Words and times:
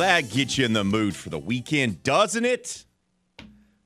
That 0.00 0.30
gets 0.30 0.56
you 0.56 0.64
in 0.64 0.72
the 0.72 0.82
mood 0.82 1.14
for 1.14 1.28
the 1.28 1.38
weekend, 1.38 2.02
doesn't 2.02 2.46
it? 2.46 2.86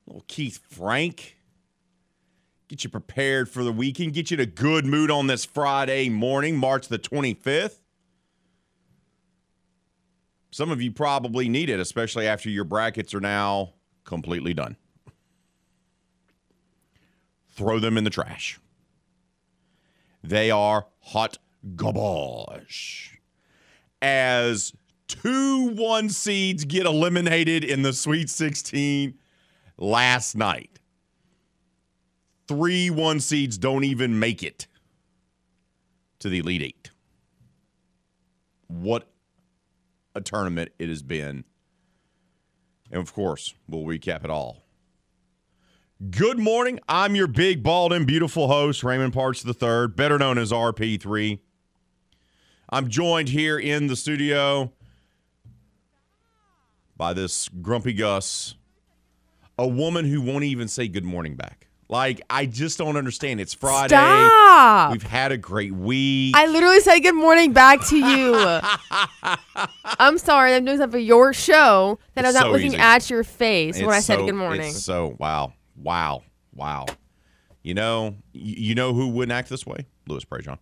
Little 0.07 0.23
Keith 0.27 0.61
Frank. 0.69 1.37
Get 2.69 2.83
you 2.83 2.89
prepared 2.89 3.49
for 3.49 3.63
the 3.63 3.71
weekend. 3.71 4.13
Get 4.13 4.31
you 4.31 4.35
in 4.35 4.41
a 4.41 4.45
good 4.45 4.85
mood 4.85 5.11
on 5.11 5.27
this 5.27 5.43
Friday 5.43 6.09
morning, 6.09 6.55
March 6.55 6.87
the 6.87 6.97
25th. 6.97 7.79
Some 10.51 10.71
of 10.71 10.81
you 10.81 10.89
probably 10.89 11.49
need 11.49 11.69
it, 11.69 11.81
especially 11.81 12.27
after 12.27 12.49
your 12.49 12.63
brackets 12.63 13.13
are 13.13 13.19
now 13.19 13.73
completely 14.05 14.53
done. 14.53 14.77
Throw 17.49 17.79
them 17.79 17.97
in 17.97 18.05
the 18.05 18.09
trash. 18.09 18.57
They 20.23 20.49
are 20.49 20.87
hot 21.01 21.39
garbage. 21.75 23.19
As 24.01 24.71
two 25.07 25.69
one 25.75 26.09
seeds 26.09 26.65
get 26.65 26.85
eliminated 26.85 27.63
in 27.63 27.81
the 27.81 27.93
Sweet 27.93 28.29
16 28.29 29.17
last 29.77 30.35
night. 30.35 30.79
Three 32.47 32.89
one 32.89 33.19
seeds 33.19 33.57
don't 33.57 33.83
even 33.83 34.19
make 34.19 34.43
it 34.43 34.67
to 36.19 36.29
the 36.29 36.39
Elite 36.39 36.61
Eight. 36.61 36.91
What 38.67 39.07
a 40.13 40.21
tournament 40.21 40.71
it 40.79 40.89
has 40.89 41.03
been. 41.03 41.43
And 42.91 43.01
of 43.01 43.13
course, 43.13 43.53
we'll 43.67 43.83
recap 43.83 44.23
it 44.23 44.29
all. 44.29 44.63
Good 46.09 46.37
morning. 46.37 46.79
I'm 46.89 47.15
your 47.15 47.27
big, 47.27 47.63
bald, 47.63 47.93
and 47.93 48.05
beautiful 48.05 48.47
host, 48.47 48.83
Raymond 48.83 49.13
Parks 49.13 49.45
III, 49.45 49.87
better 49.87 50.19
known 50.19 50.37
as 50.37 50.51
RP3. 50.51 51.39
I'm 52.69 52.89
joined 52.89 53.29
here 53.29 53.57
in 53.57 53.87
the 53.87 53.95
studio 53.95 54.73
by 56.97 57.13
this 57.13 57.49
grumpy 57.61 57.93
Gus, 57.93 58.55
a 59.57 59.67
woman 59.67 60.05
who 60.05 60.21
won't 60.21 60.43
even 60.43 60.67
say 60.67 60.87
good 60.87 61.03
morning 61.03 61.35
back. 61.35 61.67
Like, 61.87 62.21
I 62.31 62.47
just 62.47 62.79
don't 62.79 62.97
understand. 62.97 63.39
It's 63.39 63.53
Friday. 63.53 63.89
Stop. 63.95 64.91
We've 64.91 65.03
had 65.03 65.31
a 65.31 65.37
great 65.37 65.71
week. 65.71 66.35
I 66.35 66.47
literally 66.47 66.79
said 66.79 66.99
good 67.01 67.13
morning 67.13 67.53
back 67.53 67.85
to 67.89 67.95
you. 67.97 68.35
I'm 69.99 70.17
sorry, 70.17 70.55
I'm 70.55 70.65
doing 70.65 70.77
something 70.77 70.91
for 70.99 71.03
your 71.03 71.31
show 71.31 71.99
that 72.15 72.25
I 72.25 72.29
was 72.29 72.35
It's 72.35 72.41
not 72.41 72.47
so 72.47 72.51
looking 72.53 72.67
easy. 72.69 72.77
at 72.77 73.09
your 73.11 73.23
face 73.23 73.75
when 73.77 73.85
It's 73.85 73.97
I 73.97 73.99
said 73.99 74.17
good 74.25 74.33
morning. 74.33 74.69
it's 74.69 74.81
so 74.83 75.15
wow, 75.19 75.53
wow, 75.75 76.23
wow. 76.55 76.85
You 77.61 77.75
know, 77.75 78.15
you 78.33 78.73
know 78.73 78.93
who 78.93 79.09
wouldn't 79.09 79.31
act 79.33 79.49
this 79.49 79.65
way? 79.65 79.85
Louis 80.07 80.25
Prejean. 80.25 80.57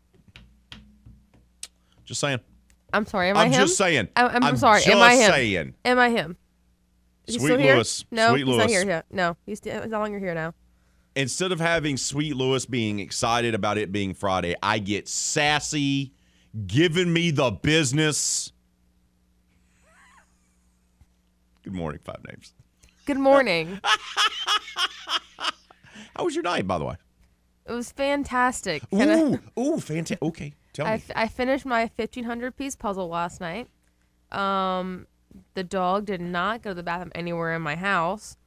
Just 2.05 2.19
saying. 2.19 2.39
I'm 2.93 3.05
sorry, 3.05 3.29
am 3.29 3.37
I 3.37 3.43
I'm 3.45 3.51
him? 3.51 3.59
just 3.61 3.75
saying. 3.77 4.07
I- 4.15 4.27
I'm, 4.27 4.43
I'm 4.43 4.57
sorry, 4.57 4.83
am 4.85 4.99
I 5.01 5.15
him? 5.15 5.31
saying. 5.31 5.73
Am 5.83 5.99
I 5.99 6.09
him? 6.09 6.37
Is 7.27 7.35
he 7.35 7.39
Sweet 7.39 7.47
still 7.47 7.57
here? 7.59 7.75
No, 7.77 7.83
Sweet 7.83 8.37
he's 8.39 8.47
Louis. 8.47 8.57
not 8.57 8.69
here 8.69 8.85
yet. 8.85 9.05
No, 9.11 9.35
he's, 9.45 9.59
he's 9.63 9.73
no 9.87 9.99
longer 9.99 10.19
here 10.19 10.33
now. 10.35 10.53
Instead 11.15 11.51
of 11.51 11.59
having 11.59 11.95
Sweet 11.97 12.35
Louis 12.35 12.65
being 12.65 12.99
excited 12.99 13.53
about 13.55 13.77
it 13.77 13.91
being 13.91 14.13
Friday, 14.13 14.55
I 14.63 14.79
get 14.79 15.07
sassy, 15.07 16.13
giving 16.67 17.11
me 17.13 17.31
the 17.31 17.51
business. 17.51 18.51
Good 21.63 21.73
morning, 21.73 21.99
five 22.03 22.19
names. 22.27 22.53
Good 23.05 23.19
morning. 23.19 23.79
How 26.15 26.25
was 26.25 26.35
your 26.35 26.43
night, 26.43 26.67
by 26.67 26.77
the 26.77 26.85
way? 26.85 26.95
it 27.65 27.71
was 27.71 27.91
fantastic. 27.91 28.83
Ooh, 28.93 29.39
ooh, 29.57 29.79
fantastic. 29.79 30.21
Okay, 30.21 30.53
tell 30.73 30.85
I, 30.85 30.95
me. 30.95 31.03
f- 31.07 31.11
I 31.15 31.27
finished 31.27 31.65
my 31.65 31.89
1500 31.95 32.55
piece 32.57 32.75
puzzle 32.75 33.07
last 33.07 33.39
night. 33.39 33.67
Um, 34.31 35.07
the 35.53 35.63
dog 35.63 36.05
did 36.05 36.21
not 36.21 36.61
go 36.61 36.71
to 36.71 36.73
the 36.75 36.83
bathroom 36.83 37.11
anywhere 37.15 37.55
in 37.55 37.61
my 37.61 37.75
house. 37.75 38.37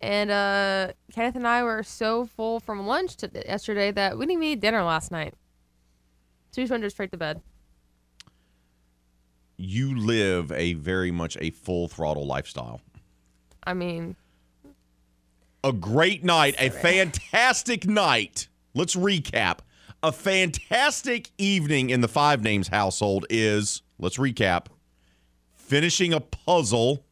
And 0.00 0.30
uh, 0.30 0.92
Kenneth 1.12 1.36
and 1.36 1.46
I 1.48 1.62
were 1.62 1.82
so 1.82 2.26
full 2.26 2.60
from 2.60 2.86
lunch 2.86 3.16
to 3.16 3.30
yesterday 3.34 3.90
that 3.92 4.18
we 4.18 4.26
didn't 4.26 4.42
even 4.42 4.52
eat 4.52 4.60
dinner 4.60 4.82
last 4.82 5.10
night. 5.10 5.34
So 6.50 6.60
we 6.60 6.64
just 6.64 6.70
went 6.70 6.90
straight 6.92 7.10
to 7.12 7.16
bed. 7.16 7.40
you 9.58 9.98
live 9.98 10.52
a 10.52 10.74
very 10.74 11.10
much 11.10 11.36
a 11.40 11.50
full 11.50 11.88
throttle 11.88 12.26
lifestyle. 12.26 12.80
I 13.64 13.72
mean, 13.74 14.16
A 15.64 15.72
great 15.72 16.22
night, 16.22 16.54
a 16.58 16.68
fantastic 16.70 17.86
night. 17.86 18.48
Let's 18.74 18.94
recap. 18.94 19.60
A 20.06 20.12
fantastic 20.12 21.32
evening 21.36 21.90
in 21.90 22.00
the 22.00 22.06
Five 22.06 22.40
Names 22.40 22.68
household 22.68 23.26
is, 23.28 23.82
let's 23.98 24.18
recap, 24.18 24.66
finishing 25.56 26.12
a 26.12 26.20
puzzle, 26.20 27.04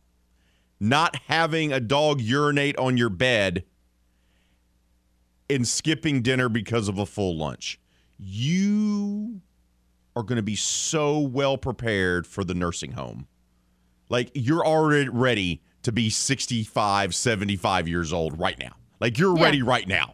not 0.79 1.17
having 1.27 1.73
a 1.73 1.81
dog 1.81 2.21
urinate 2.21 2.77
on 2.79 2.97
your 2.97 3.09
bed, 3.09 3.65
and 5.51 5.67
skipping 5.67 6.23
dinner 6.23 6.49
because 6.49 6.87
of 6.87 6.99
a 6.99 7.05
full 7.05 7.37
lunch. 7.37 7.81
You 8.17 9.41
are 10.15 10.23
going 10.23 10.37
to 10.37 10.43
be 10.43 10.55
so 10.55 11.19
well 11.19 11.59
prepared 11.59 12.29
for 12.29 12.45
the 12.45 12.55
nursing 12.55 12.93
home. 12.93 13.27
Like 14.09 14.31
you're 14.35 14.65
already 14.65 15.09
ready 15.09 15.63
to 15.83 15.91
be 15.91 16.11
65, 16.11 17.13
75 17.13 17.89
years 17.89 18.13
old 18.13 18.39
right 18.39 18.57
now. 18.57 18.77
Like 19.01 19.19
you're 19.19 19.37
Yeah. 19.37 19.43
ready 19.47 19.63
right 19.63 19.89
now. 19.89 20.14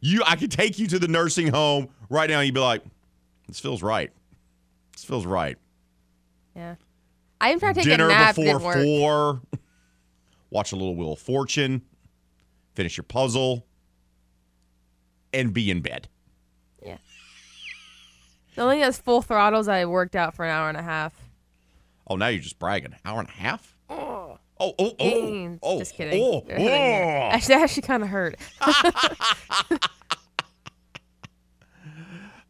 You 0.00 0.22
I 0.26 0.36
could 0.36 0.50
take 0.50 0.78
you 0.78 0.86
to 0.88 0.98
the 0.98 1.08
nursing 1.08 1.48
home 1.48 1.88
right 2.08 2.28
now 2.28 2.38
and 2.38 2.46
you'd 2.46 2.54
be 2.54 2.60
like, 2.60 2.82
this 3.48 3.60
feels 3.60 3.82
right. 3.82 4.10
This 4.94 5.04
feels 5.04 5.26
right. 5.26 5.56
yeah. 6.54 6.76
I 7.40 7.50
even 7.50 7.60
tried 7.60 7.74
to 7.74 7.80
take 7.82 7.84
Dinner 7.90 8.06
a 8.06 8.08
nap. 8.08 8.34
before 8.34 8.44
didn't 8.44 8.62
work. 8.62 8.76
four. 8.82 9.40
Watch 10.50 10.72
a 10.72 10.76
little 10.76 10.96
Wheel 10.96 11.12
of 11.12 11.18
Fortune. 11.18 11.82
Finish 12.74 12.96
your 12.96 13.04
puzzle. 13.04 13.66
And 15.34 15.52
be 15.52 15.70
in 15.70 15.80
bed. 15.82 16.08
Yeah. 16.82 16.96
The 18.54 18.62
only 18.62 18.76
thing 18.76 18.82
that's 18.82 18.96
full 18.98 19.20
throttles, 19.20 19.68
I 19.68 19.84
worked 19.84 20.16
out 20.16 20.34
for 20.34 20.46
an 20.46 20.50
hour 20.50 20.68
and 20.70 20.78
a 20.78 20.82
half. 20.82 21.12
Oh, 22.06 22.16
now 22.16 22.28
you're 22.28 22.40
just 22.42 22.58
bragging. 22.58 22.94
Hour 23.04 23.20
and 23.20 23.28
a 23.28 23.32
half? 23.32 23.75
Oh, 24.58 24.68
Oh, 24.70 24.74
oh, 24.78 24.86
oh. 24.88 24.94
gains. 24.96 25.58
oh 25.62 25.78
just 25.80 25.94
kidding. 25.94 26.22
Oh, 26.22 26.42
They're 26.46 26.56
hitting 26.58 26.72
here. 26.72 27.04
oh. 27.04 27.28
Actually, 27.34 27.54
that 27.56 27.62
actually 27.64 27.82
kind 27.82 28.02
of 28.02 28.08
hurt. 28.08 28.36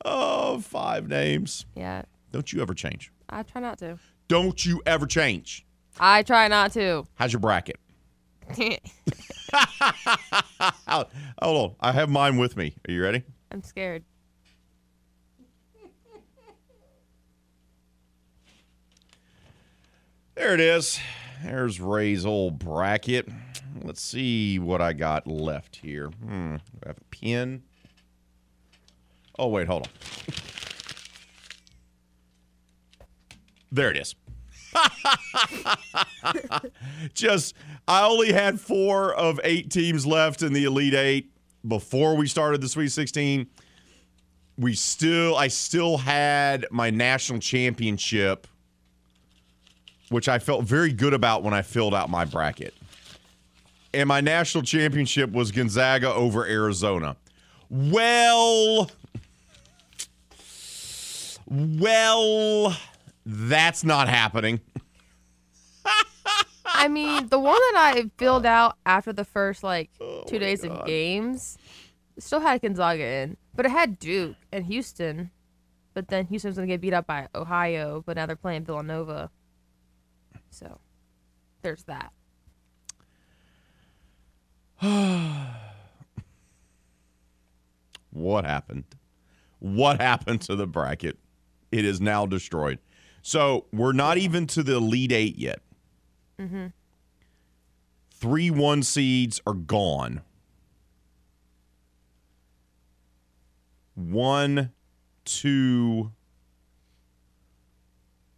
Oh, 0.08 0.60
five 0.60 1.08
names. 1.08 1.66
yeah. 1.74 2.02
Don't 2.30 2.52
you 2.52 2.62
ever 2.62 2.74
change. 2.74 3.10
I 3.28 3.42
try 3.42 3.60
not 3.60 3.78
to. 3.78 3.98
Don't 4.28 4.64
you 4.64 4.80
ever 4.86 5.04
change. 5.04 5.66
I 5.98 6.22
try 6.22 6.46
not 6.46 6.70
to. 6.74 7.04
How's 7.16 7.32
your 7.32 7.40
bracket? 7.40 7.80
Hold 10.88 11.08
on. 11.42 11.74
I 11.80 11.90
have 11.90 12.08
mine 12.08 12.36
with 12.36 12.56
me. 12.56 12.76
Are 12.88 12.92
you 12.92 13.02
ready? 13.02 13.24
I'm 13.50 13.62
scared. 13.64 14.04
There 20.34 20.52
it 20.54 20.60
is. 20.60 21.00
There's 21.42 21.80
Ray's 21.80 22.26
old 22.26 22.58
bracket. 22.58 23.28
Let's 23.82 24.02
see 24.02 24.58
what 24.58 24.80
I 24.80 24.92
got 24.92 25.26
left 25.26 25.76
here. 25.76 26.08
Hmm. 26.08 26.56
I 26.84 26.88
have 26.88 26.98
a 26.98 27.04
pin? 27.10 27.62
Oh, 29.38 29.48
wait, 29.48 29.66
hold 29.66 29.86
on. 29.86 29.92
There 33.70 33.90
it 33.90 33.98
is. 33.98 34.14
Just, 37.14 37.54
I 37.86 38.06
only 38.06 38.32
had 38.32 38.60
four 38.60 39.14
of 39.14 39.40
eight 39.44 39.70
teams 39.70 40.06
left 40.06 40.42
in 40.42 40.52
the 40.52 40.64
Elite 40.64 40.94
Eight 40.94 41.30
before 41.66 42.16
we 42.16 42.28
started 42.28 42.60
the 42.60 42.68
Sweet 42.68 42.92
16. 42.92 43.46
we 44.56 44.74
still 44.74 45.36
I 45.36 45.48
still 45.48 45.98
had 45.98 46.66
my 46.70 46.90
national 46.90 47.40
championship 47.40 48.46
which 50.08 50.28
I 50.28 50.38
felt 50.38 50.64
very 50.64 50.92
good 50.92 51.14
about 51.14 51.42
when 51.42 51.54
I 51.54 51.62
filled 51.62 51.94
out 51.94 52.10
my 52.10 52.24
bracket. 52.24 52.74
And 53.92 54.08
my 54.08 54.20
national 54.20 54.62
championship 54.62 55.32
was 55.32 55.50
Gonzaga 55.50 56.12
over 56.12 56.46
Arizona. 56.46 57.16
Well, 57.70 58.90
well, 61.46 62.76
that's 63.24 63.84
not 63.84 64.08
happening. 64.08 64.60
I 66.66 66.88
mean, 66.88 67.28
the 67.28 67.38
one 67.38 67.54
that 67.54 67.94
I 67.96 68.10
filled 68.18 68.44
out 68.44 68.76
after 68.84 69.12
the 69.12 69.24
first 69.24 69.64
like 69.64 69.90
Oh 70.00 70.24
two 70.26 70.38
days 70.38 70.62
of 70.62 70.84
games 70.84 71.56
still 72.18 72.40
had 72.40 72.60
Gonzaga 72.60 73.02
in, 73.02 73.36
but 73.54 73.66
it 73.66 73.70
had 73.70 73.98
Duke 73.98 74.36
and 74.52 74.66
Houston. 74.66 75.30
But 75.94 76.08
then 76.08 76.26
Houston's 76.26 76.56
gonna 76.56 76.66
get 76.66 76.80
beat 76.80 76.92
up 76.92 77.06
by 77.06 77.28
Ohio, 77.34 78.02
but 78.04 78.16
now 78.16 78.26
they're 78.26 78.36
playing 78.36 78.64
Villanova. 78.64 79.30
So 80.50 80.78
there's 81.62 81.84
that. 81.84 82.12
What 88.16 88.46
happened? 88.46 88.84
What 89.58 90.00
happened 90.00 90.40
to 90.42 90.56
the 90.56 90.66
bracket? 90.66 91.18
It 91.70 91.84
is 91.84 92.00
now 92.00 92.24
destroyed. 92.24 92.78
So 93.20 93.66
we're 93.74 93.92
not 93.92 94.16
even 94.16 94.46
to 94.48 94.62
the 94.62 94.76
Elite 94.76 95.12
Eight 95.12 95.36
yet. 95.36 95.60
Mm-hmm. 96.40 96.68
Three 98.10 98.50
one 98.50 98.82
seeds 98.82 99.42
are 99.46 99.52
gone. 99.52 100.22
One, 103.94 104.72
two, 105.26 106.12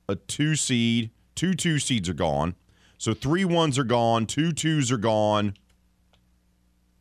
a 0.08 0.16
two 0.16 0.56
seed, 0.56 1.10
two 1.38 1.54
two 1.54 1.78
seeds 1.78 2.08
are 2.08 2.14
gone. 2.14 2.56
So 2.98 3.14
three 3.14 3.44
ones 3.44 3.78
are 3.78 3.84
gone, 3.84 4.26
two 4.26 4.50
twos 4.50 4.90
are 4.90 4.98
gone, 4.98 5.54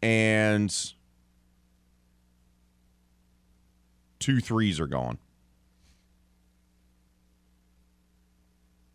and 0.04 0.72
two 4.20 4.40
threes 4.40 4.80
are 4.80 4.86
gone. 4.86 5.18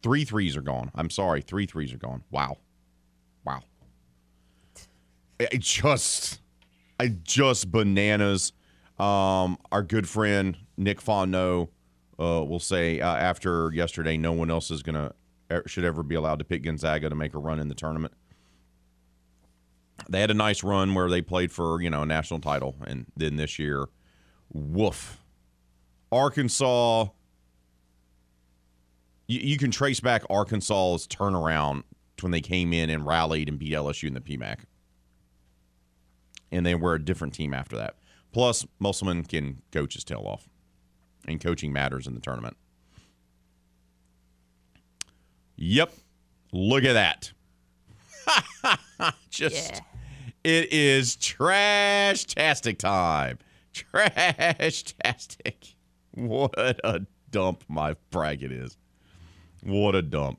Three 0.04 0.24
threes 0.24 0.56
are 0.56 0.62
gone. 0.62 0.92
I'm 0.94 1.10
sorry, 1.10 1.42
three 1.42 1.66
threes 1.66 1.92
are 1.92 1.98
gone. 1.98 2.22
Wow. 2.30 2.58
Wow. 3.44 3.62
I 5.40 5.56
just 5.58 6.40
I 7.00 7.08
just 7.08 7.72
bananas. 7.72 8.52
Um, 8.96 9.58
our 9.72 9.82
good 9.82 10.08
friend 10.08 10.56
Nick 10.76 11.00
Fonno 11.00 11.68
uh, 12.20 12.44
will 12.44 12.60
say 12.60 13.00
uh, 13.00 13.16
after 13.16 13.72
yesterday, 13.72 14.16
no 14.16 14.32
one 14.32 14.48
else 14.48 14.70
is 14.70 14.84
gonna 14.84 15.06
er, 15.06 15.14
should 15.66 15.84
ever 15.84 16.02
be 16.02 16.14
allowed 16.14 16.38
to 16.38 16.44
pick 16.44 16.62
Gonzaga 16.62 17.08
to 17.08 17.14
make 17.14 17.34
a 17.34 17.38
run 17.38 17.58
in 17.58 17.68
the 17.68 17.74
tournament. 17.74 18.12
They 20.08 20.20
had 20.20 20.30
a 20.30 20.34
nice 20.34 20.62
run 20.62 20.94
where 20.94 21.08
they 21.08 21.22
played 21.22 21.52
for 21.52 21.80
you 21.80 21.90
know 21.90 22.02
a 22.02 22.06
national 22.06 22.40
title, 22.40 22.76
and 22.86 23.06
then 23.16 23.36
this 23.36 23.58
year, 23.58 23.86
woof. 24.52 25.18
Arkansas. 26.10 27.06
You, 29.28 29.40
you 29.40 29.58
can 29.58 29.70
trace 29.70 30.00
back 30.00 30.22
Arkansas's 30.28 31.06
turnaround 31.06 31.84
when 32.20 32.32
they 32.32 32.40
came 32.40 32.72
in 32.72 32.90
and 32.90 33.06
rallied 33.06 33.48
and 33.48 33.58
beat 33.58 33.72
LSU 33.72 34.08
in 34.08 34.14
the 34.14 34.20
PMAC 34.20 34.64
and 36.52 36.66
they 36.66 36.74
were 36.74 36.94
a 36.94 37.04
different 37.04 37.34
team 37.34 37.52
after 37.54 37.76
that. 37.76 37.96
Plus, 38.30 38.66
Musselman 38.78 39.24
can 39.24 39.62
coach 39.72 39.94
his 39.94 40.04
tail 40.04 40.22
off, 40.24 40.48
and 41.26 41.40
coaching 41.40 41.72
matters 41.72 42.06
in 42.06 42.14
the 42.14 42.20
tournament. 42.20 42.56
Yep, 45.56 45.92
look 46.52 46.84
at 46.84 46.94
that. 46.94 47.32
Just, 49.30 49.72
Yeah. 49.74 49.80
it 50.44 50.72
is 50.72 51.16
trash 51.16 52.24
tastic 52.24 52.78
time. 52.78 53.38
Trash 53.72 54.82
tastic. 55.02 55.74
What 56.14 56.54
a 56.84 57.06
dump 57.30 57.64
my 57.68 57.96
bracket 58.10 58.52
is. 58.52 58.76
What 59.62 59.94
a 59.94 60.02
dump. 60.02 60.38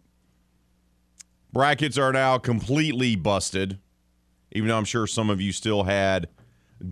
Brackets 1.51 1.97
are 1.97 2.13
now 2.13 2.37
completely 2.37 3.15
busted 3.15 3.79
even 4.53 4.69
though 4.69 4.77
I'm 4.77 4.85
sure 4.85 5.07
some 5.07 5.29
of 5.31 5.41
you 5.41 5.51
still 5.51 5.83
had 5.83 6.29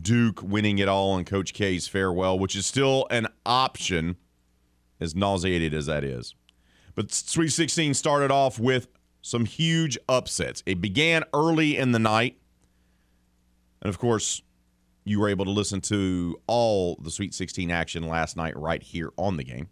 Duke 0.02 0.42
winning 0.42 0.80
it 0.80 0.88
all 0.88 1.12
on 1.12 1.26
Coach 1.26 1.54
K's 1.54 1.88
farewell, 1.88 2.40
which 2.40 2.56
is 2.56 2.66
still 2.66 3.06
an 3.12 3.28
option, 3.46 4.16
as 5.00 5.16
nauseated 5.16 5.74
as 5.74 5.86
that 5.86 6.04
is. 6.04 6.34
But 7.02 7.12
Sweet 7.12 7.50
16 7.50 7.96
started 7.96 8.30
off 8.30 8.60
with 8.60 8.88
some 9.24 9.46
huge 9.46 9.98
upsets. 10.08 10.62
It 10.68 10.82
began 10.82 11.24
early 11.34 11.76
in 11.76 11.94
the 11.94 11.98
night. 12.00 12.38
And 13.82 13.90
of 13.90 13.98
course, 13.98 14.44
you 15.04 15.20
were 15.20 15.28
able 15.28 15.46
to 15.46 15.52
listen 15.52 15.82
to 15.82 16.40
all 16.46 16.98
the 17.02 17.10
Sweet 17.10 17.34
16 17.34 17.72
action 17.72 18.08
last 18.08 18.38
night 18.38 18.56
right 18.56 18.84
here 18.84 19.10
on 19.18 19.38
the 19.38 19.44
game. 19.44 19.70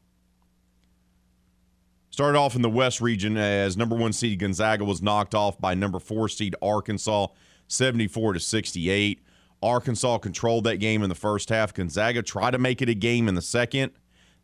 Started 2.10 2.36
off 2.36 2.56
in 2.56 2.64
the 2.64 2.70
West 2.70 3.00
region 3.00 3.38
as 3.38 3.78
number 3.78 3.96
one 3.96 4.12
seed 4.12 4.40
Gonzaga 4.40 4.84
was 4.84 5.00
knocked 5.00 5.36
off 5.36 5.62
by 5.62 5.76
number 5.76 6.00
four 6.00 6.30
seed 6.30 6.56
Arkansas, 6.64 7.28
74 7.68 8.34
to 8.34 8.40
68. 8.40 9.22
Arkansas 9.62 10.18
controlled 10.18 10.64
that 10.64 10.78
game 10.78 11.04
in 11.04 11.10
the 11.10 11.16
first 11.16 11.50
half. 11.50 11.76
Gonzaga 11.76 12.24
tried 12.24 12.52
to 12.52 12.58
make 12.58 12.82
it 12.82 12.90
a 12.90 12.96
game 12.96 13.28
in 13.28 13.36
the 13.36 13.42
second. 13.44 13.92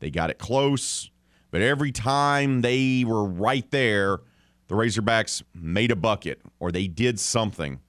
They 0.01 0.11
got 0.11 0.29
it 0.29 0.37
close, 0.37 1.09
but 1.55 1.61
every 1.61 1.93
time 1.93 2.59
they 2.59 3.05
were 3.07 3.23
right 3.23 3.71
there, 3.71 4.19
the 4.67 4.75
Razorbacks 4.75 5.41
made 5.53 5.89
a 5.89 5.95
bucket 5.95 6.41
or 6.59 6.69
they 6.69 6.85
did 6.85 7.17
something. 7.17 7.79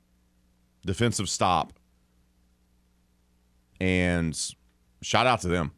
Defensive 0.85 1.29
stop. 1.29 1.73
And 3.81 4.39
shout 5.03 5.27
out 5.27 5.41
to 5.41 5.49
them 5.49 5.73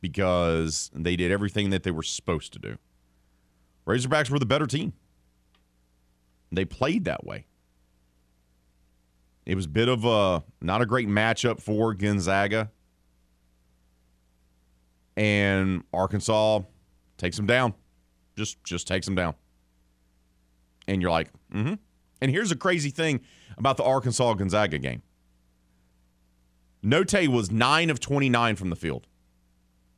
because 0.00 0.92
they 0.94 1.16
did 1.16 1.32
everything 1.32 1.70
that 1.70 1.82
they 1.82 1.90
were 1.90 2.04
supposed 2.04 2.52
to 2.52 2.60
do. 2.60 2.78
Razorbacks 3.84 4.30
were 4.30 4.38
the 4.38 4.46
better 4.46 4.68
team. 4.68 4.92
They 6.52 6.64
played 6.64 7.04
that 7.06 7.26
way. 7.26 7.46
It 9.44 9.56
was 9.56 9.64
a 9.64 9.70
bit 9.70 9.88
of 9.88 10.04
a 10.04 10.44
not 10.60 10.82
a 10.82 10.86
great 10.86 11.08
matchup 11.08 11.60
for 11.60 11.94
Gonzaga. 11.94 12.70
And 15.16 15.82
Arkansas 15.92 16.60
takes 17.16 17.36
them 17.36 17.46
down. 17.46 17.74
Just 18.36 18.62
just 18.64 18.86
takes 18.86 19.06
them 19.06 19.14
down. 19.14 19.34
And 20.86 21.00
you're 21.00 21.10
like, 21.10 21.30
mm-hmm. 21.52 21.74
And 22.20 22.30
here's 22.30 22.50
a 22.50 22.56
crazy 22.56 22.90
thing 22.90 23.20
about 23.58 23.76
the 23.76 23.84
Arkansas 23.84 24.34
Gonzaga 24.34 24.78
game. 24.78 25.02
Notae 26.84 27.28
was 27.28 27.50
nine 27.50 27.90
of 27.90 27.98
29 28.00 28.56
from 28.56 28.70
the 28.70 28.76
field. 28.76 29.06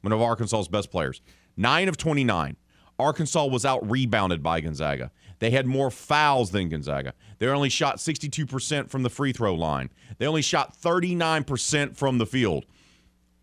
One 0.01 0.13
of 0.13 0.23
Arkansas's 0.23 0.69
best 0.69 0.91
players. 0.91 1.21
Nine 1.57 1.89
of 1.89 1.97
29. 1.97 2.57
Arkansas 2.99 3.47
was 3.47 3.65
out 3.65 3.89
rebounded 3.89 4.43
by 4.43 4.61
Gonzaga. 4.61 5.11
They 5.39 5.51
had 5.51 5.67
more 5.67 5.91
fouls 5.91 6.51
than 6.51 6.69
Gonzaga. 6.69 7.15
They 7.39 7.47
only 7.47 7.69
shot 7.69 7.99
62% 7.99 8.91
from 8.91 9.03
the 9.03 9.11
free 9.11 9.33
throw 9.33 9.55
line. 9.55 9.91
They 10.19 10.27
only 10.27 10.43
shot 10.43 10.77
39% 10.77 11.97
from 11.97 12.19
the 12.19 12.27
field. 12.27 12.65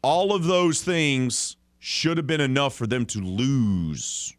All 0.01 0.33
of 0.33 0.45
those 0.45 0.81
things 0.81 1.55
should 1.87 2.17
have 2.17 2.25
been 2.25 2.41
enough 2.41 2.73
for 2.73 2.87
them 2.87 3.05
to 3.05 3.19
lose. 3.19 4.33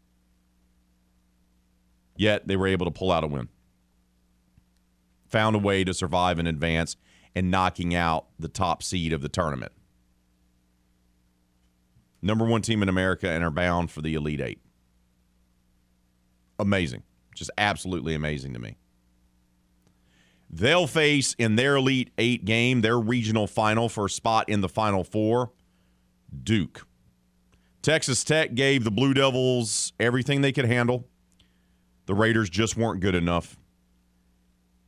Yet 2.17 2.45
they 2.45 2.57
were 2.57 2.67
able 2.67 2.85
to 2.85 2.91
pull 2.91 3.09
out 3.09 3.23
a 3.23 3.27
win. 3.27 3.47
Found 5.29 5.55
a 5.55 5.59
way 5.59 5.85
to 5.85 5.93
survive 5.93 6.39
and 6.39 6.47
advance 6.49 6.97
and 7.33 7.49
knocking 7.49 7.95
out 7.95 8.25
the 8.37 8.49
top 8.49 8.83
seed 8.83 9.13
of 9.13 9.21
the 9.21 9.29
tournament. 9.29 9.71
Number 12.21 12.43
one 12.43 12.63
team 12.63 12.83
in 12.83 12.89
America 12.89 13.29
and 13.29 13.45
are 13.45 13.49
bound 13.49 13.91
for 13.91 14.01
the 14.01 14.13
Elite 14.15 14.41
Eight. 14.41 14.59
Amazing. 16.59 17.03
Just 17.33 17.51
absolutely 17.57 18.13
amazing 18.13 18.51
to 18.55 18.59
me. 18.59 18.75
They'll 20.49 20.87
face 20.87 21.33
in 21.39 21.55
their 21.55 21.77
Elite 21.77 22.11
Eight 22.17 22.43
game, 22.43 22.81
their 22.81 22.99
regional 22.99 23.47
final 23.47 23.87
for 23.87 24.07
a 24.07 24.09
spot 24.09 24.49
in 24.49 24.59
the 24.59 24.67
Final 24.67 25.05
Four, 25.05 25.53
Duke. 26.43 26.85
Texas 27.87 28.25
Tech 28.25 28.53
gave 28.53 28.83
the 28.83 28.91
Blue 28.91 29.13
Devils 29.13 29.93
everything 29.97 30.41
they 30.41 30.51
could 30.51 30.65
handle. 30.65 31.07
The 32.05 32.13
Raiders 32.13 32.49
just 32.49 32.75
weren't 32.75 32.99
good 32.99 33.15
enough. 33.15 33.55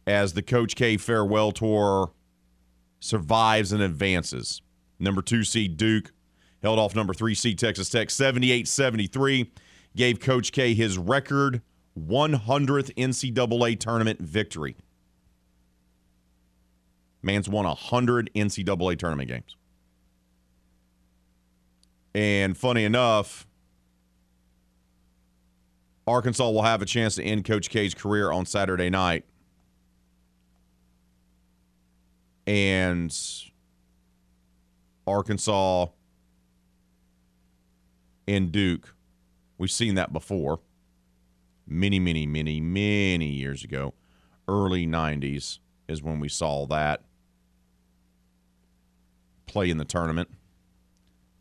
As 0.06 0.34
the 0.34 0.42
Coach 0.42 0.76
K 0.76 0.98
farewell 0.98 1.54
tour 1.54 2.12
survives 3.00 3.72
and 3.72 3.82
advances. 3.82 4.62
Number 5.00 5.22
two 5.22 5.46
seed 5.46 5.78
Duke 5.78 6.12
held 6.62 6.78
off 6.78 6.94
number 6.94 7.14
three 7.14 7.36
seed 7.36 7.58
Texas 7.58 7.90
Tech 7.90 8.10
78 8.10 8.68
73. 8.68 9.50
Gave 9.96 10.20
Coach 10.20 10.52
K 10.52 10.74
his 10.74 10.98
record 10.98 11.62
100th 11.98 12.94
NCAA 12.96 13.80
tournament 13.80 14.20
victory. 14.20 14.76
Man's 17.22 17.48
won 17.48 17.64
100 17.64 18.30
NCAA 18.36 19.00
tournament 19.00 19.30
games. 19.30 19.56
And 22.14 22.58
funny 22.58 22.86
enough, 22.86 23.46
Arkansas 26.08 26.50
will 26.50 26.64
have 26.64 26.82
a 26.82 26.86
chance 26.86 27.16
to 27.16 27.24
end 27.24 27.46
Coach 27.46 27.70
K's 27.70 27.94
career 27.94 28.32
on 28.32 28.46
Saturday 28.46 28.90
night. 28.90 29.26
And 32.48 33.16
Arkansas 35.06 35.88
and 38.28 38.52
Duke, 38.52 38.96
we've 39.60 39.70
seen 39.70 39.96
that 39.96 40.12
before 40.12 40.60
many, 41.68 42.00
many, 42.00 42.26
many, 42.26 42.60
many 42.60 43.28
years 43.28 43.64
ago. 43.64 43.94
Early 44.48 44.88
90s 44.88 45.60
is 45.88 46.02
when 46.02 46.20
we 46.20 46.28
saw 46.28 46.66
that 46.68 47.04
play 49.46 49.70
in 49.70 49.78
the 49.78 49.86
tournament, 49.86 50.30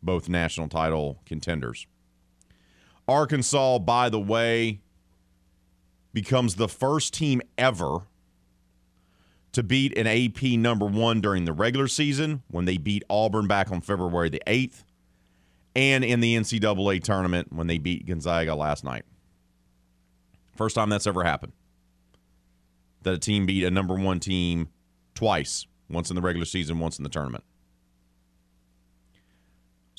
both 0.01 0.29
national 0.29 0.67
title 0.67 1.21
contenders. 1.25 1.87
Arkansas, 3.07 3.79
by 3.79 4.09
the 4.09 4.19
way, 4.19 4.81
becomes 6.13 6.55
the 6.55 6.67
first 6.67 7.13
team 7.13 7.41
ever 7.57 8.01
to 9.51 9.63
beat 9.63 9.97
an 9.97 10.07
AP 10.07 10.43
number 10.59 10.85
one 10.85 11.21
during 11.21 11.45
the 11.45 11.53
regular 11.53 11.87
season 11.87 12.43
when 12.49 12.65
they 12.65 12.77
beat 12.77 13.03
Auburn 13.09 13.47
back 13.47 13.71
on 13.71 13.81
February 13.81 14.29
the 14.29 14.41
8th, 14.45 14.83
and 15.75 16.03
in 16.03 16.19
the 16.19 16.35
NCAA 16.35 17.03
tournament 17.03 17.51
when 17.51 17.67
they 17.67 17.77
beat 17.77 18.05
Gonzaga 18.05 18.55
last 18.55 18.83
night. 18.83 19.05
First 20.55 20.75
time 20.75 20.89
that's 20.89 21.07
ever 21.07 21.23
happened. 21.23 21.53
That 23.03 23.13
a 23.13 23.17
team 23.17 23.45
beat 23.45 23.63
a 23.63 23.71
number 23.71 23.95
one 23.95 24.19
team 24.19 24.69
twice, 25.15 25.65
once 25.89 26.09
in 26.09 26.15
the 26.15 26.21
regular 26.21 26.45
season, 26.45 26.79
once 26.79 26.97
in 26.97 27.03
the 27.03 27.09
tournament. 27.09 27.43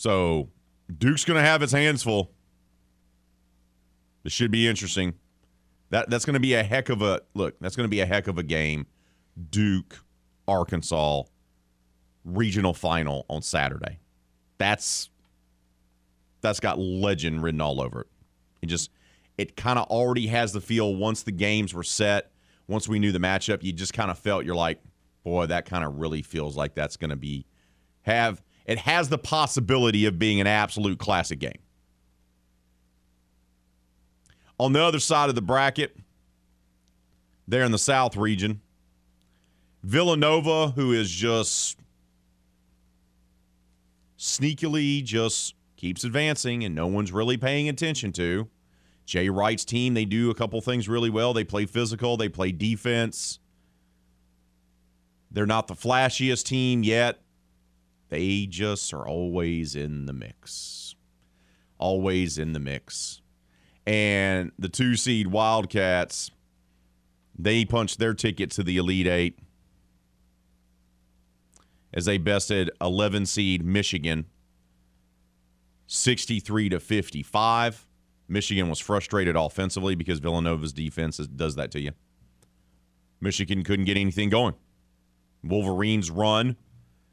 So 0.01 0.49
Duke's 0.97 1.27
going 1.27 1.37
to 1.37 1.47
have 1.47 1.61
his 1.61 1.73
hands 1.73 2.03
full. 2.03 2.31
This 4.23 4.33
should 4.33 4.51
be 4.51 4.67
interesting. 4.67 5.13
That 5.91 6.09
that's 6.09 6.25
going 6.25 6.35
to 6.35 6.41
be 6.41 6.55
a 6.55 6.63
heck 6.63 6.89
of 6.89 7.03
a 7.03 7.21
look. 7.35 7.57
That's 7.61 7.77
going 7.77 7.85
to 7.85 7.91
be 7.91 8.01
a 8.01 8.07
heck 8.07 8.27
of 8.27 8.39
a 8.39 8.43
game. 8.43 8.87
Duke, 9.51 10.03
Arkansas, 10.49 11.25
regional 12.25 12.73
final 12.73 13.27
on 13.29 13.43
Saturday. 13.43 13.99
That's 14.57 15.11
that's 16.41 16.61
got 16.61 16.79
legend 16.79 17.43
written 17.43 17.61
all 17.61 17.83
over 17.83 18.01
it. 18.01 18.07
It 18.63 18.67
just 18.67 18.89
it 19.37 19.55
kind 19.55 19.79
of 19.79 19.87
already 19.89 20.29
has 20.29 20.55
the 20.55 20.63
feel 20.63 20.97
once 20.97 21.25
the 21.25 21.33
games 21.33 21.75
were 21.75 21.83
set, 21.83 22.33
once 22.69 22.89
we 22.89 22.99
knew 22.99 23.13
the 23.13 23.19
matchup, 23.19 23.63
you 23.63 23.75
just 23.75 23.93
kind 23.93 24.11
of 24.11 24.19
felt 24.19 24.47
you're 24.47 24.55
like, 24.55 24.81
boy, 25.25 25.45
that 25.45 25.67
kind 25.67 25.85
of 25.85 25.97
really 25.97 26.23
feels 26.23 26.57
like 26.57 26.75
that's 26.75 26.97
going 26.97 27.11
to 27.11 27.17
be 27.17 27.45
have 28.01 28.43
it 28.67 28.79
has 28.79 29.09
the 29.09 29.19
possibility 29.19 30.07
of 30.07 30.19
being 30.19 30.41
an 30.41 30.47
absolute 30.47 30.99
classic 30.99 31.39
game. 31.39 31.59
On 34.59 34.73
the 34.73 34.83
other 34.83 35.01
side 35.01 35.29
of 35.29 35.35
the 35.35 35.43
bracket, 35.43 35.97
there 37.49 37.65
in 37.65 37.73
the 37.73 37.79
South 37.79 38.17
region, 38.17 38.61
Villanova, 39.83 40.69
who 40.69 40.93
is 40.93 41.11
just 41.11 41.79
sneakily 44.19 45.03
just 45.03 45.55
keeps 45.77 46.05
advancing 46.05 46.63
and 46.63 46.75
no 46.75 46.87
one's 46.87 47.11
really 47.11 47.39
paying 47.39 47.69
attention 47.69 48.13
to. 48.13 48.49
Jay 49.07 49.31
Wright's 49.31 49.65
team, 49.65 49.95
they 49.95 50.05
do 50.05 50.31
a 50.31 50.35
couple 50.35 50.61
things 50.61 50.89
really 50.89 51.11
well. 51.11 51.33
They 51.33 51.43
play 51.43 51.65
physical, 51.65 52.17
they 52.17 52.29
play 52.29 52.53
defense. 52.53 53.39
They're 55.31 55.47
not 55.47 55.69
the 55.69 55.75
flashiest 55.75 56.45
team 56.45 56.83
yet. 56.83 57.21
They 58.11 58.47
just 58.47 58.93
are 58.93 59.07
always 59.07 59.75
in 59.75 60.07
the 60.07 60.13
mix. 60.13 60.95
Always 61.79 62.39
in 62.39 62.53
the 62.53 62.61
mix. 62.61 63.23
And 63.87 64.53
the 64.59 64.69
two 64.69 64.97
seed 64.97 65.29
Wildcats, 65.29 66.31
they 67.39 67.65
punched 67.65 67.99
their 67.99 68.13
ticket 68.13 68.51
to 68.53 68.63
the 68.63 68.77
Elite 68.77 69.07
Eight 69.07 69.39
as 71.95 72.05
they 72.05 72.19
bested 72.19 72.71
11 72.81 73.27
seed 73.27 73.65
Michigan 73.65 74.27
63 75.87 76.69
to 76.69 76.81
55. 76.81 77.87
Michigan 78.29 78.69
was 78.69 78.79
frustrated 78.79 79.35
offensively 79.35 79.97
because 79.97 80.21
Villanova's 80.21 80.73
defense 80.73 81.17
does 81.17 81.57
that 81.57 81.73
to 81.73 81.81
you. 81.81 81.91
Michigan 83.21 83.65
couldn't 83.65 83.87
get 83.87 83.97
anything 83.97 84.29
going. 84.31 84.55
Wolverines 85.43 86.11
run, 86.11 86.57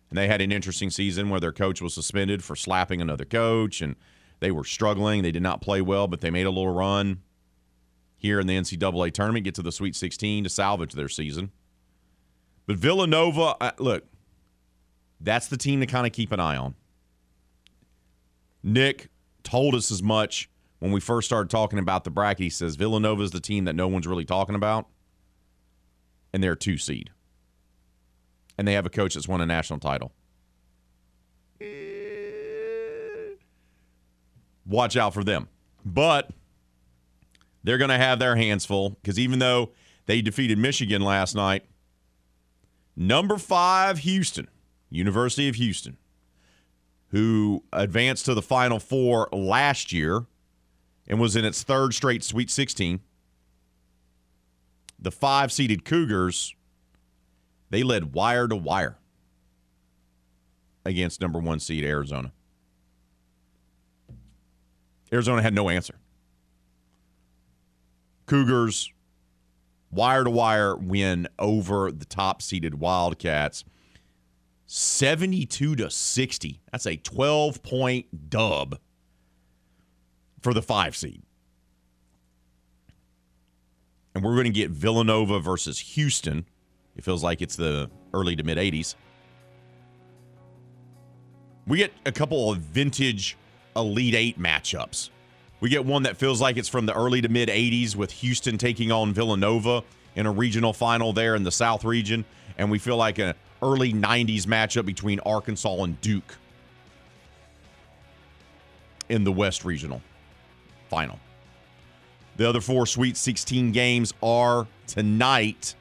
and 0.10 0.18
they 0.18 0.28
had 0.28 0.42
an 0.42 0.52
interesting 0.52 0.90
season 0.90 1.30
where 1.30 1.40
their 1.40 1.52
coach 1.52 1.82
was 1.82 1.94
suspended 1.94 2.44
for 2.44 2.56
slapping 2.56 3.02
another 3.02 3.26
coach, 3.26 3.82
and 3.82 3.96
they 4.40 4.52
were 4.52 4.64
struggling. 4.64 5.24
They 5.24 5.32
did 5.32 5.42
not 5.42 5.62
play 5.62 5.82
well, 5.82 6.08
but 6.08 6.22
they 6.22 6.30
made 6.30 6.46
a 6.46 6.52
little 6.52 6.74
run 6.74 7.22
here 8.18 8.40
in 8.40 8.48
the 8.48 8.58
NCAA 8.58 9.12
tournament, 9.14 9.46
get 9.46 9.56
to 9.56 9.62
the 9.62 9.72
Sweet 9.72 9.96
16 9.96 10.46
to 10.46 10.50
salvage 10.50 10.94
their 10.94 11.10
season. 11.10 11.52
But 12.66 12.78
Villanova, 12.78 13.56
uh, 13.62 13.72
look, 13.80 14.06
that's 15.20 15.48
the 15.48 15.58
team 15.58 15.80
to 15.82 15.86
kind 15.86 16.06
of 16.08 16.14
keep 16.14 16.32
an 16.32 16.40
eye 16.40 16.58
on. 16.58 16.76
Nick 18.64 19.10
told 19.44 19.76
us 19.76 19.92
as 19.92 20.04
much 20.04 20.50
when 20.80 20.92
we 20.92 21.00
first 21.00 21.28
started 21.28 21.50
talking 21.50 21.80
about 21.80 22.04
the 22.04 22.10
bracket. 22.10 22.44
He 22.44 22.50
says 22.50 22.76
Villanova 22.76 23.24
is 23.24 23.32
the 23.32 23.40
team 23.40 23.66
that 23.66 23.76
no 23.76 23.88
one's 23.88 24.08
really 24.08 24.26
talking 24.26 24.56
about, 24.56 24.88
and 26.34 26.44
they're 26.44 26.56
two 26.56 26.78
seed. 26.78 27.12
And 28.58 28.68
they 28.68 28.74
have 28.74 28.86
a 28.86 28.90
coach 28.90 29.14
that's 29.14 29.28
won 29.28 29.42
a 29.42 29.46
national 29.46 29.80
title. 29.80 30.12
Watch 34.66 34.98
out 34.98 35.14
for 35.14 35.24
them. 35.24 35.48
But 35.86 36.30
they're 37.64 37.78
going 37.78 37.90
to 37.90 37.98
have 37.98 38.20
their 38.20 38.36
hands 38.36 38.66
full 38.66 38.92
because 38.92 39.20
even 39.20 39.40
though 39.40 39.72
they 40.06 40.22
defeated 40.22 40.58
Michigan 40.58 41.02
last 41.02 41.36
night, 41.36 41.66
number 42.96 43.38
five, 43.38 44.00
Houston, 44.00 44.48
University 44.90 45.48
of 45.48 45.56
Houston, 45.56 45.98
who 47.10 47.64
advanced 47.72 48.26
to 48.26 48.34
the 48.34 48.42
Final 48.42 48.80
Four 48.80 49.30
last 49.32 49.94
year 49.94 50.26
and 51.08 51.20
was 51.20 51.36
in 51.36 51.46
its 51.46 51.64
third 51.64 51.94
straight 51.94 52.24
Sweet 52.24 52.50
16. 52.50 53.00
The 55.00 55.12
five 55.12 55.52
seeded 55.52 55.86
Cougars, 55.86 56.54
they 57.70 57.84
led 57.84 58.14
wire 58.14 58.48
to 58.48 58.56
wire 58.56 58.98
against 60.86 61.22
number 61.22 61.40
one 61.40 61.60
seed 61.60 61.84
Arizona. 61.84 62.32
Arizona 65.12 65.42
had 65.42 65.54
no 65.54 65.70
answer. 65.70 65.96
Cougars, 68.26 68.92
wire 69.92 70.24
to 70.24 70.30
wire 70.30 70.76
win 70.76 71.28
over 71.40 71.92
the 71.92 72.06
top 72.06 72.42
seeded 72.42 72.76
Wildcats. 72.76 73.64
72 74.66 75.78
to 75.78 75.90
60. 75.90 76.62
That's 76.72 76.86
a 76.86 76.98
12 76.98 77.64
point 77.64 78.30
dub 78.30 78.80
for 80.42 80.54
the 80.54 80.62
five 80.62 80.96
seed. 80.96 81.24
And 84.14 84.24
we're 84.24 84.34
going 84.34 84.46
to 84.46 84.50
get 84.50 84.72
Villanova 84.72 85.40
versus 85.40 85.80
Houston. 85.80 86.46
It 86.98 87.04
feels 87.04 87.24
like 87.24 87.42
it's 87.42 87.56
the 87.56 87.90
early 88.14 88.36
to 88.36 88.44
mid 88.44 88.58
80s. 88.58 88.96
We 91.68 91.78
get 91.78 91.94
a 92.06 92.12
couple 92.12 92.52
of 92.52 92.60
vintage 92.60 93.38
Elite 93.76 94.16
Eight 94.16 94.40
matchups. 94.40 95.10
We 95.60 95.70
get 95.70 95.86
one 95.86 96.04
that 96.04 96.18
feels 96.18 96.40
like 96.40 96.58
it's 96.58 96.70
from 96.70 96.86
the 96.86 96.94
early 96.94 97.22
to 97.22 97.30
mid 97.30 97.50
80s 97.50 97.96
with 97.96 98.12
Houston 98.12 98.58
taking 98.58 98.92
on 98.92 99.14
Villanova 99.14 99.84
in 100.16 100.26
a 100.26 100.32
regional 100.32 100.74
final 100.74 101.14
there 101.14 101.36
in 101.36 101.44
the 101.44 101.52
South 101.52 101.84
region. 101.84 102.26
And 102.58 102.72
we 102.72 102.80
feel 102.80 102.98
like 102.98 103.20
an 103.20 103.36
early 103.62 103.94
90s 103.94 104.44
matchup 104.44 104.86
between 104.86 105.20
Arkansas 105.22 105.84
and 105.84 106.00
Duke 106.02 106.36
in 109.10 109.24
the 109.24 109.32
West 109.32 109.66
regional 109.66 110.02
final. 110.90 111.20
The 112.38 112.48
other 112.48 112.62
four 112.62 112.86
Sweet 112.86 113.18
16 113.18 113.72
games 113.72 114.14
are 114.22 114.68
tonight. 114.86 115.76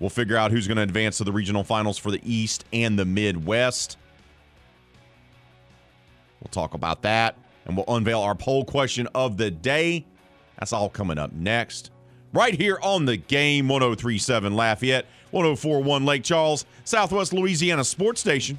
We'll 0.00 0.10
figure 0.10 0.36
out 0.36 0.50
who's 0.52 0.66
going 0.66 0.76
to 0.76 0.82
advance 0.82 1.18
to 1.18 1.24
the 1.24 1.32
regional 1.32 1.64
finals 1.64 1.98
for 1.98 2.10
the 2.10 2.20
East 2.24 2.64
and 2.72 2.98
the 2.98 3.04
Midwest. 3.04 3.96
We'll 6.40 6.50
talk 6.50 6.74
about 6.74 7.02
that 7.02 7.36
and 7.66 7.76
we'll 7.76 7.86
unveil 7.88 8.20
our 8.20 8.34
poll 8.34 8.64
question 8.64 9.08
of 9.14 9.36
the 9.36 9.50
day. 9.50 10.06
That's 10.58 10.72
all 10.72 10.88
coming 10.88 11.18
up 11.18 11.32
next. 11.32 11.90
Right 12.32 12.54
here 12.54 12.78
on 12.82 13.04
the 13.04 13.16
game 13.16 13.68
1037 13.68 14.54
Lafayette, 14.54 15.06
1041 15.30 16.04
Lake 16.04 16.24
Charles, 16.24 16.66
Southwest 16.84 17.32
Louisiana 17.32 17.84
Sports 17.84 18.20
Station. 18.20 18.58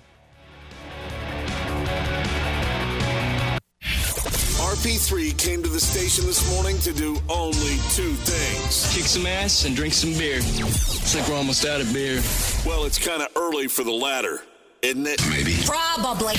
RP3 4.79 5.37
came 5.37 5.61
to 5.61 5.67
the 5.67 5.79
station 5.79 6.25
this 6.25 6.49
morning 6.55 6.79
to 6.79 6.93
do 6.93 7.17
only 7.27 7.75
two 7.91 8.13
things. 8.13 8.95
Kick 8.95 9.03
some 9.03 9.25
ass 9.25 9.65
and 9.65 9.75
drink 9.75 9.93
some 9.93 10.13
beer. 10.13 10.37
Looks 10.37 11.13
like 11.13 11.27
we're 11.27 11.35
almost 11.35 11.65
out 11.65 11.81
of 11.81 11.91
beer. 11.91 12.21
Well, 12.65 12.85
it's 12.85 12.97
kind 12.97 13.21
of 13.21 13.27
early 13.35 13.67
for 13.67 13.83
the 13.83 13.91
latter, 13.91 14.41
isn't 14.81 15.05
it? 15.05 15.21
Maybe. 15.29 15.57
Probably. 15.65 16.35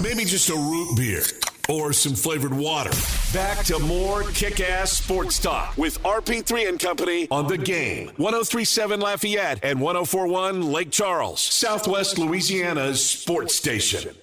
Maybe 0.00 0.24
just 0.24 0.50
a 0.50 0.54
root 0.54 0.96
beer 0.96 1.22
or 1.68 1.92
some 1.92 2.14
flavored 2.14 2.54
water. 2.54 2.92
Back 3.32 3.64
to 3.64 3.80
more 3.80 4.22
kick 4.22 4.60
ass 4.60 4.92
sports 4.92 5.40
talk 5.40 5.76
with 5.76 6.00
RP3 6.04 6.68
and 6.68 6.78
Company 6.78 7.26
on 7.32 7.48
the 7.48 7.58
game. 7.58 8.12
1037 8.18 9.00
Lafayette 9.00 9.58
and 9.64 9.80
1041 9.80 10.70
Lake 10.70 10.92
Charles, 10.92 11.40
Southwest 11.40 12.18
Louisiana's 12.18 13.04
sports 13.04 13.56
station. 13.56 14.14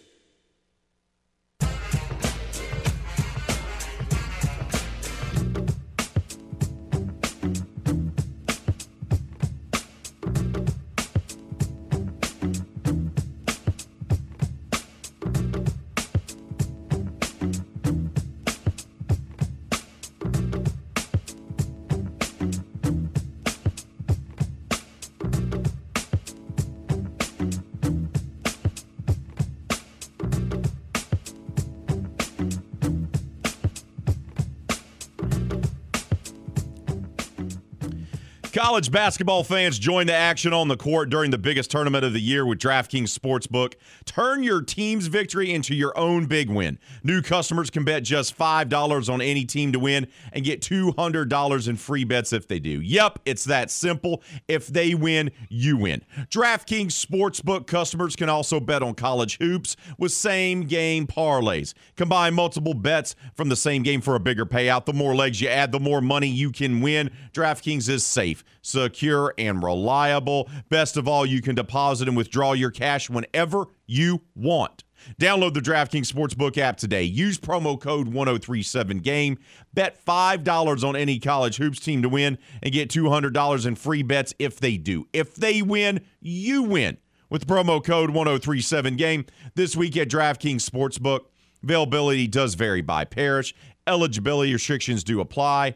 College 38.70 38.92
basketball 38.92 39.44
fans 39.44 39.80
join 39.80 40.06
the 40.06 40.14
action 40.14 40.54
on 40.54 40.68
the 40.68 40.78
court 40.78 41.10
during 41.10 41.32
the 41.32 41.40
biggest 41.40 41.72
tournament 41.72 42.06
of 42.06 42.14
the 42.14 42.20
year 42.20 42.46
with 42.46 42.60
DraftKings 42.60 43.18
Sportsbook. 43.18 43.74
Turn 44.06 44.44
your 44.44 44.62
team's 44.62 45.08
victory 45.08 45.52
into 45.52 45.74
your 45.74 45.98
own 45.98 46.28
big 46.28 46.52
win. 46.52 46.78
New 47.02 47.24
customers 47.24 47.72
can 47.72 47.84
bet 47.84 48.04
just 48.04 48.38
$5 48.38 49.12
on 49.12 49.22
any 49.24 49.44
team 49.44 49.72
to 49.72 49.80
win 49.80 50.06
and 50.34 50.46
get 50.46 50.62
$200 50.62 51.68
in 51.68 51.78
free 51.78 52.04
bets 52.04 52.32
if 52.32 52.48
they 52.48 52.60
do. 52.60 52.80
Yep, 52.80 53.18
it's 53.26 53.44
that 53.46 53.72
simple. 53.72 54.22
If 54.48 54.68
they 54.68 54.94
win, 54.94 55.32
you 55.50 55.76
win. 55.76 56.04
DraftKings 56.30 56.92
Sportsbook 56.92 57.66
customers 57.66 58.16
can 58.16 58.30
also 58.30 58.60
bet 58.60 58.84
on 58.84 58.94
college 58.94 59.40
hoops 59.40 59.78
with 59.98 60.12
same 60.12 60.62
game 60.62 61.08
parlays. 61.08 61.74
Combine 61.96 62.36
multiple 62.36 62.76
bets 62.76 63.16
from 63.34 63.50
the 63.50 63.56
same 63.56 63.82
game 63.82 64.02
for 64.02 64.14
a 64.14 64.20
bigger 64.20 64.46
payout. 64.46 64.86
The 64.86 64.94
more 64.94 65.16
legs 65.16 65.42
you 65.42 65.48
add, 65.48 65.72
the 65.72 65.80
more 65.80 66.02
money 66.02 66.28
you 66.28 66.52
can 66.52 66.82
win. 66.82 67.10
DraftKings 67.34 67.90
is 67.90 68.06
safe, 68.06 68.44
secure, 68.62 69.34
and 69.38 69.64
reliable. 69.64 70.50
Best 70.70 70.98
of 70.98 71.08
all, 71.08 71.26
you 71.26 71.42
can 71.42 71.56
deposit 71.56 72.08
and 72.08 72.18
withdraw 72.18 72.54
your 72.54 72.72
cash 72.72 73.10
whenever 73.10 73.66
you 73.86 74.22
want. 74.36 74.84
Download 75.20 75.54
the 75.54 75.62
DraftKings 75.62 76.12
Sportsbook 76.12 76.58
app 76.58 76.78
today. 76.78 77.04
Use 77.04 77.40
promo 77.40 77.80
code 77.80 78.12
1037GAME. 78.12 79.38
Bet 79.74 80.04
$5 80.06 80.84
on 80.84 80.96
any 80.96 81.20
college 81.20 81.58
hoops 81.58 81.80
team 81.80 82.02
to 82.02 82.10
win 82.10 82.38
and 82.62 82.74
get 82.74 82.90
$200 82.90 83.66
in 83.66 83.76
free 83.76 84.04
bets 84.04 84.34
if 84.40 84.60
they 84.60 84.78
do. 84.78 85.08
If 85.14 85.36
they 85.36 85.62
win, 85.62 86.02
you 86.20 86.64
win 86.64 86.98
with 87.30 87.48
promo 87.48 87.84
code 87.84 88.10
1037GAME 88.12 89.28
this 89.56 89.76
week 89.76 89.96
at 89.98 90.10
DraftKings 90.10 90.70
Sportsbook. 90.70 91.22
Availability 91.64 92.28
does 92.28 92.56
vary 92.56 92.82
by 92.82 93.06
parish. 93.06 93.54
Eligibility 93.88 94.54
restrictions 94.54 95.04
do 95.04 95.20
apply. 95.20 95.76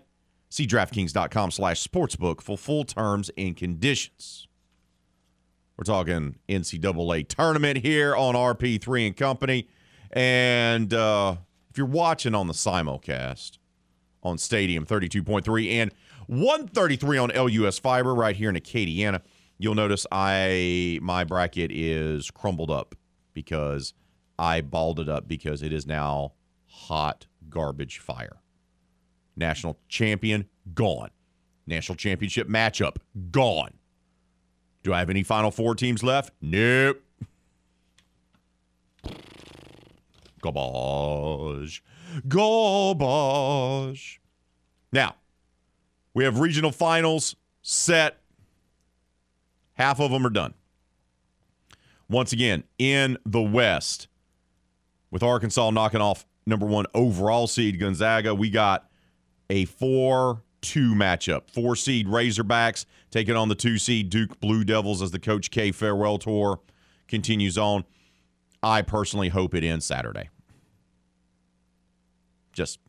See 0.53 0.67
DraftKings.com 0.67 1.49
slash 1.49 1.83
sportsbook 1.83 2.39
for 2.39 2.59
full 2.59 2.83
terms 2.83 3.31
and 3.35 3.57
conditions. 3.57 4.47
We're 5.75 5.83
talking 5.83 6.35
NCAA 6.47 7.27
tournament 7.27 7.79
here 7.79 8.15
on 8.15 8.35
RP3 8.35 9.07
and 9.07 9.17
Company. 9.17 9.67
And 10.11 10.93
uh, 10.93 11.37
if 11.71 11.79
you're 11.79 11.87
watching 11.87 12.35
on 12.35 12.45
the 12.45 12.53
simulcast 12.53 13.57
on 14.21 14.37
Stadium 14.37 14.85
32.3 14.85 15.71
and 15.71 15.91
133 16.27 17.17
on 17.17 17.29
LUS 17.29 17.79
Fiber 17.79 18.13
right 18.13 18.35
here 18.35 18.49
in 18.49 18.55
Acadiana, 18.55 19.21
you'll 19.57 19.73
notice 19.73 20.05
I 20.11 20.99
my 21.01 21.23
bracket 21.23 21.71
is 21.71 22.29
crumbled 22.29 22.69
up 22.69 22.93
because 23.33 23.95
I 24.37 24.61
balled 24.61 24.99
it 24.99 25.09
up 25.09 25.27
because 25.27 25.63
it 25.63 25.73
is 25.73 25.87
now 25.87 26.33
hot 26.67 27.25
garbage 27.49 27.97
fire. 27.97 28.42
National 29.35 29.77
champion, 29.87 30.47
gone. 30.73 31.09
National 31.65 31.95
championship 31.95 32.47
matchup, 32.47 32.97
gone. 33.31 33.73
Do 34.83 34.93
I 34.93 34.99
have 34.99 35.09
any 35.09 35.23
Final 35.23 35.49
Four 35.49 35.75
teams 35.75 36.03
left? 36.03 36.33
Nope. 36.41 37.01
Garbage. 40.41 41.83
Garbage. 42.27 44.21
Now, 44.91 45.15
we 46.13 46.25
have 46.25 46.39
regional 46.39 46.71
finals 46.71 47.35
set. 47.61 48.19
Half 49.75 49.99
of 49.99 50.11
them 50.11 50.27
are 50.27 50.29
done. 50.29 50.53
Once 52.09 52.33
again, 52.33 52.63
in 52.77 53.17
the 53.25 53.41
West, 53.41 54.07
with 55.09 55.23
Arkansas 55.23 55.71
knocking 55.71 56.01
off 56.01 56.25
number 56.45 56.65
one 56.65 56.85
overall 56.93 57.47
seed 57.47 57.79
Gonzaga, 57.79 58.35
we 58.35 58.49
got 58.49 58.89
a 59.49 59.65
4 59.65 60.41
2 60.63 60.93
matchup. 60.95 61.51
Four 61.51 61.75
seed 61.75 62.07
Razorbacks 62.07 62.85
taking 63.11 63.35
on 63.35 63.49
the 63.49 63.55
two 63.55 63.77
seed 63.77 64.09
Duke 64.09 64.39
Blue 64.39 64.63
Devils 64.63 65.01
as 65.01 65.11
the 65.11 65.19
Coach 65.19 65.51
K 65.51 65.71
farewell 65.71 66.17
tour 66.17 66.59
continues 67.07 67.57
on. 67.57 67.83
I 68.63 68.81
personally 68.81 69.29
hope 69.29 69.53
it 69.53 69.63
ends 69.63 69.85
Saturday. 69.85 70.29
Just, 72.53 72.79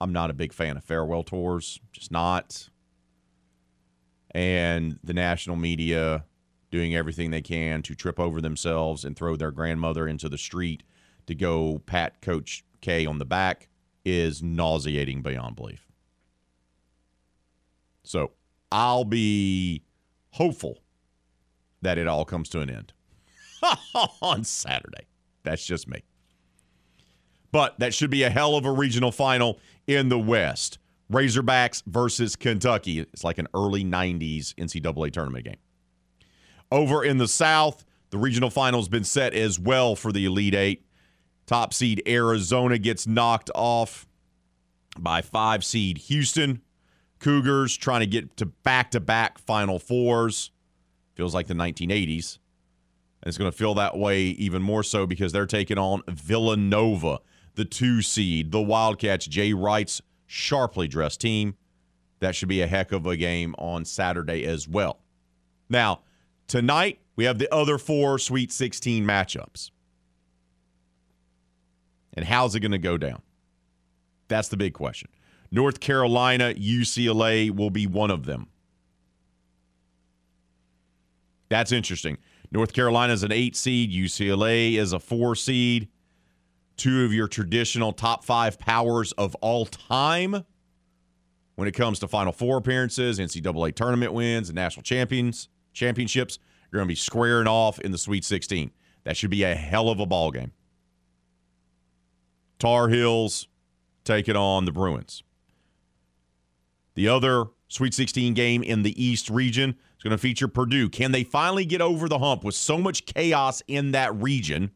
I'm 0.00 0.12
not 0.12 0.30
a 0.30 0.34
big 0.34 0.52
fan 0.52 0.76
of 0.76 0.84
farewell 0.84 1.24
tours, 1.24 1.80
just 1.92 2.12
not. 2.12 2.68
And 4.30 4.98
the 5.02 5.12
national 5.12 5.56
media 5.56 6.24
doing 6.70 6.94
everything 6.94 7.30
they 7.30 7.42
can 7.42 7.82
to 7.82 7.94
trip 7.94 8.18
over 8.20 8.40
themselves 8.40 9.04
and 9.04 9.16
throw 9.16 9.36
their 9.36 9.50
grandmother 9.50 10.06
into 10.06 10.28
the 10.28 10.38
street 10.38 10.84
to 11.26 11.34
go 11.34 11.82
pat 11.84 12.22
Coach 12.22 12.64
K 12.80 13.04
on 13.06 13.18
the 13.18 13.24
back 13.24 13.68
is 14.04 14.42
nauseating 14.42 15.22
beyond 15.22 15.56
belief. 15.56 15.86
So 18.02 18.32
I'll 18.70 19.04
be 19.04 19.82
hopeful 20.30 20.78
that 21.82 21.98
it 21.98 22.06
all 22.08 22.24
comes 22.24 22.48
to 22.50 22.60
an 22.60 22.70
end 22.70 22.92
on 24.22 24.44
Saturday. 24.44 25.06
That's 25.42 25.64
just 25.64 25.88
me. 25.88 26.02
But 27.50 27.78
that 27.78 27.92
should 27.92 28.10
be 28.10 28.22
a 28.22 28.30
hell 28.30 28.56
of 28.56 28.64
a 28.64 28.72
regional 28.72 29.12
final 29.12 29.60
in 29.86 30.08
the 30.08 30.18
West. 30.18 30.78
Razorbacks 31.12 31.82
versus 31.86 32.34
Kentucky. 32.34 33.00
It's 33.00 33.24
like 33.24 33.38
an 33.38 33.48
early 33.54 33.84
90s 33.84 34.54
NCAA 34.54 35.12
tournament 35.12 35.44
game. 35.44 35.58
Over 36.70 37.04
in 37.04 37.18
the 37.18 37.28
South, 37.28 37.84
the 38.10 38.16
regional 38.16 38.48
final's 38.48 38.88
been 38.88 39.04
set 39.04 39.34
as 39.34 39.58
well 39.58 39.94
for 39.94 40.10
the 40.10 40.24
Elite 40.24 40.54
Eight. 40.54 40.86
Top 41.52 41.74
seed 41.74 42.02
Arizona 42.08 42.78
gets 42.78 43.06
knocked 43.06 43.50
off 43.54 44.06
by 44.98 45.20
five 45.20 45.62
seed 45.62 45.98
Houston. 45.98 46.62
Cougars 47.18 47.76
trying 47.76 48.00
to 48.00 48.06
get 48.06 48.38
to 48.38 48.46
back 48.46 48.90
to 48.92 49.00
back 49.00 49.36
Final 49.36 49.78
Fours. 49.78 50.50
Feels 51.14 51.34
like 51.34 51.48
the 51.48 51.54
1980s. 51.54 52.38
And 53.20 53.28
it's 53.28 53.36
going 53.36 53.50
to 53.50 53.56
feel 53.56 53.74
that 53.74 53.98
way 53.98 54.22
even 54.22 54.62
more 54.62 54.82
so 54.82 55.06
because 55.06 55.32
they're 55.32 55.44
taking 55.44 55.76
on 55.76 56.00
Villanova, 56.08 57.18
the 57.54 57.66
two 57.66 58.00
seed, 58.00 58.50
the 58.50 58.62
Wildcats, 58.62 59.26
Jay 59.26 59.52
Wright's 59.52 60.00
sharply 60.24 60.88
dressed 60.88 61.20
team. 61.20 61.58
That 62.20 62.34
should 62.34 62.48
be 62.48 62.62
a 62.62 62.66
heck 62.66 62.92
of 62.92 63.04
a 63.04 63.14
game 63.14 63.54
on 63.58 63.84
Saturday 63.84 64.46
as 64.46 64.66
well. 64.66 65.00
Now, 65.68 66.00
tonight 66.48 67.00
we 67.14 67.24
have 67.24 67.38
the 67.38 67.52
other 67.52 67.76
four 67.76 68.18
Sweet 68.18 68.50
16 68.50 69.04
matchups. 69.04 69.70
And 72.14 72.24
how's 72.24 72.54
it 72.54 72.60
going 72.60 72.72
to 72.72 72.78
go 72.78 72.98
down? 72.98 73.22
That's 74.28 74.48
the 74.48 74.56
big 74.56 74.74
question. 74.74 75.10
North 75.50 75.80
Carolina, 75.80 76.54
UCLA 76.54 77.50
will 77.50 77.70
be 77.70 77.86
one 77.86 78.10
of 78.10 78.24
them. 78.24 78.48
That's 81.48 81.72
interesting. 81.72 82.16
North 82.50 82.72
Carolina 82.72 83.12
is 83.12 83.22
an 83.22 83.32
eight 83.32 83.56
seed, 83.56 83.92
UCLA 83.92 84.74
is 84.74 84.92
a 84.92 84.98
four 84.98 85.34
seed. 85.34 85.88
Two 86.78 87.04
of 87.04 87.12
your 87.12 87.28
traditional 87.28 87.92
top 87.92 88.24
five 88.24 88.58
powers 88.58 89.12
of 89.12 89.34
all 89.36 89.66
time 89.66 90.44
when 91.56 91.68
it 91.68 91.72
comes 91.72 91.98
to 91.98 92.08
Final 92.08 92.32
Four 92.32 92.56
appearances, 92.56 93.18
NCAA 93.18 93.74
tournament 93.74 94.14
wins, 94.14 94.48
and 94.48 94.56
national 94.56 94.82
champions 94.82 95.48
championships. 95.72 96.38
You're 96.70 96.78
going 96.78 96.88
to 96.88 96.92
be 96.92 96.96
squaring 96.96 97.46
off 97.46 97.78
in 97.80 97.92
the 97.92 97.98
Sweet 97.98 98.24
16. 98.24 98.70
That 99.04 99.16
should 99.16 99.30
be 99.30 99.42
a 99.42 99.54
hell 99.54 99.88
of 99.88 100.00
a 100.00 100.06
ball 100.06 100.30
game. 100.30 100.52
Tar 102.62 102.88
Heels 102.88 103.48
taking 104.04 104.36
on 104.36 104.64
the 104.64 104.72
Bruins. 104.72 105.22
The 106.94 107.08
other 107.08 107.46
Sweet 107.68 107.94
16 107.94 108.34
game 108.34 108.62
in 108.62 108.82
the 108.82 109.02
East 109.02 109.30
region 109.30 109.70
is 109.70 110.02
going 110.02 110.12
to 110.12 110.18
feature 110.18 110.48
Purdue. 110.48 110.88
Can 110.88 111.12
they 111.12 111.24
finally 111.24 111.64
get 111.64 111.80
over 111.80 112.08
the 112.08 112.18
hump 112.18 112.44
with 112.44 112.54
so 112.54 112.78
much 112.78 113.06
chaos 113.06 113.62
in 113.66 113.92
that 113.92 114.14
region? 114.14 114.70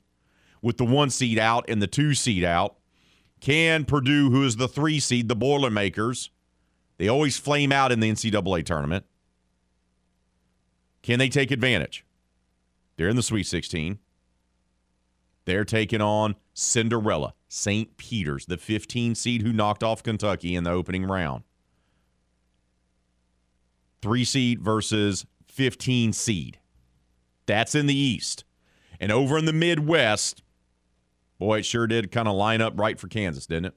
with 0.66 0.78
the 0.78 0.84
one 0.84 1.10
seed 1.10 1.38
out 1.38 1.64
and 1.68 1.80
the 1.80 1.86
two 1.86 2.12
seed 2.12 2.42
out. 2.42 2.76
Can 3.40 3.84
Purdue, 3.84 4.30
who 4.30 4.44
is 4.44 4.56
the 4.56 4.66
three 4.66 4.98
seed, 4.98 5.28
the 5.28 5.36
Boilermakers, 5.36 6.30
they 6.98 7.06
always 7.06 7.38
flame 7.38 7.70
out 7.70 7.92
in 7.92 8.00
the 8.00 8.10
NCAA 8.10 8.64
tournament. 8.64 9.04
Can 11.02 11.20
they 11.20 11.28
take 11.28 11.52
advantage? 11.52 12.04
They're 12.96 13.08
in 13.08 13.14
the 13.14 13.22
Sweet 13.22 13.46
16. 13.46 14.00
They're 15.44 15.64
taking 15.64 16.00
on 16.00 16.34
Cinderella, 16.58 17.34
St. 17.48 17.98
Peter's, 17.98 18.46
the 18.46 18.56
15 18.56 19.14
seed 19.14 19.42
who 19.42 19.52
knocked 19.52 19.82
off 19.82 20.02
Kentucky 20.02 20.54
in 20.54 20.64
the 20.64 20.70
opening 20.70 21.04
round. 21.04 21.44
Three 24.00 24.24
seed 24.24 24.62
versus 24.62 25.26
15 25.48 26.14
seed. 26.14 26.58
That's 27.44 27.74
in 27.74 27.86
the 27.86 27.94
East. 27.94 28.44
And 28.98 29.12
over 29.12 29.36
in 29.36 29.44
the 29.44 29.52
Midwest, 29.52 30.42
boy, 31.38 31.58
it 31.58 31.66
sure 31.66 31.86
did 31.86 32.10
kind 32.10 32.26
of 32.26 32.34
line 32.34 32.62
up 32.62 32.72
right 32.80 32.98
for 32.98 33.08
Kansas, 33.08 33.44
didn't 33.44 33.66
it? 33.66 33.74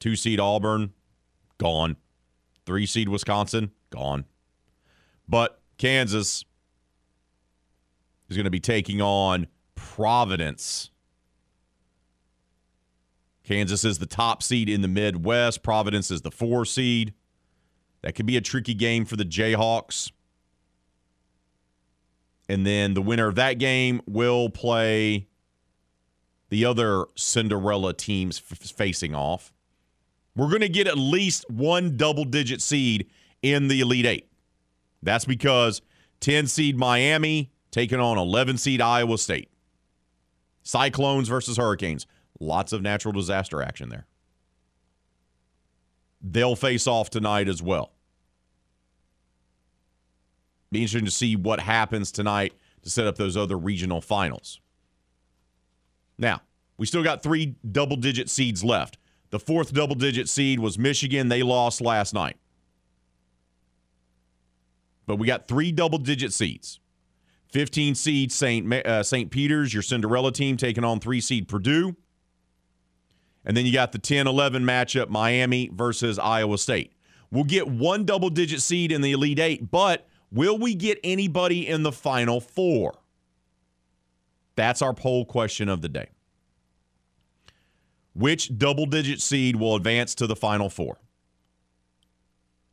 Two 0.00 0.16
seed 0.16 0.38
Auburn, 0.38 0.92
gone. 1.56 1.96
Three 2.66 2.84
seed 2.84 3.08
Wisconsin, 3.08 3.70
gone. 3.88 4.26
But 5.26 5.62
Kansas 5.78 6.44
is 8.28 8.36
going 8.36 8.44
to 8.44 8.50
be 8.50 8.60
taking 8.60 9.00
on 9.00 9.46
Providence. 9.74 10.90
Kansas 13.48 13.82
is 13.82 13.98
the 13.98 14.04
top 14.04 14.42
seed 14.42 14.68
in 14.68 14.82
the 14.82 14.88
Midwest. 14.88 15.62
Providence 15.62 16.10
is 16.10 16.20
the 16.20 16.30
four 16.30 16.66
seed. 16.66 17.14
That 18.02 18.14
could 18.14 18.26
be 18.26 18.36
a 18.36 18.42
tricky 18.42 18.74
game 18.74 19.06
for 19.06 19.16
the 19.16 19.24
Jayhawks. 19.24 20.12
And 22.46 22.66
then 22.66 22.92
the 22.92 23.00
winner 23.00 23.26
of 23.26 23.36
that 23.36 23.54
game 23.54 24.02
will 24.06 24.50
play 24.50 25.28
the 26.50 26.66
other 26.66 27.06
Cinderella 27.14 27.94
teams 27.94 28.42
f- 28.50 28.58
facing 28.58 29.14
off. 29.14 29.50
We're 30.36 30.48
going 30.48 30.60
to 30.60 30.68
get 30.68 30.86
at 30.86 30.98
least 30.98 31.50
one 31.50 31.96
double 31.96 32.24
digit 32.26 32.60
seed 32.60 33.08
in 33.40 33.68
the 33.68 33.80
Elite 33.80 34.04
Eight. 34.04 34.30
That's 35.02 35.24
because 35.24 35.80
10 36.20 36.48
seed 36.48 36.76
Miami 36.76 37.50
taking 37.70 37.98
on 37.98 38.18
11 38.18 38.58
seed 38.58 38.82
Iowa 38.82 39.16
State. 39.16 39.50
Cyclones 40.62 41.28
versus 41.28 41.56
Hurricanes. 41.56 42.06
Lots 42.40 42.72
of 42.72 42.82
natural 42.82 43.12
disaster 43.12 43.62
action 43.62 43.88
there. 43.88 44.06
They'll 46.20 46.56
face 46.56 46.86
off 46.86 47.10
tonight 47.10 47.48
as 47.48 47.62
well. 47.62 47.92
Be 50.70 50.80
interesting 50.80 51.04
to 51.04 51.10
see 51.10 51.36
what 51.36 51.60
happens 51.60 52.12
tonight 52.12 52.52
to 52.82 52.90
set 52.90 53.06
up 53.06 53.16
those 53.16 53.36
other 53.36 53.56
regional 53.56 54.00
finals. 54.00 54.60
Now, 56.18 56.42
we 56.76 56.86
still 56.86 57.02
got 57.02 57.22
three 57.22 57.56
double 57.70 57.96
digit 57.96 58.28
seeds 58.28 58.62
left. 58.62 58.98
The 59.30 59.38
fourth 59.38 59.72
double 59.72 59.94
digit 59.94 60.28
seed 60.28 60.60
was 60.60 60.78
Michigan. 60.78 61.28
They 61.28 61.42
lost 61.42 61.80
last 61.80 62.14
night. 62.14 62.36
But 65.06 65.16
we 65.16 65.26
got 65.26 65.48
three 65.48 65.72
double 65.72 65.98
digit 65.98 66.32
seeds. 66.32 66.80
15 67.50 67.94
seed 67.94 68.30
St. 68.30 68.72
Uh, 68.72 69.02
St. 69.02 69.30
Peter's, 69.30 69.72
your 69.72 69.82
Cinderella 69.82 70.32
team, 70.32 70.56
taking 70.56 70.84
on 70.84 71.00
three 71.00 71.20
seed 71.20 71.48
Purdue. 71.48 71.96
And 73.48 73.56
then 73.56 73.64
you 73.64 73.72
got 73.72 73.92
the 73.92 73.98
10 73.98 74.26
11 74.26 74.62
matchup 74.62 75.08
Miami 75.08 75.70
versus 75.72 76.18
Iowa 76.18 76.58
State. 76.58 76.92
We'll 77.30 77.44
get 77.44 77.66
one 77.66 78.04
double 78.04 78.28
digit 78.28 78.60
seed 78.60 78.92
in 78.92 79.00
the 79.00 79.12
Elite 79.12 79.40
Eight, 79.40 79.70
but 79.70 80.06
will 80.30 80.58
we 80.58 80.74
get 80.74 80.98
anybody 81.02 81.66
in 81.66 81.82
the 81.82 81.90
Final 81.92 82.40
Four? 82.40 82.98
That's 84.54 84.82
our 84.82 84.92
poll 84.92 85.24
question 85.24 85.68
of 85.68 85.80
the 85.80 85.88
day. 85.88 86.08
Which 88.14 88.58
double 88.58 88.86
digit 88.86 89.20
seed 89.20 89.56
will 89.56 89.76
advance 89.76 90.14
to 90.16 90.26
the 90.26 90.36
Final 90.36 90.68
Four? 90.68 90.98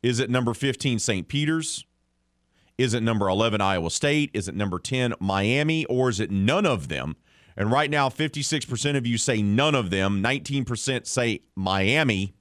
Is 0.02 0.20
it 0.20 0.28
number 0.28 0.52
15 0.52 0.98
St. 0.98 1.26
Peter's? 1.26 1.86
Is 2.76 2.92
it 2.92 3.02
number 3.02 3.28
11 3.28 3.62
Iowa 3.62 3.90
State? 3.90 4.30
Is 4.34 4.46
it 4.46 4.54
number 4.54 4.78
10 4.78 5.14
Miami? 5.20 5.86
Or 5.86 6.10
is 6.10 6.20
it 6.20 6.30
none 6.30 6.66
of 6.66 6.88
them? 6.88 7.16
And 7.56 7.70
right 7.70 7.90
now, 7.90 8.08
56% 8.08 8.96
of 8.96 9.06
you 9.06 9.16
say 9.16 9.40
none 9.40 9.74
of 9.74 9.90
them. 9.90 10.22
19% 10.22 11.06
say 11.06 11.40
Miami. 11.54 12.34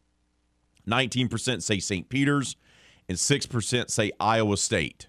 19% 0.88 1.64
say 1.64 1.80
St. 1.80 2.10
Peter's. 2.10 2.58
And 3.08 3.18
6% 3.18 3.90
say 3.90 4.12
Iowa 4.20 4.58
State. 4.58 5.08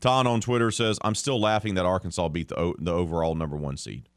Ton 0.00 0.26
on 0.26 0.40
Twitter 0.40 0.70
says, 0.70 0.98
I'm 1.02 1.16
still 1.16 1.40
laughing 1.40 1.74
that 1.74 1.84
Arkansas 1.84 2.28
beat 2.28 2.48
the, 2.48 2.72
the 2.78 2.92
overall 2.92 3.34
number 3.34 3.56
one 3.56 3.76
seed. 3.76 4.08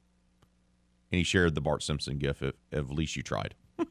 And 1.11 1.17
he 1.17 1.23
shared 1.23 1.55
the 1.55 1.61
Bart 1.61 1.81
Simpson 1.83 2.19
gif 2.19 2.41
of, 2.41 2.53
at 2.71 2.89
least 2.91 3.15
you 3.15 3.23
tried. 3.23 3.55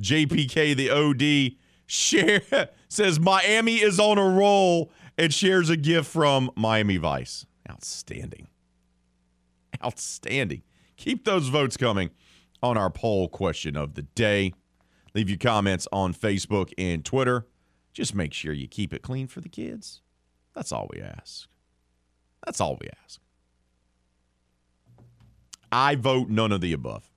JPK, 0.00 0.76
the 0.76 0.90
OD, 0.90 1.56
share 1.86 2.68
says 2.88 3.20
Miami 3.20 3.76
is 3.76 3.98
on 4.00 4.18
a 4.18 4.28
roll 4.28 4.90
and 5.22 5.32
shares 5.32 5.70
a 5.70 5.76
gift 5.76 6.10
from 6.10 6.50
Miami 6.56 6.96
Vice. 6.96 7.46
Outstanding. 7.70 8.48
Outstanding. 9.82 10.62
Keep 10.96 11.24
those 11.24 11.46
votes 11.46 11.76
coming 11.76 12.10
on 12.60 12.76
our 12.76 12.90
poll 12.90 13.28
question 13.28 13.76
of 13.76 13.94
the 13.94 14.02
day. 14.02 14.52
Leave 15.14 15.30
your 15.30 15.38
comments 15.38 15.86
on 15.92 16.12
Facebook 16.12 16.72
and 16.76 17.04
Twitter. 17.04 17.46
Just 17.92 18.16
make 18.16 18.34
sure 18.34 18.52
you 18.52 18.66
keep 18.66 18.92
it 18.92 19.02
clean 19.02 19.28
for 19.28 19.40
the 19.40 19.48
kids. 19.48 20.00
That's 20.56 20.72
all 20.72 20.90
we 20.92 21.00
ask. 21.00 21.46
That's 22.44 22.60
all 22.60 22.76
we 22.80 22.88
ask. 23.04 23.20
I 25.70 25.94
vote 25.94 26.30
none 26.30 26.50
of 26.50 26.60
the 26.60 26.72
above. 26.72 27.08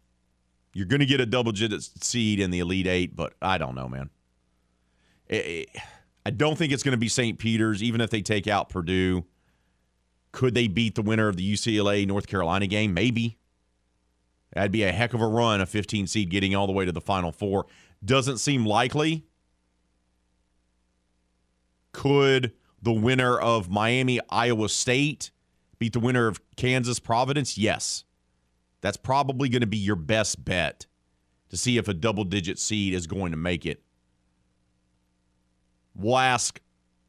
You're 0.73 0.85
going 0.85 0.99
to 0.99 1.07
get 1.07 1.21
a 1.21 1.25
double 1.25 1.53
digit 1.53 1.81
seed 1.81 2.39
in 2.39 2.51
the 2.51 2.59
Elite 2.59 2.85
Eight, 2.85 3.15
but 3.15 3.33
I 3.41 3.57
don't 3.57 3.73
know, 3.73 3.89
man. 3.89 4.11
I 6.25 6.31
don't 6.31 6.57
think 6.57 6.73
it's 6.73 6.83
going 6.83 6.93
to 6.93 6.97
be 6.97 7.07
St. 7.07 7.37
Peter's, 7.37 7.83
even 7.83 8.01
if 8.01 8.09
they 8.09 8.21
take 8.21 8.47
out 8.47 8.69
Purdue. 8.69 9.25
Could 10.31 10.55
they 10.55 10.67
beat 10.67 10.95
the 10.95 11.01
winner 11.01 11.27
of 11.27 11.37
the 11.37 11.53
UCLA 11.53 12.05
North 12.07 12.27
Carolina 12.27 12.67
game? 12.67 12.93
Maybe. 12.93 13.37
That'd 14.53 14.71
be 14.71 14.83
a 14.83 14.91
heck 14.91 15.13
of 15.13 15.21
a 15.21 15.27
run, 15.27 15.61
a 15.61 15.65
15 15.65 16.07
seed 16.07 16.29
getting 16.29 16.55
all 16.55 16.65
the 16.65 16.73
way 16.73 16.85
to 16.85 16.91
the 16.91 17.01
Final 17.01 17.31
Four. 17.31 17.67
Doesn't 18.03 18.39
seem 18.39 18.65
likely. 18.65 19.25
Could 21.91 22.53
the 22.81 22.91
winner 22.91 23.37
of 23.39 23.69
Miami 23.69 24.19
Iowa 24.29 24.67
State 24.69 25.31
beat 25.79 25.93
the 25.93 25.99
winner 25.99 26.27
of 26.27 26.41
Kansas 26.55 26.99
Providence? 26.99 27.57
Yes. 27.57 28.03
That's 28.81 28.97
probably 28.97 29.49
going 29.49 29.61
to 29.61 29.67
be 29.67 29.77
your 29.77 29.95
best 29.95 30.43
bet 30.43 30.85
to 31.49 31.57
see 31.57 31.77
if 31.77 31.87
a 31.87 31.93
double 31.93 32.23
digit 32.23 32.59
seed 32.59 32.93
is 32.93 33.07
going 33.07 33.31
to 33.31 33.37
make 33.37 33.65
it 33.65 33.81
We'll 35.95 36.17
ask 36.17 36.59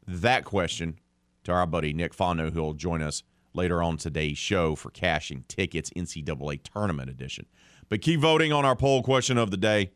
that 0.06 0.44
question 0.44 0.98
to 1.44 1.52
our 1.52 1.66
buddy 1.66 1.92
Nick 1.92 2.14
Fano, 2.14 2.50
who 2.50 2.60
will 2.60 2.74
join 2.74 3.02
us 3.02 3.22
later 3.52 3.82
on 3.82 3.96
today's 3.96 4.38
show 4.38 4.76
for 4.76 4.90
cashing 4.90 5.44
tickets, 5.48 5.90
NCAA 5.96 6.60
tournament 6.62 7.10
edition. 7.10 7.46
But 7.88 8.02
keep 8.02 8.20
voting 8.20 8.52
on 8.52 8.64
our 8.64 8.76
poll 8.76 9.02
question 9.02 9.38
of 9.38 9.50
the 9.50 9.56
day. 9.56 9.92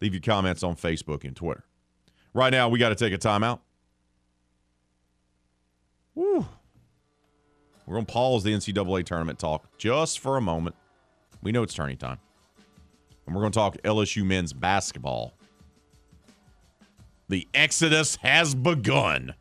Leave 0.00 0.14
your 0.14 0.20
comments 0.20 0.62
on 0.62 0.76
Facebook 0.76 1.24
and 1.24 1.34
Twitter. 1.34 1.64
Right 2.34 2.50
now, 2.50 2.68
we 2.68 2.78
got 2.78 2.90
to 2.90 2.94
take 2.94 3.12
a 3.12 3.18
timeout. 3.18 3.60
Woo. 6.14 6.46
We're 7.86 7.94
going 7.94 8.06
to 8.06 8.12
pause 8.12 8.44
the 8.44 8.52
NCAA 8.52 9.04
tournament 9.04 9.38
talk 9.38 9.66
just 9.78 10.18
for 10.20 10.36
a 10.36 10.40
moment. 10.40 10.76
We 11.42 11.52
know 11.52 11.62
it's 11.62 11.74
turning 11.74 11.96
time. 11.96 12.18
And 13.26 13.34
we're 13.34 13.40
going 13.40 13.52
to 13.52 13.58
talk 13.58 13.76
LSU 13.82 14.24
men's 14.24 14.52
basketball 14.52 15.37
the 17.28 17.46
exodus 17.54 18.16
has 18.16 18.54
begun. 18.54 19.34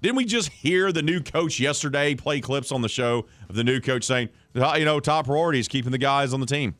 Didn't 0.00 0.16
we 0.16 0.24
just 0.24 0.50
hear 0.50 0.92
the 0.92 1.02
new 1.02 1.20
coach 1.20 1.58
yesterday 1.58 2.14
play 2.14 2.40
clips 2.40 2.70
on 2.70 2.82
the 2.82 2.88
show 2.88 3.26
of 3.48 3.56
the 3.56 3.64
new 3.64 3.80
coach 3.80 4.04
saying, 4.04 4.28
you 4.54 4.84
know, 4.84 5.00
top 5.00 5.26
priority 5.26 5.58
is 5.58 5.66
keeping 5.66 5.90
the 5.90 5.98
guys 5.98 6.32
on 6.32 6.40
the 6.40 6.46
team? 6.46 6.74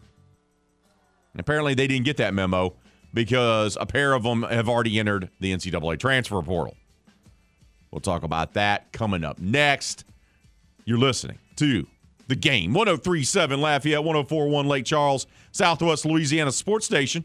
And 1.33 1.41
apparently 1.41 1.75
they 1.75 1.87
didn't 1.87 2.05
get 2.05 2.17
that 2.19 2.33
memo 2.33 2.77
because 3.13 3.77
a 3.81 3.87
pair 3.87 4.13
of 4.13 4.23
them 4.23 4.43
have 4.45 4.69
already 4.69 4.99
entered 4.99 5.31
the 5.41 5.53
NCAA 5.53 5.99
transfer 5.99 6.41
portal. 6.43 6.77
We'll 7.91 8.01
talk 8.01 8.23
about 8.23 8.55
that 8.55 8.93
coming 8.93 9.25
up 9.25 9.39
next. 9.39 10.05
You're 10.85 10.99
listening 10.99 11.39
to 11.57 11.87
the 12.29 12.37
game 12.37 12.73
1037 12.75 13.61
Lafayette, 13.61 14.05
1041 14.05 14.69
Lake 14.69 14.85
Charles, 14.85 15.27
Southwest 15.53 16.05
Louisiana 16.05 16.53
Sports 16.53 16.87
Station. 16.87 17.25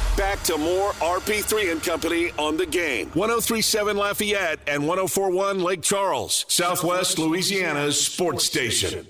Back 0.17 0.43
to 0.43 0.57
more 0.57 0.91
RP3 0.93 1.71
and 1.71 1.81
Company 1.81 2.31
on 2.37 2.57
the 2.57 2.65
game. 2.65 3.07
1037 3.13 3.95
Lafayette 3.95 4.59
and 4.67 4.85
1041 4.87 5.63
Lake 5.63 5.81
Charles, 5.81 6.45
Southwest 6.47 7.17
Louisiana's 7.17 8.05
sports 8.05 8.43
station. 8.43 9.07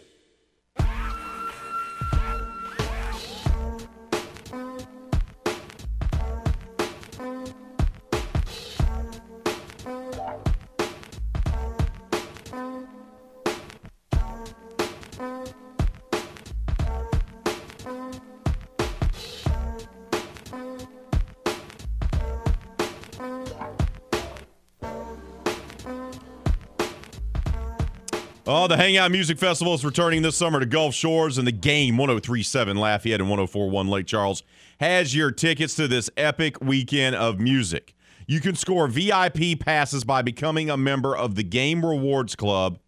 The 28.72 28.78
Hangout 28.78 29.12
Music 29.12 29.38
Festival 29.38 29.74
is 29.74 29.84
returning 29.84 30.22
this 30.22 30.38
summer 30.38 30.58
to 30.62 30.66
Gulf 30.66 30.96
Shores, 30.96 31.38
and 31.38 31.46
the 31.46 31.52
game 31.52 31.98
1037 31.98 32.78
Lafayette 32.78 33.20
and 33.20 33.30
1041 33.30 33.90
Lake 33.90 34.06
Charles 34.06 34.44
has 34.80 35.14
your 35.14 35.30
tickets 35.30 35.76
to 35.76 35.90
this 35.90 36.10
epic 36.16 36.62
weekend 36.62 37.18
of 37.18 37.38
music. 37.38 37.94
You 38.28 38.40
can 38.40 38.56
score 38.56 38.88
VIP 38.88 39.60
passes 39.60 40.06
by 40.06 40.22
becoming 40.22 40.70
a 40.70 40.78
member 40.78 41.14
of 41.14 41.36
the 41.36 41.44
Game 41.44 41.86
Rewards 41.86 42.34
Club 42.38 42.80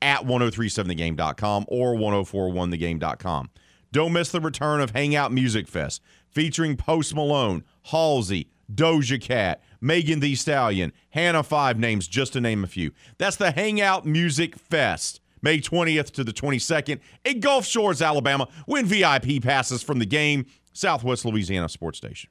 at 0.00 0.24
1037thegame.com 0.24 1.66
or 1.68 1.94
1041thegame.com. 1.94 3.50
Don't 3.92 4.12
miss 4.12 4.32
the 4.32 4.40
return 4.40 4.80
of 4.80 4.90
Hangout 4.90 5.30
Music 5.30 5.68
Fest 5.68 6.02
featuring 6.30 6.76
Post 6.76 7.14
Malone, 7.14 7.62
Halsey, 7.84 8.48
Doja 8.72 9.20
Cat, 9.20 9.62
Megan 9.80 10.20
Thee 10.20 10.34
Stallion, 10.34 10.92
Hannah 11.10 11.42
Five 11.42 11.78
Names, 11.78 12.08
just 12.08 12.32
to 12.34 12.40
name 12.40 12.64
a 12.64 12.66
few. 12.66 12.92
That's 13.18 13.36
the 13.36 13.50
Hangout 13.52 14.04
Music 14.06 14.56
Fest, 14.56 15.20
May 15.42 15.58
20th 15.60 16.10
to 16.12 16.24
the 16.24 16.32
22nd 16.32 17.00
in 17.24 17.40
Gulf 17.40 17.66
Shores, 17.66 18.00
Alabama. 18.02 18.48
Win 18.66 18.86
VIP 18.86 19.42
passes 19.42 19.82
from 19.82 19.98
the 19.98 20.06
game, 20.06 20.46
Southwest 20.72 21.24
Louisiana 21.24 21.68
Sports 21.68 21.98
Station. 21.98 22.30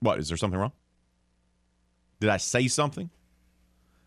What, 0.00 0.18
is 0.18 0.28
there 0.28 0.36
something 0.36 0.58
wrong? 0.58 0.72
Did 2.20 2.30
I 2.30 2.36
say 2.36 2.68
something? 2.68 3.10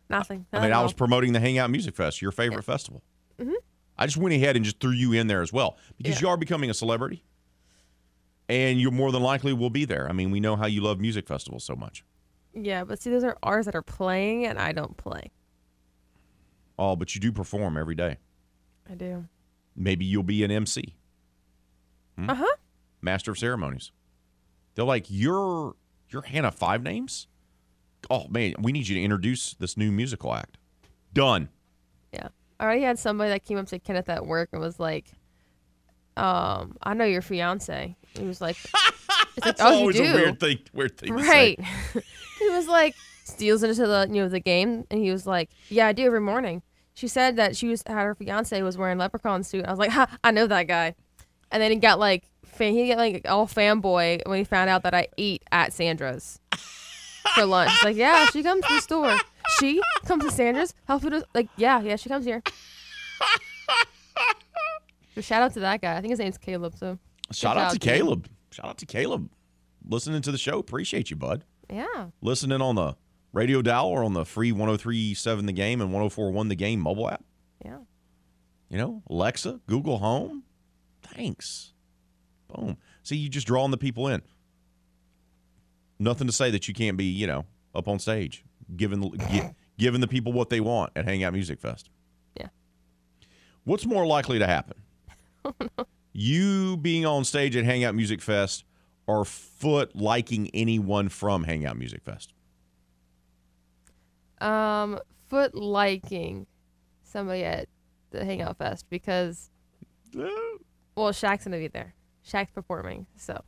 Nothing. 0.09 0.45
I 0.51 0.59
mean, 0.61 0.73
I 0.73 0.81
was 0.81 0.93
promoting 0.93 1.33
the 1.33 1.39
Hangout 1.39 1.69
Music 1.69 1.95
Fest, 1.95 2.21
your 2.21 2.31
favorite 2.31 2.63
festival. 2.63 3.01
I 3.97 4.05
just 4.07 4.17
went 4.17 4.33
ahead 4.35 4.55
and 4.55 4.65
just 4.65 4.79
threw 4.79 4.91
you 4.91 5.13
in 5.13 5.27
there 5.27 5.41
as 5.41 5.53
well 5.53 5.77
because 5.97 6.15
Yeah. 6.15 6.21
you 6.21 6.29
are 6.29 6.37
becoming 6.37 6.69
a 6.69 6.73
celebrity, 6.73 7.23
and 8.51 8.81
you're 8.81 8.91
more 8.91 9.11
than 9.11 9.23
likely 9.23 9.53
will 9.53 9.69
be 9.69 9.85
there. 9.85 10.07
I 10.09 10.11
mean, 10.11 10.29
we 10.29 10.39
know 10.39 10.55
how 10.57 10.65
you 10.67 10.81
love 10.81 10.99
music 10.99 11.27
festivals 11.27 11.63
so 11.63 11.75
much. 11.75 12.03
Yeah, 12.53 12.83
but 12.83 13.01
see, 13.01 13.09
those 13.09 13.23
are 13.23 13.37
ours 13.41 13.65
that 13.65 13.75
are 13.75 13.81
playing, 13.81 14.45
and 14.45 14.59
I 14.59 14.73
don't 14.73 14.97
play. 14.97 15.31
Oh, 16.77 16.95
but 16.95 17.15
you 17.15 17.21
do 17.21 17.31
perform 17.31 17.77
every 17.77 17.95
day. 17.95 18.17
I 18.89 18.95
do. 18.95 19.25
Maybe 19.75 20.03
you'll 20.03 20.23
be 20.23 20.43
an 20.43 20.51
MC, 20.51 20.95
Uh 22.27 22.35
huh. 22.35 22.55
Master 23.01 23.31
of 23.31 23.37
Ceremonies. 23.39 23.91
They're 24.75 24.83
like, 24.85 25.05
you're 25.07 25.75
you're 26.09 26.23
Hannah 26.23 26.51
Five 26.51 26.83
Names. 26.83 27.27
Oh 28.09 28.27
man, 28.29 28.55
we 28.59 28.71
need 28.73 28.87
you 28.87 28.95
to 28.95 29.01
introduce 29.01 29.53
this 29.53 29.77
new 29.77 29.91
musical 29.91 30.33
act. 30.33 30.57
Done. 31.13 31.49
Yeah. 32.13 32.27
I 32.59 32.63
already 32.65 32.81
had 32.81 32.99
somebody 32.99 33.29
that 33.29 33.45
came 33.45 33.57
up 33.57 33.67
to 33.67 33.79
Kenneth 33.79 34.09
at 34.09 34.25
work 34.25 34.49
and 34.51 34.61
was 34.61 34.79
like, 34.79 35.11
um, 36.17 36.77
I 36.83 36.93
know 36.93 37.05
your 37.05 37.21
fiance. 37.21 37.95
He 38.17 38.23
was 38.23 38.41
like, 38.41 38.57
it's 39.37 39.45
like, 39.45 39.57
That's 39.57 39.61
oh, 39.61 39.71
you 39.71 39.79
always 39.79 39.95
do. 39.95 40.03
a 40.03 40.13
weird 40.13 40.39
thing. 40.39 40.59
Weird 40.73 40.97
thing. 40.97 41.13
Right. 41.13 41.59
he 42.39 42.49
was 42.49 42.67
like 42.67 42.95
steals 43.23 43.63
into 43.63 43.87
the 43.87 44.07
you 44.09 44.21
know 44.21 44.29
the 44.29 44.39
game, 44.39 44.85
and 44.91 44.99
he 45.01 45.11
was 45.11 45.25
like, 45.25 45.49
"Yeah, 45.69 45.87
I 45.87 45.93
do 45.93 46.05
every 46.05 46.21
morning." 46.21 46.61
She 46.93 47.07
said 47.07 47.37
that 47.37 47.55
she 47.55 47.67
was 47.67 47.83
had 47.87 48.03
her 48.03 48.15
fiance 48.15 48.61
was 48.61 48.77
wearing 48.77 48.97
leprechaun 48.97 49.43
suit. 49.43 49.65
I 49.65 49.69
was 49.69 49.79
like, 49.79 49.91
"Ha, 49.91 50.07
I 50.23 50.31
know 50.31 50.47
that 50.47 50.67
guy." 50.67 50.95
And 51.51 51.61
then 51.61 51.71
he 51.71 51.77
got 51.77 51.99
like 51.99 52.25
fan, 52.45 52.73
he 52.73 52.89
got 52.89 52.97
like 52.97 53.25
all 53.27 53.47
fanboy 53.47 54.27
when 54.27 54.37
he 54.37 54.43
found 54.43 54.69
out 54.69 54.83
that 54.83 54.93
I 54.93 55.07
eat 55.17 55.43
at 55.51 55.73
Sandra's 55.73 56.39
for 57.35 57.45
lunch. 57.45 57.71
Like, 57.83 57.95
yeah, 57.95 58.25
she 58.27 58.43
comes 58.43 58.65
to 58.65 58.75
the 58.75 58.81
store. 58.81 59.17
She 59.59 59.81
comes 60.05 60.23
to 60.23 60.31
Sandra's. 60.31 60.73
Help 60.87 61.03
her. 61.03 61.23
Like, 61.33 61.49
yeah, 61.57 61.81
yeah, 61.81 61.95
she 61.95 62.09
comes 62.09 62.25
here. 62.25 62.41
So 65.15 65.21
shout 65.21 65.41
out 65.43 65.53
to 65.53 65.59
that 65.61 65.81
guy. 65.81 65.97
I 65.97 66.01
think 66.01 66.11
his 66.11 66.19
name's 66.19 66.37
Caleb. 66.37 66.75
So 66.77 66.97
Shout 67.31 67.57
out 67.57 67.73
to 67.73 67.79
Caleb. 67.79 68.23
Caleb. 68.23 68.29
Shout 68.51 68.65
out 68.65 68.77
to 68.79 68.85
Caleb. 68.85 69.29
Listening 69.87 70.21
to 70.21 70.31
the 70.31 70.37
show. 70.37 70.59
Appreciate 70.59 71.09
you, 71.09 71.15
bud. 71.15 71.43
yeah, 71.71 72.07
Listening 72.21 72.61
on 72.61 72.75
the 72.75 72.95
radio 73.33 73.61
dial 73.61 73.87
or 73.87 74.03
on 74.03 74.13
the 74.13 74.25
free 74.25 74.51
1037 74.51 75.45
The 75.45 75.53
Game 75.53 75.81
and 75.81 75.91
1041 75.93 76.47
The 76.49 76.55
Game 76.55 76.79
mobile 76.79 77.09
app. 77.09 77.23
yeah. 77.63 77.77
You 78.69 78.77
know, 78.77 79.03
Alexa, 79.09 79.59
Google 79.67 79.97
Home. 79.97 80.43
Thanks. 81.01 81.73
Boom. 82.47 82.77
See, 83.03 83.17
you 83.17 83.27
just 83.27 83.45
drawing 83.47 83.71
the 83.71 83.77
people 83.77 84.07
in. 84.07 84.21
Nothing 85.99 86.27
to 86.27 86.33
say 86.33 86.51
that 86.51 86.67
you 86.67 86.73
can't 86.73 86.95
be, 86.97 87.05
you 87.05 87.27
know, 87.27 87.45
up 87.75 87.87
on 87.87 87.99
stage, 87.99 88.43
giving 88.75 88.99
the, 89.01 89.09
gi- 89.29 89.49
giving 89.77 89.99
the 90.01 90.07
people 90.07 90.31
what 90.33 90.49
they 90.49 90.59
want 90.61 90.91
at 90.95 91.05
Hangout 91.05 91.33
Music 91.33 91.59
Fest. 91.59 91.89
Yeah. 92.39 92.47
What's 93.65 93.85
more 93.85 94.05
likely 94.05 94.39
to 94.39 94.47
happen? 94.47 94.77
You 96.13 96.77
being 96.77 97.05
on 97.05 97.23
stage 97.23 97.55
at 97.55 97.63
Hangout 97.65 97.95
Music 97.95 98.21
Fest 98.21 98.65
or 99.07 99.23
Foote 99.25 99.95
liking 99.95 100.49
anyone 100.53 101.09
from 101.09 101.43
Hangout 101.45 101.77
Music 101.77 102.03
Fest? 102.03 102.33
Um, 104.39 104.99
Foote 105.29 105.53
liking 105.55 106.47
somebody 107.03 107.43
at 107.43 107.67
the 108.09 108.25
Hangout 108.25 108.57
Fest 108.57 108.85
because, 108.89 109.49
well, 110.13 111.11
Shaq's 111.11 111.43
gonna 111.45 111.57
be 111.57 111.67
there. 111.67 111.93
Shaq's 112.27 112.51
performing, 112.51 113.07
so 113.15 113.41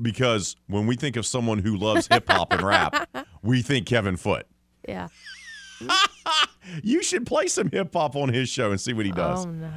Because 0.00 0.56
when 0.68 0.86
we 0.86 0.96
think 0.96 1.16
of 1.16 1.26
someone 1.26 1.58
who 1.58 1.76
loves 1.76 2.06
hip 2.06 2.28
hop 2.28 2.52
and 2.52 2.62
rap, 2.62 3.08
we 3.42 3.62
think 3.62 3.86
Kevin 3.86 4.16
Foote. 4.16 4.46
yeah. 4.88 5.08
You 6.82 7.02
should 7.02 7.26
play 7.26 7.46
some 7.48 7.70
hip 7.70 7.92
hop 7.92 8.16
on 8.16 8.30
his 8.32 8.48
show 8.48 8.70
and 8.70 8.80
see 8.80 8.94
what 8.94 9.04
he 9.04 9.12
does. 9.12 9.44
Oh 9.44 9.50
no. 9.50 9.68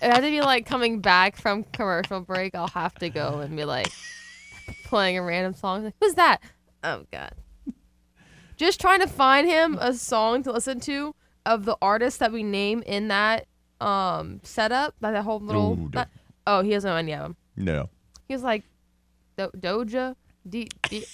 it 0.00 0.02
had 0.02 0.16
to 0.20 0.30
be 0.30 0.40
like 0.40 0.66
coming 0.66 1.00
back 1.00 1.36
from 1.36 1.64
commercial 1.72 2.20
break. 2.20 2.54
I'll 2.54 2.66
have 2.68 2.94
to 2.96 3.08
go 3.08 3.38
and 3.38 3.56
be 3.56 3.64
like 3.64 3.88
playing 4.84 5.16
a 5.16 5.22
random 5.22 5.54
song. 5.54 5.84
Like, 5.84 5.94
Who's 6.00 6.14
that? 6.14 6.40
Oh 6.82 7.04
god. 7.12 7.32
Just 8.56 8.80
trying 8.80 9.00
to 9.00 9.06
find 9.06 9.46
him 9.46 9.78
a 9.80 9.94
song 9.94 10.42
to 10.42 10.52
listen 10.52 10.80
to 10.80 11.14
of 11.46 11.64
the 11.64 11.76
artist 11.80 12.18
that 12.18 12.32
we 12.32 12.42
name 12.42 12.82
in 12.84 13.08
that 13.08 13.46
um 13.80 14.40
setup. 14.42 14.94
That, 15.00 15.12
that 15.12 15.22
whole 15.22 15.40
little. 15.40 15.74
Ooh, 15.80 15.88
that- 15.92 16.08
oh, 16.46 16.62
he 16.62 16.70
doesn't 16.70 16.88
know 16.90 16.96
any 16.96 17.12
of 17.14 17.20
them. 17.22 17.36
No. 17.56 17.88
He 18.26 18.34
was 18.34 18.42
like, 18.42 18.64
Do- 19.36 19.50
Doja. 19.56 20.16
D- 20.48 20.68
D- 20.88 21.04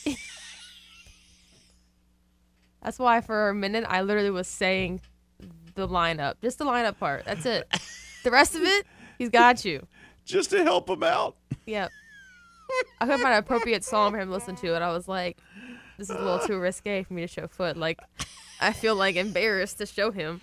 That's 2.85 2.99
why 2.99 3.23
for 3.23 3.49
a 3.49 3.55
minute 3.55 3.85
I 3.89 4.03
literally 4.03 4.31
was 4.31 4.47
saying 4.47 5.01
the 5.75 5.89
lineup, 5.89 6.35
just 6.43 6.59
the 6.59 6.67
lineup 6.67 6.99
part. 6.99 7.25
That's 7.25 7.47
it. 7.47 7.67
the 8.25 8.31
rest 8.31 8.55
of 8.55 8.63
it, 8.63 8.87
he's 9.19 9.31
got 9.31 9.65
you. 9.65 9.87
Just 10.25 10.49
to 10.51 10.63
help 10.63 10.89
him 10.89 11.03
out. 11.03 11.37
Yep. 11.67 11.91
I 12.99 13.05
couldn't 13.05 13.21
find 13.21 13.35
an 13.35 13.41
appropriate 13.41 13.85
song 13.85 14.13
for 14.13 14.19
him 14.19 14.29
to 14.29 14.33
listen 14.33 14.57
to, 14.57 14.75
and 14.75 14.83
I 14.83 14.91
was 14.91 15.07
like, 15.07 15.37
"This 15.99 16.09
is 16.09 16.17
a 16.17 16.19
little 16.19 16.39
too 16.39 16.59
risque 16.59 17.03
for 17.03 17.13
me 17.13 17.21
to 17.21 17.29
show 17.29 17.47
Foote." 17.47 17.77
Like, 17.77 18.01
I 18.59 18.73
feel 18.73 18.97
like 18.97 19.17
embarrassed 19.17 19.77
to 19.79 19.87
show 19.87 20.11
him. 20.11 20.41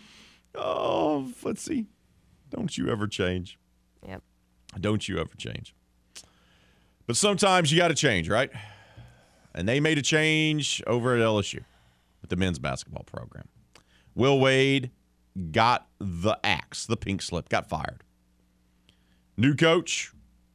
Oh, 0.53 1.31
Footsie. 1.43 1.87
Don't 2.51 2.77
you 2.77 2.89
ever 2.89 3.07
change. 3.07 3.57
Yep. 4.07 4.21
Don't 4.79 5.09
you 5.09 5.17
ever 5.17 5.33
change. 5.35 5.73
But 7.07 7.17
sometimes 7.17 7.71
you 7.71 7.79
got 7.79 7.87
to 7.87 7.95
change, 7.95 8.29
right? 8.29 8.51
And 9.55 9.67
they 9.67 9.79
made 9.79 9.97
a 9.97 10.03
change 10.03 10.83
over 10.85 11.15
at 11.15 11.21
LSU 11.21 11.63
with 12.21 12.29
the 12.29 12.35
men's 12.35 12.59
basketball 12.59 13.03
program. 13.03 13.47
Will 14.15 14.39
Wade 14.39 14.91
got 15.51 15.87
the 15.99 16.37
axe, 16.43 16.85
the 16.85 16.97
pink 16.97 17.21
slip, 17.21 17.49
got 17.49 17.69
fired. 17.69 18.03
New 19.37 19.55
coach 19.55 20.11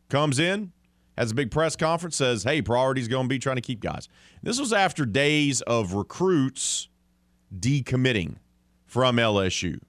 comes 0.09 0.39
in, 0.39 0.73
has 1.17 1.33
a 1.33 1.35
big 1.35 1.51
press 1.51 1.77
conference, 1.77 2.17
says, 2.17 2.45
hey, 2.45 2.61
priority's 2.61 3.09
going 3.09 3.25
to 3.25 3.29
be 3.29 3.39
trying 3.39 3.57
to 3.57 3.63
keep 3.63 3.81
guys. 3.81 4.09
This 4.43 4.61
was 4.61 4.73
after 4.73 5.07
days 5.07 5.63
of 5.63 5.95
recruits 5.95 6.89
decommitting 7.59 8.37
from 8.85 9.17
LSU, 9.17 9.81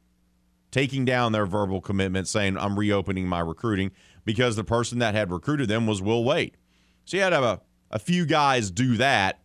taking 0.71 1.05
down 1.05 1.31
their 1.33 1.45
verbal 1.45 1.81
commitment, 1.81 2.27
saying, 2.27 2.57
I'm 2.57 2.79
reopening 2.79 3.27
my 3.27 3.39
recruiting 3.39 3.91
because 4.25 4.55
the 4.55 4.63
person 4.63 4.99
that 4.99 5.15
had 5.15 5.31
recruited 5.31 5.67
them 5.67 5.85
was 5.85 6.01
Will 6.01 6.23
Wade. 6.23 6.57
So 7.05 7.17
you 7.17 7.23
had 7.23 7.33
a, 7.33 7.61
a 7.91 7.99
few 7.99 8.25
guys 8.25 8.71
do 8.71 8.97
that. 8.97 9.39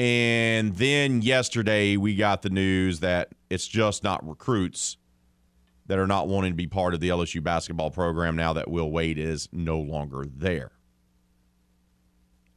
And 0.00 0.76
then 0.76 1.20
yesterday, 1.20 1.98
we 1.98 2.16
got 2.16 2.40
the 2.40 2.48
news 2.48 3.00
that 3.00 3.34
it's 3.50 3.68
just 3.68 4.02
not 4.02 4.26
recruits 4.26 4.96
that 5.88 5.98
are 5.98 6.06
not 6.06 6.26
wanting 6.26 6.52
to 6.52 6.56
be 6.56 6.66
part 6.66 6.94
of 6.94 7.00
the 7.00 7.10
LSU 7.10 7.42
basketball 7.42 7.90
program 7.90 8.34
now 8.34 8.54
that 8.54 8.70
Will 8.70 8.90
Wade 8.90 9.18
is 9.18 9.50
no 9.52 9.78
longer 9.78 10.24
there. 10.24 10.70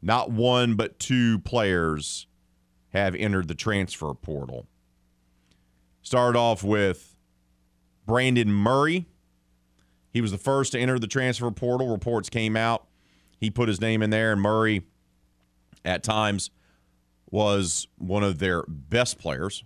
Not 0.01 0.31
one, 0.31 0.75
but 0.75 0.99
two 0.99 1.37
players 1.39 2.27
have 2.93 3.13
entered 3.13 3.49
the 3.49 3.55
transfer 3.55 4.13
portal. 4.13 4.65
Started 6.01 6.39
off 6.39 6.63
with 6.63 7.13
Brandon 8.05 8.53
Murray. 8.53 9.05
He 10.13 10.21
was 10.21 10.31
the 10.31 10.37
first 10.37 10.71
to 10.71 10.79
enter 10.79 10.97
the 10.97 11.07
transfer 11.07 11.51
portal. 11.51 11.89
Reports 11.89 12.29
came 12.29 12.55
out. 12.55 12.87
He 13.37 13.49
put 13.49 13.67
his 13.67 13.81
name 13.81 14.01
in 14.01 14.11
there, 14.11 14.31
and 14.31 14.39
Murray, 14.39 14.83
at 15.83 16.03
times, 16.03 16.49
was 17.33 17.87
one 17.97 18.23
of 18.23 18.37
their 18.37 18.61
best 18.67 19.17
players 19.17 19.63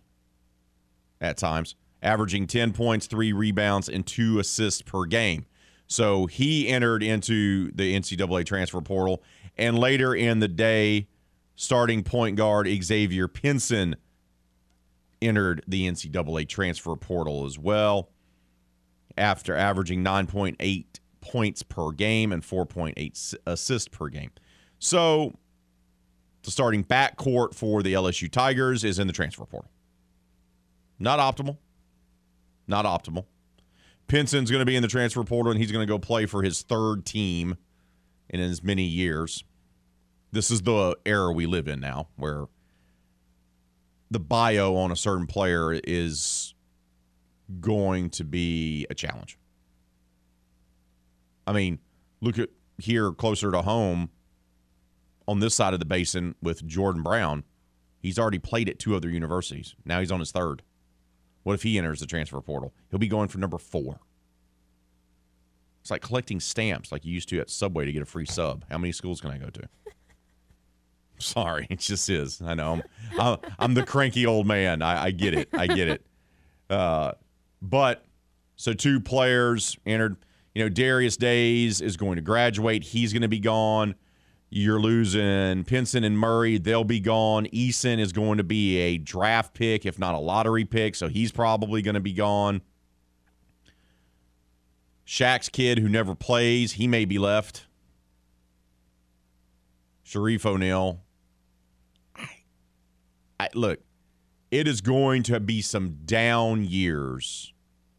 at 1.19 1.36
times, 1.36 1.75
averaging 2.01 2.47
10 2.47 2.71
points, 2.71 3.08
three 3.08 3.34
rebounds, 3.34 3.89
and 3.89 4.08
two 4.08 4.39
assists 4.39 4.82
per 4.82 5.03
game. 5.03 5.45
So 5.86 6.27
he 6.27 6.69
entered 6.69 7.03
into 7.03 7.69
the 7.73 7.93
NCAA 7.93 8.45
transfer 8.45 8.80
portal. 8.80 9.21
And 9.58 9.77
later 9.77 10.15
in 10.15 10.39
the 10.39 10.47
day, 10.47 11.10
starting 11.56 12.03
point 12.03 12.38
guard 12.38 12.69
Xavier 12.82 13.27
Pinson 13.27 13.97
entered 15.21 15.62
the 15.67 15.89
NCAA 15.89 16.47
transfer 16.47 16.95
portal 16.95 17.45
as 17.45 17.60
well 17.60 18.12
after 19.17 19.53
averaging 19.53 20.06
9.8 20.06 20.86
points 21.19 21.63
per 21.63 21.91
game 21.91 22.32
and 22.32 22.43
4.8 22.43 23.36
assists 23.45 23.89
per 23.89 24.08
game. 24.08 24.32
So 24.80 25.34
the 26.47 26.51
starting 26.51 26.81
backcourt 26.81 27.53
for 27.53 27.83
the 27.83 27.91
LSU 27.91 28.31
Tigers 28.31 28.86
is 28.86 28.99
in 28.99 29.07
the 29.07 29.12
transfer 29.12 29.43
portal. 29.43 29.69
Not 30.97 31.19
optimal. 31.19 31.57
Not 32.69 32.86
optimal. 32.86 33.25
Pinson's 34.07 34.49
going 34.49 34.62
to 34.62 34.65
be 34.65 34.77
in 34.77 34.81
the 34.81 34.88
transfer 34.88 35.25
portal 35.25 35.51
and 35.51 35.60
he's 35.60 35.73
going 35.73 35.86
to 35.86 35.93
go 35.93 35.99
play 35.99 36.25
for 36.25 36.43
his 36.43 36.62
third 36.62 37.05
team 37.05 37.57
in 38.29 38.39
as 38.39 38.63
many 38.63 38.83
years. 38.83 39.43
This 40.31 40.49
is 40.49 40.62
the 40.62 40.97
era 41.05 41.33
we 41.33 41.47
live 41.47 41.67
in 41.67 41.81
now 41.81 42.07
where 42.15 42.45
the 44.10 44.19
bio 44.21 44.73
on 44.77 44.89
a 44.89 44.95
certain 44.95 45.27
player 45.27 45.73
is 45.73 46.53
going 47.60 48.10
to 48.12 48.23
be 48.23 48.88
a 48.89 48.95
challenge. 48.95 49.38
I 51.45 51.51
mean, 51.51 51.79
look 52.21 52.39
at 52.39 52.51
here 52.77 53.12
closer 53.12 53.51
to 53.51 53.63
home 53.63 54.12
on 55.27 55.39
this 55.39 55.55
side 55.55 55.73
of 55.73 55.79
the 55.79 55.85
basin 55.85 56.35
with 56.41 56.65
Jordan 56.65 57.03
Brown. 57.03 57.43
He's 57.99 58.17
already 58.17 58.39
played 58.39 58.69
at 58.69 58.79
two 58.79 58.95
other 58.95 59.09
universities. 59.09 59.75
Now 59.85 59.99
he's 59.99 60.11
on 60.11 60.19
his 60.19 60.31
third. 60.31 60.61
What 61.43 61.53
if 61.53 61.63
he 61.63 61.77
enters 61.77 61.99
the 61.99 62.05
transfer 62.05 62.39
portal? 62.41 62.73
He'll 62.89 62.99
be 62.99 63.07
going 63.07 63.27
for 63.27 63.37
number 63.37 63.57
four. 63.57 63.99
It's 65.81 65.91
like 65.91 66.01
collecting 66.01 66.39
stamps 66.39 66.91
like 66.91 67.05
you 67.05 67.13
used 67.13 67.29
to 67.29 67.39
at 67.39 67.49
Subway 67.49 67.85
to 67.85 67.91
get 67.93 68.01
a 68.01 68.05
free 68.05 68.25
sub. 68.25 68.65
How 68.69 68.77
many 68.77 68.91
schools 68.91 69.21
can 69.21 69.31
I 69.31 69.37
go 69.37 69.49
to? 69.49 69.61
Sorry, 71.19 71.67
it 71.69 71.79
just 71.79 72.09
is. 72.09 72.41
I 72.41 72.53
know. 72.53 72.81
I'm, 73.17 73.37
I'm 73.57 73.73
the 73.73 73.85
cranky 73.85 74.25
old 74.25 74.45
man. 74.45 74.81
I, 74.81 75.05
I, 75.05 75.11
get 75.11 75.33
it. 75.33 75.49
I 75.53 75.67
get 75.67 75.87
it. 75.87 76.05
Uh, 76.69 77.13
but 77.61 78.03
so 78.57 78.73
two 78.73 78.99
players 78.99 79.77
entered. 79.85 80.17
You 80.53 80.63
know, 80.63 80.69
Darius 80.69 81.15
Days 81.15 81.79
is 81.79 81.95
going 81.97 82.17
to 82.17 82.21
graduate. 82.21 82.83
He's 82.83 83.13
going 83.13 83.21
to 83.21 83.27
be 83.27 83.39
gone. 83.39 83.95
You're 84.49 84.79
losing 84.79 85.65
Pinson 85.65 86.03
and 86.03 86.17
Murray. 86.17 86.57
They'll 86.57 86.86
be 86.86 87.01
gone. 87.01 87.47
Eason 87.47 87.99
is 87.99 88.13
going 88.13 88.38
to 88.38 88.43
be 88.43 88.77
a 88.77 88.97
draft 88.97 89.53
pick, 89.53 89.86
if 89.86 89.99
not 89.99 90.15
a 90.15 90.19
lottery 90.19 90.63
pick. 90.63 90.95
So 90.95 91.10
he's 91.10 91.31
probably 91.31 91.81
going 91.81 91.95
to 91.95 92.01
be 92.01 92.13
gone. 92.13 92.62
Shaq's 95.05 95.49
kid 95.49 95.79
who 95.79 95.89
never 95.89 96.15
plays, 96.15 96.73
he 96.73 96.88
may 96.88 97.05
be 97.05 97.17
left. 97.17 97.65
Shareef 100.05 100.45
O'Neal. 100.45 101.01
I, 103.39 103.49
look, 103.53 103.79
it 104.49 104.67
is 104.67 104.81
going 104.81 105.23
to 105.23 105.39
be 105.39 105.62
some 105.62 105.97
down 106.05 106.63
years 106.63 107.53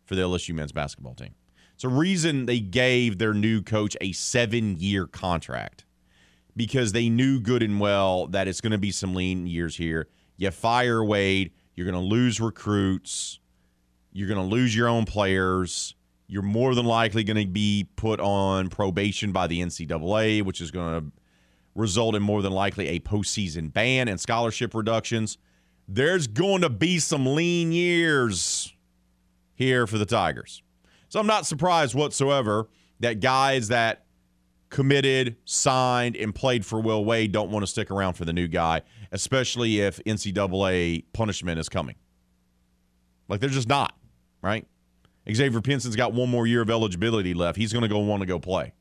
for 0.04 0.14
the 0.14 0.22
LSU 0.22 0.54
men's 0.54 0.72
basketball 0.72 1.14
team. 1.14 1.34
It's 1.74 1.84
a 1.84 1.88
reason 1.88 2.46
they 2.46 2.60
gave 2.60 3.18
their 3.18 3.34
new 3.34 3.62
coach 3.62 3.96
a 4.00 4.12
seven 4.12 4.76
year 4.78 5.06
contract 5.06 5.84
because 6.58 6.92
they 6.92 7.08
knew 7.08 7.40
good 7.40 7.62
and 7.62 7.80
well 7.80 8.26
that 8.26 8.48
it's 8.48 8.60
going 8.60 8.72
to 8.72 8.78
be 8.78 8.90
some 8.90 9.14
lean 9.14 9.46
years 9.46 9.76
here. 9.76 10.08
You 10.36 10.50
fire 10.50 11.02
Wade, 11.02 11.52
you're 11.74 11.86
going 11.86 11.94
to 11.94 12.06
lose 12.06 12.40
recruits, 12.40 13.38
you're 14.12 14.28
going 14.28 14.40
to 14.40 14.54
lose 14.54 14.76
your 14.76 14.88
own 14.88 15.06
players. 15.06 15.94
You're 16.30 16.42
more 16.42 16.74
than 16.74 16.84
likely 16.84 17.24
going 17.24 17.38
to 17.38 17.50
be 17.50 17.88
put 17.96 18.20
on 18.20 18.68
probation 18.68 19.32
by 19.32 19.46
the 19.46 19.62
NCAA, 19.62 20.42
which 20.42 20.60
is 20.60 20.70
going 20.70 21.00
to 21.00 21.12
result 21.74 22.14
in 22.14 22.22
more 22.22 22.42
than 22.42 22.52
likely 22.52 22.88
a 22.88 23.00
postseason 23.00 23.72
ban 23.72 24.08
and 24.08 24.20
scholarship 24.20 24.74
reductions. 24.74 25.38
There's 25.86 26.26
going 26.26 26.60
to 26.60 26.68
be 26.68 26.98
some 26.98 27.24
lean 27.34 27.72
years 27.72 28.74
here 29.54 29.86
for 29.86 29.96
the 29.96 30.04
Tigers. 30.04 30.62
So 31.08 31.18
I'm 31.18 31.26
not 31.26 31.46
surprised 31.46 31.94
whatsoever 31.94 32.68
that 33.00 33.20
guys 33.20 33.68
that 33.68 34.04
committed, 34.70 35.36
signed, 35.44 36.16
and 36.16 36.34
played 36.34 36.64
for 36.64 36.80
Will 36.80 37.04
Wade 37.04 37.32
don't 37.32 37.50
want 37.50 37.62
to 37.62 37.66
stick 37.66 37.90
around 37.90 38.14
for 38.14 38.24
the 38.24 38.32
new 38.32 38.48
guy, 38.48 38.82
especially 39.12 39.80
if 39.80 39.98
NCAA 40.04 41.04
punishment 41.12 41.58
is 41.58 41.68
coming. 41.68 41.96
Like 43.28 43.40
they're 43.40 43.50
just 43.50 43.68
not, 43.68 43.96
right? 44.42 44.66
Xavier 45.32 45.60
Pinson's 45.60 45.96
got 45.96 46.12
one 46.14 46.30
more 46.30 46.46
year 46.46 46.62
of 46.62 46.70
eligibility 46.70 47.34
left. 47.34 47.58
He's 47.58 47.72
going 47.72 47.82
to 47.82 47.88
go 47.88 47.98
want 47.98 48.20
to 48.20 48.26
go 48.26 48.38
play. 48.38 48.72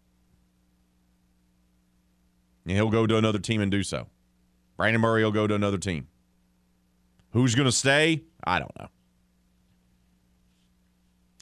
And 2.65 2.75
he'll 2.75 2.89
go 2.89 3.05
to 3.05 3.17
another 3.17 3.39
team 3.39 3.61
and 3.61 3.71
do 3.71 3.83
so. 3.83 4.07
Brandon 4.77 5.01
Murray 5.01 5.23
will 5.23 5.31
go 5.31 5.47
to 5.47 5.55
another 5.55 5.77
team. 5.77 6.07
Who's 7.31 7.55
going 7.55 7.65
to 7.65 7.71
stay? 7.71 8.23
I 8.43 8.59
don't 8.59 8.71
know. 8.79 8.87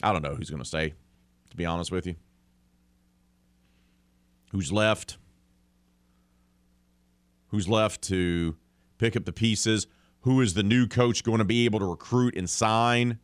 I 0.02 0.12
don't 0.12 0.22
know 0.22 0.34
who's 0.34 0.50
going 0.50 0.62
to 0.62 0.68
stay, 0.68 0.94
to 1.50 1.56
be 1.56 1.64
honest 1.64 1.90
with 1.90 2.06
you. 2.06 2.16
Who's 4.52 4.72
left? 4.72 5.18
Who's 7.48 7.68
left 7.68 8.02
to 8.02 8.56
pick 8.98 9.16
up 9.16 9.24
the 9.24 9.32
pieces? 9.32 9.86
Who 10.20 10.40
is 10.40 10.54
the 10.54 10.62
new 10.62 10.86
coach 10.86 11.22
going 11.22 11.38
to 11.38 11.44
be 11.44 11.64
able 11.64 11.78
to 11.78 11.86
recruit 11.86 12.36
and 12.36 12.48
sign? 12.48 13.18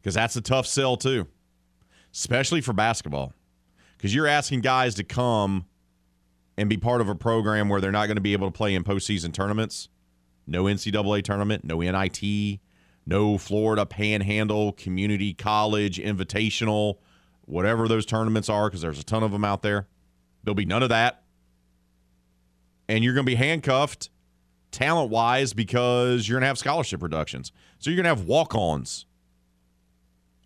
Because 0.00 0.14
that's 0.14 0.36
a 0.36 0.40
tough 0.40 0.66
sell, 0.66 0.96
too, 0.96 1.28
especially 2.12 2.60
for 2.60 2.72
basketball. 2.72 3.32
Because 3.96 4.14
you're 4.14 4.26
asking 4.26 4.60
guys 4.60 4.96
to 4.96 5.04
come 5.04 5.66
and 6.56 6.68
be 6.68 6.76
part 6.76 7.00
of 7.00 7.08
a 7.08 7.14
program 7.14 7.68
where 7.68 7.80
they're 7.80 7.92
not 7.92 8.06
going 8.06 8.16
to 8.16 8.22
be 8.22 8.32
able 8.32 8.48
to 8.48 8.56
play 8.56 8.74
in 8.74 8.84
postseason 8.84 9.32
tournaments. 9.32 9.88
No 10.46 10.64
NCAA 10.64 11.22
tournament, 11.22 11.64
no 11.64 11.80
NIT, 11.80 12.60
no 13.06 13.38
Florida 13.38 13.86
Panhandle 13.86 14.72
Community 14.72 15.32
College 15.32 15.98
Invitational, 15.98 16.96
whatever 17.42 17.88
those 17.88 18.04
tournaments 18.04 18.48
are, 18.48 18.68
because 18.68 18.82
there's 18.82 18.98
a 18.98 19.04
ton 19.04 19.22
of 19.22 19.32
them 19.32 19.44
out 19.44 19.62
there. 19.62 19.88
There'll 20.44 20.54
be 20.54 20.66
none 20.66 20.82
of 20.82 20.90
that. 20.90 21.22
And 22.88 23.02
you're 23.02 23.14
going 23.14 23.24
to 23.24 23.30
be 23.30 23.36
handcuffed 23.36 24.10
talent 24.70 25.10
wise 25.10 25.54
because 25.54 26.28
you're 26.28 26.36
going 26.36 26.42
to 26.42 26.48
have 26.48 26.58
scholarship 26.58 27.02
reductions. 27.02 27.50
So 27.78 27.90
you're 27.90 27.96
going 27.96 28.14
to 28.14 28.20
have 28.20 28.26
walk 28.26 28.54
ons 28.54 29.06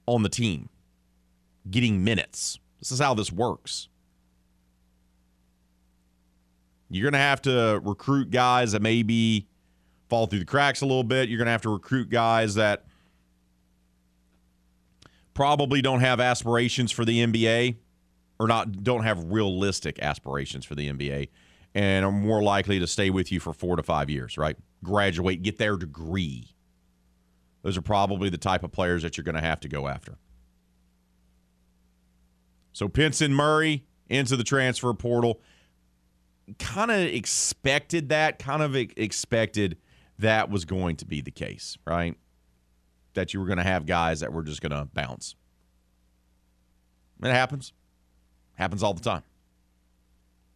on 0.06 0.22
the 0.22 0.28
team 0.28 0.68
getting 1.68 2.04
minutes. 2.04 2.58
This 2.78 2.92
is 2.92 3.00
how 3.00 3.14
this 3.14 3.32
works. 3.32 3.88
You're 6.90 7.02
going 7.02 7.12
to 7.12 7.18
have 7.18 7.42
to 7.42 7.80
recruit 7.82 8.30
guys 8.30 8.72
that 8.72 8.80
maybe 8.80 9.46
fall 10.08 10.26
through 10.26 10.38
the 10.38 10.44
cracks 10.44 10.80
a 10.80 10.86
little 10.86 11.04
bit. 11.04 11.28
You're 11.28 11.38
going 11.38 11.46
to 11.46 11.52
have 11.52 11.62
to 11.62 11.68
recruit 11.68 12.08
guys 12.08 12.54
that 12.54 12.86
probably 15.34 15.82
don't 15.82 16.00
have 16.00 16.20
aspirations 16.20 16.90
for 16.90 17.04
the 17.04 17.26
NBA 17.26 17.76
or 18.38 18.46
not 18.46 18.84
don't 18.84 19.04
have 19.04 19.32
realistic 19.32 19.98
aspirations 20.00 20.64
for 20.64 20.74
the 20.74 20.88
NBA 20.90 21.28
and 21.74 22.04
are 22.04 22.12
more 22.12 22.42
likely 22.42 22.78
to 22.78 22.86
stay 22.86 23.10
with 23.10 23.30
you 23.32 23.40
for 23.40 23.52
4 23.52 23.76
to 23.76 23.82
5 23.82 24.10
years, 24.10 24.38
right? 24.38 24.56
Graduate, 24.82 25.42
get 25.42 25.58
their 25.58 25.76
degree. 25.76 26.54
Those 27.62 27.76
are 27.76 27.82
probably 27.82 28.30
the 28.30 28.38
type 28.38 28.62
of 28.62 28.72
players 28.72 29.02
that 29.02 29.16
you're 29.16 29.24
going 29.24 29.34
to 29.34 29.40
have 29.40 29.60
to 29.60 29.68
go 29.68 29.88
after. 29.88 30.18
So 32.72 32.88
Pinson 32.88 33.34
Murray 33.34 33.84
into 34.08 34.36
the 34.36 34.44
transfer 34.44 34.94
portal. 34.94 35.40
Kind 36.58 36.90
of 36.90 37.00
expected 37.00 38.08
that, 38.08 38.38
kind 38.38 38.62
of 38.62 38.74
expected 38.74 39.76
that 40.18 40.48
was 40.48 40.64
going 40.64 40.96
to 40.96 41.04
be 41.04 41.20
the 41.20 41.30
case, 41.30 41.76
right? 41.86 42.16
That 43.12 43.34
you 43.34 43.40
were 43.40 43.46
going 43.46 43.58
to 43.58 43.64
have 43.64 43.84
guys 43.84 44.20
that 44.20 44.32
were 44.32 44.42
just 44.42 44.62
going 44.62 44.72
to 44.72 44.88
bounce. 44.94 45.34
It 47.22 47.30
happens. 47.30 47.74
Happens 48.58 48.82
all 48.82 48.92
the 48.92 49.00
time. 49.00 49.22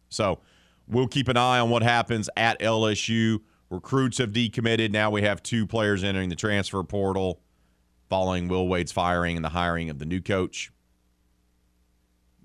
So 0.09 0.39
we'll 0.87 1.07
keep 1.07 1.29
an 1.29 1.37
eye 1.37 1.59
on 1.59 1.69
what 1.69 1.83
happens 1.83 2.29
at 2.35 2.59
LSU. 2.59 3.39
Recruits 3.69 4.17
have 4.19 4.33
decommitted. 4.33 4.91
Now 4.91 5.09
we 5.09 5.21
have 5.23 5.41
two 5.41 5.65
players 5.65 6.03
entering 6.03 6.29
the 6.29 6.35
transfer 6.35 6.83
portal 6.83 7.41
following 8.09 8.47
Will 8.49 8.67
Wade's 8.67 8.91
firing 8.91 9.37
and 9.37 9.43
the 9.43 9.49
hiring 9.49 9.89
of 9.89 9.99
the 9.99 10.05
new 10.05 10.21
coach. 10.21 10.71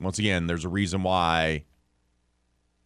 Once 0.00 0.18
again, 0.18 0.46
there's 0.46 0.64
a 0.64 0.68
reason 0.68 1.02
why 1.02 1.64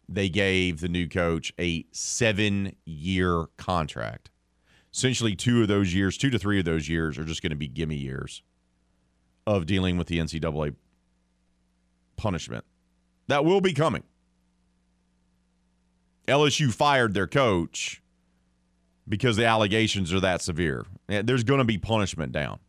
they 0.09 0.27
gave 0.27 0.81
the 0.81 0.89
new 0.89 1.07
coach 1.07 1.53
a 1.59 1.85
seven 1.91 2.75
year 2.85 3.45
contract. 3.55 4.31
Essentially, 4.91 5.35
two 5.35 5.61
of 5.61 5.67
those 5.67 5.93
years, 5.93 6.17
two 6.17 6.29
to 6.31 6.39
three 6.39 6.59
of 6.59 6.65
those 6.65 6.89
years, 6.89 7.17
are 7.17 7.23
just 7.23 7.41
going 7.41 7.51
to 7.51 7.55
be 7.55 7.67
gimme 7.67 7.95
years 7.95 8.41
of 9.45 9.65
dealing 9.65 9.97
with 9.97 10.07
the 10.07 10.19
NCAA 10.19 10.75
punishment. 12.15 12.65
That 13.27 13.45
will 13.45 13.61
be 13.61 13.73
coming. 13.73 14.03
LSU 16.27 16.73
fired 16.73 17.13
their 17.13 17.27
coach 17.27 18.01
because 19.07 19.35
the 19.35 19.45
allegations 19.45 20.13
are 20.13 20.19
that 20.21 20.41
severe. 20.41 20.85
There's 21.07 21.43
going 21.43 21.59
to 21.59 21.65
be 21.65 21.77
punishment 21.77 22.31
down. 22.31 22.59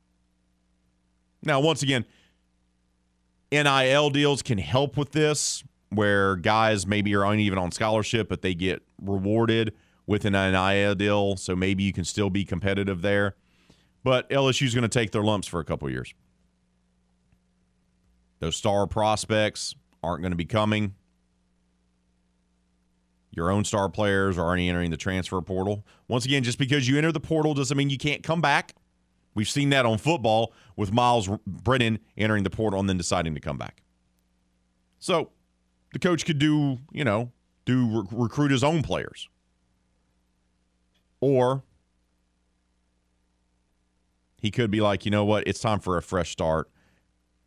Now, 1.42 1.60
once 1.60 1.82
again, 1.82 2.04
NIL 3.52 4.10
deals 4.10 4.42
can 4.42 4.58
help 4.58 4.96
with 4.96 5.12
this, 5.12 5.62
where 5.90 6.34
guys 6.36 6.86
maybe 6.86 7.14
aren't 7.14 7.40
even 7.40 7.58
on 7.58 7.70
scholarship, 7.70 8.28
but 8.28 8.42
they 8.42 8.54
get 8.54 8.82
rewarded 9.00 9.72
with 10.06 10.24
an 10.24 10.32
NIL 10.32 10.94
deal. 10.96 11.36
So 11.36 11.54
maybe 11.54 11.84
you 11.84 11.92
can 11.92 12.04
still 12.04 12.30
be 12.30 12.44
competitive 12.44 13.02
there. 13.02 13.36
But 14.02 14.28
LSU's 14.30 14.74
going 14.74 14.82
to 14.82 14.88
take 14.88 15.12
their 15.12 15.22
lumps 15.22 15.46
for 15.46 15.60
a 15.60 15.64
couple 15.64 15.88
years. 15.88 16.12
Those 18.44 18.56
star 18.56 18.86
prospects 18.86 19.74
aren't 20.02 20.20
going 20.20 20.32
to 20.32 20.36
be 20.36 20.44
coming. 20.44 20.96
Your 23.30 23.50
own 23.50 23.64
star 23.64 23.88
players 23.88 24.36
are 24.36 24.42
already 24.42 24.68
entering 24.68 24.90
the 24.90 24.98
transfer 24.98 25.40
portal. 25.40 25.86
Once 26.08 26.26
again, 26.26 26.42
just 26.42 26.58
because 26.58 26.86
you 26.86 26.98
enter 26.98 27.10
the 27.10 27.20
portal 27.20 27.54
doesn't 27.54 27.74
mean 27.74 27.88
you 27.88 27.96
can't 27.96 28.22
come 28.22 28.42
back. 28.42 28.74
We've 29.34 29.48
seen 29.48 29.70
that 29.70 29.86
on 29.86 29.96
football 29.96 30.52
with 30.76 30.92
Myles 30.92 31.30
Brennan 31.46 32.00
entering 32.18 32.44
the 32.44 32.50
portal 32.50 32.78
and 32.78 32.86
then 32.86 32.98
deciding 32.98 33.34
to 33.34 33.40
come 33.40 33.56
back. 33.56 33.82
So 34.98 35.30
the 35.94 35.98
coach 35.98 36.26
could 36.26 36.38
do, 36.38 36.80
you 36.92 37.02
know, 37.02 37.32
do 37.64 38.02
rec- 38.02 38.08
recruit 38.12 38.50
his 38.50 38.62
own 38.62 38.82
players. 38.82 39.26
Or 41.22 41.62
he 44.36 44.50
could 44.50 44.70
be 44.70 44.82
like, 44.82 45.06
you 45.06 45.10
know 45.10 45.24
what, 45.24 45.48
it's 45.48 45.60
time 45.60 45.80
for 45.80 45.96
a 45.96 46.02
fresh 46.02 46.30
start. 46.32 46.68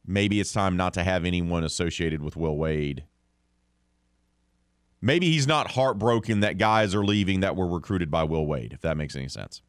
Maybe 0.08 0.40
it's 0.40 0.54
time 0.54 0.78
not 0.78 0.94
to 0.94 1.04
have 1.04 1.26
anyone 1.26 1.66
associated 1.66 2.24
with 2.24 2.38
Will 2.38 2.56
Wade. 2.56 3.04
Maybe 5.02 5.30
he's 5.30 5.46
not 5.46 5.72
heartbroken 5.72 6.40
that 6.40 6.58
guys 6.58 6.96
are 6.96 7.06
leaving 7.06 7.42
that 7.42 7.56
were 7.56 7.68
recruited 7.68 8.10
by 8.10 8.24
Will 8.24 8.48
Wade, 8.48 8.72
if 8.74 8.82
that 8.82 8.98
makes 8.98 9.16
any 9.16 9.28
sense. 9.28 9.62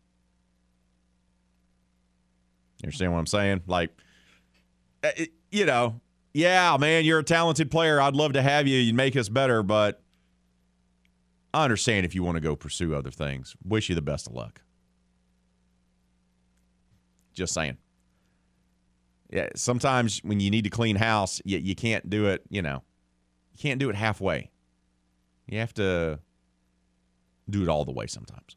You 2.80 2.86
understand 2.86 3.12
what 3.12 3.18
I'm 3.18 3.26
saying? 3.26 3.62
Like, 3.66 3.90
uh, 5.02 5.10
it, 5.16 5.30
you 5.50 5.66
know, 5.66 6.00
yeah, 6.32 6.76
man, 6.78 7.04
you're 7.04 7.18
a 7.18 7.24
talented 7.24 7.70
player. 7.70 8.00
I'd 8.00 8.14
love 8.14 8.34
to 8.34 8.42
have 8.42 8.68
you. 8.68 8.78
You'd 8.78 8.94
make 8.94 9.16
us 9.16 9.28
better, 9.28 9.64
but 9.64 10.00
I 11.52 11.64
understand 11.64 12.06
if 12.06 12.14
you 12.14 12.22
want 12.22 12.36
to 12.36 12.40
go 12.40 12.54
pursue 12.54 12.94
other 12.94 13.10
things. 13.10 13.56
Wish 13.64 13.88
you 13.88 13.96
the 13.96 14.02
best 14.02 14.28
of 14.28 14.34
luck. 14.34 14.60
Just 17.34 17.54
saying. 17.54 17.78
Yeah, 19.30 19.48
sometimes 19.54 20.20
when 20.24 20.40
you 20.40 20.50
need 20.50 20.64
to 20.64 20.70
clean 20.70 20.96
house, 20.96 21.40
you, 21.44 21.58
you 21.58 21.74
can't 21.74 22.08
do 22.08 22.26
it, 22.26 22.42
you 22.48 22.62
know, 22.62 22.82
you 23.52 23.58
can't 23.58 23.78
do 23.78 23.90
it 23.90 23.96
halfway. 23.96 24.50
You 25.46 25.58
have 25.58 25.74
to 25.74 26.20
do 27.48 27.62
it 27.62 27.68
all 27.68 27.84
the 27.84 27.92
way 27.92 28.06
sometimes. 28.06 28.56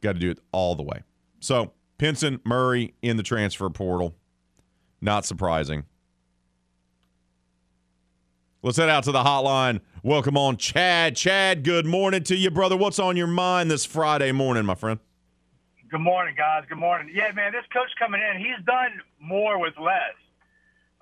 Got 0.00 0.14
to 0.14 0.18
do 0.18 0.30
it 0.30 0.38
all 0.52 0.74
the 0.74 0.82
way. 0.82 1.02
So, 1.40 1.72
Pinson, 1.98 2.40
Murray 2.44 2.94
in 3.02 3.16
the 3.16 3.22
transfer 3.22 3.68
portal. 3.70 4.14
Not 5.00 5.24
surprising. 5.24 5.84
Let's 8.62 8.76
head 8.76 8.88
out 8.88 9.04
to 9.04 9.12
the 9.12 9.22
hotline. 9.22 9.80
Welcome 10.06 10.38
on, 10.38 10.56
Chad. 10.56 11.16
Chad, 11.16 11.64
good 11.64 11.84
morning 11.84 12.22
to 12.30 12.36
you, 12.36 12.48
brother. 12.48 12.76
What's 12.76 13.00
on 13.00 13.16
your 13.16 13.26
mind 13.26 13.72
this 13.72 13.84
Friday 13.84 14.30
morning, 14.30 14.64
my 14.64 14.76
friend? 14.76 15.00
Good 15.90 15.98
morning, 15.98 16.36
guys. 16.38 16.62
Good 16.68 16.78
morning. 16.78 17.10
Yeah, 17.12 17.32
man, 17.34 17.50
this 17.50 17.66
coach 17.74 17.90
coming 17.98 18.22
in, 18.22 18.38
he's 18.38 18.64
done 18.64 19.02
more 19.18 19.58
with 19.58 19.74
less. 19.82 20.14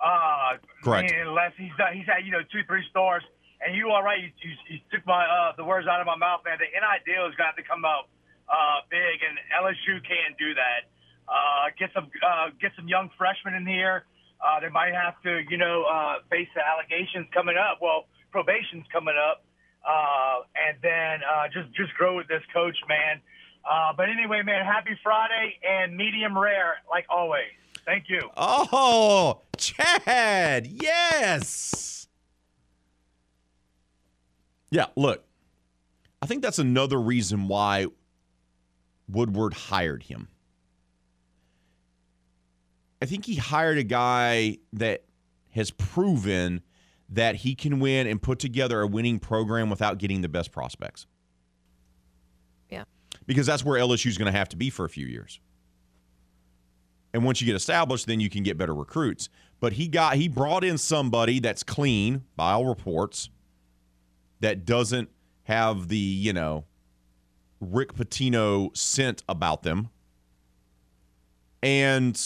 Uh, 0.01 0.57
Correct. 0.83 1.13
meaning 1.13 1.35
Less. 1.35 1.53
He's 1.59 1.77
done. 1.77 1.93
He's 1.93 2.09
had 2.09 2.25
you 2.25 2.33
know 2.33 2.41
two, 2.49 2.65
three 2.65 2.81
stars, 2.89 3.21
and 3.61 3.77
you 3.77 3.91
are 3.91 4.03
right. 4.03 4.25
You, 4.25 4.33
you, 4.41 4.57
you 4.73 4.79
took 4.91 5.05
my 5.05 5.21
uh, 5.21 5.53
the 5.55 5.69
words 5.69 5.87
out 5.87 6.01
of 6.01 6.07
my 6.07 6.17
mouth, 6.17 6.41
man. 6.47 6.57
The 6.57 6.73
NI 6.73 7.05
deal 7.05 7.29
has 7.29 7.37
got 7.37 7.61
to 7.61 7.63
come 7.63 7.85
out 7.85 8.09
uh, 8.49 8.89
big, 8.89 9.21
and 9.21 9.37
LSU 9.53 10.01
can't 10.01 10.33
do 10.41 10.57
that. 10.57 10.89
Uh, 11.29 11.69
get 11.79 11.91
some 11.93 12.09
uh, 12.25 12.57
get 12.57 12.73
some 12.75 12.89
young 12.89 13.11
freshmen 13.21 13.53
in 13.53 13.67
here. 13.67 14.09
Uh, 14.41 14.61
they 14.61 14.69
might 14.69 14.97
have 14.97 15.21
to, 15.25 15.41
you 15.49 15.57
know, 15.57 15.85
uh, 15.85 16.25
face 16.31 16.49
the 16.57 16.61
allegations 16.65 17.29
coming 17.33 17.57
up. 17.57 17.81
Well, 17.81 18.09
probation's 18.35 18.85
coming 18.93 19.15
up, 19.15 19.45
uh, 19.89 20.43
and 20.67 20.77
then 20.83 21.21
uh, 21.23 21.47
just 21.53 21.73
just 21.77 21.95
grow 21.95 22.17
with 22.17 22.27
this 22.27 22.43
coach, 22.53 22.77
man. 22.89 23.21
Uh, 23.65 23.93
but 23.97 24.09
anyway, 24.11 24.43
man, 24.43 24.67
happy 24.67 24.99
Friday 25.05 25.55
and 25.63 25.97
medium 25.97 26.37
rare 26.37 26.75
like 26.91 27.07
always. 27.09 27.55
Thank 27.87 28.07
you. 28.09 28.21
Oh, 28.37 29.43
Chad. 29.57 30.67
Yes. 30.67 32.09
Yeah, 34.71 34.87
look. 34.97 35.25
I 36.21 36.27
think 36.27 36.43
that's 36.43 36.59
another 36.59 37.01
reason 37.01 37.47
why 37.47 37.87
Woodward 39.09 39.55
hired 39.55 40.03
him. 40.03 40.29
I 43.01 43.07
think 43.07 43.27
he 43.27 43.37
hired 43.37 43.79
a 43.79 43.85
guy 43.85 44.59
that 44.73 45.05
has 45.51 45.71
proven 45.71 46.63
that 47.11 47.37
he 47.37 47.55
can 47.55 47.81
win 47.81 48.07
and 48.07 48.21
put 48.21 48.39
together 48.39 48.81
a 48.81 48.87
winning 48.87 49.19
program 49.19 49.71
without 49.71 49.99
getting 49.99 50.23
the 50.23 50.29
best 50.29 50.53
prospects. 50.53 51.07
Yeah. 52.71 52.85
Because 53.27 53.47
that's 53.47 53.65
where 53.65 53.81
LSU 53.81 54.07
is 54.07 54.19
going 54.19 54.33
to 54.33 54.37
have 54.37 54.49
to 54.51 54.57
be 54.57 54.71
for 54.71 54.85
a 54.85 54.89
few 54.89 55.07
years. 55.07 55.41
And 57.13 57.25
once 57.25 57.41
you 57.41 57.47
get 57.47 57.55
established, 57.55 58.07
then 58.07 58.19
you 58.19 58.29
can 58.29 58.43
get 58.43 58.59
better 58.59 58.75
recruits. 58.75 59.29
But 59.61 59.75
he 59.75 59.87
got 59.87 60.17
he 60.17 60.29
brought 60.29 60.65
in 60.65 60.79
somebody 60.79 61.39
that's 61.39 61.63
clean 61.63 62.25
by 62.37 62.53
all 62.53 62.67
reports, 62.67 63.31
that 64.41 64.67
doesn't 64.67 65.09
have 65.45 65.89
the, 65.89 65.97
you 65.97 66.33
know, 66.33 66.65
Rick 67.61 67.95
Pitino 67.95 68.77
scent 68.77 69.23
about 69.29 69.63
them. 69.63 69.91
And 71.63 72.21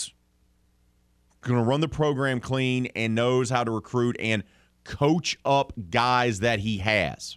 going 1.42 1.62
to 1.62 1.62
run 1.62 1.80
the 1.80 1.88
program 1.88 2.40
clean 2.40 2.86
and 2.96 3.14
knows 3.14 3.50
how 3.50 3.62
to 3.62 3.70
recruit 3.70 4.16
and 4.18 4.42
coach 4.88 5.36
up 5.44 5.72
guys 5.90 6.40
that 6.40 6.60
he 6.60 6.78
has. 6.78 7.36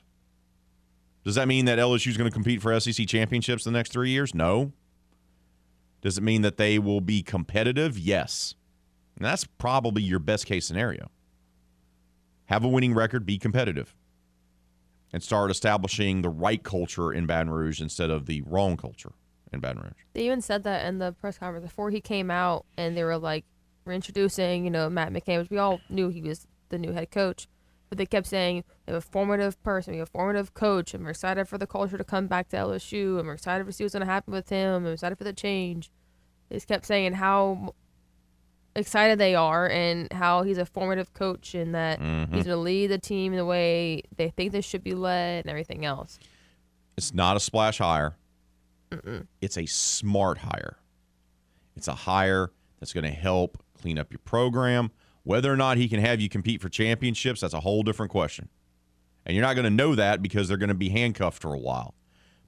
Does 1.24 1.36
that 1.36 1.48
mean 1.48 1.66
that 1.66 1.78
LSU 1.78 2.08
is 2.08 2.18
going 2.18 2.30
to 2.30 2.34
compete 2.34 2.62
for 2.62 2.80
SEC 2.80 3.06
championships 3.08 3.66
the 3.66 3.72
next 3.72 3.92
three 3.92 4.10
years? 4.10 4.34
No. 4.34 4.72
Does 6.02 6.18
it 6.18 6.24
mean 6.24 6.42
that 6.42 6.58
they 6.58 6.80
will 6.80 7.02
be 7.02 7.22
competitive? 7.22 8.00
Yes. 8.00 8.56
And 9.16 9.26
that's 9.26 9.44
probably 9.44 10.02
your 10.02 10.18
best 10.18 10.48
case 10.48 10.66
scenario. 10.66 11.12
Have 12.46 12.64
a 12.64 12.70
winning 12.70 12.96
record, 12.96 13.26
be 13.26 13.38
competitive, 13.38 13.94
and 15.14 15.22
start 15.22 15.52
establishing 15.52 16.22
the 16.22 16.30
right 16.30 16.64
culture 16.64 17.14
in 17.14 17.28
Baton 17.28 17.52
Rouge 17.52 17.82
instead 17.82 18.10
of 18.10 18.26
the 18.26 18.42
wrong 18.48 18.78
culture 18.78 19.12
in 19.54 19.60
Baton 19.60 19.84
Rouge. 19.84 19.94
They 20.14 20.26
even 20.26 20.42
said 20.42 20.64
that 20.64 20.86
in 20.88 20.98
the 21.00 21.12
press 21.12 21.38
conference 21.38 21.66
before 21.66 21.92
he 21.92 22.02
came 22.02 22.32
out, 22.32 22.66
and 22.78 22.98
they 22.98 23.04
were 23.04 23.18
like, 23.18 23.46
"We're 23.86 23.94
introducing, 23.94 24.64
you 24.64 24.72
know, 24.72 24.90
Matt 24.90 25.14
McMahon," 25.14 25.40
which 25.40 25.50
we 25.50 25.58
all 25.58 25.82
knew 25.90 26.10
he 26.10 26.22
was 26.22 26.48
the 26.72 26.80
new 26.80 26.92
head 26.94 27.12
coach. 27.12 27.48
But 27.90 27.98
they 27.98 28.06
kept 28.06 28.26
saying 28.28 28.64
we 28.88 28.94
have 28.94 29.04
a 29.04 29.06
formative 29.06 29.62
person, 29.64 29.92
we 29.94 30.00
have 30.00 30.08
a 30.08 30.12
formative 30.12 30.54
coach, 30.54 30.94
and 30.94 31.04
we're 31.04 31.10
excited 31.12 31.48
for 31.48 31.58
the 31.58 31.68
culture 31.68 31.98
to 31.98 32.04
come 32.06 32.28
back 32.28 32.48
to 32.50 32.56
LSU, 32.58 33.18
and 33.20 33.28
we're 33.28 33.34
excited 33.34 33.66
to 33.66 33.72
see 33.74 33.84
what's 33.84 33.94
going 33.94 34.06
to 34.06 34.12
happen 34.12 34.34
with 34.34 34.48
him, 34.50 34.76
and 34.78 34.86
we're 34.86 34.94
excited 34.94 35.18
for 35.18 35.26
the 35.26 35.34
change. 35.34 35.92
They 36.50 36.56
just 36.56 36.68
kept 36.70 36.86
saying 36.86 37.14
how 37.14 37.76
excited 38.76 39.20
they 39.20 39.36
are 39.36 39.68
and 39.70 40.12
how 40.14 40.44
he's 40.44 40.58
a 40.58 40.66
formative 40.66 41.14
coach 41.14 41.54
and 41.54 41.76
that 41.76 42.00
Mm-hmm. 42.00 42.34
he's 42.34 42.46
going 42.46 42.56
to 42.56 42.62
lead 42.62 42.88
the 42.88 42.98
team 42.98 43.36
the 43.36 43.44
way 43.46 44.04
they 44.16 44.30
think 44.30 44.54
they 44.54 44.62
should 44.62 44.84
be 44.84 44.94
led 44.94 45.44
and 45.46 45.50
everything 45.50 45.84
else. 45.86 46.18
It's 46.98 47.14
not 47.14 47.36
a 47.36 47.40
splash 47.42 47.80
hire. 47.80 48.16
It's 49.42 49.58
a 49.58 49.66
smart 49.66 50.38
hire. 50.40 50.78
It's 51.76 51.88
a 51.90 51.94
hire 51.94 52.52
that's 52.80 52.94
going 52.94 53.04
to 53.06 53.10
help 53.12 53.62
clean 53.82 53.98
up 53.98 54.12
your 54.12 54.20
program. 54.20 54.92
Whether 55.24 55.52
or 55.52 55.58
not 55.58 55.78
he 55.78 55.88
can 55.88 56.00
have 56.00 56.20
you 56.20 56.30
compete 56.30 56.62
for 56.62 56.70
championships, 56.70 57.42
that's 57.42 57.54
a 57.54 57.60
whole 57.60 57.84
different 57.84 58.12
question. 58.12 58.50
And 59.26 59.36
you're 59.36 59.46
not 59.46 59.54
going 59.54 59.66
to 59.66 59.70
know 59.70 59.94
that 59.96 60.22
because 60.22 60.48
they're 60.48 60.58
going 60.58 60.70
to 60.70 60.74
be 60.76 60.90
handcuffed 60.90 61.40
for 61.42 61.54
a 61.54 61.60
while. 61.60 61.94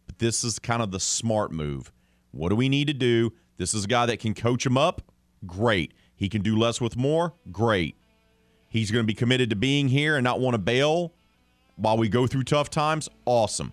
But 0.07 0.17
this 0.19 0.43
is 0.43 0.57
kind 0.57 0.81
of 0.81 0.91
the 0.91 0.99
smart 0.99 1.51
move. 1.51 1.91
What 2.31 2.49
do 2.49 2.55
we 2.55 2.67
need 2.69 2.87
to 2.87 2.93
do? 2.93 3.31
This 3.57 3.75
is 3.75 3.85
a 3.85 3.87
guy 3.87 4.07
that 4.07 4.19
can 4.19 4.33
coach 4.33 4.65
him 4.65 4.77
up. 4.77 5.03
Great. 5.45 5.93
He 6.15 6.29
can 6.29 6.41
do 6.41 6.57
less 6.57 6.81
with 6.81 6.97
more. 6.97 7.33
Great. 7.51 7.95
he's 8.69 8.89
going 8.89 9.03
to 9.03 9.07
be 9.07 9.13
committed 9.13 9.51
to 9.51 9.55
being 9.55 9.87
here 9.89 10.15
and 10.15 10.23
not 10.23 10.39
want 10.39 10.55
to 10.55 10.57
bail 10.57 11.13
while 11.75 11.95
we 11.95 12.09
go 12.09 12.25
through 12.25 12.43
tough 12.43 12.71
times. 12.71 13.07
Awesome. 13.25 13.71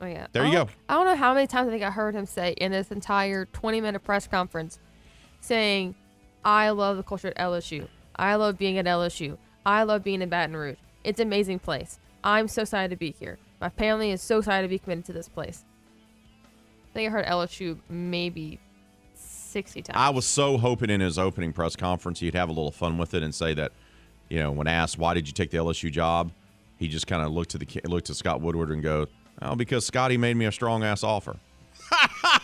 Oh 0.00 0.06
yeah. 0.06 0.26
There 0.32 0.46
you 0.46 0.52
go. 0.52 0.68
I 0.88 0.94
don't 0.94 1.04
know 1.04 1.16
how 1.16 1.34
many 1.34 1.46
times 1.46 1.68
I 1.68 1.72
think 1.72 1.82
I 1.82 1.90
heard 1.90 2.14
him 2.14 2.24
say 2.24 2.52
in 2.56 2.72
this 2.72 2.90
entire 2.90 3.44
20 3.44 3.82
minute 3.82 4.02
press 4.02 4.26
conference, 4.26 4.78
saying, 5.42 5.94
"I 6.44 6.70
love 6.70 6.96
the 6.96 7.02
culture 7.02 7.28
at 7.28 7.36
LSU. 7.38 7.88
I 8.16 8.34
love 8.34 8.58
being 8.58 8.78
at 8.78 8.86
LSU. 8.86 9.38
I 9.64 9.82
love 9.82 10.02
being 10.02 10.22
in 10.22 10.28
Baton 10.28 10.56
Rouge. 10.56 10.78
It's 11.04 11.20
an 11.20 11.26
amazing 11.28 11.58
place. 11.60 11.98
I'm 12.22 12.48
so 12.48 12.62
excited 12.62 12.90
to 12.90 12.96
be 12.96 13.12
here. 13.12 13.38
My 13.60 13.68
family 13.68 14.10
is 14.10 14.22
so 14.22 14.38
excited 14.38 14.66
to 14.66 14.68
be 14.68 14.78
committed 14.78 15.04
to 15.06 15.12
this 15.12 15.28
place." 15.28 15.64
I 16.90 16.92
think 16.92 17.08
I 17.08 17.12
heard 17.12 17.26
LSU 17.26 17.78
maybe 17.88 18.58
60 19.14 19.82
times. 19.82 19.96
I 19.96 20.10
was 20.10 20.26
so 20.26 20.58
hoping 20.58 20.90
in 20.90 21.00
his 21.00 21.18
opening 21.18 21.52
press 21.52 21.76
conference 21.76 22.20
he'd 22.20 22.34
have 22.34 22.48
a 22.48 22.52
little 22.52 22.72
fun 22.72 22.98
with 22.98 23.14
it 23.14 23.22
and 23.22 23.34
say 23.34 23.54
that, 23.54 23.72
you 24.28 24.38
know, 24.38 24.50
when 24.50 24.66
asked 24.66 24.98
why 24.98 25.14
did 25.14 25.26
you 25.28 25.32
take 25.32 25.50
the 25.50 25.58
LSU 25.58 25.90
job, 25.90 26.32
he 26.78 26.88
just 26.88 27.06
kind 27.06 27.22
of 27.22 27.30
looked 27.32 27.50
to 27.50 27.58
the 27.58 27.66
ki- 27.66 27.80
looked 27.84 28.06
to 28.06 28.14
Scott 28.14 28.40
Woodward 28.40 28.70
and 28.70 28.82
go, 28.82 29.06
"Oh, 29.42 29.54
because 29.54 29.86
Scotty 29.86 30.16
made 30.16 30.36
me 30.36 30.46
a 30.46 30.52
strong 30.52 30.82
ass 30.82 31.04
offer." 31.04 31.36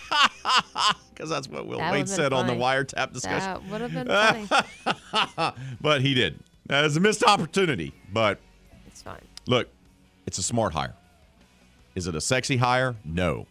Because 1.12 1.30
that's 1.30 1.48
what 1.48 1.66
Will 1.66 1.78
That 1.78 1.92
Wade 1.92 2.08
said 2.08 2.32
on 2.32 2.46
the 2.46 2.52
wiretap 2.52 3.12
discussion. 3.12 3.40
that 3.40 3.64
would 3.70 3.80
have 3.80 3.92
been 3.92 4.06
funny. 4.06 5.56
but 5.80 6.02
he 6.02 6.14
did. 6.14 6.38
That 6.66 6.82
was 6.82 6.96
a 6.96 7.00
missed 7.00 7.24
opportunity. 7.24 7.94
But 8.12 8.38
it's 8.86 9.02
fine. 9.02 9.20
look, 9.46 9.68
it's 10.26 10.38
a 10.38 10.42
smart 10.42 10.72
hire. 10.72 10.94
Is 11.94 12.06
it 12.06 12.14
a 12.14 12.20
sexy 12.20 12.58
hire? 12.58 12.96
No. 13.04 13.46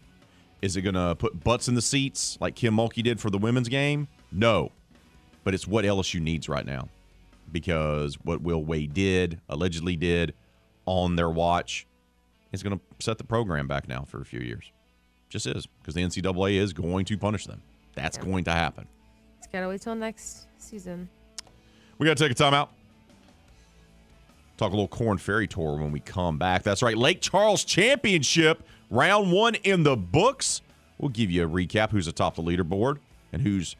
Is 0.62 0.76
it 0.76 0.82
going 0.82 0.94
to 0.94 1.14
put 1.16 1.42
butts 1.42 1.68
in 1.68 1.74
the 1.74 1.82
seats 1.82 2.38
like 2.40 2.54
Kim 2.54 2.76
Mulkey 2.76 3.02
did 3.02 3.20
for 3.20 3.30
the 3.30 3.38
women's 3.38 3.68
game? 3.68 4.08
No. 4.30 4.70
But 5.44 5.54
it's 5.54 5.66
what 5.66 5.84
LSU 5.84 6.20
needs 6.20 6.48
right 6.48 6.64
now 6.64 6.88
because 7.52 8.16
what 8.24 8.42
Will 8.42 8.62
Wade 8.64 8.94
did, 8.94 9.40
allegedly 9.48 9.96
did 9.96 10.34
on 10.86 11.16
their 11.16 11.30
watch, 11.30 11.86
is 12.52 12.62
going 12.62 12.78
to 12.78 12.84
set 13.04 13.18
the 13.18 13.24
program 13.24 13.66
back 13.66 13.88
now 13.88 14.02
for 14.02 14.20
a 14.20 14.24
few 14.24 14.40
years. 14.40 14.70
Just 15.36 15.46
is 15.54 15.66
because 15.66 15.92
the 15.94 16.00
NCAA 16.02 16.54
is 16.56 16.72
going 16.72 17.04
to 17.04 17.18
punish 17.18 17.44
them. 17.44 17.60
That's 17.94 18.16
Yeah. 18.16 18.24
going 18.24 18.44
to 18.44 18.52
happen. 18.52 18.86
Just 19.38 19.52
gotta 19.52 19.68
wait 19.68 19.82
till 19.82 19.94
next 19.94 20.46
season. 20.56 21.10
We 21.98 22.06
got 22.06 22.16
to 22.16 22.26
take 22.28 22.32
a 22.38 22.42
timeout. 22.42 22.68
Talk 24.56 24.68
a 24.68 24.74
little 24.74 24.88
Korn 24.88 25.18
Ferry 25.18 25.46
Tour 25.46 25.74
when 25.76 25.92
we 25.92 26.00
come 26.00 26.38
back. 26.38 26.62
That's 26.62 26.82
right, 26.82 26.96
Lake 26.96 27.20
Charles 27.20 27.64
Championship, 27.64 28.62
round 28.90 29.30
one 29.30 29.56
in 29.56 29.82
the 29.82 29.94
books. 29.96 30.62
We'll 30.96 31.10
give 31.10 31.30
you 31.30 31.44
a 31.44 31.48
recap 31.48 31.90
who's 31.90 32.08
atop 32.08 32.36
the 32.36 32.42
leaderboard 32.42 32.96
and 33.34 33.42
who's 33.42 33.76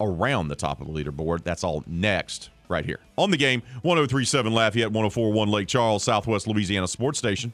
around 0.00 0.48
the 0.48 0.56
top 0.56 0.80
of 0.80 0.88
the 0.88 0.92
leaderboard. 0.92 1.44
That's 1.44 1.62
all 1.62 1.84
next, 1.86 2.50
right 2.68 2.84
here 2.84 2.98
on 3.16 3.30
the 3.30 3.36
game. 3.36 3.62
1037 3.82 4.52
Lafayette, 4.52 4.88
1041 4.90 5.48
Lake 5.48 5.68
Charles, 5.68 6.02
Southwest 6.02 6.48
Louisiana 6.48 6.88
Sports 6.88 7.20
Station. 7.20 7.52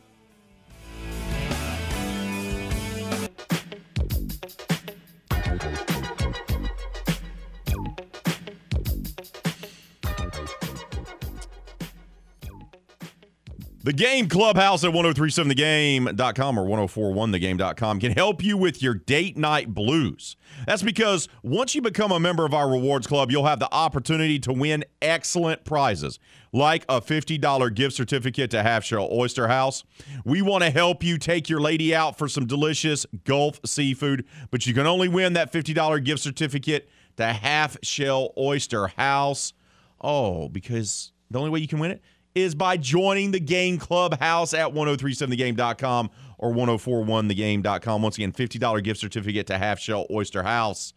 The 13.87 13.93
Game 13.93 14.29
Clubhouse 14.29 14.83
at 14.83 14.91
1037thegame.com 14.91 16.59
or 16.59 16.67
1041thegame.com 16.67 18.01
can 18.01 18.11
help 18.11 18.43
you 18.43 18.57
with 18.57 18.83
your 18.83 18.95
date 18.95 19.37
night 19.37 19.73
blues. 19.73 20.35
That's 20.67 20.83
because 20.83 21.29
once 21.45 21.77
you 21.77 21.83
become 21.83 22.11
a 22.11 22.19
member 22.19 22.45
of 22.45 22.53
our 22.53 22.69
rewards 22.69 23.07
club, 23.07 23.31
you'll 23.31 23.47
have 23.47 23.61
the 23.61 23.73
opportunity 23.73 24.41
to 24.41 24.53
win 24.53 24.85
excellent 25.01 25.65
prizes 25.65 26.19
like 26.53 26.85
a 26.89 27.01
$50 27.01 27.75
gift 27.77 27.95
certificate 27.95 28.51
to 28.51 28.65
Half 28.65 28.83
Shell 28.83 29.09
Oyster 29.13 29.47
House. 29.47 29.85
We 30.25 30.43
want 30.43 30.65
to 30.65 30.71
help 30.71 31.05
you 31.05 31.17
take 31.17 31.49
your 31.49 31.61
lady 31.61 31.95
out 31.95 32.19
for 32.19 32.27
some 32.27 32.45
delicious 32.45 33.07
Gulf 33.23 33.61
seafood, 33.65 34.25
but 34.51 34.67
you 34.67 34.75
can 34.75 34.89
only 34.89 35.07
win 35.07 35.35
that 35.35 35.53
$50 35.53 36.05
gift 36.05 36.23
certificate 36.23 36.89
to 37.19 37.27
Half 37.27 37.77
Shell 37.85 38.33
Oyster 38.37 38.89
House. 38.89 39.53
Oh, 40.01 40.49
because 40.49 41.13
the 41.31 41.39
only 41.39 41.51
way 41.51 41.61
you 41.61 41.69
can 41.69 41.79
win 41.79 41.93
it 41.93 42.03
is 42.37 42.55
by 42.55 42.77
joining 42.77 43.31
the 43.31 43.41
Game 43.41 43.79
Clubhouse 43.79 44.53
at 44.53 44.73
1037thegame.com 44.75 46.11
or 46.39 46.53
1041thegame.com. 46.53 48.03
Once 48.03 48.19
again, 48.19 48.31
$50 48.31 48.85
gift 48.85 49.01
certificate 49.01 49.47
to 49.47 49.57
Half 49.57 49.81
Shell 49.81 50.07
Oyster 50.11 50.43
House. 50.43 50.93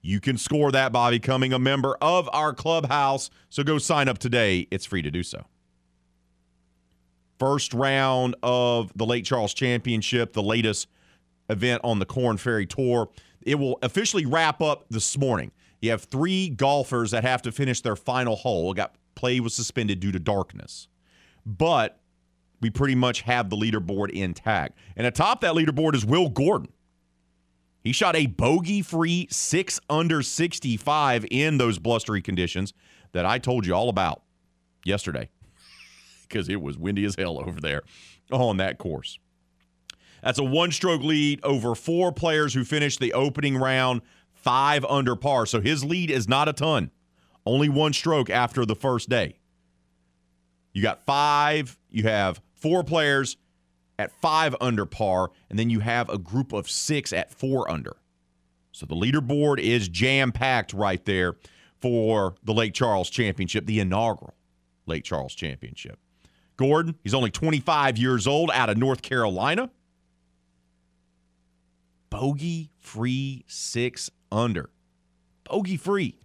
You 0.00 0.20
can 0.20 0.38
score 0.38 0.70
that 0.70 0.92
by 0.92 1.10
becoming 1.10 1.52
a 1.52 1.58
member 1.58 1.96
of 2.00 2.30
our 2.32 2.54
clubhouse. 2.54 3.28
So 3.50 3.64
go 3.64 3.78
sign 3.78 4.08
up 4.08 4.18
today. 4.18 4.68
It's 4.70 4.86
free 4.86 5.02
to 5.02 5.10
do 5.10 5.24
so. 5.24 5.44
First 7.40 7.74
round 7.74 8.36
of 8.44 8.92
the 8.96 9.04
Lake 9.04 9.24
Charles 9.24 9.54
Championship, 9.54 10.32
the 10.32 10.42
latest 10.42 10.86
event 11.50 11.80
on 11.82 11.98
the 11.98 12.06
Korn 12.06 12.36
Ferry 12.36 12.66
Tour. 12.66 13.10
It 13.42 13.56
will 13.56 13.78
officially 13.82 14.26
wrap 14.26 14.62
up 14.62 14.86
this 14.90 15.18
morning. 15.18 15.50
You 15.80 15.90
have 15.90 16.04
three 16.04 16.48
golfers 16.48 17.10
that 17.10 17.24
have 17.24 17.42
to 17.42 17.52
finish 17.52 17.80
their 17.80 17.96
final 17.96 18.36
hole. 18.36 18.70
It 18.72 18.76
got 18.76 18.94
play 19.18 19.40
was 19.40 19.52
suspended 19.52 19.98
due 19.98 20.12
to 20.12 20.18
darkness, 20.18 20.88
but 21.44 22.00
we 22.60 22.70
pretty 22.70 22.94
much 22.94 23.22
have 23.22 23.50
the 23.50 23.56
leaderboard 23.56 24.10
intact. 24.10 24.78
And 24.96 25.06
atop 25.06 25.40
that 25.40 25.54
leaderboard 25.54 25.94
is 25.94 26.06
Will 26.06 26.28
Gordon. 26.28 26.72
He 27.82 27.92
shot 27.92 28.16
a 28.16 28.26
bogey-free 28.26 29.28
six 29.30 29.80
under 29.90 30.22
65 30.22 31.26
in 31.30 31.58
those 31.58 31.78
blustery 31.78 32.22
conditions 32.22 32.72
that 33.12 33.26
I 33.26 33.38
told 33.38 33.66
you 33.66 33.74
all 33.74 33.88
about 33.88 34.22
yesterday 34.84 35.30
because 36.28 36.48
it 36.48 36.60
was 36.60 36.78
windy 36.78 37.04
as 37.04 37.16
hell 37.16 37.38
over 37.38 37.60
there 37.60 37.82
on 38.30 38.58
that 38.58 38.78
course. 38.78 39.18
That's 40.22 40.38
a 40.38 40.44
one 40.44 40.70
stroke 40.70 41.02
lead 41.02 41.40
over 41.42 41.74
four 41.74 42.12
players 42.12 42.54
who 42.54 42.64
finished 42.64 43.00
the 43.00 43.12
opening 43.12 43.56
round 43.56 44.02
five 44.32 44.84
under 44.84 45.16
par. 45.16 45.46
So 45.46 45.60
his 45.60 45.84
lead 45.84 46.10
is 46.10 46.28
not 46.28 46.48
a 46.48 46.52
ton, 46.52 46.90
only 47.48 47.68
one 47.68 47.92
stroke 47.92 48.30
after 48.30 48.64
the 48.64 48.76
first 48.76 49.08
day. 49.08 49.38
You 50.72 50.82
got 50.82 51.04
five, 51.04 51.78
you 51.90 52.04
have 52.04 52.40
four 52.54 52.84
players 52.84 53.36
at 53.98 54.12
five 54.12 54.54
under 54.60 54.86
par, 54.86 55.30
and 55.50 55.58
then 55.58 55.70
you 55.70 55.80
have 55.80 56.08
a 56.08 56.18
group 56.18 56.52
of 56.52 56.70
six 56.70 57.12
at 57.12 57.32
four 57.32 57.70
under. 57.70 57.96
So 58.72 58.86
the 58.86 58.94
leaderboard 58.94 59.58
is 59.58 59.88
jam 59.88 60.30
packed 60.30 60.72
right 60.72 61.04
there 61.04 61.34
for 61.80 62.34
the 62.44 62.54
Lake 62.54 62.74
Charles 62.74 63.10
Championship, 63.10 63.66
the 63.66 63.80
inaugural 63.80 64.34
Lake 64.86 65.04
Charles 65.04 65.34
Championship. 65.34 65.98
Gordon, 66.56 66.96
he's 67.02 67.14
only 67.14 67.30
25 67.30 67.98
years 67.98 68.26
old 68.26 68.50
out 68.52 68.68
of 68.68 68.76
North 68.76 69.02
Carolina 69.02 69.70
bogey 72.10 72.70
free 72.78 73.44
six 73.46 74.10
under. 74.32 74.70
Bogey 75.44 75.76
free. 75.76 76.18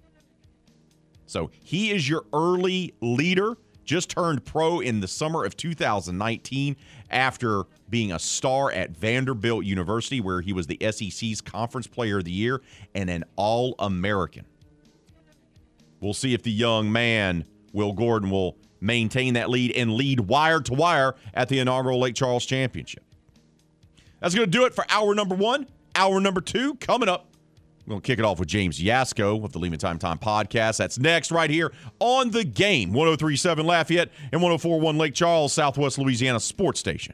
So 1.34 1.50
he 1.64 1.90
is 1.90 2.08
your 2.08 2.26
early 2.32 2.94
leader. 3.02 3.58
Just 3.84 4.12
turned 4.12 4.46
pro 4.46 4.82
in 4.82 5.00
the 5.00 5.08
summer 5.08 5.44
of 5.44 5.58
2019 5.58 6.76
after 7.10 7.64
being 7.90 8.12
a 8.12 8.20
star 8.20 8.72
at 8.72 8.92
Vanderbilt 8.92 9.66
University, 9.66 10.22
where 10.22 10.42
he 10.42 10.54
was 10.54 10.68
the 10.68 10.78
SEC's 10.80 11.42
Conference 11.42 11.88
Player 11.88 12.20
of 12.20 12.26
the 12.26 12.32
Year 12.32 12.62
and 12.94 13.10
an 13.10 13.24
All 13.36 13.74
American. 13.80 14.46
We'll 16.00 16.14
see 16.14 16.36
if 16.36 16.44
the 16.44 16.52
young 16.52 16.92
man, 16.92 17.46
Will 17.74 17.94
Gordon, 17.94 18.30
will 18.30 18.56
maintain 18.80 19.34
that 19.34 19.50
lead 19.50 19.72
and 19.72 19.94
lead 19.94 20.20
wire 20.20 20.62
to 20.62 20.74
wire 20.74 21.16
at 21.34 21.50
the 21.50 21.58
inaugural 21.58 22.00
Lake 22.00 22.14
Charles 22.14 22.46
Championship. 22.46 23.04
That's 24.20 24.36
going 24.36 24.46
to 24.46 24.58
do 24.58 24.66
it 24.66 24.76
for 24.76 24.86
hour 24.88 25.16
number 25.16 25.34
one. 25.34 25.66
Hour 25.96 26.22
number 26.22 26.42
two 26.42 26.76
coming 26.76 27.10
up. 27.10 27.33
We're 27.86 27.92
going 27.92 28.02
to 28.02 28.08
kick 28.08 28.20
it 28.20 28.26
off 28.26 28.40
with 28.40 28.48
James 28.48 28.80
Yasko 28.80 29.44
of 29.44 29.52
the 29.52 29.60
Lima 29.60 29.78
Time 29.78 30.00
Time 30.00 30.18
podcast. 30.18 30.78
That's 30.78 30.98
next 30.98 31.32
right 31.32 31.50
here 31.50 31.74
on 32.00 32.32
the 32.32 32.44
game 32.46 32.94
1037 32.94 33.66
Lafayette 33.66 34.10
and 34.32 34.42
1041 34.42 34.98
Lake 34.98 35.14
Charles, 35.14 35.52
Southwest 35.52 35.98
Louisiana 35.98 36.40
Sports 36.40 36.80
Station. 36.80 37.14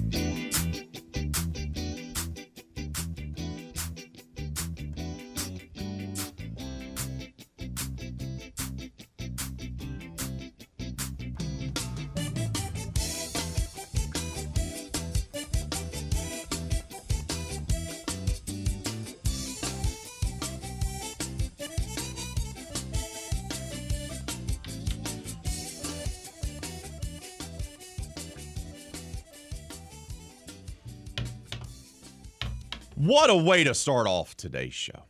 What 33.11 33.29
a 33.29 33.35
way 33.35 33.65
to 33.65 33.73
start 33.73 34.07
off 34.07 34.37
today's 34.37 34.73
show. 34.73 35.03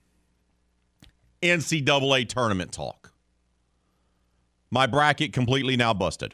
NCAA 1.44 2.28
tournament 2.28 2.72
talk. 2.72 3.14
My 4.72 4.88
bracket 4.88 5.34
completely 5.34 5.78
now 5.78 5.94
busted. 5.94 6.34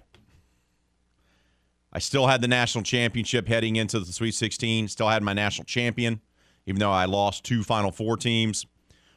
I 1.91 1.99
still 1.99 2.27
had 2.27 2.39
the 2.39 2.47
national 2.47 2.85
championship 2.85 3.49
heading 3.49 3.75
into 3.75 3.99
the 3.99 4.13
Sweet 4.13 4.33
16, 4.33 4.87
still 4.87 5.09
had 5.09 5.21
my 5.21 5.33
national 5.33 5.65
champion, 5.65 6.21
even 6.67 6.79
though 6.79 6.89
I 6.89 7.03
lost 7.03 7.43
two 7.43 7.63
Final 7.63 7.91
Four 7.91 8.15
teams 8.15 8.65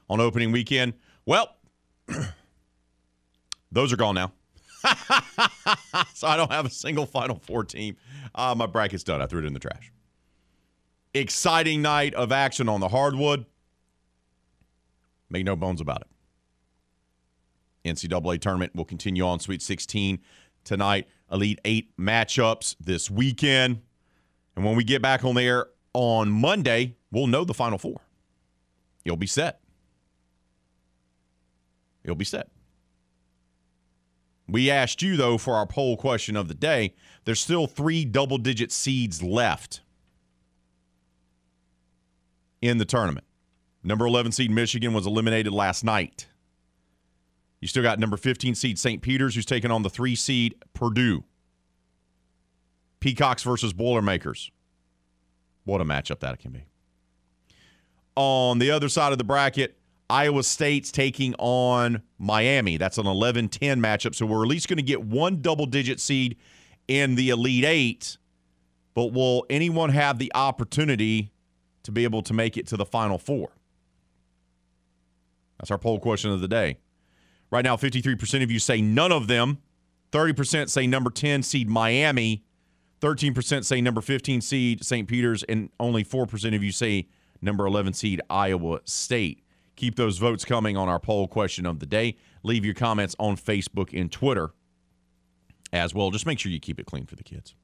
on 0.09 0.21
opening 0.21 0.51
weekend. 0.51 0.95
Well, 1.27 1.55
those 3.71 3.93
are 3.93 3.97
gone 3.97 4.17
now. 4.17 4.33
so 6.15 6.27
I 6.27 6.37
don't 6.37 6.51
have 6.51 6.67
a 6.67 6.71
single 6.71 7.07
Final 7.07 7.39
Four 7.39 7.63
team. 7.63 7.97
Uh, 8.35 8.57
my 8.57 8.67
bracket's 8.67 9.05
done. 9.05 9.23
I 9.23 9.27
threw 9.27 9.39
it 9.39 9.45
in 9.45 9.55
the 9.55 9.61
trash. 9.61 9.93
Exciting 11.13 11.83
night 11.83 12.15
of 12.15 12.31
action 12.31 12.69
on 12.69 12.81
the 12.81 12.89
hardwood. 12.89 13.47
Make 15.29 15.45
no 15.45 15.57
bones 15.57 15.81
about 15.81 16.03
it. 16.03 16.07
NCAA 17.89 18.41
tournament 18.41 18.75
will 18.75 18.85
continue 18.85 19.25
on 19.25 19.41
Sweet 19.41 19.63
16 19.63 20.21
tonight. 20.65 21.09
Elite 21.33 21.61
Eight 21.65 21.97
matchups 21.97 22.77
this 22.79 23.11
weekend. 23.11 23.81
And 24.55 24.65
when 24.65 24.77
we 24.77 24.85
get 24.85 25.03
back 25.03 25.25
on 25.25 25.35
the 25.35 25.43
air 25.43 25.67
on 25.95 26.31
Monday, 26.31 26.97
we'll 27.11 27.27
know 27.27 27.45
the 27.45 27.55
Final 27.55 27.79
Four. 27.79 28.01
You'll 29.05 29.17
be 29.17 29.27
set. 29.27 29.61
You'll 32.05 32.17
be 32.17 32.25
set. 32.25 32.51
We 34.49 34.71
asked 34.71 35.01
you, 35.01 35.17
though, 35.17 35.39
for 35.39 35.55
our 35.55 35.67
poll 35.67 35.97
question 35.97 36.37
of 36.37 36.49
the 36.49 36.55
day. 36.55 36.95
There's 37.25 37.41
still 37.41 37.67
three 37.67 38.05
double 38.05 38.39
digit 38.39 38.73
seeds 38.73 39.23
left 39.23 39.81
in 42.61 42.79
the 42.79 42.85
tournament. 42.85 43.27
Number 43.83 44.07
11 44.07 44.33
seed 44.33 44.51
Michigan 44.51 44.93
was 44.93 45.07
eliminated 45.07 45.53
last 45.53 45.85
night. 45.85 46.27
You 47.61 47.69
still 47.69 47.83
got 47.83 47.99
number 47.99 48.17
15 48.17 48.55
seed 48.55 48.79
St. 48.79 49.03
Peter's, 49.03 49.35
who's 49.35 49.47
taking 49.47 49.71
on 49.71 49.83
the 49.83 49.91
three 49.91 50.15
seed 50.15 50.55
Purdue. 50.75 51.25
Peacocks 53.01 53.43
versus 53.43 53.73
Boilermakers. 53.73 54.51
What 55.65 55.81
a 55.81 55.85
matchup 55.85 56.21
that 56.21 56.39
can 56.39 56.53
be. 56.53 56.65
On 58.17 58.59
the 58.59 58.71
other 58.71 58.89
side 58.89 59.13
of 59.13 59.19
the 59.19 59.25
bracket, 59.25 59.79
Iowa 60.11 60.43
State's 60.43 60.91
taking 60.91 61.35
on 61.39 62.03
Miami. 62.19 62.77
That's 62.77 62.99
an 62.99 63.07
11 63.07 63.49
10 63.49 63.81
matchup. 63.81 64.15
So 64.15 64.27
we're 64.27 64.43
at 64.43 64.49
least 64.49 64.69
going 64.69 64.79
to 64.79 64.83
get 64.83 65.03
one 65.03 65.41
double 65.41 65.67
digit 65.67 66.01
seed 66.01 66.37
in 66.89 67.15
the 67.15 67.31
Elite 67.31 67.65
Eight. 67.65 68.19
But 68.95 69.13
will 69.13 69.47
anyone 69.49 69.91
have 69.91 70.19
the 70.19 70.33
opportunity 70.35 71.31
to 71.91 71.95
be 71.95 72.05
able 72.05 72.23
to 72.23 72.33
make 72.33 72.57
it 72.57 72.67
to 72.69 72.77
the 72.77 72.87
Final 72.87 73.19
Four? 73.19 73.51
That's 75.59 75.71
our 75.71 75.79
poll 75.79 76.01
question 76.01 76.31
of 76.31 76.41
the 76.41 76.49
day. 76.49 76.79
Right 77.51 77.65
now, 77.65 77.77
53% 77.77 78.43
of 78.43 78.51
you 78.51 78.59
say 78.59 78.81
none 78.81 79.13
of 79.13 79.27
them. 79.27 79.59
30% 80.13 80.71
say 80.71 80.87
number 80.87 81.11
10 81.11 81.43
seed 81.43 81.69
Miami. 81.69 82.45
13% 83.01 83.65
say 83.65 83.81
number 83.81 84.01
15 84.01 84.41
seed 84.41 84.85
St. 84.85 85.09
Peter's. 85.09 85.43
And 85.43 85.71
only 85.79 86.05
4% 86.05 86.55
of 86.55 86.63
you 86.63 86.73
say 86.73 87.09
number 87.43 87.67
11 87.67 87.93
seed 87.93 88.21
Iowa 88.31 88.81
State. 88.85 89.43
Keep 89.77 89.97
those 89.97 90.19
votes 90.19 90.45
coming 90.45 90.77
on 90.77 90.89
our 90.89 91.01
poll 91.01 91.27
question 91.27 91.67
of 91.67 91.81
the 91.81 91.87
day. 91.87 92.17
Leave 92.43 92.65
your 92.65 92.75
comments 92.75 93.17
on 93.19 93.37
Facebook 93.37 93.99
and 93.99 94.11
Twitter 94.11 94.53
as 95.73 95.95
well. 95.95 96.11
Just 96.11 96.27
make 96.27 96.39
sure 96.39 96.53
you 96.53 96.61
keep 96.61 96.79
it 96.79 96.87
clean 96.87 97.07
for 97.07 97.17
the 97.17 97.23
kids. 97.23 97.55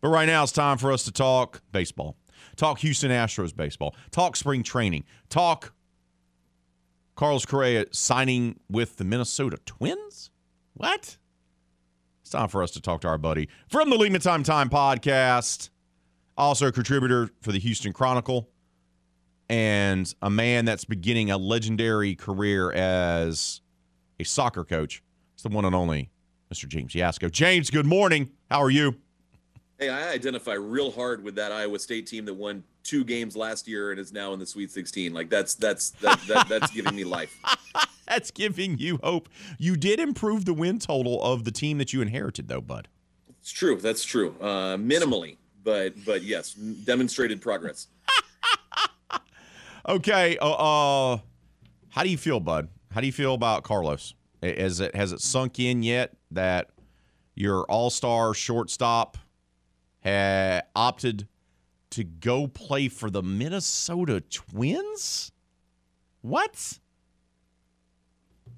But 0.00 0.08
right 0.08 0.26
now, 0.26 0.42
it's 0.42 0.52
time 0.52 0.78
for 0.78 0.92
us 0.92 1.04
to 1.04 1.12
talk 1.12 1.62
baseball, 1.72 2.16
talk 2.56 2.78
Houston 2.80 3.10
Astros 3.10 3.54
baseball, 3.54 3.94
talk 4.10 4.36
spring 4.36 4.62
training, 4.62 5.04
talk 5.28 5.72
Carlos 7.14 7.46
Correa 7.46 7.86
signing 7.92 8.60
with 8.68 8.96
the 8.96 9.04
Minnesota 9.04 9.58
Twins? 9.64 10.30
What? 10.74 11.16
It's 12.22 12.30
time 12.30 12.48
for 12.48 12.62
us 12.62 12.72
to 12.72 12.80
talk 12.80 13.00
to 13.02 13.08
our 13.08 13.18
buddy 13.18 13.48
from 13.68 13.88
the 13.88 13.96
Lima 13.96 14.18
Time 14.18 14.42
Time 14.42 14.68
podcast, 14.68 15.70
also 16.36 16.66
a 16.66 16.72
contributor 16.72 17.30
for 17.40 17.52
the 17.52 17.58
Houston 17.58 17.92
Chronicle, 17.92 18.48
and 19.48 20.12
a 20.20 20.28
man 20.28 20.64
that's 20.64 20.84
beginning 20.84 21.30
a 21.30 21.38
legendary 21.38 22.14
career 22.14 22.72
as 22.72 23.60
a 24.18 24.24
soccer 24.24 24.64
coach. 24.64 25.02
It's 25.34 25.42
the 25.42 25.48
one 25.50 25.64
and 25.64 25.74
only 25.74 26.10
Mr. 26.52 26.66
James 26.66 26.92
Yasko. 26.92 27.30
James, 27.30 27.70
good 27.70 27.86
morning. 27.86 28.30
How 28.50 28.60
are 28.62 28.70
you? 28.70 28.96
Hey, 29.78 29.90
I 29.90 30.10
identify 30.10 30.54
real 30.54 30.90
hard 30.90 31.22
with 31.22 31.34
that 31.34 31.52
Iowa 31.52 31.78
State 31.78 32.06
team 32.06 32.24
that 32.24 32.34
won 32.34 32.64
two 32.82 33.04
games 33.04 33.36
last 33.36 33.68
year 33.68 33.90
and 33.90 34.00
is 34.00 34.10
now 34.10 34.32
in 34.32 34.38
the 34.38 34.46
Sweet 34.46 34.70
16. 34.70 35.12
Like 35.12 35.28
that's 35.28 35.54
that's 35.54 35.90
that, 35.90 36.18
that 36.28 36.48
that's 36.48 36.70
giving 36.70 36.96
me 36.96 37.04
life. 37.04 37.38
that's 38.08 38.30
giving 38.30 38.78
you 38.78 38.98
hope. 39.02 39.28
You 39.58 39.76
did 39.76 40.00
improve 40.00 40.46
the 40.46 40.54
win 40.54 40.78
total 40.78 41.22
of 41.22 41.44
the 41.44 41.50
team 41.50 41.76
that 41.76 41.92
you 41.92 42.00
inherited, 42.00 42.48
though, 42.48 42.62
bud. 42.62 42.88
It's 43.28 43.52
true. 43.52 43.76
That's 43.76 44.02
true. 44.02 44.34
Uh, 44.40 44.76
minimally, 44.78 45.36
but 45.62 45.92
but 46.06 46.22
yes, 46.22 46.54
demonstrated 46.54 47.42
progress. 47.42 47.88
okay. 49.88 50.38
Uh, 50.38 50.52
uh, 50.52 51.18
how 51.90 52.02
do 52.02 52.08
you 52.08 52.18
feel, 52.18 52.40
bud? 52.40 52.68
How 52.92 53.02
do 53.02 53.06
you 53.06 53.12
feel 53.12 53.34
about 53.34 53.62
Carlos? 53.62 54.14
Has 54.42 54.80
it 54.80 54.94
has 54.96 55.12
it 55.12 55.20
sunk 55.20 55.58
in 55.58 55.82
yet 55.82 56.14
that 56.30 56.70
your 57.34 57.64
All 57.64 57.90
Star 57.90 58.32
shortstop 58.32 59.18
had 60.06 60.66
opted 60.76 61.26
to 61.90 62.04
go 62.04 62.46
play 62.46 62.86
for 62.86 63.10
the 63.10 63.22
Minnesota 63.22 64.20
Twins? 64.20 65.32
What? 66.22 66.78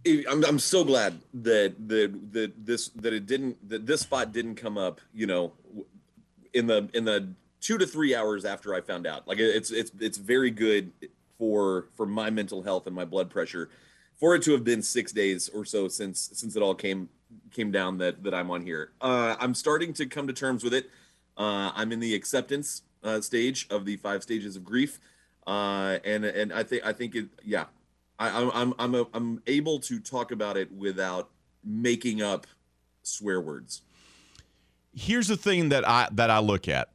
I'm, 0.07 0.44
I'm 0.44 0.59
so 0.59 0.84
glad 0.84 1.18
that 1.34 1.74
that 1.88 2.32
that 2.32 2.66
this 2.66 2.88
that 2.90 3.12
it 3.14 3.26
didn't 3.26 3.68
that 3.68 3.86
this 3.86 4.03
spot 4.03 4.32
didn't 4.32 4.55
come 4.55 4.78
up 4.78 5.01
you 5.12 5.26
know 5.26 5.53
in 6.53 6.66
the 6.66 6.88
in 6.94 7.05
the 7.05 7.28
two 7.61 7.78
to 7.78 7.86
three 7.86 8.14
hours 8.14 8.44
after 8.44 8.74
I 8.74 8.80
found 8.80 9.07
out 9.07 9.26
like 9.26 9.38
it's 9.38 9.70
it's 9.70 9.90
it's 10.01 10.18
very 10.18 10.51
good 10.51 10.92
for 11.38 11.86
for 11.96 12.07
my 12.07 12.30
mental 12.30 12.62
health 12.62 12.86
and 12.86 12.94
my 12.94 13.05
blood 13.05 13.28
pressure 13.28 13.70
for 14.16 14.34
it 14.34 14.42
to 14.42 14.53
have 14.53 14.64
been 14.64 14.82
six 14.82 15.12
days 15.12 15.49
or 15.49 15.64
so 15.64 15.88
since 15.88 16.30
since 16.32 16.57
it 16.57 16.62
all 16.62 16.74
came 16.74 17.09
came 17.51 17.70
down 17.70 17.99
that 17.99 18.22
that 18.22 18.34
I'm 18.34 18.51
on 18.51 18.62
here 18.62 18.92
uh, 19.01 19.34
I'm 19.40 19.55
starting 19.55 19.92
to 19.94 20.07
come 20.07 20.26
to 20.26 20.32
terms 20.32 20.62
with 20.62 20.74
it 20.74 20.90
uh, 21.39 21.72
I'm 21.74 21.93
in 21.93 22.01
the 22.01 22.14
acceptance 22.14 22.82
uh, 23.03 23.20
stage 23.20 23.66
of 23.70 23.84
the 23.84 23.97
five 23.97 24.22
stages 24.22 24.57
of 24.57 24.64
grief, 24.64 25.01
uh, 25.47 25.99
and 26.05 26.24
and 26.24 26.53
I 26.53 26.62
think 26.64 26.84
I 26.84 26.93
think 26.93 27.14
it 27.14 27.28
yeah, 27.45 27.66
I, 28.18 28.28
I'm 28.28 28.74
I'm 28.78 28.95
I'm 28.95 29.07
I'm 29.14 29.43
able 29.47 29.78
to 29.80 30.01
talk 30.01 30.32
about 30.32 30.57
it 30.57 30.70
without 30.72 31.30
making 31.64 32.20
up 32.20 32.47
swear 33.03 33.41
words. 33.41 33.82
Here's 34.93 35.28
the 35.28 35.36
thing 35.36 35.68
that 35.70 35.89
I 35.89 36.09
that 36.12 36.30
I 36.30 36.41
look 36.41 36.68
at. 36.68 36.89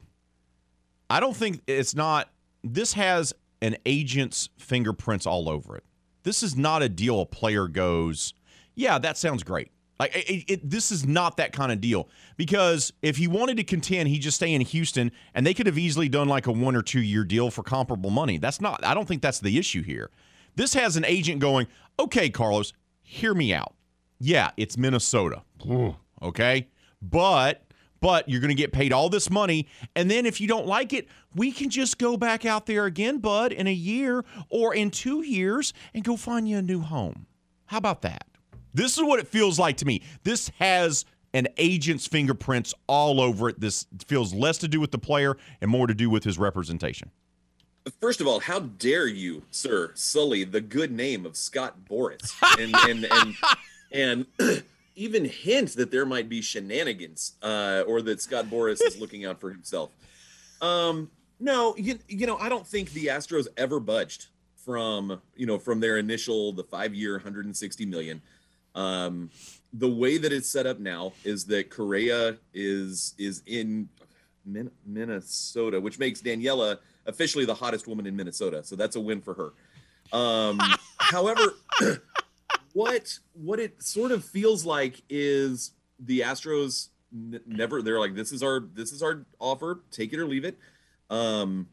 I 1.09 1.19
don't 1.19 1.35
think 1.35 1.61
it's 1.67 1.95
not. 1.95 2.29
This 2.63 2.93
has 2.93 3.33
an 3.61 3.77
agent's 3.85 4.49
fingerprints 4.57 5.25
all 5.25 5.49
over 5.49 5.77
it. 5.77 5.83
This 6.23 6.43
is 6.43 6.55
not 6.55 6.81
a 6.83 6.89
deal 6.89 7.21
a 7.21 7.25
player 7.25 7.67
goes, 7.67 8.33
yeah, 8.75 8.97
that 8.99 9.17
sounds 9.17 9.43
great. 9.43 9.71
Like 10.03 10.17
it, 10.17 10.51
it, 10.51 10.69
this 10.69 10.91
is 10.91 11.07
not 11.07 11.37
that 11.37 11.53
kind 11.53 11.71
of 11.71 11.79
deal 11.79 12.09
because 12.35 12.91
if 13.01 13.15
he 13.15 13.25
wanted 13.25 13.55
to 13.55 13.63
contend, 13.63 14.09
he 14.09 14.19
just 14.19 14.35
stay 14.35 14.53
in 14.53 14.59
Houston, 14.59 15.13
and 15.33 15.47
they 15.47 15.53
could 15.53 15.65
have 15.65 15.77
easily 15.77 16.09
done 16.09 16.27
like 16.27 16.45
a 16.45 16.51
one 16.51 16.75
or 16.75 16.81
two 16.81 16.99
year 16.99 17.23
deal 17.23 17.49
for 17.49 17.63
comparable 17.63 18.09
money. 18.09 18.37
That's 18.37 18.59
not. 18.59 18.83
I 18.83 18.93
don't 18.95 19.07
think 19.07 19.21
that's 19.21 19.39
the 19.39 19.57
issue 19.57 19.81
here. 19.81 20.11
This 20.57 20.73
has 20.73 20.97
an 20.97 21.05
agent 21.05 21.39
going, 21.39 21.67
okay, 21.97 22.29
Carlos, 22.29 22.73
hear 23.01 23.33
me 23.33 23.53
out. 23.53 23.75
Yeah, 24.19 24.51
it's 24.57 24.77
Minnesota. 24.77 25.43
Okay, 26.21 26.67
but 27.01 27.63
but 28.01 28.27
you're 28.27 28.41
going 28.41 28.49
to 28.49 28.55
get 28.55 28.73
paid 28.73 28.91
all 28.91 29.07
this 29.07 29.29
money, 29.29 29.69
and 29.95 30.11
then 30.11 30.25
if 30.25 30.41
you 30.41 30.49
don't 30.49 30.67
like 30.67 30.91
it, 30.91 31.07
we 31.33 31.53
can 31.53 31.69
just 31.69 31.97
go 31.97 32.17
back 32.17 32.45
out 32.45 32.65
there 32.65 32.83
again, 32.83 33.19
bud, 33.19 33.53
in 33.53 33.67
a 33.67 33.73
year 33.73 34.25
or 34.49 34.75
in 34.75 34.91
two 34.91 35.21
years, 35.21 35.73
and 35.93 36.03
go 36.03 36.17
find 36.17 36.45
you 36.49 36.57
a 36.57 36.61
new 36.61 36.81
home. 36.81 37.25
How 37.67 37.77
about 37.77 38.01
that? 38.01 38.27
This 38.73 38.97
is 38.97 39.03
what 39.03 39.19
it 39.19 39.27
feels 39.27 39.59
like 39.59 39.77
to 39.77 39.85
me. 39.85 40.01
This 40.23 40.49
has 40.59 41.05
an 41.33 41.47
agent's 41.57 42.07
fingerprints 42.07 42.73
all 42.87 43.19
over 43.19 43.49
it. 43.49 43.59
This 43.59 43.87
feels 44.07 44.33
less 44.33 44.57
to 44.59 44.67
do 44.67 44.79
with 44.79 44.91
the 44.91 44.97
player 44.97 45.37
and 45.61 45.69
more 45.69 45.87
to 45.87 45.93
do 45.93 46.09
with 46.09 46.23
his 46.23 46.37
representation. 46.37 47.11
First 47.99 48.21
of 48.21 48.27
all, 48.27 48.39
how 48.39 48.59
dare 48.59 49.07
you, 49.07 49.43
sir, 49.51 49.91
sully 49.93 50.43
the 50.45 50.61
good 50.61 50.91
name 50.91 51.25
of 51.25 51.35
Scott 51.35 51.85
Boras 51.89 52.31
and 52.59 52.73
and 52.87 53.35
and, 53.91 54.25
and 54.39 54.63
even 54.95 55.25
hint 55.25 55.75
that 55.75 55.91
there 55.91 56.05
might 56.05 56.29
be 56.29 56.41
shenanigans 56.41 57.33
uh, 57.41 57.83
or 57.85 58.01
that 58.03 58.21
Scott 58.21 58.45
Boras 58.45 58.79
is 58.85 58.99
looking 58.99 59.25
out 59.25 59.41
for 59.41 59.51
himself. 59.51 59.91
Um, 60.61 61.11
no, 61.41 61.75
you, 61.75 61.99
you 62.07 62.25
know, 62.25 62.37
I 62.37 62.47
don't 62.47 62.65
think 62.65 62.91
the 62.91 63.07
Astros 63.07 63.47
ever 63.57 63.81
budged 63.81 64.27
from 64.63 65.21
you 65.35 65.45
know 65.45 65.59
from 65.59 65.81
their 65.81 65.97
initial 65.97 66.53
the 66.53 66.63
five 66.63 66.93
year 66.93 67.13
160 67.13 67.85
million 67.85 68.21
um, 68.75 69.29
the 69.73 69.89
way 69.89 70.17
that 70.17 70.31
it's 70.31 70.49
set 70.49 70.65
up 70.65 70.79
now 70.79 71.13
is 71.23 71.45
that 71.45 71.69
Correa 71.69 72.37
is 72.53 73.13
is 73.17 73.41
in 73.45 73.89
Min- 74.45 74.71
Minnesota, 74.85 75.79
which 75.79 75.99
makes 75.99 76.21
Daniela 76.21 76.77
officially 77.05 77.45
the 77.45 77.53
hottest 77.53 77.87
woman 77.87 78.05
in 78.05 78.15
Minnesota. 78.15 78.63
So 78.63 78.75
that's 78.75 78.95
a 78.95 78.99
win 78.99 79.21
for 79.21 79.33
her. 79.33 80.17
Um, 80.17 80.59
however, 80.97 81.55
what 82.73 83.17
what 83.33 83.59
it 83.59 83.81
sort 83.81 84.11
of 84.11 84.23
feels 84.23 84.65
like 84.65 85.01
is 85.09 85.71
the 85.99 86.21
Astros 86.21 86.89
n- 87.13 87.41
never 87.45 87.81
they're 87.81 87.99
like 87.99 88.15
this 88.15 88.31
is 88.31 88.43
our 88.43 88.59
this 88.59 88.91
is 88.91 89.01
our 89.01 89.25
offer, 89.39 89.83
take 89.91 90.13
it 90.13 90.19
or 90.19 90.25
leave 90.25 90.45
it. 90.45 90.57
Um, 91.09 91.67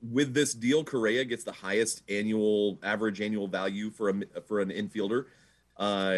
with 0.00 0.32
this 0.32 0.54
deal, 0.54 0.84
Correa 0.84 1.24
gets 1.24 1.42
the 1.44 1.52
highest 1.52 2.02
annual 2.08 2.78
average 2.82 3.20
annual 3.20 3.48
value 3.48 3.90
for 3.90 4.10
a 4.10 4.40
for 4.46 4.60
an 4.60 4.70
infielder 4.70 5.26
uh, 5.78 6.14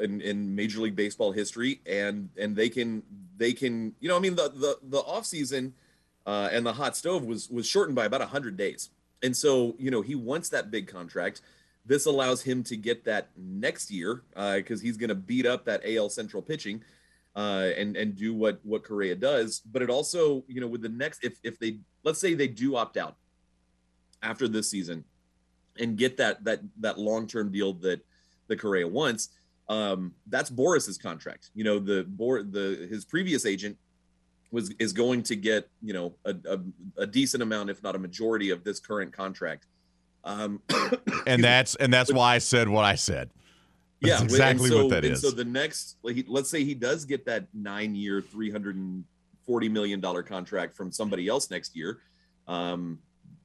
in, 0.00 0.20
in 0.20 0.54
Major 0.54 0.80
League 0.80 0.96
Baseball 0.96 1.32
history, 1.32 1.80
and 1.86 2.28
and 2.36 2.56
they 2.56 2.68
can 2.68 3.02
they 3.36 3.52
can 3.52 3.94
you 4.00 4.08
know 4.08 4.16
I 4.16 4.20
mean 4.20 4.34
the 4.34 4.48
the 4.48 4.78
the 4.82 4.98
off 4.98 5.26
season 5.26 5.74
uh, 6.26 6.48
and 6.50 6.66
the 6.66 6.72
hot 6.72 6.96
stove 6.96 7.24
was 7.24 7.48
was 7.48 7.66
shortened 7.66 7.96
by 7.96 8.06
about 8.06 8.20
hundred 8.22 8.56
days, 8.56 8.90
and 9.22 9.36
so 9.36 9.76
you 9.78 9.90
know 9.90 10.02
he 10.02 10.14
wants 10.14 10.48
that 10.50 10.70
big 10.70 10.88
contract. 10.88 11.40
This 11.84 12.06
allows 12.06 12.42
him 12.42 12.64
to 12.64 12.76
get 12.76 13.04
that 13.04 13.28
next 13.36 13.92
year 13.92 14.24
because 14.34 14.80
uh, 14.80 14.82
he's 14.82 14.96
going 14.96 15.08
to 15.08 15.14
beat 15.14 15.46
up 15.46 15.64
that 15.66 15.82
AL 15.86 16.10
Central 16.10 16.42
pitching. 16.42 16.82
Uh, 17.36 17.70
and 17.76 17.98
and 17.98 18.16
do 18.16 18.32
what 18.32 18.60
what 18.62 18.82
Correa 18.82 19.14
does. 19.14 19.60
But 19.60 19.82
it 19.82 19.90
also, 19.90 20.42
you 20.48 20.58
know, 20.58 20.66
with 20.66 20.80
the 20.80 20.88
next, 20.88 21.22
if 21.22 21.38
if 21.42 21.58
they 21.58 21.80
let's 22.02 22.18
say 22.18 22.32
they 22.32 22.48
do 22.48 22.76
opt 22.76 22.96
out 22.96 23.16
after 24.22 24.48
this 24.48 24.70
season 24.70 25.04
and 25.78 25.98
get 25.98 26.16
that 26.16 26.42
that 26.44 26.60
that 26.80 26.98
long 26.98 27.26
term 27.26 27.52
deal 27.52 27.74
that 27.74 28.00
the 28.48 28.56
Correa 28.56 28.86
wants, 28.86 29.30
um, 29.68 30.12
that's 30.26 30.50
Boras's 30.50 30.98
contract. 30.98 31.50
You 31.54 31.64
know, 31.64 31.78
the 31.78 32.04
Bor 32.08 32.42
the 32.42 32.86
his 32.90 33.04
previous 33.04 33.46
agent 33.46 33.76
was 34.50 34.70
is 34.78 34.92
going 34.92 35.22
to 35.24 35.36
get 35.36 35.68
you 35.82 35.92
know 35.92 36.14
a, 36.24 36.34
a, 36.48 36.58
a 37.02 37.06
decent 37.06 37.42
amount, 37.42 37.70
if 37.70 37.82
not 37.82 37.96
a 37.96 37.98
majority, 37.98 38.50
of 38.50 38.64
this 38.64 38.80
current 38.80 39.12
contract. 39.12 39.66
Um, 40.24 40.60
and 41.26 41.42
that's 41.42 41.74
and 41.76 41.92
that's 41.92 42.12
why 42.12 42.34
I 42.34 42.38
said 42.38 42.68
what 42.68 42.84
I 42.84 42.94
said. 42.94 43.30
That's 44.02 44.20
yeah, 44.20 44.24
exactly 44.24 44.68
so, 44.68 44.82
what 44.82 44.90
that 44.90 45.04
is. 45.04 45.22
So 45.22 45.30
the 45.30 45.44
next, 45.44 45.96
like, 46.02 46.16
he, 46.16 46.24
let's 46.28 46.50
say 46.50 46.64
he 46.64 46.74
does 46.74 47.06
get 47.06 47.24
that 47.26 47.46
nine-year, 47.54 48.20
three 48.20 48.50
hundred 48.50 48.76
and 48.76 49.04
forty 49.46 49.68
million 49.68 50.00
dollar 50.00 50.22
contract 50.22 50.76
from 50.76 50.92
somebody 50.92 51.28
else 51.28 51.50
next 51.50 51.74
year. 51.74 52.00
Um, 52.46 52.98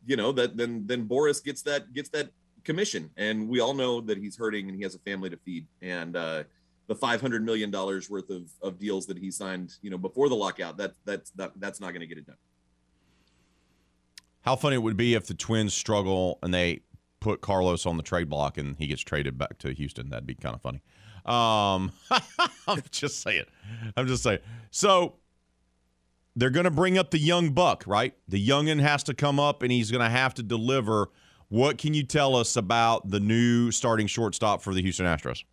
you 0.05 0.15
know 0.15 0.31
that 0.33 0.57
then 0.57 0.85
then 0.85 1.07
Boras 1.07 1.43
gets 1.43 1.61
that 1.63 1.93
gets 1.93 2.09
that 2.09 2.31
commission, 2.63 3.09
and 3.17 3.47
we 3.47 3.59
all 3.59 3.73
know 3.73 4.01
that 4.01 4.17
he's 4.17 4.37
hurting 4.37 4.67
and 4.67 4.75
he 4.75 4.83
has 4.83 4.95
a 4.95 4.99
family 4.99 5.29
to 5.29 5.37
feed. 5.37 5.67
And 5.81 6.15
uh, 6.15 6.43
the 6.87 6.95
five 6.95 7.21
hundred 7.21 7.43
million 7.43 7.71
dollars 7.71 8.09
worth 8.09 8.29
of, 8.29 8.49
of 8.61 8.79
deals 8.79 9.05
that 9.07 9.17
he 9.17 9.31
signed, 9.31 9.75
you 9.81 9.89
know, 9.89 9.97
before 9.97 10.29
the 10.29 10.35
lockout, 10.35 10.77
that 10.77 10.93
that's 11.05 11.31
that, 11.31 11.51
that's 11.57 11.79
not 11.79 11.89
going 11.89 12.01
to 12.01 12.07
get 12.07 12.17
it 12.17 12.27
done. 12.27 12.37
How 14.41 14.55
funny 14.55 14.75
it 14.75 14.79
would 14.79 14.97
be 14.97 15.13
if 15.13 15.27
the 15.27 15.35
Twins 15.35 15.73
struggle 15.73 16.39
and 16.41 16.53
they 16.53 16.81
put 17.19 17.41
Carlos 17.41 17.85
on 17.85 17.97
the 17.97 18.03
trade 18.03 18.29
block 18.29 18.57
and 18.57 18.75
he 18.77 18.87
gets 18.87 19.01
traded 19.01 19.37
back 19.37 19.57
to 19.59 19.71
Houston. 19.73 20.09
That'd 20.09 20.25
be 20.25 20.35
kind 20.35 20.55
of 20.55 20.61
funny. 20.61 20.81
Um, 21.25 21.91
I'm 22.67 22.83
just 22.91 23.21
saying. 23.21 23.45
I'm 23.95 24.07
just 24.07 24.23
saying. 24.23 24.39
So 24.71 25.15
they're 26.35 26.49
going 26.49 26.65
to 26.65 26.71
bring 26.71 26.97
up 26.97 27.11
the 27.11 27.19
young 27.19 27.51
buck, 27.51 27.83
right? 27.85 28.15
The 28.27 28.45
youngin 28.45 28.81
has 28.81 29.03
to 29.03 29.13
come 29.13 29.39
up 29.39 29.61
and 29.61 29.71
he's 29.71 29.91
going 29.91 30.03
to 30.03 30.09
have 30.09 30.33
to 30.35 30.43
deliver. 30.43 31.09
What 31.51 31.77
can 31.77 31.93
you 31.93 32.03
tell 32.03 32.37
us 32.37 32.55
about 32.55 33.09
the 33.09 33.19
new 33.19 33.71
starting 33.71 34.07
shortstop 34.07 34.61
for 34.61 34.73
the 34.73 34.81
Houston 34.81 35.05
Astros? 35.05 35.43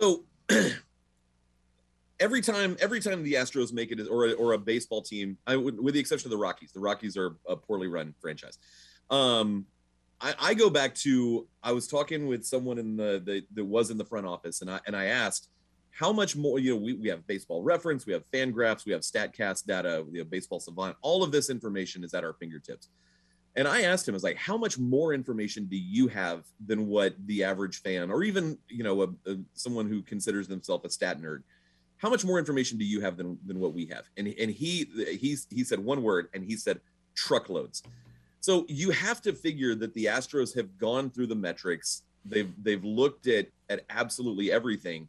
So 0.00 0.24
every 2.18 2.40
time, 2.40 2.76
every 2.80 2.98
time 2.98 3.22
the 3.22 3.34
Astros 3.34 3.72
make 3.72 3.92
it, 3.92 4.00
or 4.10 4.26
a, 4.26 4.32
or 4.32 4.54
a 4.54 4.58
baseball 4.58 5.02
team, 5.02 5.38
I, 5.46 5.54
with, 5.54 5.94
the 5.94 6.00
exception 6.00 6.26
of 6.26 6.30
the 6.32 6.36
Rockies, 6.36 6.72
the 6.72 6.80
Rockies 6.80 7.16
are 7.16 7.36
a 7.48 7.54
poorly 7.54 7.86
run 7.86 8.12
franchise. 8.20 8.58
Um, 9.08 9.66
I, 10.20 10.34
I 10.40 10.54
go 10.54 10.68
back 10.68 10.96
to 10.96 11.46
I 11.62 11.70
was 11.70 11.86
talking 11.86 12.26
with 12.26 12.44
someone 12.44 12.78
in 12.78 12.96
the, 12.96 13.22
the 13.24 13.46
that 13.54 13.64
was 13.64 13.92
in 13.92 13.98
the 13.98 14.04
front 14.04 14.26
office, 14.26 14.62
and 14.62 14.70
I 14.70 14.80
and 14.88 14.96
I 14.96 15.04
asked 15.04 15.48
how 15.92 16.12
much 16.12 16.34
more. 16.34 16.58
You 16.58 16.74
know, 16.74 16.80
we, 16.80 16.94
we 16.94 17.08
have 17.08 17.24
baseball 17.28 17.62
reference, 17.62 18.04
we 18.04 18.14
have 18.14 18.26
fan 18.32 18.50
graphs, 18.50 18.84
we 18.84 18.90
have 18.90 19.02
Statcast 19.02 19.64
data, 19.64 20.04
we 20.10 20.18
have 20.18 20.28
Baseball 20.28 20.58
Savant. 20.58 20.96
All 21.02 21.22
of 21.22 21.30
this 21.30 21.50
information 21.50 22.02
is 22.02 22.14
at 22.14 22.24
our 22.24 22.32
fingertips. 22.32 22.88
And 23.56 23.66
I 23.66 23.82
asked 23.82 24.06
him, 24.06 24.14
I 24.14 24.16
was 24.16 24.22
like, 24.22 24.36
how 24.36 24.58
much 24.58 24.78
more 24.78 25.14
information 25.14 25.64
do 25.64 25.76
you 25.76 26.08
have 26.08 26.44
than 26.66 26.86
what 26.86 27.14
the 27.26 27.42
average 27.42 27.80
fan, 27.80 28.10
or 28.10 28.22
even 28.22 28.58
you 28.68 28.84
know, 28.84 29.02
a, 29.02 29.08
a, 29.30 29.36
someone 29.54 29.88
who 29.88 30.02
considers 30.02 30.46
themselves 30.46 30.84
a 30.84 30.90
stat 30.90 31.20
nerd, 31.20 31.42
how 31.96 32.10
much 32.10 32.24
more 32.24 32.38
information 32.38 32.76
do 32.76 32.84
you 32.84 33.00
have 33.00 33.16
than 33.16 33.38
than 33.46 33.58
what 33.58 33.72
we 33.72 33.86
have? 33.86 34.04
And 34.16 34.28
and 34.28 34.50
he 34.50 34.86
he 35.18 35.36
he 35.50 35.64
said 35.64 35.78
one 35.78 36.02
word, 36.02 36.28
and 36.34 36.44
he 36.44 36.56
said 36.56 36.80
truckloads. 37.14 37.82
So 38.40 38.66
you 38.68 38.90
have 38.90 39.22
to 39.22 39.32
figure 39.32 39.74
that 39.74 39.94
the 39.94 40.04
Astros 40.04 40.54
have 40.54 40.78
gone 40.78 41.10
through 41.10 41.28
the 41.28 41.34
metrics. 41.34 42.02
They've 42.24 42.52
they've 42.62 42.84
looked 42.84 43.26
at 43.26 43.48
at 43.70 43.84
absolutely 43.88 44.52
everything, 44.52 45.08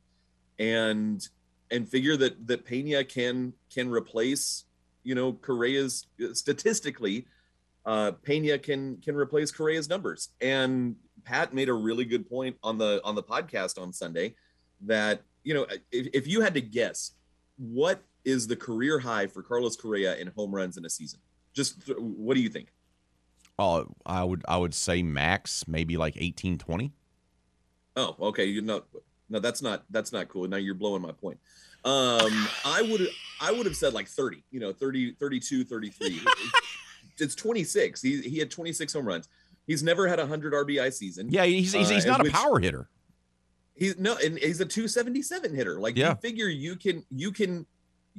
and 0.58 1.28
and 1.70 1.88
figure 1.88 2.16
that 2.18 2.48
that 2.48 2.66
Pena 2.66 3.04
can 3.04 3.54
can 3.74 3.90
replace 3.90 4.64
you 5.04 5.16
know 5.16 5.34
Correa's 5.34 6.08
uh, 6.24 6.34
statistically. 6.34 7.28
Uh, 7.88 8.12
Pena 8.12 8.60
can 8.60 8.98
can 8.98 9.16
replace 9.16 9.50
Correa's 9.50 9.88
numbers, 9.88 10.30
and 10.42 10.98
Pat 11.24 11.54
made 11.54 11.70
a 11.70 11.74
really 11.74 12.04
good 12.04 12.30
point 12.30 12.58
on 12.62 12.78
the 12.78 13.00
on 13.06 13.16
the 13.16 13.24
podcast 13.24 13.82
on 13.82 13.94
Sunday 13.94 14.36
that 14.82 15.22
you 15.46 15.54
know 15.54 15.66
if, 15.92 16.08
if 16.14 16.28
you 16.28 16.42
had 16.42 16.54
to 16.56 16.62
guess 16.62 17.14
what 17.58 18.04
is 18.26 18.46
the 18.46 18.58
career 18.58 19.00
high 19.00 19.26
for 19.26 19.42
Carlos 19.42 19.78
Correa 19.78 20.18
in 20.18 20.28
home 20.36 20.54
runs 20.54 20.76
in 20.76 20.86
a 20.86 20.90
season, 20.90 21.22
just 21.54 21.90
what 21.98 22.34
do 22.34 22.42
you 22.42 22.50
think? 22.50 22.74
Oh, 23.58 23.88
I 24.06 24.22
would 24.22 24.44
I 24.50 24.58
would 24.58 24.74
say 24.74 25.02
max 25.02 25.66
maybe 25.66 25.96
like 25.96 26.16
eighteen 26.18 26.58
twenty. 26.58 26.92
Oh, 27.96 28.16
okay. 28.20 28.46
You 28.46 28.62
know, 28.62 28.84
no, 29.30 29.40
that's 29.40 29.62
not 29.62 29.86
that's 29.90 30.12
not 30.12 30.28
cool. 30.28 30.46
Now 30.48 30.58
you're 30.58 30.76
blowing 30.76 31.02
my 31.02 31.14
point. 31.14 31.40
Um, 31.86 32.48
I 32.66 32.82
would 32.82 33.08
I 33.40 33.52
would 33.52 33.66
have 33.66 33.76
said 33.76 33.94
like 33.94 34.08
30, 34.08 34.44
you 34.52 34.60
know, 34.60 34.74
30, 34.74 35.14
32, 35.14 35.64
33. 35.64 36.20
it's 37.20 37.36
26. 37.36 38.02
He 38.02 38.22
he 38.22 38.38
had 38.40 38.52
26 38.52 38.94
home 38.94 39.06
runs. 39.08 39.28
He's 39.66 39.84
never 39.84 40.08
had 40.08 40.20
a 40.20 40.24
100 40.24 40.54
RBI 40.54 40.92
season. 40.94 41.28
Yeah, 41.30 41.46
he's 41.46 41.74
he's, 41.74 41.90
he's 41.90 42.06
Uh, 42.06 42.10
not 42.10 42.20
a 42.22 42.24
which- 42.24 42.34
power 42.34 42.60
hitter. 42.60 42.90
He's 43.76 43.98
no, 44.00 44.18
and 44.18 44.40
he's 44.40 44.60
a 44.60 44.66
277 44.66 45.54
hitter. 45.54 45.80
Like 45.80 45.96
Yeah. 45.96 46.10
you 46.12 46.16
figure 46.16 46.48
you 46.48 46.76
can 46.76 47.06
you 47.12 47.32
can 47.32 47.66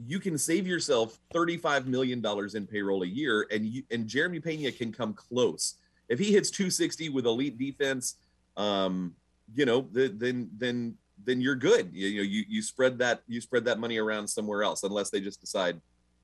you 0.07 0.21
can 0.21 0.39
save 0.39 0.67
yourself 0.67 1.19
35 1.33 1.89
million 1.89 2.21
dollars 2.21 2.55
in 2.55 2.67
payroll 2.67 3.03
a 3.03 3.07
year, 3.07 3.47
and 3.51 3.67
you 3.67 3.83
and 3.91 4.07
Jeremy 4.07 4.39
Pena 4.41 4.71
can 4.71 4.93
come 4.93 5.15
close 5.15 5.75
if 6.09 6.19
he 6.21 6.33
hits 6.33 6.51
260 6.51 7.09
with 7.09 7.27
elite 7.27 7.59
defense. 7.59 8.17
Um, 8.57 9.15
you 9.55 9.65
know, 9.67 9.83
th- 9.83 10.13
then 10.17 10.49
then 10.57 10.97
then 11.25 11.41
you're 11.41 11.57
good. 11.57 11.91
You, 11.93 12.07
you 12.07 12.17
know, 12.19 12.23
you 12.23 12.45
you 12.49 12.63
spread 12.63 12.99
that 12.99 13.23
you 13.27 13.41
spread 13.41 13.65
that 13.65 13.81
money 13.81 13.99
around 13.99 14.29
somewhere 14.29 14.63
else, 14.63 14.85
unless 14.85 15.11
they 15.11 15.21
just 15.21 15.41
decide, 15.41 15.81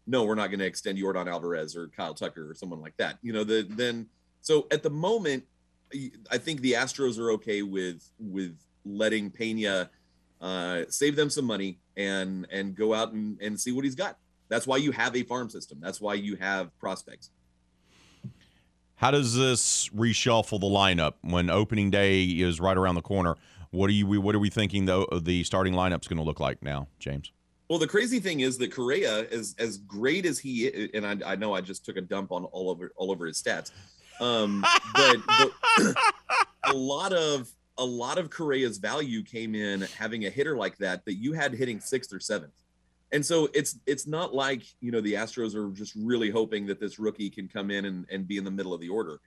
no, 0.07 0.25
we're 0.25 0.35
not 0.35 0.49
going 0.49 0.61
to 0.61 0.67
extend 0.67 0.99
Yordan 0.99 1.29
Alvarez 1.29 1.77
or 1.77 1.89
Kyle 1.89 2.15
Tucker 2.15 2.51
or 2.51 2.55
someone 2.55 2.81
like 2.81 2.97
that. 2.99 3.19
You 3.23 3.33
know, 3.33 3.45
the 3.45 3.67
then 3.69 4.07
so 4.41 4.67
at 4.71 4.83
the 4.83 4.91
moment, 4.91 5.45
I 6.31 6.39
think 6.39 6.61
the 6.61 6.73
Astros 6.73 7.19
are 7.19 7.31
okay 7.33 7.63
with 7.63 8.11
with 8.19 8.57
letting 8.85 9.31
Pena 9.31 9.91
uh, 10.41 10.83
save 10.89 11.17
them 11.17 11.31
some 11.31 11.47
money 11.47 11.79
and 11.97 12.47
and 12.51 12.75
go 12.75 12.93
out 12.93 13.13
and, 13.13 13.41
and 13.41 13.59
see 13.59 13.73
what 13.73 13.85
he's 13.85 13.95
got. 13.95 14.19
That's 14.49 14.67
why 14.67 14.77
you 14.77 14.93
have 14.93 15.17
a 15.17 15.23
farm 15.23 15.49
system. 15.49 15.79
That's 15.81 16.01
why 16.01 16.15
you 16.15 16.37
have 16.37 16.77
prospects. 16.79 17.31
How 18.97 19.11
does 19.11 19.35
this 19.35 19.89
reshuffle 19.89 20.61
the 20.61 20.67
lineup 20.67 21.15
when 21.23 21.51
opening 21.51 21.91
day 21.91 22.25
is 22.25 22.61
right 22.61 22.77
around 22.77 22.95
the 22.95 23.03
corner? 23.03 23.37
What 23.71 23.89
are 23.91 23.95
you 23.95 24.21
what 24.21 24.35
are 24.35 24.39
we 24.39 24.51
thinking 24.51 24.85
though 24.85 25.07
the 25.11 25.43
starting 25.45 25.75
lineup's 25.75 26.07
going 26.07 26.19
to 26.19 26.23
look 26.23 26.41
like 26.41 26.63
now, 26.63 26.89
James? 26.99 27.33
Well, 27.75 27.81
the 27.81 27.89
crazy 27.89 28.21
thing 28.21 28.39
is 28.39 28.57
that 28.59 28.73
Correa, 28.73 29.27
as 29.33 29.57
as 29.59 29.79
great 29.79 30.27
as 30.27 30.39
he 30.39 30.67
is, 30.67 30.91
and 30.95 31.05
I, 31.05 31.33
I 31.33 31.35
know 31.35 31.55
I 31.55 31.61
just 31.61 31.85
took 31.85 31.97
a 31.97 32.01
dump 32.01 32.31
on 32.31 32.45
all 32.45 32.71
over 32.71 32.93
all 32.95 33.11
over 33.11 33.27
his 33.27 33.43
stats, 33.43 33.73
um, 34.21 34.65
but, 34.95 35.17
but 35.27 35.97
a 36.67 36.73
lot 36.73 37.13
of 37.13 37.51
a 37.77 37.85
lot 37.85 38.17
of 38.17 38.31
Correa's 38.31 38.79
value 38.79 39.25
came 39.25 39.57
in 39.57 39.81
having 39.99 40.25
a 40.27 40.31
hitter 40.31 40.57
like 40.57 40.79
that 40.79 41.05
that 41.07 41.15
you 41.15 41.33
had 41.33 41.53
hitting 41.53 41.81
sixth 41.81 42.13
or 42.13 42.21
seventh, 42.21 42.53
and 43.11 43.27
so 43.27 43.49
it's 43.53 43.81
it's 43.87 44.07
not 44.07 44.33
like 44.33 44.63
you 44.81 44.93
know 44.93 45.01
the 45.01 45.15
Astros 45.15 45.57
are 45.57 45.73
just 45.73 45.97
really 45.97 46.31
hoping 46.31 46.67
that 46.67 46.79
this 46.79 47.01
rookie 47.01 47.29
can 47.29 47.49
come 47.49 47.73
in 47.73 47.87
and, 47.87 48.07
and 48.09 48.29
be 48.29 48.37
in 48.37 48.45
the 48.45 48.53
middle 48.53 48.73
of 48.73 48.81
the 48.81 48.89
order. 48.89 49.19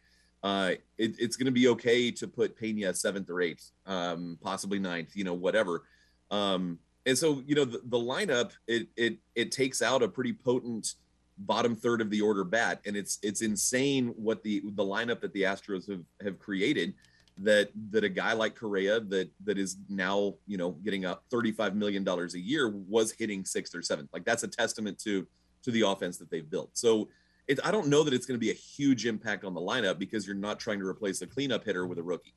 Uh, 0.42 0.72
it, 0.98 1.20
it's 1.20 1.36
going 1.36 1.48
to 1.48 1.52
be 1.52 1.68
okay 1.68 2.12
to 2.12 2.30
put 2.30 2.58
Pena 2.58 2.94
seventh 2.94 3.30
or 3.30 3.42
eighth, 3.42 3.72
um, 3.88 4.40
possibly 4.42 4.80
ninth, 4.80 5.18
you 5.18 5.26
know, 5.26 5.34
whatever. 5.34 5.84
Um, 6.32 6.80
and 7.08 7.18
so 7.18 7.42
you 7.48 7.56
know 7.56 7.66
the, 7.66 7.82
the 7.86 7.98
lineup 7.98 8.52
it 8.68 8.88
it 8.96 9.18
it 9.34 9.52
takes 9.52 9.82
out 9.82 10.04
a 10.04 10.08
pretty 10.08 10.34
potent 10.34 10.96
bottom 11.40 11.76
third 11.76 12.02
of 12.02 12.10
the 12.10 12.22
order 12.22 12.44
bat 12.44 12.82
and 12.86 12.96
it's 12.96 13.18
it's 13.24 13.42
insane 13.42 14.10
what 14.18 14.44
the 14.44 14.62
the 14.76 14.84
lineup 14.84 15.22
that 15.22 15.34
the 15.34 15.44
astros 15.44 15.90
have 15.90 16.04
have 16.24 16.38
created 16.38 16.94
that 17.40 17.70
that 17.92 18.04
a 18.04 18.10
guy 18.10 18.34
like 18.34 18.56
Correa 18.56 19.00
that 19.00 19.30
that 19.46 19.58
is 19.58 19.78
now 19.90 20.34
you 20.48 20.58
know 20.58 20.72
getting 20.84 21.06
up 21.06 21.24
35 21.32 21.76
million 21.76 22.04
dollars 22.04 22.36
a 22.36 22.40
year 22.40 22.70
was 22.70 23.12
hitting 23.12 23.46
sixth 23.46 23.74
or 23.76 23.82
seventh 23.82 24.10
like 24.14 24.26
that's 24.26 24.44
a 24.44 24.48
testament 24.48 25.00
to 25.00 25.26
to 25.64 25.72
the 25.72 25.82
offense 25.82 26.18
that 26.18 26.30
they've 26.30 26.50
built 26.50 26.72
so 26.74 27.08
it, 27.48 27.60
I 27.64 27.72
don't 27.72 27.88
know 27.88 28.04
that 28.04 28.14
it's 28.14 28.26
going 28.26 28.36
to 28.36 28.44
be 28.44 28.52
a 28.52 28.56
huge 28.56 29.06
impact 29.06 29.46
on 29.46 29.54
the 29.54 29.62
lineup 29.62 29.98
because 29.98 30.28
you're 30.28 30.36
not 30.36 30.60
trying 30.60 30.80
to 30.80 30.86
replace 30.86 31.22
a 31.22 31.28
cleanup 31.28 31.64
hitter 31.64 31.88
with 31.88 31.98
a 31.98 32.04
rookie. 32.04 32.34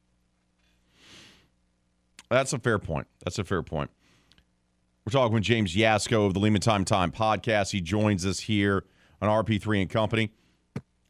That's 2.29 2.53
a 2.53 2.61
fair 2.61 2.79
point. 2.79 3.09
That's 3.25 3.39
a 3.41 3.45
fair 3.45 3.62
point. 3.62 3.91
We're 5.11 5.19
talking 5.19 5.35
with 5.35 5.43
James 5.43 5.75
Yasko 5.75 6.25
of 6.25 6.35
the 6.35 6.39
Lima 6.39 6.61
Time 6.61 6.85
Time 6.85 7.11
podcast. 7.11 7.73
He 7.73 7.81
joins 7.81 8.25
us 8.25 8.39
here 8.39 8.85
on 9.21 9.29
RP3 9.29 9.81
and 9.81 9.91
Company. 9.91 10.31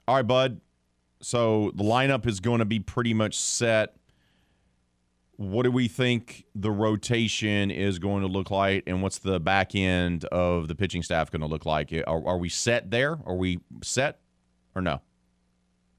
All 0.08 0.14
right, 0.16 0.26
bud. 0.26 0.62
So 1.20 1.70
the 1.74 1.82
lineup 1.82 2.26
is 2.26 2.40
going 2.40 2.60
to 2.60 2.64
be 2.64 2.80
pretty 2.80 3.12
much 3.12 3.38
set. 3.38 3.96
What 5.36 5.64
do 5.64 5.70
we 5.70 5.86
think 5.86 6.46
the 6.54 6.70
rotation 6.70 7.70
is 7.70 7.98
going 7.98 8.22
to 8.22 8.26
look 8.26 8.50
like, 8.50 8.84
and 8.86 9.02
what's 9.02 9.18
the 9.18 9.38
back 9.38 9.74
end 9.74 10.24
of 10.24 10.68
the 10.68 10.74
pitching 10.74 11.02
staff 11.02 11.30
going 11.30 11.42
to 11.42 11.46
look 11.46 11.66
like? 11.66 11.92
Are, 11.92 12.26
are 12.26 12.38
we 12.38 12.48
set 12.48 12.90
there? 12.90 13.18
Are 13.26 13.36
we 13.36 13.60
set 13.82 14.20
or 14.74 14.80
no? 14.80 15.02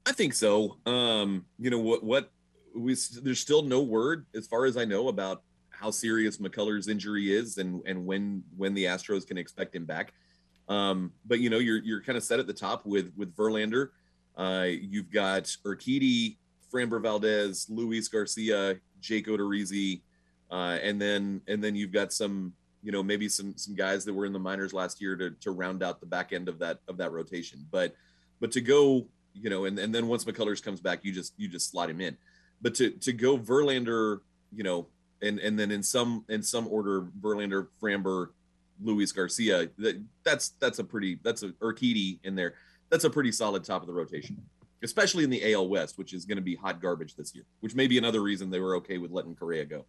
I 0.06 0.10
think 0.10 0.34
so. 0.34 0.78
Um, 0.86 1.44
you 1.56 1.70
know 1.70 1.78
what? 1.78 2.02
What 2.02 2.32
we 2.74 2.96
there's 3.22 3.38
still 3.38 3.62
no 3.62 3.80
word, 3.80 4.26
as 4.34 4.48
far 4.48 4.64
as 4.64 4.76
I 4.76 4.86
know, 4.86 5.06
about 5.06 5.44
how 5.82 5.90
serious 5.90 6.38
McCullers' 6.38 6.88
injury 6.88 7.34
is 7.34 7.58
and 7.58 7.82
and 7.86 8.06
when 8.06 8.44
when 8.56 8.72
the 8.72 8.84
Astros 8.84 9.26
can 9.26 9.36
expect 9.36 9.74
him 9.74 9.84
back. 9.84 10.12
Um, 10.68 11.12
but 11.26 11.40
you 11.40 11.50
know, 11.50 11.58
you're 11.58 11.82
you're 11.82 12.02
kind 12.02 12.16
of 12.16 12.22
set 12.22 12.38
at 12.38 12.46
the 12.46 12.52
top 12.52 12.86
with 12.86 13.12
with 13.16 13.34
Verlander. 13.36 13.88
Uh, 14.36 14.68
you've 14.68 15.10
got 15.10 15.44
Urquidy, 15.66 16.36
Framber 16.72 17.02
Valdez, 17.02 17.66
Luis 17.68 18.08
Garcia, 18.08 18.76
Jake 19.00 19.26
Odorizzi, 19.26 20.02
uh, 20.50 20.78
and 20.82 21.02
then 21.02 21.42
and 21.48 21.62
then 21.62 21.74
you've 21.74 21.92
got 21.92 22.12
some 22.12 22.52
you 22.82 22.92
know 22.92 23.02
maybe 23.02 23.28
some 23.28 23.56
some 23.56 23.74
guys 23.74 24.04
that 24.04 24.14
were 24.14 24.24
in 24.24 24.32
the 24.32 24.38
minors 24.38 24.72
last 24.72 25.00
year 25.00 25.16
to 25.16 25.30
to 25.40 25.50
round 25.50 25.82
out 25.82 26.00
the 26.00 26.06
back 26.06 26.32
end 26.32 26.48
of 26.48 26.60
that 26.60 26.78
of 26.86 26.96
that 26.98 27.10
rotation. 27.10 27.66
But 27.72 27.94
but 28.40 28.52
to 28.52 28.60
go 28.60 29.08
you 29.34 29.50
know 29.50 29.64
and 29.64 29.78
and 29.80 29.92
then 29.92 30.06
once 30.06 30.24
McCullers 30.24 30.62
comes 30.62 30.80
back, 30.80 31.04
you 31.04 31.12
just 31.12 31.34
you 31.36 31.48
just 31.48 31.70
slot 31.72 31.90
him 31.90 32.00
in. 32.00 32.16
But 32.60 32.76
to 32.76 32.90
to 32.90 33.12
go 33.12 33.36
Verlander, 33.36 34.20
you 34.54 34.62
know, 34.62 34.86
and 35.22 35.38
and 35.38 35.58
then 35.58 35.70
in 35.70 35.82
some 35.82 36.24
in 36.28 36.42
some 36.42 36.66
order 36.68 37.02
Verlander, 37.20 37.68
Framber, 37.80 38.28
Luis 38.82 39.12
Garcia. 39.12 39.68
That 39.78 40.02
that's 40.24 40.50
that's 40.60 40.78
a 40.78 40.84
pretty 40.84 41.18
that's 41.22 41.42
a 41.42 41.48
Urquidy 41.48 42.18
in 42.24 42.34
there. 42.34 42.54
That's 42.90 43.04
a 43.04 43.10
pretty 43.10 43.32
solid 43.32 43.64
top 43.64 43.80
of 43.80 43.86
the 43.86 43.94
rotation, 43.94 44.36
especially 44.82 45.24
in 45.24 45.30
the 45.30 45.54
AL 45.54 45.68
West, 45.68 45.96
which 45.96 46.12
is 46.12 46.24
going 46.24 46.36
to 46.36 46.42
be 46.42 46.54
hot 46.54 46.80
garbage 46.80 47.14
this 47.14 47.34
year. 47.34 47.44
Which 47.60 47.74
may 47.74 47.86
be 47.86 47.98
another 47.98 48.20
reason 48.20 48.50
they 48.50 48.60
were 48.60 48.76
okay 48.76 48.98
with 48.98 49.10
letting 49.10 49.34
Correa 49.34 49.64
go. 49.64 49.86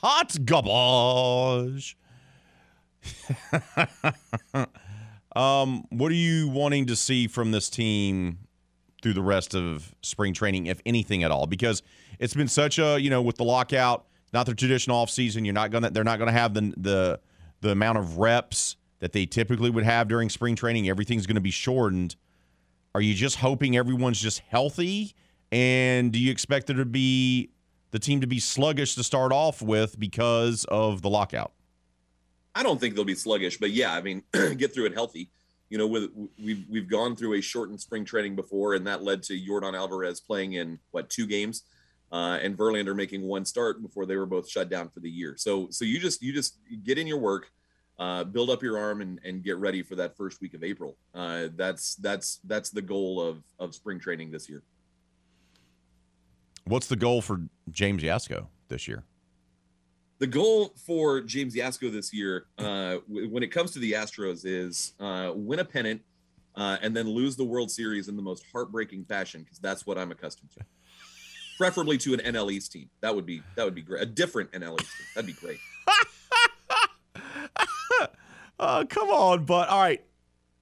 Hot 0.00 0.36
garbage. 0.44 1.96
um, 5.36 5.84
what 5.90 6.10
are 6.10 6.16
you 6.16 6.48
wanting 6.48 6.86
to 6.86 6.96
see 6.96 7.26
from 7.26 7.50
this 7.52 7.68
team 7.68 8.38
through 9.02 9.14
the 9.14 9.22
rest 9.22 9.54
of 9.54 9.94
spring 10.02 10.34
training, 10.34 10.66
if 10.66 10.80
anything 10.86 11.22
at 11.22 11.30
all? 11.30 11.46
Because 11.46 11.82
it's 12.22 12.34
been 12.34 12.48
such 12.48 12.78
a 12.78 13.00
you 13.00 13.10
know 13.10 13.20
with 13.20 13.36
the 13.36 13.44
lockout, 13.44 14.06
not 14.32 14.46
the 14.46 14.54
traditional 14.54 14.96
off 14.96 15.10
season. 15.10 15.44
You're 15.44 15.54
not 15.54 15.72
gonna 15.72 15.90
they're 15.90 16.04
not 16.04 16.20
gonna 16.20 16.32
have 16.32 16.54
the 16.54 16.72
the 16.76 17.20
the 17.60 17.70
amount 17.70 17.98
of 17.98 18.18
reps 18.18 18.76
that 19.00 19.12
they 19.12 19.26
typically 19.26 19.70
would 19.70 19.82
have 19.82 20.06
during 20.06 20.28
spring 20.30 20.54
training. 20.54 20.88
Everything's 20.88 21.26
going 21.26 21.34
to 21.34 21.40
be 21.40 21.50
shortened. 21.50 22.14
Are 22.94 23.00
you 23.00 23.14
just 23.14 23.36
hoping 23.36 23.76
everyone's 23.76 24.20
just 24.20 24.40
healthy? 24.48 25.14
And 25.50 26.12
do 26.12 26.20
you 26.20 26.30
expect 26.30 26.68
there 26.68 26.76
to 26.76 26.84
be 26.84 27.50
the 27.90 27.98
team 27.98 28.20
to 28.20 28.28
be 28.28 28.38
sluggish 28.38 28.94
to 28.94 29.02
start 29.02 29.32
off 29.32 29.60
with 29.60 29.98
because 29.98 30.64
of 30.66 31.02
the 31.02 31.10
lockout? 31.10 31.52
I 32.54 32.62
don't 32.62 32.80
think 32.80 32.94
they'll 32.94 33.04
be 33.04 33.16
sluggish, 33.16 33.58
but 33.58 33.70
yeah, 33.70 33.92
I 33.92 34.02
mean, 34.02 34.22
get 34.56 34.72
through 34.72 34.86
it 34.86 34.94
healthy. 34.94 35.30
You 35.68 35.78
know, 35.78 35.86
with 35.88 36.10
we've 36.38 36.64
we've 36.68 36.88
gone 36.88 37.16
through 37.16 37.34
a 37.34 37.40
shortened 37.40 37.80
spring 37.80 38.04
training 38.04 38.36
before, 38.36 38.74
and 38.74 38.86
that 38.86 39.02
led 39.02 39.22
to 39.24 39.32
Yordan 39.32 39.74
Alvarez 39.74 40.20
playing 40.20 40.52
in 40.52 40.78
what 40.90 41.08
two 41.08 41.26
games, 41.26 41.64
uh, 42.12 42.38
and 42.42 42.56
Verlander 42.56 42.94
making 42.94 43.22
one 43.22 43.44
start 43.44 43.82
before 43.82 44.06
they 44.06 44.16
were 44.16 44.26
both 44.26 44.48
shut 44.48 44.68
down 44.68 44.90
for 44.90 45.00
the 45.00 45.10
year. 45.10 45.34
So 45.36 45.68
so 45.70 45.84
you 45.84 45.98
just 45.98 46.22
you 46.22 46.32
just 46.32 46.58
get 46.84 46.98
in 46.98 47.06
your 47.06 47.18
work, 47.18 47.50
uh, 47.98 48.24
build 48.24 48.50
up 48.50 48.62
your 48.62 48.78
arm, 48.78 49.00
and 49.00 49.18
and 49.24 49.42
get 49.42 49.56
ready 49.56 49.82
for 49.82 49.96
that 49.96 50.16
first 50.16 50.40
week 50.40 50.54
of 50.54 50.62
April. 50.62 50.96
Uh, 51.14 51.48
that's 51.56 51.96
that's 51.96 52.40
that's 52.44 52.70
the 52.70 52.82
goal 52.82 53.20
of 53.20 53.42
of 53.58 53.74
spring 53.74 53.98
training 53.98 54.30
this 54.30 54.48
year. 54.48 54.62
What's 56.64 56.86
the 56.86 56.96
goal 56.96 57.22
for 57.22 57.40
James 57.70 58.02
Yasko 58.02 58.46
this 58.68 58.86
year? 58.86 59.04
The 60.18 60.28
goal 60.28 60.72
for 60.86 61.20
James 61.20 61.56
Yasko 61.56 61.90
this 61.90 62.12
year, 62.14 62.46
uh, 62.58 62.98
w- 63.08 63.28
when 63.28 63.42
it 63.42 63.48
comes 63.48 63.72
to 63.72 63.80
the 63.80 63.92
Astros, 63.92 64.42
is 64.44 64.92
uh, 65.00 65.32
win 65.34 65.58
a 65.58 65.64
pennant 65.64 66.00
uh, 66.54 66.76
and 66.80 66.94
then 66.94 67.08
lose 67.08 67.34
the 67.34 67.44
World 67.44 67.72
Series 67.72 68.06
in 68.06 68.14
the 68.14 68.22
most 68.22 68.44
heartbreaking 68.52 69.04
fashion, 69.06 69.42
because 69.42 69.58
that's 69.58 69.84
what 69.84 69.98
I'm 69.98 70.12
accustomed 70.12 70.52
to. 70.52 70.60
Preferably 71.62 71.96
to 71.98 72.12
an 72.12 72.18
NL 72.20 72.50
East 72.50 72.72
team. 72.72 72.90
That 73.02 73.14
would 73.14 73.24
be 73.24 73.40
that 73.54 73.64
would 73.64 73.74
be 73.76 73.82
great. 73.82 74.02
A 74.02 74.06
different 74.06 74.50
NL 74.50 74.80
East 74.80 74.90
team. 74.98 75.06
That'd 75.14 75.26
be 75.28 75.32
great. 75.34 75.58
Uh, 78.58 78.84
come 78.88 79.10
on, 79.10 79.44
but 79.44 79.68
all 79.68 79.80
right. 79.80 80.02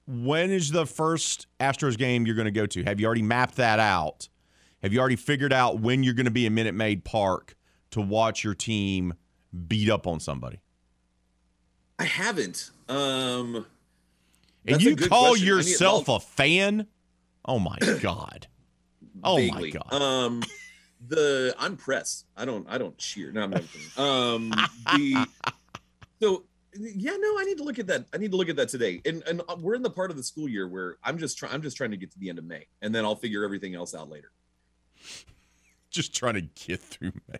When 0.05 0.51
is 0.51 0.69
the 0.69 0.85
first 0.85 1.47
Astros 1.59 1.97
game 1.97 2.27
you're 2.27 2.35
going 2.35 2.45
to 2.45 2.51
go 2.51 2.67
to? 2.67 2.83
Have 2.83 2.99
you 2.99 3.07
already 3.07 3.23
mapped 3.23 3.55
that 3.55 3.79
out? 3.79 4.29
Have 4.83 4.93
you 4.93 4.99
already 4.99 5.15
figured 5.15 5.51
out 5.51 5.79
when 5.79 6.03
you're 6.03 6.13
going 6.13 6.25
to 6.25 6.31
be 6.31 6.45
in 6.45 6.53
Minute 6.53 6.75
Maid 6.75 7.03
Park 7.03 7.55
to 7.91 8.01
watch 8.01 8.43
your 8.43 8.53
team 8.53 9.15
beat 9.67 9.89
up 9.89 10.05
on 10.05 10.19
somebody? 10.19 10.59
I 11.97 12.03
haven't. 12.03 12.69
Um, 12.87 13.65
And 14.67 14.83
you 14.83 14.95
call 14.95 15.29
question. 15.29 15.47
Yourself 15.47 16.09
a 16.09 16.19
fan? 16.19 16.85
Oh 17.45 17.57
my 17.57 17.77
god! 18.01 18.45
Oh 19.23 19.41
my 19.47 19.69
god! 19.69 19.93
Um, 19.93 20.43
the 21.07 21.55
I'm 21.59 21.77
press. 21.77 22.25
I 22.37 22.45
don't 22.45 22.65
I 22.69 22.77
don't 22.77 22.97
cheer. 22.97 23.31
No, 23.31 23.41
I'm 23.43 23.49
not 23.51 23.63
kidding. 23.71 23.87
Um, 23.97 24.49
the 24.95 25.27
so 26.21 26.43
yeah, 26.73 27.17
no, 27.19 27.39
I 27.39 27.43
need 27.43 27.57
to 27.57 27.63
look 27.63 27.79
at 27.79 27.87
that. 27.87 28.05
I 28.13 28.17
need 28.17 28.31
to 28.31 28.37
look 28.37 28.49
at 28.49 28.55
that 28.55 28.69
today. 28.69 29.01
And 29.05 29.23
and 29.27 29.41
uh, 29.49 29.55
we're 29.59 29.75
in 29.75 29.81
the 29.81 29.89
part 29.89 30.11
of 30.11 30.17
the 30.17 30.23
school 30.23 30.47
year 30.47 30.67
where 30.67 30.97
I'm 31.03 31.17
just 31.17 31.37
trying. 31.37 31.53
I'm 31.53 31.61
just 31.61 31.75
trying 31.77 31.91
to 31.91 31.97
get 31.97 32.11
to 32.11 32.19
the 32.19 32.29
end 32.29 32.39
of 32.39 32.45
May, 32.45 32.65
and 32.81 32.93
then 32.93 33.03
I'll 33.05 33.15
figure 33.15 33.43
everything 33.43 33.75
else 33.75 33.93
out 33.93 34.09
later. 34.09 34.31
just 35.89 36.15
trying 36.15 36.35
to 36.35 36.41
get 36.41 36.79
through. 36.79 37.11
May. 37.27 37.39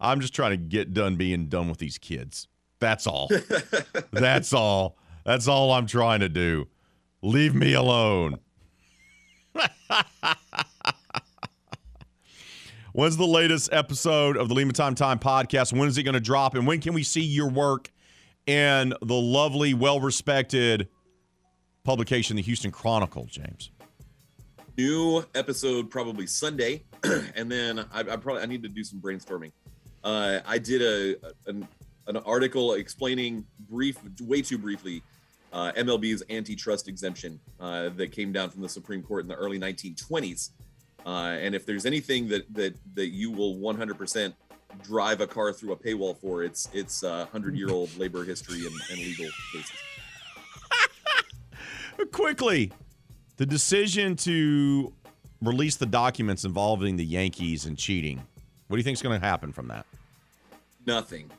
I'm 0.00 0.20
just 0.20 0.34
trying 0.34 0.52
to 0.52 0.56
get 0.56 0.94
done 0.94 1.16
being 1.16 1.48
done 1.48 1.68
with 1.68 1.78
these 1.78 1.98
kids. 1.98 2.46
That's 2.78 3.06
all. 3.06 3.28
That's 4.12 4.52
all. 4.52 4.96
That's 5.24 5.48
all 5.48 5.72
I'm 5.72 5.86
trying 5.86 6.20
to 6.20 6.28
do. 6.28 6.68
Leave 7.22 7.54
me 7.54 7.74
alone. 7.74 8.38
When's 12.98 13.16
the 13.16 13.28
latest 13.28 13.72
episode 13.72 14.36
of 14.36 14.48
the 14.48 14.54
Lima 14.54 14.72
Time 14.72 14.96
Time 14.96 15.20
podcast? 15.20 15.72
When 15.72 15.88
is 15.88 15.96
it 15.98 16.02
going 16.02 16.14
to 16.14 16.20
drop? 16.20 16.56
And 16.56 16.66
when 16.66 16.80
can 16.80 16.94
we 16.94 17.04
see 17.04 17.20
your 17.20 17.48
work 17.48 17.92
in 18.48 18.92
the 19.00 19.14
lovely, 19.14 19.72
well 19.72 20.00
respected 20.00 20.88
publication, 21.84 22.34
the 22.34 22.42
Houston 22.42 22.72
Chronicle, 22.72 23.26
James? 23.26 23.70
New 24.76 25.24
episode 25.36 25.90
probably 25.90 26.26
Sunday, 26.26 26.82
and 27.36 27.48
then 27.48 27.78
I, 27.78 28.00
I 28.00 28.16
probably 28.16 28.42
I 28.42 28.46
need 28.46 28.64
to 28.64 28.68
do 28.68 28.82
some 28.82 29.00
brainstorming. 29.00 29.52
Uh, 30.02 30.40
I 30.44 30.58
did 30.58 30.82
a 30.82 31.30
an, 31.46 31.68
an 32.08 32.16
article 32.16 32.74
explaining 32.74 33.46
brief, 33.70 33.96
way 34.22 34.42
too 34.42 34.58
briefly, 34.58 35.04
uh, 35.52 35.70
MLB's 35.76 36.24
antitrust 36.30 36.88
exemption 36.88 37.38
uh, 37.60 37.90
that 37.90 38.10
came 38.10 38.32
down 38.32 38.50
from 38.50 38.62
the 38.62 38.68
Supreme 38.68 39.04
Court 39.04 39.22
in 39.22 39.28
the 39.28 39.36
early 39.36 39.60
1920s. 39.60 40.50
Uh, 41.08 41.38
and 41.40 41.54
if 41.54 41.64
there's 41.64 41.86
anything 41.86 42.28
that 42.28 42.52
that 42.54 42.74
that 42.94 43.08
you 43.08 43.30
will 43.30 43.56
100% 43.56 44.34
drive 44.82 45.22
a 45.22 45.26
car 45.26 45.54
through 45.54 45.72
a 45.72 45.76
paywall 45.76 46.14
for, 46.18 46.42
it's 46.42 46.68
it's 46.74 47.02
uh, 47.02 47.24
hundred 47.32 47.56
year 47.56 47.70
old 47.70 47.96
labor 48.02 48.24
history 48.24 48.58
and, 48.66 48.74
and 48.90 48.98
legal 48.98 49.26
cases. 49.52 49.72
quickly 52.12 52.70
the 53.38 53.46
decision 53.46 54.14
to 54.14 54.92
release 55.40 55.76
the 55.76 55.86
documents 55.86 56.44
involving 56.44 56.96
the 56.96 57.04
yankees 57.04 57.66
and 57.66 57.76
cheating 57.76 58.22
what 58.68 58.76
do 58.76 58.78
you 58.78 58.84
think 58.84 58.94
is 58.94 59.02
going 59.02 59.18
to 59.18 59.26
happen 59.26 59.52
from 59.52 59.66
that 59.66 59.84
Nothing. 60.88 61.30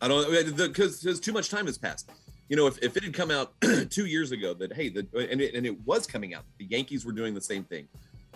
I 0.00 0.06
don't 0.06 0.30
because 0.56 1.00
because 1.00 1.18
too 1.18 1.32
much 1.32 1.50
time 1.50 1.66
has 1.66 1.76
passed. 1.76 2.08
You 2.48 2.56
know, 2.56 2.68
if, 2.68 2.78
if 2.82 2.96
it 2.96 3.02
had 3.02 3.12
come 3.12 3.32
out 3.32 3.52
two 3.90 4.06
years 4.06 4.30
ago 4.30 4.54
that 4.54 4.72
hey, 4.72 4.90
the, 4.90 5.06
and 5.30 5.40
it, 5.40 5.54
and 5.54 5.66
it 5.66 5.84
was 5.84 6.06
coming 6.06 6.34
out, 6.34 6.44
the 6.58 6.66
Yankees 6.66 7.04
were 7.04 7.12
doing 7.12 7.34
the 7.34 7.40
same 7.40 7.64
thing. 7.64 7.88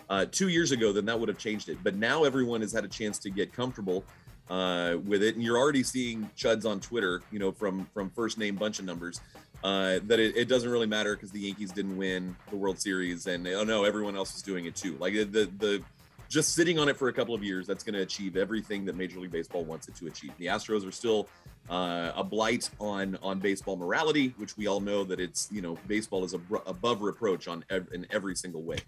Uh, 0.09 0.25
two 0.31 0.49
years 0.49 0.73
ago, 0.73 0.93
then 0.93 1.05
that 1.05 1.19
would 1.19 1.29
have 1.29 1.39
changed 1.39 1.69
it. 1.69 1.79
But 1.83 1.95
now 1.95 2.25
everyone 2.25 2.63
has 2.63 2.73
had 2.73 2.85
a 2.85 2.89
chance 2.89 3.19
to 3.21 3.31
get 3.31 3.53
comfortable 3.53 4.05
uh, 4.49 4.97
with 5.05 5.23
it, 5.23 5.35
and 5.35 5.45
you're 5.45 5.59
already 5.59 5.83
seeing 5.83 6.31
chuds 6.37 6.65
on 6.65 6.81
Twitter, 6.81 7.23
you 7.31 7.39
know, 7.39 7.53
from 7.53 7.87
from 7.93 8.11
first 8.11 8.39
name 8.39 8.57
bunch 8.57 8.79
of 8.79 8.87
numbers, 8.87 9.21
uh, 9.63 9.99
that 10.07 10.19
it, 10.19 10.37
it 10.37 10.49
doesn't 10.49 10.71
really 10.71 10.87
matter 10.87 11.15
because 11.15 11.31
the 11.31 11.41
Yankees 11.41 11.73
didn't 11.73 11.97
win 11.97 12.35
the 12.51 12.57
World 12.57 12.81
Series, 12.81 13.27
and 13.27 13.47
oh 13.49 13.65
no, 13.65 13.85
everyone 13.85 14.17
else 14.17 14.35
is 14.35 14.43
doing 14.43 14.65
it 14.65 14.75
too. 14.75 14.97
Like 14.99 15.13
the 15.13 15.51
the 15.59 15.83
just 16.29 16.55
sitting 16.55 16.79
on 16.79 16.89
it 16.89 16.97
for 16.97 17.09
a 17.09 17.13
couple 17.13 17.35
of 17.35 17.43
years, 17.43 17.67
that's 17.67 17.83
going 17.83 17.95
to 17.95 18.03
achieve 18.03 18.37
everything 18.37 18.85
that 18.85 18.95
Major 18.95 19.19
League 19.19 19.31
Baseball 19.31 19.65
wants 19.65 19.89
it 19.89 19.95
to 19.97 20.07
achieve. 20.07 20.33
The 20.37 20.47
Astros 20.47 20.87
are 20.87 20.93
still 20.93 21.27
uh, 21.71 22.13
a 22.15 22.25
blight 22.25 22.71
on 22.81 23.19
on 23.23 23.39
baseball 23.39 23.77
morality, 23.77 24.35
which 24.37 24.57
we 24.57 24.67
all 24.67 24.81
know 24.81 25.05
that 25.05 25.21
it's 25.21 25.49
you 25.51 25.61
know 25.61 25.77
baseball 25.87 26.25
is 26.25 26.35
ab- 26.35 26.63
above 26.67 27.03
reproach 27.03 27.49
on 27.49 27.65
ev- 27.71 27.89
in 27.93 28.07
every 28.11 28.35
single 28.35 28.63
way. 28.63 28.79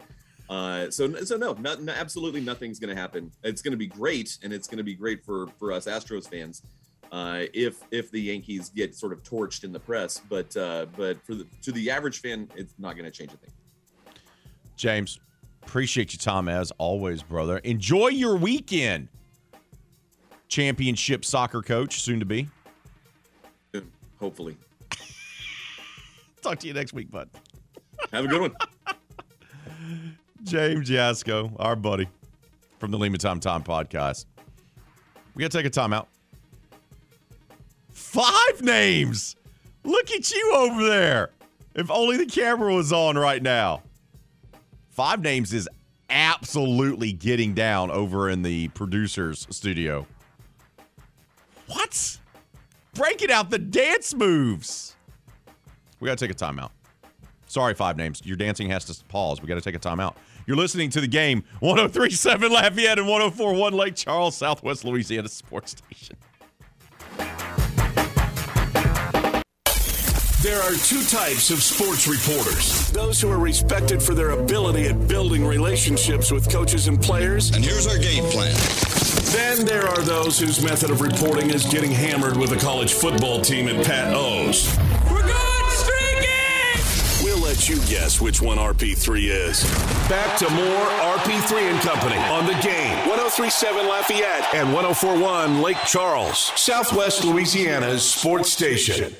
Uh, 0.51 0.91
so 0.91 1.15
so 1.23 1.37
no, 1.37 1.53
not, 1.61 1.81
no, 1.81 1.93
absolutely 1.93 2.41
nothing's 2.41 2.81
going 2.81 2.95
to 2.95 3.01
happen. 3.01 3.31
It's 3.45 3.63
going 3.63 3.71
to 3.71 3.79
be 3.79 3.87
great, 3.87 4.37
and 4.43 4.53
it's 4.53 4.67
going 4.67 4.79
to 4.79 4.85
be 4.85 4.95
great 4.95 5.25
for 5.25 5.47
for 5.61 5.71
us 5.73 5.87
Astros 5.87 6.29
fans 6.29 6.63
uh, 7.13 7.45
if 7.55 7.85
if 7.93 8.11
the 8.11 8.21
Yankees 8.21 8.69
get 8.69 8.97
sort 8.97 9.13
of 9.13 9.23
torched 9.23 9.63
in 9.63 9.73
the 9.73 9.79
press. 9.79 10.21
But 10.29 10.57
uh, 10.57 10.87
but 10.97 11.25
for 11.25 11.37
the 11.37 11.47
to 11.63 11.71
the 11.71 11.89
average 11.89 12.21
fan, 12.21 12.49
it's 12.57 12.75
not 12.79 12.97
going 12.97 13.05
to 13.05 13.13
change 13.13 13.33
a 13.33 13.37
thing. 13.37 13.51
James, 14.77 15.21
appreciate 15.63 16.13
your 16.13 16.19
time 16.19 16.49
as 16.49 16.73
always, 16.79 17.23
brother. 17.23 17.59
Enjoy 17.59 18.09
your 18.09 18.37
weekend. 18.37 19.07
Championship 20.49 21.25
soccer 21.25 21.63
coach, 21.63 22.01
soon 22.01 22.19
to 22.19 22.27
be. 22.27 22.49
Hopefully, 24.19 24.57
Talk 26.43 26.59
to 26.59 26.67
you 26.67 26.75
next 26.75 26.93
week, 26.93 27.11
bud. 27.11 27.31
have 28.13 28.25
a 28.25 28.29
good 28.29 28.41
one. 28.41 28.57
James 30.45 30.89
Yasko, 30.89 31.55
our 31.59 31.77
buddy 31.77 32.09
from 32.79 32.91
the 32.91 32.99
Lima 32.99 33.19
Time 33.19 33.41
Time 33.41 33.63
podcast. 33.63 34.25
We 35.35 35.43
got 35.43 35.51
to 35.51 35.59
take 35.59 35.67
a 35.67 35.71
timeout. 35.71 36.07
Five 37.91 38.63
names. 38.63 39.37
Look 39.85 40.11
at 40.11 40.33
you 40.33 40.53
over 40.55 40.85
there. 40.85 41.31
If 41.75 41.91
only 41.91 42.17
the 42.17 42.27
camera 42.27 42.75
was 42.75 42.93
on 42.93 43.17
right 43.17 43.43
now. 43.43 43.83
Five 44.89 45.23
names 45.23 45.53
is 45.53 45.69
absolutely 46.09 47.13
getting 47.13 47.55
down 47.55 47.91
over 47.91 48.29
in 48.29 48.43
the 48.43 48.69
producer's 48.69 49.47
studio. 49.51 50.07
What? 51.69 52.19
Breaking 52.95 53.31
out 53.31 53.51
the 53.51 53.59
dance 53.59 54.15
moves. 54.15 54.97
We 56.01 56.07
got 56.07 56.19
to 56.19 56.27
take 56.27 56.35
a 56.35 56.39
timeout. 56.39 56.71
Sorry, 57.47 57.75
five 57.75 57.97
names. 57.97 58.23
Your 58.25 58.37
dancing 58.37 58.69
has 58.71 58.85
to 58.87 59.05
pause. 59.05 59.41
We 59.41 59.49
got 59.49 59.55
to 59.55 59.61
take 59.61 59.75
a 59.75 59.79
timeout. 59.79 60.15
You're 60.51 60.57
listening 60.57 60.91
to 60.91 61.01
the 61.01 61.07
game 61.07 61.45
1037 61.61 62.51
Lafayette 62.51 62.99
and 62.99 63.07
1041 63.07 63.73
Lake 63.73 63.95
Charles, 63.95 64.37
Southwest 64.37 64.85
Louisiana 64.85 65.29
Sports 65.29 65.77
Station. 65.79 66.17
There 70.43 70.61
are 70.61 70.73
two 70.73 71.05
types 71.05 71.51
of 71.51 71.63
sports 71.63 72.09
reporters 72.09 72.91
those 72.91 73.21
who 73.21 73.31
are 73.31 73.39
respected 73.39 74.03
for 74.03 74.15
their 74.15 74.31
ability 74.31 74.89
at 74.89 75.07
building 75.07 75.47
relationships 75.47 76.33
with 76.33 76.51
coaches 76.51 76.89
and 76.89 77.01
players. 77.01 77.55
And 77.55 77.65
here's 77.65 77.87
our 77.87 77.99
game 77.99 78.25
plan. 78.25 78.53
Then 79.33 79.65
there 79.65 79.87
are 79.87 80.03
those 80.03 80.41
whose 80.41 80.61
method 80.65 80.91
of 80.91 81.01
reporting 81.01 81.51
is 81.51 81.65
getting 81.67 81.93
hammered 81.93 82.37
with 82.37 82.51
a 82.51 82.57
college 82.57 82.93
football 82.93 83.41
team 83.41 83.69
at 83.69 83.87
Pat 83.87 84.13
O's. 84.17 84.77
You 87.71 87.77
guess 87.87 88.21
which 88.21 88.43
one 88.43 88.59
RP3 88.59 89.29
is. 89.29 89.63
Back 90.09 90.37
to 90.39 90.51
more 90.51 90.65
RP3 90.65 91.71
and 91.71 91.81
Company 91.81 92.17
on 92.17 92.45
the 92.45 92.55
game. 92.55 92.97
1037 93.09 93.87
Lafayette 93.87 94.53
and 94.53 94.75
1041 94.75 95.63
Lake 95.63 95.77
Charles, 95.87 96.51
Southwest 96.57 97.25
Louisiana's 97.25 98.03
sports 98.03 98.51
station. 98.51 99.15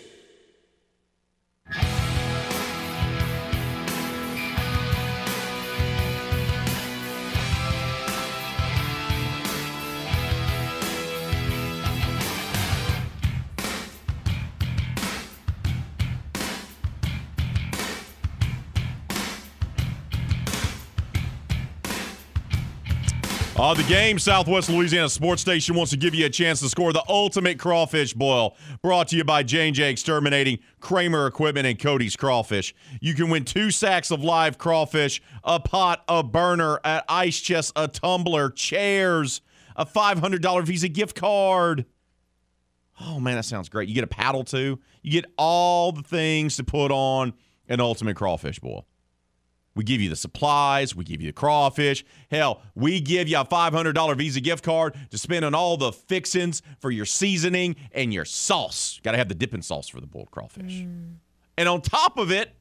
On 23.61 23.77
the 23.77 23.83
game, 23.83 24.19
Southwest 24.19 24.71
Louisiana 24.71 25.11
Sports 25.11 25.43
Station 25.43 25.75
wants 25.75 25.91
to 25.91 25.99
give 25.99 26.15
you 26.15 26.25
a 26.25 26.31
chance 26.31 26.61
to 26.61 26.69
score 26.71 26.95
the 26.95 27.05
ultimate 27.11 27.59
crawfish 27.59 28.15
boil. 28.15 28.57
Brought 28.81 29.09
to 29.09 29.19
you 29.19 29.23
by 29.23 29.43
J&J 29.43 29.91
Exterminating, 29.91 30.61
Kramer 30.81 31.27
Equipment, 31.27 31.67
and 31.67 31.79
Cody's 31.79 32.17
Crawfish. 32.17 32.75
You 33.03 33.13
can 33.13 33.29
win 33.29 33.45
two 33.45 33.71
sacks 33.71 34.11
of 34.11 34.25
live 34.25 34.57
crawfish, 34.57 35.21
a 35.45 35.61
pot, 35.61 36.03
a 36.09 36.23
burner, 36.23 36.81
an 36.85 37.03
ice 37.07 37.39
chest, 37.39 37.75
a 37.77 37.87
tumbler, 37.87 38.49
chairs, 38.49 39.43
a 39.77 39.85
$500 39.85 40.65
Visa 40.65 40.89
gift 40.89 41.15
card. 41.15 41.85
Oh, 42.99 43.21
man, 43.21 43.37
that 43.37 43.45
sounds 43.45 43.69
great. 43.69 43.91
You 43.91 43.95
get 43.95 44.05
a 44.05 44.07
paddle, 44.07 44.43
too. 44.43 44.79
You 45.03 45.13
get 45.13 45.27
all 45.37 45.93
the 45.93 46.03
things 46.03 46.57
to 46.57 46.65
put 46.65 46.91
on 46.91 47.35
an 47.69 47.79
ultimate 47.79 48.17
crawfish 48.17 48.59
boil. 48.59 48.87
We 49.75 49.85
give 49.85 50.01
you 50.01 50.11
the 50.11 50.17
supplies. 50.17 50.97
We 50.97 51.05
give 51.05 51.21
you 51.21 51.29
the 51.29 51.33
crawfish. 51.33 52.05
Hell, 52.31 52.63
we 52.75 53.01
give 53.01 53.29
you 53.29 53.39
a 53.39 53.45
$500 53.45 54.17
Visa 54.17 54.41
gift 54.41 54.65
card 54.65 54.97
to 55.11 55.19
spend 55.19 55.45
on 55.45 55.55
all 55.55 55.77
the 55.77 55.93
fixings 55.93 56.63
for 56.81 56.91
your 56.91 57.07
seasoning 57.07 57.77
and 57.93 58.13
your 58.13 58.25
sauce. 58.25 59.01
Got 59.03 59.13
to 59.13 59.19
have 59.19 59.29
the 59.29 59.35
dipping 59.35 59.63
sauce 59.63 59.89
for 59.89 60.01
the 60.01 60.07
boiled 60.07 60.31
crawfish. 60.31 60.83
Mm. 60.83 61.15
And 61.57 61.69
on 61.69 61.83
top 61.83 62.19
of 62.19 62.33
it, 62.33 62.53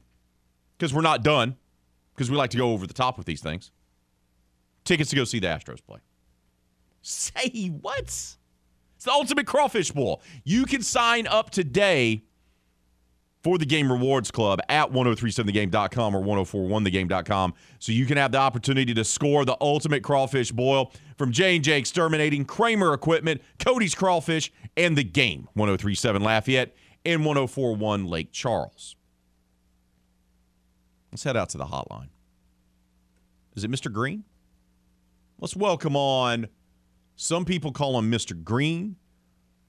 because 0.78 0.94
we're 0.94 1.00
not 1.00 1.22
done, 1.22 1.56
because 2.14 2.30
we 2.30 2.36
like 2.36 2.50
to 2.50 2.56
go 2.56 2.72
over 2.72 2.86
the 2.86 2.94
top 2.94 3.18
with 3.18 3.26
these 3.26 3.40
things, 3.40 3.72
tickets 4.84 5.10
to 5.10 5.16
go 5.16 5.24
see 5.24 5.40
the 5.40 5.48
Astros 5.48 5.84
play. 5.84 5.98
Say 7.02 7.68
what? 7.68 8.00
It's 8.00 8.36
the 9.04 9.10
ultimate 9.10 9.46
crawfish 9.46 9.90
bowl. 9.90 10.22
You 10.44 10.64
can 10.64 10.82
sign 10.82 11.26
up 11.26 11.50
today 11.50 12.24
for 13.42 13.58
the 13.58 13.64
Game 13.64 13.90
Rewards 13.90 14.30
Club 14.30 14.60
at 14.68 14.90
1037thegame.com 14.90 16.14
or 16.14 16.22
1041thegame.com 16.22 17.54
so 17.78 17.92
you 17.92 18.06
can 18.06 18.16
have 18.16 18.32
the 18.32 18.38
opportunity 18.38 18.92
to 18.94 19.04
score 19.04 19.44
the 19.44 19.56
ultimate 19.60 20.02
crawfish 20.02 20.52
boil 20.52 20.92
from 21.16 21.32
J&J 21.32 21.78
Exterminating, 21.78 22.44
Kramer 22.44 22.92
Equipment, 22.92 23.40
Cody's 23.58 23.94
Crawfish, 23.94 24.52
and 24.76 24.96
the 24.96 25.04
game 25.04 25.48
1037 25.54 26.22
Lafayette 26.22 26.74
and 27.04 27.24
1041 27.24 28.06
Lake 28.06 28.32
Charles. 28.32 28.96
Let's 31.10 31.24
head 31.24 31.36
out 31.36 31.48
to 31.50 31.58
the 31.58 31.66
hotline. 31.66 32.08
Is 33.56 33.64
it 33.64 33.70
Mr. 33.70 33.92
Green? 33.92 34.24
Let's 35.38 35.56
welcome 35.56 35.96
on. 35.96 36.48
Some 37.16 37.44
people 37.44 37.72
call 37.72 37.98
him 37.98 38.10
Mr. 38.10 38.40
Green. 38.42 38.96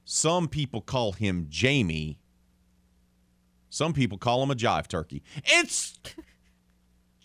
Some 0.05 0.47
people 0.47 0.81
call 0.81 1.13
him 1.13 1.47
Jamie. 1.49 2.20
Some 3.71 3.93
people 3.93 4.17
call 4.17 4.43
him 4.43 4.51
a 4.51 4.55
jive 4.55 4.87
turkey. 4.87 5.23
It's 5.45 5.97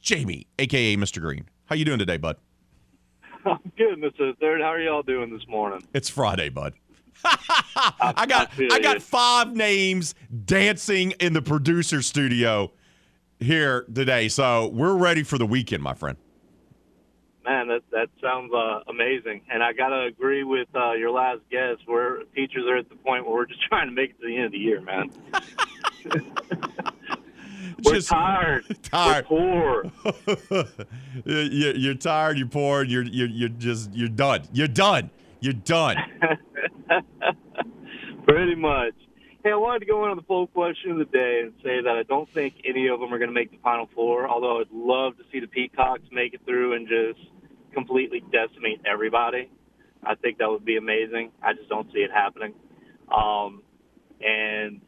Jamie, 0.01 0.47
aka 0.61 0.97
Mr. 0.97 1.21
Green. 1.21 1.47
How 1.65 1.75
you 1.75 1.85
doing 1.85 1.99
today, 1.99 2.19
bud? 2.19 2.37
I'm 3.45 3.59
good, 3.77 3.99
Mr. 3.99 4.39
Third. 4.39 4.61
How 4.61 4.69
are 4.69 4.81
y'all 4.81 5.03
doing 5.03 5.33
this 5.33 5.47
morning? 5.49 5.83
It's 5.93 6.09
Friday, 6.09 6.49
bud. 6.49 6.75
I 7.25 8.27
got 8.29 8.53
I 8.71 8.79
got 8.79 9.03
five 9.03 9.57
names 9.57 10.15
dancing 10.45 11.13
in 11.19 11.33
the 11.33 11.43
producer 11.43 12.01
studio 12.01 12.71
here 13.41 13.85
today. 13.93 14.29
So 14.29 14.69
we're 14.69 14.97
ready 14.97 15.25
for 15.25 15.39
the 15.39 15.47
weekend, 15.47 15.83
my 15.83 15.95
friend. 15.95 16.17
Man, 17.45 17.67
that 17.69 17.83
that 17.91 18.09
sounds 18.23 18.53
uh, 18.55 18.83
amazing. 18.89 19.41
And 19.53 19.65
I 19.65 19.73
gotta 19.73 20.03
agree 20.03 20.45
with 20.45 20.69
uh, 20.77 20.93
your 20.93 21.11
last 21.11 21.41
guess. 21.51 21.79
Where 21.87 22.19
teachers 22.37 22.67
are 22.69 22.77
at 22.77 22.89
the 22.89 22.97
point 22.97 23.27
where 23.27 23.35
we're 23.35 23.47
just 23.47 23.63
trying 23.69 23.89
to 23.89 23.95
make 23.95 24.11
it 24.11 24.21
to 24.21 24.29
the 24.29 24.37
end 24.37 24.47
of 24.47 24.53
the 24.53 24.59
year, 24.59 24.81
man. 24.81 25.11
we're 27.85 27.95
Just 27.95 28.09
tired. 28.09 28.65
tired. 28.83 29.27
We're 29.31 29.85
poor. 29.93 29.93
You- 31.25 31.73
you're 31.77 31.95
tired. 31.95 32.39
You're 32.39 32.49
poor. 32.49 32.83
You're 32.85 33.03
you're 33.05 33.29
you're 33.29 33.49
just 33.49 33.93
you're 33.95 34.09
done. 34.09 34.43
You're 34.53 34.69
done. 34.69 35.11
You're 35.41 35.53
done. 35.55 35.97
Pretty 38.27 38.55
much. 38.55 38.95
Hey, 39.45 39.53
I 39.53 39.57
wanted 39.57 39.81
to 39.81 39.87
go 39.87 40.05
in 40.05 40.11
on 40.11 40.17
the 40.17 40.23
poll 40.23 40.49
question 40.49 40.91
of 40.93 40.99
the 40.99 41.05
day 41.05 41.41
and 41.45 41.53
say 41.63 41.81
that 41.81 41.97
I 41.97 42.03
don't 42.03 42.29
think 42.33 42.55
any 42.65 42.89
of 42.89 42.99
them 42.99 43.13
are 43.15 43.19
going 43.19 43.29
to 43.31 43.35
make 43.35 43.53
the 43.53 43.59
final 43.63 43.89
four. 43.95 44.29
Although 44.29 44.61
I'd 44.61 44.67
love 44.73 45.17
to 45.19 45.23
see 45.31 45.39
the 45.41 45.47
Peacocks 45.47 46.03
make 46.11 46.35
it 46.35 46.41
through 46.45 46.73
and 46.75 46.89
just 46.89 47.21
completely 47.73 48.25
decimate 48.33 48.81
everybody. 48.85 49.49
I 50.03 50.17
think 50.17 50.39
that 50.39 50.51
would 50.51 50.65
be 50.65 50.77
amazing. 50.77 51.31
I 51.43 51.53
just 51.53 51.69
don't 51.69 51.91
see 51.93 52.01
it 52.01 52.11
happening. 52.11 52.55
Um, 53.15 53.63
and 54.21 54.81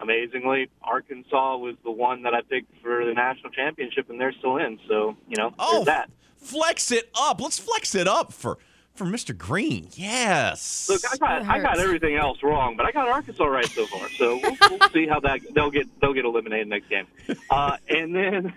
amazingly, 0.00 0.68
Arkansas 0.82 1.56
was 1.56 1.76
the 1.84 1.90
one 1.90 2.22
that 2.22 2.34
I 2.34 2.42
picked 2.42 2.70
for 2.82 3.04
the 3.04 3.12
national 3.14 3.50
championship, 3.50 4.10
and 4.10 4.20
they're 4.20 4.32
still 4.32 4.56
in. 4.58 4.78
So 4.88 5.16
you 5.28 5.36
know, 5.36 5.52
Oh, 5.58 5.84
that. 5.84 6.10
flex 6.36 6.90
it 6.90 7.10
up. 7.18 7.40
Let's 7.40 7.58
flex 7.58 7.94
it 7.94 8.08
up 8.08 8.32
for 8.32 8.58
for 8.94 9.04
Mr. 9.04 9.36
Green. 9.36 9.88
Yes. 9.92 10.88
Look, 10.88 11.02
I 11.12 11.16
got 11.16 11.42
I 11.48 11.60
got 11.60 11.78
everything 11.78 12.16
else 12.16 12.42
wrong, 12.42 12.76
but 12.76 12.86
I 12.86 12.92
got 12.92 13.08
Arkansas 13.08 13.44
right 13.44 13.66
so 13.68 13.86
far. 13.86 14.08
So 14.10 14.40
we'll, 14.42 14.56
we'll 14.78 14.88
see 14.90 15.06
how 15.06 15.20
that 15.20 15.40
they'll 15.54 15.70
get 15.70 15.86
they'll 16.00 16.14
get 16.14 16.24
eliminated 16.24 16.68
next 16.68 16.88
game. 16.88 17.06
Uh, 17.50 17.76
and 17.88 18.14
then 18.14 18.54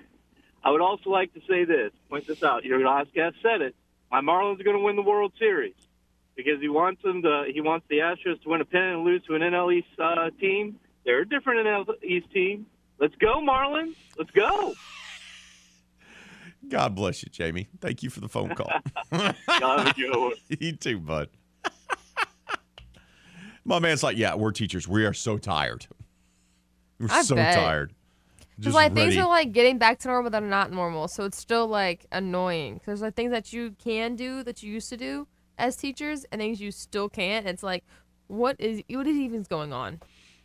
I 0.63 0.71
would 0.71 0.81
also 0.81 1.09
like 1.09 1.33
to 1.33 1.41
say 1.47 1.63
this, 1.65 1.91
point 2.09 2.27
this 2.27 2.43
out. 2.43 2.63
Your 2.65 2.79
last 2.85 3.13
guest 3.13 3.37
said 3.41 3.61
it. 3.61 3.75
My 4.11 4.21
Marlins 4.21 4.59
are 4.59 4.63
going 4.63 4.77
to 4.77 4.83
win 4.83 4.95
the 4.95 5.01
World 5.03 5.33
Series 5.37 5.75
because 6.35 6.59
he 6.59 6.67
wants 6.69 7.01
them 7.03 7.21
to. 7.21 7.45
He 7.53 7.61
wants 7.61 7.85
the 7.89 7.97
Astros 7.99 8.41
to 8.43 8.49
win 8.49 8.59
a 8.61 8.65
pennant 8.65 8.95
and 8.97 9.03
lose 9.05 9.23
to 9.25 9.35
an 9.35 9.41
NL 9.41 9.73
East 9.73 9.87
uh, 9.99 10.29
team. 10.39 10.79
They're 11.09 11.21
a 11.21 11.27
different 11.27 11.65
NL 11.65 11.91
East 12.03 12.29
team. 12.31 12.67
Let's 12.99 13.15
go, 13.15 13.41
Marlins. 13.41 13.95
Let's 14.19 14.29
go. 14.29 14.75
God 16.69 16.93
bless 16.93 17.23
you, 17.23 17.29
Jamie. 17.31 17.67
Thank 17.81 18.03
you 18.03 18.11
for 18.11 18.19
the 18.19 18.29
phone 18.29 18.53
call. 18.53 18.69
God, 19.59 19.95
go. 19.97 20.33
you 20.59 20.73
too, 20.73 20.99
bud. 20.99 21.29
My 23.65 23.79
man's 23.79 24.03
like, 24.03 24.17
yeah, 24.17 24.35
we're 24.35 24.51
teachers. 24.51 24.87
We 24.87 25.03
are 25.03 25.15
so 25.15 25.39
tired. 25.39 25.87
We're 26.99 27.07
I 27.09 27.23
so 27.23 27.33
bet. 27.33 27.55
tired. 27.55 27.95
Because 28.51 28.65
Just 28.65 28.75
like 28.75 28.93
things 28.93 29.17
are 29.17 29.27
like 29.27 29.51
getting 29.51 29.79
back 29.79 29.97
to 30.01 30.09
normal 30.09 30.29
that 30.29 30.43
are 30.43 30.45
not 30.45 30.71
normal, 30.71 31.07
so 31.07 31.25
it's 31.25 31.37
still 31.39 31.65
like 31.65 32.05
annoying. 32.11 32.81
There's 32.85 33.01
like 33.01 33.15
things 33.15 33.31
that 33.31 33.51
you 33.51 33.75
can 33.83 34.15
do 34.15 34.43
that 34.43 34.61
you 34.61 34.71
used 34.71 34.89
to 34.89 34.97
do 34.97 35.27
as 35.57 35.75
teachers, 35.75 36.27
and 36.31 36.39
things 36.39 36.61
you 36.61 36.69
still 36.69 37.09
can't. 37.09 37.47
It's 37.47 37.63
like, 37.63 37.83
what 38.27 38.57
is 38.59 38.83
what 38.91 39.07
is 39.07 39.17
even 39.17 39.41
going 39.49 39.73
on? 39.73 40.01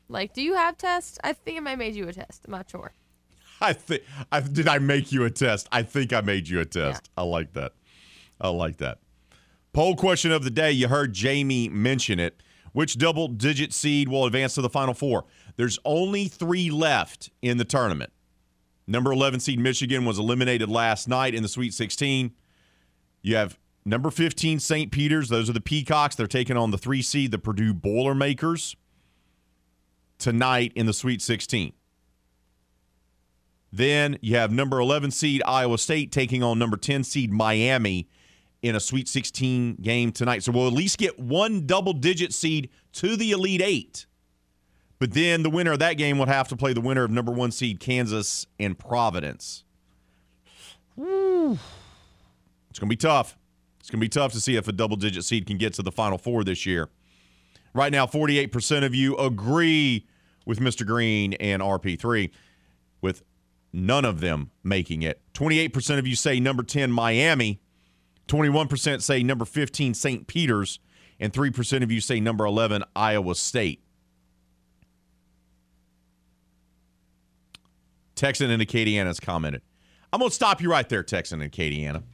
Like, 0.08 0.34
do 0.34 0.42
you 0.42 0.54
have 0.54 0.76
tests? 0.76 1.18
I 1.24 1.32
think 1.32 1.66
I 1.66 1.74
made 1.74 1.94
you 1.94 2.08
a 2.08 2.12
test. 2.12 2.42
I'm 2.44 2.52
not 2.52 2.70
sure. 2.70 2.92
I 3.60 3.72
think 3.72 4.02
I 4.30 4.40
did 4.40 4.68
I 4.68 4.78
make 4.78 5.12
you 5.12 5.24
a 5.24 5.30
test? 5.30 5.68
I 5.72 5.82
think 5.82 6.12
I 6.12 6.20
made 6.20 6.48
you 6.48 6.60
a 6.60 6.64
test. 6.64 7.08
I 7.16 7.22
like 7.22 7.52
that. 7.54 7.72
I 8.40 8.48
like 8.48 8.78
that. 8.78 8.98
Poll 9.72 9.96
question 9.96 10.32
of 10.32 10.44
the 10.44 10.50
day. 10.50 10.70
You 10.72 10.88
heard 10.88 11.12
Jamie 11.12 11.68
mention 11.68 12.20
it. 12.20 12.42
Which 12.72 12.98
double 12.98 13.28
digit 13.28 13.72
seed 13.72 14.08
will 14.08 14.26
advance 14.26 14.54
to 14.54 14.60
the 14.60 14.68
final 14.68 14.94
four? 14.94 15.26
There's 15.56 15.78
only 15.84 16.26
three 16.26 16.70
left 16.70 17.30
in 17.40 17.56
the 17.56 17.64
tournament. 17.64 18.12
Number 18.86 19.12
11 19.12 19.40
seed 19.40 19.60
Michigan 19.60 20.04
was 20.04 20.18
eliminated 20.18 20.68
last 20.68 21.08
night 21.08 21.34
in 21.34 21.42
the 21.42 21.48
Sweet 21.48 21.72
16. 21.72 22.32
You 23.22 23.36
have 23.36 23.58
number 23.84 24.10
15 24.10 24.58
St. 24.58 24.90
Peter's. 24.90 25.28
Those 25.28 25.48
are 25.48 25.54
the 25.54 25.60
Peacocks. 25.60 26.16
They're 26.16 26.26
taking 26.26 26.56
on 26.56 26.72
the 26.72 26.78
three 26.78 27.00
seed, 27.00 27.30
the 27.30 27.38
Purdue 27.38 27.72
Boilermakers, 27.72 28.76
tonight 30.18 30.72
in 30.74 30.86
the 30.86 30.92
Sweet 30.92 31.22
16. 31.22 31.72
Then 33.72 34.18
you 34.20 34.36
have 34.36 34.52
number 34.52 34.78
11 34.78 35.10
seed 35.10 35.42
Iowa 35.44 35.78
State 35.78 36.12
taking 36.12 36.42
on 36.42 36.58
number 36.58 36.76
10 36.76 37.02
seed 37.02 37.32
Miami 37.32 38.08
in 38.62 38.76
a 38.76 38.80
Sweet 38.80 39.08
16 39.08 39.76
game 39.76 40.12
tonight. 40.12 40.42
So 40.42 40.52
we'll 40.52 40.68
at 40.68 40.72
least 40.72 40.96
get 40.96 41.18
one 41.18 41.66
double 41.66 41.92
digit 41.92 42.32
seed 42.32 42.70
to 42.92 43.16
the 43.16 43.32
Elite 43.32 43.62
Eight. 43.62 44.06
But 45.00 45.12
then 45.12 45.42
the 45.42 45.50
winner 45.50 45.72
of 45.72 45.80
that 45.80 45.94
game 45.94 46.18
would 46.18 46.28
have 46.28 46.48
to 46.48 46.56
play 46.56 46.72
the 46.72 46.80
winner 46.80 47.04
of 47.04 47.10
number 47.10 47.32
one 47.32 47.50
seed 47.50 47.80
Kansas 47.80 48.46
and 48.58 48.78
Providence. 48.78 49.64
It's 52.70 52.78
going 52.78 52.88
to 52.88 52.92
be 52.92 52.96
tough. 52.96 53.36
It's 53.80 53.90
going 53.90 54.00
to 54.00 54.04
be 54.04 54.08
tough 54.08 54.32
to 54.32 54.40
see 54.40 54.56
if 54.56 54.66
a 54.68 54.72
double 54.72 54.96
digit 54.96 55.24
seed 55.24 55.46
can 55.46 55.58
get 55.58 55.74
to 55.74 55.82
the 55.82 55.92
Final 55.92 56.16
Four 56.16 56.44
this 56.44 56.64
year. 56.64 56.88
Right 57.74 57.90
now, 57.90 58.06
48% 58.06 58.84
of 58.84 58.94
you 58.94 59.16
agree 59.16 60.06
with 60.46 60.60
Mr. 60.60 60.86
Green 60.86 61.34
and 61.34 61.60
RP3, 61.60 62.30
with 63.00 63.24
none 63.72 64.04
of 64.04 64.20
them 64.20 64.52
making 64.62 65.02
it. 65.02 65.20
28% 65.34 65.98
of 65.98 66.06
you 66.06 66.14
say 66.14 66.38
number 66.38 66.62
10, 66.62 66.92
Miami. 66.92 67.60
21% 68.28 69.02
say 69.02 69.22
number 69.22 69.44
15, 69.44 69.92
St. 69.92 70.26
Peter's. 70.26 70.78
And 71.18 71.32
3% 71.32 71.82
of 71.82 71.90
you 71.90 72.00
say 72.00 72.20
number 72.20 72.44
11, 72.44 72.84
Iowa 72.94 73.34
State. 73.34 73.82
Texan 78.14 78.50
and 78.50 78.62
Acadiana 78.62 79.06
has 79.06 79.18
commented. 79.18 79.62
I'm 80.12 80.20
going 80.20 80.30
to 80.30 80.34
stop 80.34 80.62
you 80.62 80.70
right 80.70 80.88
there, 80.88 81.02
Texan 81.02 81.42
and 81.42 81.50
Acadiana. 81.50 82.04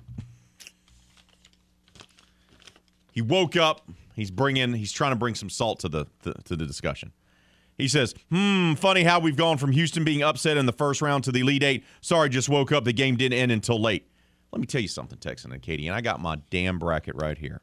He 3.12 3.20
woke 3.20 3.56
up. 3.56 3.86
He's 4.14 4.30
bringing. 4.30 4.74
He's 4.74 4.92
trying 4.92 5.12
to 5.12 5.16
bring 5.16 5.34
some 5.34 5.50
salt 5.50 5.80
to 5.80 5.88
the, 5.88 6.06
the 6.22 6.34
to 6.44 6.56
the 6.56 6.66
discussion. 6.66 7.12
He 7.78 7.88
says, 7.88 8.14
"Hmm, 8.30 8.74
funny 8.74 9.04
how 9.04 9.20
we've 9.20 9.36
gone 9.36 9.56
from 9.56 9.72
Houston 9.72 10.04
being 10.04 10.22
upset 10.22 10.56
in 10.56 10.66
the 10.66 10.72
first 10.72 11.00
round 11.00 11.24
to 11.24 11.32
the 11.32 11.42
lead 11.42 11.62
Eight. 11.62 11.84
Sorry, 12.00 12.28
just 12.28 12.48
woke 12.48 12.72
up. 12.72 12.84
The 12.84 12.92
game 12.92 13.16
didn't 13.16 13.38
end 13.38 13.52
until 13.52 13.80
late. 13.80 14.06
Let 14.52 14.61
me 14.61 14.66
tell 14.66 14.80
you 14.80 14.88
something, 14.88 15.18
Texan 15.18 15.52
and 15.52 15.62
Katie, 15.62 15.86
and 15.86 15.96
I 15.96 16.00
got 16.00 16.20
my 16.20 16.40
damn 16.50 16.78
bracket 16.78 17.14
right 17.14 17.38
here. 17.38 17.62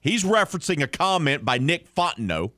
He's 0.00 0.24
referencing 0.24 0.82
a 0.82 0.88
comment 0.88 1.44
by 1.44 1.58
Nick 1.58 1.92
Fontenot 1.94 2.50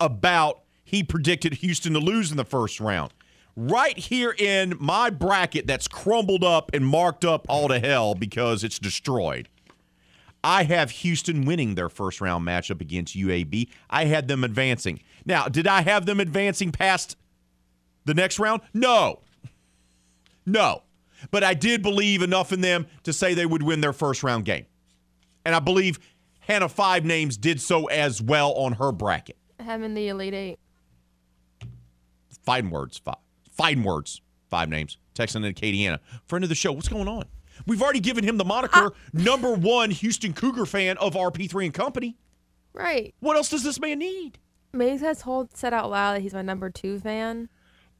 about 0.00 0.62
he 0.82 1.02
predicted 1.02 1.54
Houston 1.54 1.92
to 1.92 1.98
lose 1.98 2.30
in 2.30 2.36
the 2.36 2.44
first 2.44 2.80
round. 2.80 3.12
Right 3.54 3.98
here 3.98 4.34
in 4.38 4.74
my 4.80 5.10
bracket 5.10 5.66
that's 5.66 5.86
crumbled 5.86 6.42
up 6.42 6.70
and 6.72 6.86
marked 6.86 7.24
up 7.24 7.44
all 7.50 7.68
to 7.68 7.78
hell 7.78 8.14
because 8.14 8.64
it's 8.64 8.78
destroyed. 8.78 9.48
I 10.44 10.64
have 10.64 10.90
Houston 10.90 11.44
winning 11.44 11.74
their 11.74 11.88
first 11.88 12.20
round 12.20 12.46
matchup 12.46 12.80
against 12.80 13.16
UAB. 13.16 13.68
I 13.88 14.06
had 14.06 14.28
them 14.28 14.42
advancing. 14.44 15.00
Now, 15.24 15.46
did 15.46 15.66
I 15.66 15.82
have 15.82 16.06
them 16.06 16.18
advancing 16.20 16.72
past 16.72 17.16
the 18.04 18.14
next 18.14 18.38
round? 18.38 18.62
No. 18.74 19.20
No. 20.44 20.82
But 21.30 21.44
I 21.44 21.54
did 21.54 21.82
believe 21.82 22.22
enough 22.22 22.52
in 22.52 22.60
them 22.60 22.86
to 23.04 23.12
say 23.12 23.34
they 23.34 23.46
would 23.46 23.62
win 23.62 23.80
their 23.80 23.92
first 23.92 24.22
round 24.22 24.44
game. 24.44 24.66
And 25.44 25.54
I 25.54 25.60
believe 25.60 26.00
Hannah 26.40 26.68
Five 26.68 27.04
Names 27.04 27.36
did 27.36 27.60
so 27.60 27.86
as 27.86 28.20
well 28.20 28.52
on 28.52 28.72
her 28.74 28.90
bracket. 28.90 29.36
I 29.60 29.62
have 29.62 29.80
him 29.80 29.84
in 29.84 29.94
the 29.94 30.08
Elite 30.08 30.34
Eight. 30.34 30.58
Fine 32.44 32.70
words, 32.70 32.98
five. 32.98 33.16
Fighting 33.52 33.84
words, 33.84 34.20
five 34.50 34.68
names. 34.68 34.96
Texan 35.14 35.44
and 35.44 35.54
Acadiana. 35.54 35.98
Friend 36.26 36.42
of 36.44 36.48
the 36.48 36.54
show. 36.56 36.72
What's 36.72 36.88
going 36.88 37.06
on? 37.06 37.26
We've 37.66 37.82
already 37.82 38.00
given 38.00 38.24
him 38.24 38.36
the 38.38 38.44
moniker 38.44 38.92
number 39.12 39.52
one 39.52 39.90
Houston 39.90 40.32
Cougar 40.32 40.66
fan 40.66 40.96
of 40.98 41.14
RP3 41.14 41.66
and 41.66 41.74
Company. 41.74 42.16
Right. 42.72 43.14
What 43.20 43.36
else 43.36 43.48
does 43.50 43.62
this 43.62 43.78
man 43.80 43.98
need? 43.98 44.38
Maybe 44.72 44.96
he 44.98 45.04
has 45.04 45.22
told 45.22 45.56
said 45.56 45.74
out 45.74 45.90
loud 45.90 46.14
that 46.14 46.22
he's 46.22 46.32
my 46.34 46.42
number 46.42 46.70
two 46.70 46.98
fan. 46.98 47.48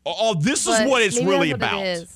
Oh, 0.07 0.15
oh, 0.19 0.35
this 0.35 0.67
is 0.67 0.89
what 0.89 1.03
it's 1.03 1.17
really 1.23 1.49
what 1.51 1.57
about. 1.57 1.85
It. 1.87 2.09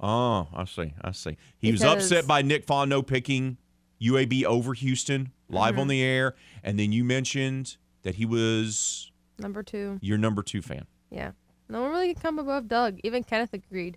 Oh, 0.00 0.48
I 0.54 0.64
see. 0.64 0.94
I 1.02 1.12
see. 1.12 1.36
He 1.58 1.70
was 1.70 1.82
upset 1.82 2.26
by 2.26 2.42
Nick 2.42 2.66
Fondo 2.66 3.06
picking 3.06 3.58
UAB 4.00 4.44
over 4.44 4.74
Houston 4.74 5.30
live 5.48 5.72
Mm-hmm. 5.72 5.80
on 5.80 5.88
the 5.88 6.02
air. 6.02 6.34
And 6.62 6.78
then 6.78 6.92
you 6.92 7.04
mentioned 7.04 7.76
that 8.02 8.16
he 8.16 8.24
was 8.26 9.12
Number 9.38 9.62
two. 9.62 9.98
your 10.02 10.18
number 10.18 10.42
two 10.42 10.62
fan. 10.62 10.86
Yeah. 11.10 11.32
No 11.68 11.82
one 11.82 11.90
really 11.90 12.12
can 12.14 12.22
come 12.22 12.38
above 12.38 12.68
Doug. 12.68 12.98
Even 13.04 13.22
Kenneth 13.22 13.52
agreed. 13.52 13.96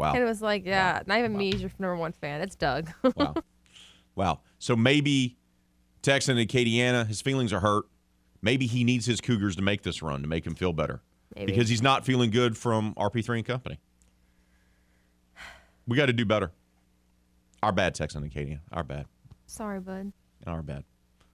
Wow. 0.00 0.14
Kenneth 0.14 0.28
was 0.28 0.40
like, 0.40 0.64
yeah, 0.64 1.02
not 1.04 1.18
even 1.18 1.36
me 1.36 1.50
is 1.50 1.60
your 1.60 1.70
number 1.78 1.94
one 1.94 2.12
fan. 2.12 2.40
It's 2.40 2.56
Doug. 2.56 2.90
Wow. 3.16 3.34
wow. 4.14 4.40
So 4.58 4.74
maybe 4.74 5.36
Texan 6.00 6.38
and 6.38 6.48
Acadiana, 6.48 7.06
his 7.06 7.20
feelings 7.20 7.52
are 7.52 7.60
hurt. 7.60 7.84
Maybe 8.40 8.66
he 8.66 8.82
needs 8.82 9.04
his 9.04 9.20
Cougars 9.20 9.56
to 9.56 9.62
make 9.62 9.82
this 9.82 10.00
run 10.00 10.22
to 10.22 10.28
make 10.28 10.46
him 10.46 10.54
feel 10.54 10.72
better. 10.72 11.02
Maybe. 11.36 11.52
Because 11.52 11.68
he's 11.68 11.82
not 11.82 12.06
feeling 12.06 12.30
good 12.30 12.56
from 12.56 12.94
RP3 12.94 13.36
and 13.36 13.44
Company. 13.44 13.78
We 15.86 15.98
got 15.98 16.06
to 16.06 16.14
do 16.14 16.24
better. 16.24 16.50
Our 17.62 17.72
bad, 17.72 17.94
Texan 17.94 18.22
and 18.22 18.32
Acadiana. 18.32 18.60
Our 18.72 18.84
bad. 18.84 19.04
Sorry, 19.46 19.80
bud. 19.80 20.12
Our 20.46 20.62
bad. 20.62 20.84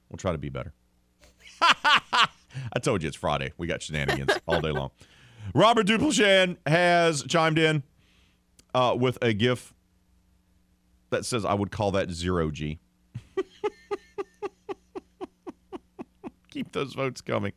We'll 0.09 0.19
try 0.19 0.33
to 0.33 0.39
be 0.39 0.49
better. 0.49 0.75
I 1.61 2.81
told 2.83 3.03
you 3.03 3.07
it's 3.07 3.17
Friday. 3.17 3.53
We 3.59 3.69
got 3.69 3.81
shenanigans 3.81 4.33
all 4.49 4.61
day 4.61 4.73
long. 4.73 4.91
Robert 5.55 5.87
Duplichan 5.87 6.57
has 6.67 7.23
chimed 7.23 7.61
in 7.61 7.85
uh, 8.77 8.95
with 8.95 9.19
a 9.23 9.33
GIF 9.33 9.73
that 11.09 11.25
says, 11.25 11.47
I 11.47 11.55
would 11.55 11.71
call 11.71 11.93
that 11.93 12.11
zero 12.11 12.51
G. 12.51 12.79
Keep 16.51 16.73
those 16.73 16.93
votes 16.93 17.23
coming 17.23 17.55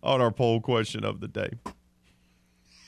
on 0.00 0.20
our 0.20 0.30
poll 0.30 0.60
question 0.60 1.04
of 1.04 1.18
the 1.18 1.26
day. 1.26 1.50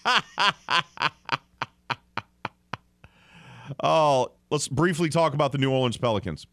oh, 3.83 4.31
let's 4.51 4.69
briefly 4.69 5.09
talk 5.09 5.35
about 5.35 5.51
the 5.51 5.59
New 5.59 5.73
Orleans 5.73 5.97
Pelicans. 5.97 6.47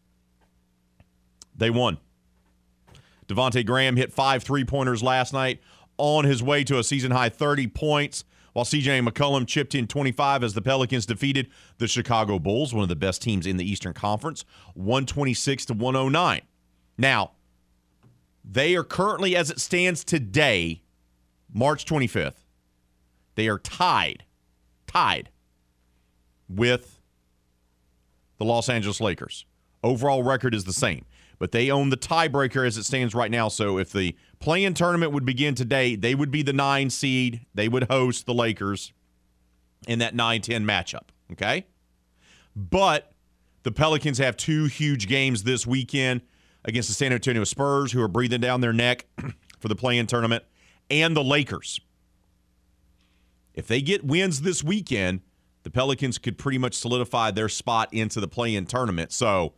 They 1.56 1.70
won. 1.70 1.98
Devonte' 3.28 3.64
Graham 3.64 3.94
hit 3.94 4.12
five 4.12 4.42
three 4.42 4.64
pointers 4.64 5.00
last 5.00 5.32
night 5.32 5.60
on 5.96 6.24
his 6.24 6.42
way 6.42 6.64
to 6.64 6.80
a 6.80 6.82
season 6.82 7.12
high 7.12 7.28
30 7.28 7.68
points, 7.68 8.24
while 8.52 8.64
CJ 8.64 9.06
McCollum 9.06 9.46
chipped 9.46 9.74
in 9.74 9.86
25 9.86 10.42
as 10.44 10.54
the 10.54 10.62
Pelicans 10.62 11.06
defeated 11.06 11.48
the 11.78 11.86
Chicago 11.88 12.38
Bulls, 12.38 12.74
one 12.74 12.82
of 12.82 12.88
the 12.88 12.96
best 12.96 13.22
teams 13.22 13.46
in 13.46 13.56
the 13.56 13.70
Eastern 13.70 13.92
Conference, 13.92 14.44
126 14.74 15.66
to 15.66 15.74
109. 15.74 16.42
Now, 16.98 17.32
they 18.44 18.74
are 18.74 18.84
currently, 18.84 19.36
as 19.36 19.50
it 19.50 19.60
stands 19.60 20.04
today, 20.04 20.82
March 21.52 21.84
25th, 21.84 22.44
they 23.34 23.48
are 23.48 23.58
tied, 23.58 24.24
tied 24.86 25.30
with 26.48 27.00
the 28.38 28.44
Los 28.44 28.68
Angeles 28.68 29.00
Lakers. 29.00 29.44
Overall 29.82 30.22
record 30.22 30.54
is 30.54 30.64
the 30.64 30.72
same, 30.72 31.04
but 31.38 31.52
they 31.52 31.70
own 31.70 31.90
the 31.90 31.96
tiebreaker 31.96 32.66
as 32.66 32.76
it 32.76 32.84
stands 32.84 33.14
right 33.14 33.30
now. 33.30 33.48
So 33.48 33.78
if 33.78 33.92
the 33.92 34.16
play-in 34.40 34.74
tournament 34.74 35.12
would 35.12 35.24
begin 35.24 35.54
today, 35.54 35.94
they 35.96 36.14
would 36.14 36.30
be 36.30 36.42
the 36.42 36.52
nine 36.52 36.90
seed. 36.90 37.46
They 37.54 37.68
would 37.68 37.84
host 37.84 38.26
the 38.26 38.34
Lakers 38.34 38.92
in 39.86 39.98
that 40.00 40.14
9-10 40.14 40.64
matchup. 40.64 41.08
Okay, 41.32 41.66
but 42.56 43.12
the 43.62 43.70
Pelicans 43.70 44.18
have 44.18 44.36
two 44.36 44.64
huge 44.64 45.06
games 45.06 45.44
this 45.44 45.66
weekend. 45.66 46.22
against 46.64 46.88
the 46.88 46.94
San 46.94 47.12
Antonio 47.12 47.44
Spurs, 47.44 47.92
who 47.92 48.02
are 48.02 48.08
breathing 48.08 48.40
down 48.40 48.60
their 48.60 48.72
neck 48.72 49.06
for 49.60 49.68
the 49.68 49.76
play 49.76 49.96
in 49.96 50.06
tournament, 50.06 50.44
and 50.90 51.16
the 51.16 51.24
Lakers. 51.24 51.80
If 53.54 53.66
they 53.66 53.80
get 53.80 54.04
wins 54.04 54.42
this 54.42 54.62
weekend, 54.62 55.20
the 55.62 55.70
Pelicans 55.70 56.18
could 56.18 56.38
pretty 56.38 56.58
much 56.58 56.74
solidify 56.74 57.30
their 57.30 57.48
spot 57.48 57.92
into 57.92 58.20
the 58.20 58.28
play 58.28 58.54
in 58.54 58.66
tournament. 58.66 59.12
So, 59.12 59.54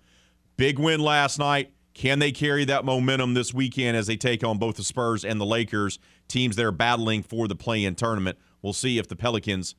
big 0.57 0.79
win 0.79 1.01
last 1.01 1.39
night. 1.39 1.73
Can 1.95 2.19
they 2.19 2.33
carry 2.33 2.65
that 2.65 2.85
momentum 2.85 3.35
this 3.35 3.53
weekend 3.53 3.97
as 3.97 4.07
they 4.07 4.17
take 4.17 4.43
on 4.43 4.59
both 4.59 4.77
the 4.77 4.85
Spurs 4.85 5.25
and 5.25 5.41
the 5.41 5.45
Lakers, 5.47 5.99
teams 6.27 6.57
that 6.57 6.65
are 6.65 6.73
battling 6.73 7.23
for 7.23 7.47
the 7.47 7.55
play 7.55 7.85
in 7.85 7.95
tournament? 7.95 8.39
We'll 8.63 8.73
see 8.73 8.99
if 8.99 9.09
the 9.09 9.17
Pelicans 9.17 9.75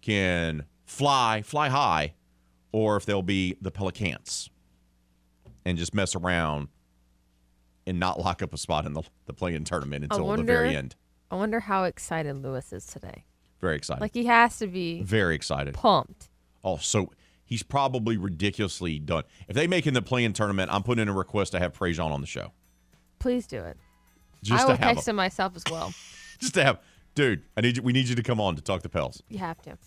can 0.00 0.64
fly, 0.84 1.42
fly 1.42 1.68
high, 1.68 2.14
or 2.72 2.96
if 2.96 3.04
they'll 3.04 3.22
be 3.22 3.56
the 3.60 3.70
Pelicans 3.70 4.48
and 5.64 5.76
just 5.76 5.92
mess 5.94 6.14
around 6.14 6.68
and 7.86 7.98
not 7.98 8.20
lock 8.20 8.42
up 8.42 8.54
a 8.54 8.58
spot 8.58 8.86
in 8.86 8.92
the, 8.92 9.02
the 9.26 9.32
play 9.32 9.54
in 9.54 9.64
tournament 9.64 10.04
until 10.04 10.26
wonder, 10.26 10.42
the 10.42 10.46
very 10.46 10.76
end. 10.76 10.94
I 11.30 11.36
wonder 11.36 11.60
how 11.60 11.84
excited 11.84 12.36
Lewis 12.36 12.72
is 12.72 12.86
today. 12.86 13.24
Very 13.60 13.76
excited. 13.76 14.00
Like 14.00 14.14
he 14.14 14.26
has 14.26 14.58
to 14.58 14.66
be 14.66 15.02
Very 15.02 15.34
excited. 15.34 15.74
pumped. 15.74 16.28
Oh, 16.62 16.76
so 16.76 17.10
he's 17.46 17.62
probably 17.62 18.18
ridiculously 18.18 18.98
done. 18.98 19.22
If 19.48 19.54
they 19.54 19.66
make 19.66 19.86
in 19.86 19.94
the 19.94 20.02
play-in 20.02 20.34
tournament, 20.34 20.70
I'm 20.72 20.82
putting 20.82 21.02
in 21.02 21.08
a 21.08 21.12
request 21.12 21.52
to 21.52 21.58
have 21.58 21.72
Prejean 21.72 22.10
on 22.10 22.20
the 22.20 22.26
show. 22.26 22.52
Please 23.18 23.46
do 23.46 23.62
it. 23.62 23.78
Just 24.42 24.64
I 24.64 24.68
will 24.68 24.76
text 24.76 25.08
him. 25.08 25.12
him 25.12 25.16
myself 25.16 25.56
as 25.56 25.64
well. 25.70 25.94
Just 26.38 26.54
to 26.54 26.64
have, 26.64 26.80
dude. 27.14 27.42
I 27.56 27.62
need 27.62 27.78
you. 27.78 27.82
We 27.82 27.94
need 27.94 28.08
you 28.08 28.14
to 28.14 28.22
come 28.22 28.40
on 28.40 28.56
to 28.56 28.62
talk 28.62 28.82
to 28.82 28.90
Pels. 28.90 29.22
You 29.30 29.38
have 29.38 29.60
to. 29.62 29.78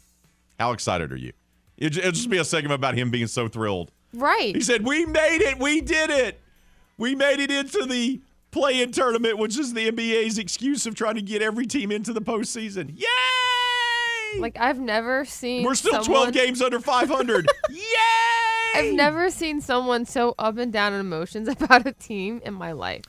How 0.59 0.71
excited 0.71 1.11
are 1.11 1.17
you? 1.17 1.31
It, 1.77 1.95
it'll 1.95 2.11
just 2.11 2.29
be 2.29 2.37
a 2.37 2.43
segment 2.43 2.73
about 2.73 2.95
him 2.95 3.11
being 3.11 3.27
so 3.27 3.47
thrilled. 3.47 3.91
Right. 4.13 4.55
He 4.55 4.61
said, 4.61 4.85
"We 4.85 5.05
made 5.05 5.41
it. 5.41 5.59
We 5.59 5.79
did 5.79 6.09
it. 6.09 6.41
We 6.97 7.13
made 7.15 7.39
it 7.39 7.51
into 7.51 7.85
the 7.85 8.19
play-in 8.51 8.91
tournament, 8.91 9.37
which 9.37 9.57
is 9.57 9.73
the 9.73 9.91
NBA's 9.91 10.37
excuse 10.37 10.85
of 10.85 10.95
trying 10.95 11.15
to 11.15 11.21
get 11.21 11.41
every 11.41 11.65
team 11.65 11.91
into 11.91 12.11
the 12.11 12.21
postseason. 12.21 12.99
Yay! 14.33 14.39
Like 14.39 14.57
I've 14.59 14.79
never 14.79 15.25
seen. 15.25 15.63
We're 15.63 15.75
still 15.75 16.03
someone, 16.03 16.31
12 16.31 16.33
games 16.33 16.61
under 16.61 16.79
500. 16.79 17.47
Yay! 17.69 17.81
I've 18.75 18.93
never 18.93 19.29
seen 19.29 19.61
someone 19.61 20.05
so 20.05 20.35
up 20.37 20.57
and 20.57 20.71
down 20.71 20.93
in 20.93 20.99
emotions 20.99 21.47
about 21.61 21.85
a 21.85 21.93
team 21.93 22.41
in 22.45 22.53
my 22.53 22.71
life. 22.71 23.03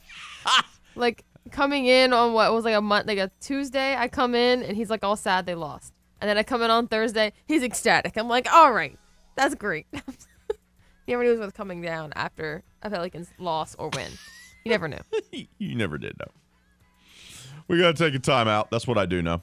like 0.95 1.25
coming 1.51 1.87
in 1.87 2.13
on 2.13 2.33
what 2.33 2.53
was 2.53 2.65
like 2.65 2.75
a 2.75 2.81
month, 2.81 3.07
like 3.07 3.19
a 3.19 3.31
Tuesday, 3.41 3.97
I 3.97 4.09
come 4.09 4.35
in 4.35 4.63
and 4.63 4.77
he's 4.77 4.91
like 4.91 5.05
all 5.05 5.17
sad 5.17 5.47
they 5.47 5.55
lost, 5.55 5.93
and 6.21 6.29
then 6.29 6.39
I 6.39 6.43
come 6.43 6.63
in 6.63 6.71
on 6.71 6.89
Thursday, 6.89 7.33
he's 7.47 7.63
ecstatic. 7.63 8.17
I'm 8.17 8.29
like, 8.29 8.51
all 8.53 8.73
right, 8.73 8.99
that's 9.37 9.55
great. 9.55 9.87
he 9.93 11.13
never 11.13 11.25
knew 11.25 11.33
it 11.33 11.39
was 11.39 11.53
coming 11.53 11.83
down 11.83 12.13
after 12.17 12.63
a 12.83 12.91
Pelicans 12.91 13.31
loss 13.39 13.75
or 13.79 13.91
win. 13.91 14.11
You 14.65 14.71
never 14.71 14.89
knew. 14.89 15.01
you 15.59 15.75
never 15.75 15.99
did 15.99 16.19
know. 16.19 16.31
We 17.69 17.79
got 17.79 17.97
to 17.97 18.11
take 18.11 18.15
a 18.15 18.19
timeout. 18.19 18.69
That's 18.71 18.87
what 18.87 18.99
I 18.99 19.07
do 19.07 19.23
know. 19.23 19.43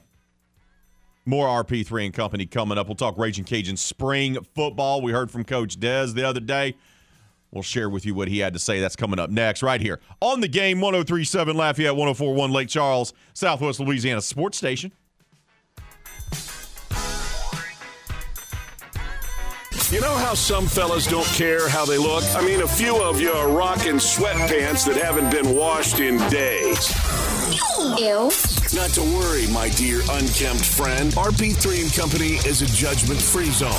More 1.28 1.46
RP3 1.62 2.06
and 2.06 2.14
Company 2.14 2.46
coming 2.46 2.78
up. 2.78 2.86
We'll 2.86 2.96
talk 2.96 3.18
Raging 3.18 3.44
Cajun 3.44 3.76
spring 3.76 4.38
football. 4.54 5.02
We 5.02 5.12
heard 5.12 5.30
from 5.30 5.44
Coach 5.44 5.78
Dez 5.78 6.14
the 6.14 6.26
other 6.26 6.40
day. 6.40 6.74
We'll 7.50 7.62
share 7.62 7.90
with 7.90 8.06
you 8.06 8.14
what 8.14 8.28
he 8.28 8.38
had 8.38 8.54
to 8.54 8.58
say. 8.58 8.80
That's 8.80 8.96
coming 8.96 9.18
up 9.18 9.28
next, 9.28 9.62
right 9.62 9.78
here 9.78 10.00
on 10.22 10.40
the 10.40 10.48
game 10.48 10.80
1037 10.80 11.54
Lafayette, 11.54 11.94
1041 11.94 12.50
Lake 12.50 12.68
Charles, 12.68 13.12
Southwest 13.34 13.78
Louisiana 13.78 14.22
Sports 14.22 14.56
Station. 14.56 14.90
You 19.90 20.00
know 20.00 20.16
how 20.16 20.32
some 20.32 20.66
fellas 20.66 21.06
don't 21.06 21.26
care 21.26 21.68
how 21.68 21.84
they 21.84 21.98
look? 21.98 22.24
I 22.34 22.40
mean, 22.40 22.62
a 22.62 22.66
few 22.66 23.02
of 23.02 23.20
you 23.20 23.32
are 23.32 23.50
rocking 23.50 23.96
sweatpants 23.96 24.86
that 24.86 24.96
haven't 24.96 25.30
been 25.30 25.54
washed 25.54 26.00
in 26.00 26.16
days. 26.30 26.94
Ew. 27.98 28.30
Not 28.74 28.90
to 28.90 29.00
worry, 29.00 29.46
my 29.46 29.70
dear 29.70 30.00
unkempt 30.10 30.64
friend. 30.64 31.12
RP3 31.12 31.84
and 31.84 31.94
Company 31.94 32.34
is 32.46 32.60
a 32.60 32.66
judgment-free 32.66 33.50
zone. 33.50 33.72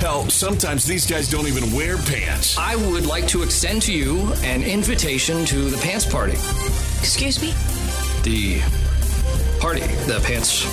Hell, 0.00 0.28
sometimes 0.28 0.84
these 0.84 1.06
guys 1.06 1.30
don't 1.30 1.46
even 1.46 1.72
wear 1.72 1.98
pants. 1.98 2.58
I 2.58 2.74
would 2.74 3.06
like 3.06 3.28
to 3.28 3.44
extend 3.44 3.82
to 3.82 3.92
you 3.92 4.32
an 4.42 4.64
invitation 4.64 5.44
to 5.46 5.70
the 5.70 5.76
pants 5.76 6.04
party. 6.04 6.32
Excuse 6.98 7.40
me? 7.40 7.54
The 8.24 8.60
party, 9.60 9.82
the 10.06 10.20
pants 10.26 10.64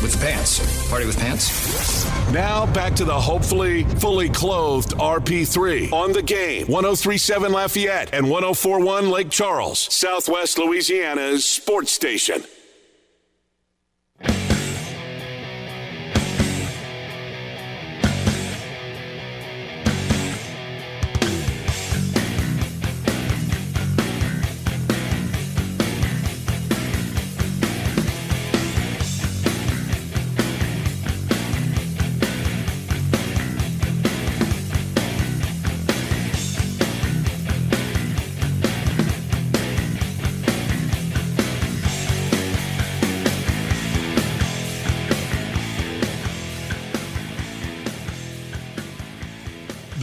with 0.00 0.12
the 0.12 0.18
pants. 0.18 0.88
Party 0.88 1.04
with 1.04 1.18
pants. 1.18 2.06
Now 2.32 2.64
back 2.72 2.94
to 2.96 3.04
the 3.04 3.20
hopefully 3.20 3.84
fully 3.84 4.30
clothed 4.30 4.92
RP3 4.92 5.92
on 5.92 6.12
the 6.12 6.22
game. 6.22 6.66
1037 6.66 7.52
Lafayette 7.52 8.14
and 8.14 8.30
1041 8.30 9.10
Lake 9.10 9.28
Charles, 9.28 9.80
Southwest 9.92 10.58
Louisiana's 10.58 11.44
sports 11.44 11.92
station. 11.92 12.42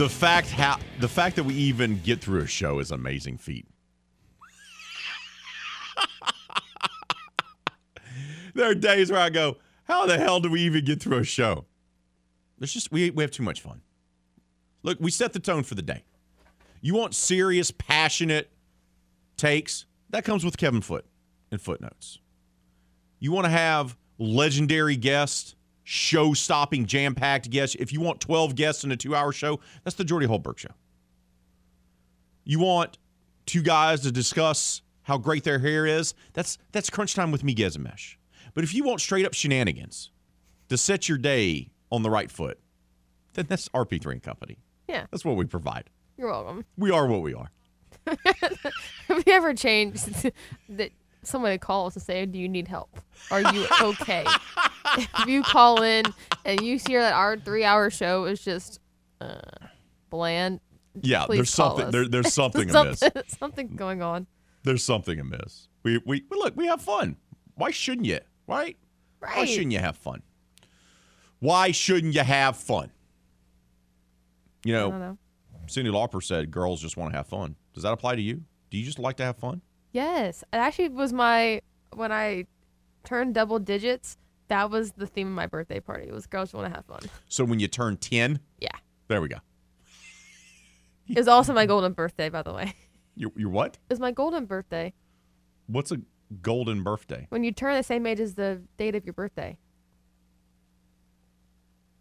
The 0.04 0.10
fact 0.10 0.50
how 0.50 0.76
the 1.00 1.08
fact 1.08 1.36
that 1.36 1.44
we 1.44 1.54
even 1.54 1.98
get 2.02 2.20
through 2.20 2.42
a 2.42 2.46
show 2.46 2.78
is 2.78 2.90
amazing 2.90 3.38
feat. 3.38 3.66
there 8.54 8.70
are 8.70 8.74
days 8.74 9.10
where 9.10 9.22
I 9.22 9.30
go, 9.30 9.56
"How 9.84 10.04
the 10.04 10.18
hell 10.18 10.40
do 10.40 10.50
we 10.50 10.60
even 10.60 10.84
get 10.84 11.00
through 11.00 11.20
a 11.20 11.24
show?" 11.24 11.64
There's 12.58 12.74
just 12.74 12.92
we 12.92 13.08
we 13.12 13.22
have 13.22 13.30
too 13.30 13.42
much 13.42 13.62
fun. 13.62 13.80
Look, 14.82 14.98
we 15.00 15.10
set 15.10 15.32
the 15.32 15.38
tone 15.38 15.62
for 15.62 15.74
the 15.74 15.80
day. 15.80 16.04
You 16.82 16.92
want 16.92 17.14
serious, 17.14 17.70
passionate 17.70 18.50
takes? 19.38 19.86
That 20.10 20.22
comes 20.22 20.44
with 20.44 20.58
Kevin 20.58 20.82
Foote 20.82 21.06
and 21.50 21.62
footnotes. 21.62 22.18
You 23.20 23.32
want 23.32 23.46
to 23.46 23.50
have 23.50 23.96
legendary 24.18 24.96
guests, 24.96 25.56
show 25.84 26.32
stopping, 26.34 26.86
jam 26.86 27.14
packed 27.14 27.50
guests. 27.50 27.76
If 27.78 27.92
you 27.92 28.00
want 28.00 28.20
12 28.20 28.54
guests 28.54 28.84
in 28.84 28.90
a 28.92 28.96
two 28.96 29.14
hour 29.14 29.32
show, 29.32 29.60
that's 29.84 29.96
the 29.96 30.04
Jordy 30.04 30.26
Holberg 30.26 30.58
show. 30.58 30.70
You 32.44 32.58
want 32.60 32.98
two 33.46 33.62
guys 33.62 34.00
to 34.02 34.10
discuss 34.12 34.82
how 35.02 35.18
great 35.18 35.44
their 35.44 35.58
hair 35.58 35.86
is, 35.86 36.14
that's 36.32 36.56
that's 36.72 36.88
crunch 36.90 37.14
time 37.14 37.30
with 37.30 37.44
me, 37.44 37.54
Gezimesh. 37.54 38.16
But 38.54 38.64
if 38.64 38.74
you 38.74 38.84
want 38.84 39.00
straight 39.00 39.26
up 39.26 39.34
shenanigans 39.34 40.10
to 40.70 40.76
set 40.78 41.08
your 41.08 41.18
day 41.18 41.70
on 41.92 42.02
the 42.02 42.10
right 42.10 42.30
foot, 42.30 42.58
then 43.34 43.46
that's 43.48 43.68
RP3 43.70 44.12
and 44.12 44.22
Company. 44.22 44.58
Yeah, 44.88 45.06
That's 45.10 45.24
what 45.24 45.36
we 45.36 45.44
provide. 45.44 45.90
you're 46.16 46.30
welcome. 46.30 46.64
We 46.76 46.90
are 46.90 47.06
what 47.06 47.20
we 47.22 47.34
are. 47.34 47.50
Have 49.08 49.22
you 49.26 49.32
ever 49.32 49.54
changed 49.54 50.30
that 50.68 50.90
somebody 51.26 51.58
calls 51.58 51.96
and 51.96 52.02
say, 52.02 52.26
"Do 52.26 52.38
you 52.38 52.48
need 52.48 52.68
help? 52.68 53.00
Are 53.30 53.40
you 53.40 53.66
okay?" 53.80 54.24
if 54.96 55.26
you 55.26 55.42
call 55.42 55.82
in 55.82 56.04
and 56.44 56.60
you 56.60 56.78
hear 56.86 57.00
that 57.00 57.14
our 57.14 57.36
three-hour 57.36 57.90
show 57.90 58.24
is 58.24 58.42
just 58.42 58.80
uh, 59.20 59.38
bland, 60.10 60.60
Yeah, 61.00 61.26
there's 61.28 61.54
call 61.54 61.76
something 61.76 61.90
there, 61.90 62.08
there's 62.08 62.32
something 62.34 62.70
amiss. 62.74 63.02
something, 63.38 63.74
going 63.76 64.02
on. 64.02 64.26
There's 64.62 64.84
something 64.84 65.18
amiss. 65.18 65.68
We 65.82 66.00
we 66.06 66.24
well, 66.30 66.40
look, 66.40 66.56
we 66.56 66.66
have 66.66 66.80
fun. 66.80 67.16
Why 67.54 67.70
shouldn't 67.70 68.06
you? 68.06 68.20
Right? 68.46 68.76
Right. 69.20 69.36
Why 69.36 69.44
shouldn't 69.46 69.72
you 69.72 69.78
have 69.78 69.96
fun? 69.96 70.22
Why 71.40 71.70
shouldn't 71.70 72.14
you 72.14 72.22
have 72.22 72.56
fun? 72.56 72.90
You 74.64 74.72
know, 74.72 74.90
know. 74.90 75.18
Cyndi 75.66 75.90
Lauper 75.90 76.22
said 76.22 76.50
girls 76.50 76.80
just 76.80 76.96
want 76.96 77.12
to 77.12 77.16
have 77.16 77.26
fun. 77.26 77.56
Does 77.74 77.82
that 77.82 77.92
apply 77.92 78.16
to 78.16 78.22
you? 78.22 78.42
Do 78.70 78.78
you 78.78 78.84
just 78.84 78.98
like 78.98 79.16
to 79.18 79.24
have 79.24 79.36
fun? 79.36 79.60
Yes, 79.94 80.42
it 80.52 80.56
actually 80.56 80.88
was 80.88 81.12
my 81.12 81.62
when 81.94 82.10
I 82.10 82.46
turned 83.04 83.32
double 83.34 83.60
digits. 83.60 84.18
That 84.48 84.68
was 84.68 84.90
the 84.92 85.06
theme 85.06 85.28
of 85.28 85.32
my 85.34 85.46
birthday 85.46 85.78
party. 85.78 86.08
It 86.08 86.12
was 86.12 86.26
girls 86.26 86.52
want 86.52 86.68
to 86.68 86.74
have 86.76 86.84
fun. 86.84 86.98
So 87.28 87.44
when 87.44 87.60
you 87.60 87.68
turn 87.68 87.96
10, 87.96 88.40
Yeah, 88.60 88.68
there 89.08 89.22
we 89.22 89.28
go. 89.28 89.36
it 91.08 91.16
was 91.16 91.28
also 91.28 91.54
my 91.54 91.64
golden 91.64 91.92
birthday, 91.92 92.28
by 92.28 92.42
the 92.42 92.52
way. 92.52 92.74
You 93.16 93.32
you 93.36 93.48
what? 93.48 93.74
It 93.88 93.92
was 93.92 94.00
my 94.00 94.10
golden 94.10 94.44
birthday. 94.44 94.92
What's 95.68 95.92
a 95.92 95.98
golden 96.42 96.82
birthday? 96.82 97.28
When 97.28 97.44
you 97.44 97.52
turn 97.52 97.76
the 97.76 97.84
same 97.84 98.06
age 98.08 98.18
as 98.18 98.34
the 98.34 98.62
date 98.76 98.96
of 98.96 99.04
your 99.06 99.12
birthday. 99.12 99.56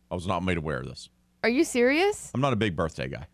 I 0.10 0.16
was 0.16 0.26
not 0.26 0.44
made 0.44 0.58
aware 0.58 0.80
of 0.80 0.88
this. 0.88 1.10
Are 1.44 1.50
you 1.50 1.66
serious? 1.66 2.32
I'm 2.34 2.42
not 2.42 2.52
a 2.54 2.56
big 2.56 2.76
birthday 2.76 3.08
guy. 3.10 3.28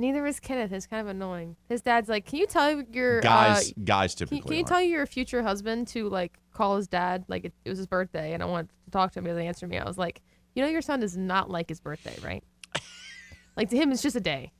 Neither 0.00 0.24
is 0.24 0.40
Kenneth. 0.40 0.72
It's 0.72 0.86
kind 0.86 1.02
of 1.02 1.08
annoying. 1.08 1.56
His 1.68 1.82
dad's 1.82 2.08
like, 2.08 2.24
"Can 2.24 2.38
you 2.38 2.46
tell 2.46 2.82
your 2.90 3.20
Guys, 3.20 3.68
uh, 3.68 3.72
guys 3.84 4.14
Can, 4.14 4.28
typically. 4.28 4.48
can 4.48 4.56
you 4.56 4.64
tell 4.64 4.80
your 4.80 5.04
future 5.04 5.42
husband 5.42 5.88
to 5.88 6.08
like 6.08 6.38
call 6.54 6.78
his 6.78 6.88
dad? 6.88 7.26
Like 7.28 7.44
it, 7.44 7.52
it 7.66 7.68
was 7.68 7.76
his 7.76 7.86
birthday, 7.86 8.32
and 8.32 8.42
I 8.42 8.46
wanted 8.46 8.70
to 8.86 8.90
talk 8.90 9.12
to 9.12 9.18
him. 9.18 9.26
He 9.26 9.30
didn't 9.30 9.46
answer 9.46 9.68
me. 9.68 9.76
I 9.76 9.84
was 9.84 9.98
like, 9.98 10.22
you 10.54 10.62
know, 10.62 10.70
your 10.70 10.80
son 10.80 11.00
does 11.00 11.18
not 11.18 11.50
like 11.50 11.68
his 11.68 11.80
birthday, 11.80 12.16
right? 12.24 12.42
like 13.58 13.68
to 13.68 13.76
him, 13.76 13.92
it's 13.92 14.00
just 14.00 14.16
a 14.16 14.20
day. 14.20 14.52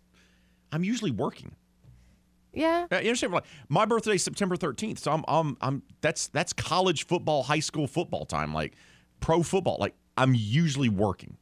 I'm 0.73 0.85
usually 0.85 1.11
working. 1.11 1.57
Yeah. 2.53 2.87
You 2.91 2.99
understand? 2.99 3.33
Like 3.33 3.45
my 3.71 3.87
birthday's 3.87 4.23
September 4.23 4.59
13th, 4.59 4.99
so 4.99 5.11
I'm, 5.11 5.25
I'm, 5.27 5.57
I'm. 5.63 5.83
That's 6.03 6.29
that's 6.29 6.53
college 6.53 7.07
football, 7.07 7.45
high 7.45 7.61
school 7.61 7.87
football 7.87 8.27
time, 8.27 8.53
like 8.53 8.75
pro 9.21 9.43
football. 9.43 9.79
Like 9.81 9.95
I'm 10.19 10.35
usually 10.35 10.91
working. 10.91 11.39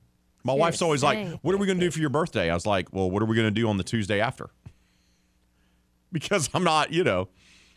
My 0.49 0.55
You're 0.55 0.61
wife's 0.61 0.81
always 0.81 1.03
like, 1.03 1.29
"What 1.43 1.55
are 1.55 1.59
we 1.59 1.67
going 1.67 1.79
to 1.79 1.85
do 1.85 1.91
for 1.91 1.99
your 1.99 2.09
birthday?" 2.09 2.49
I 2.49 2.55
was 2.55 2.65
like, 2.65 2.91
"Well, 2.91 3.11
what 3.11 3.23
are 3.23 3.27
we 3.27 3.37
going 3.37 3.49
to 3.49 3.61
do 3.61 3.69
on 3.69 3.77
the 3.77 3.85
Tuesday 3.85 4.19
after?" 4.19 4.51
Because 6.11 6.49
I'm 6.55 6.65
not, 6.65 6.91
you 6.91 7.05
know. 7.05 7.29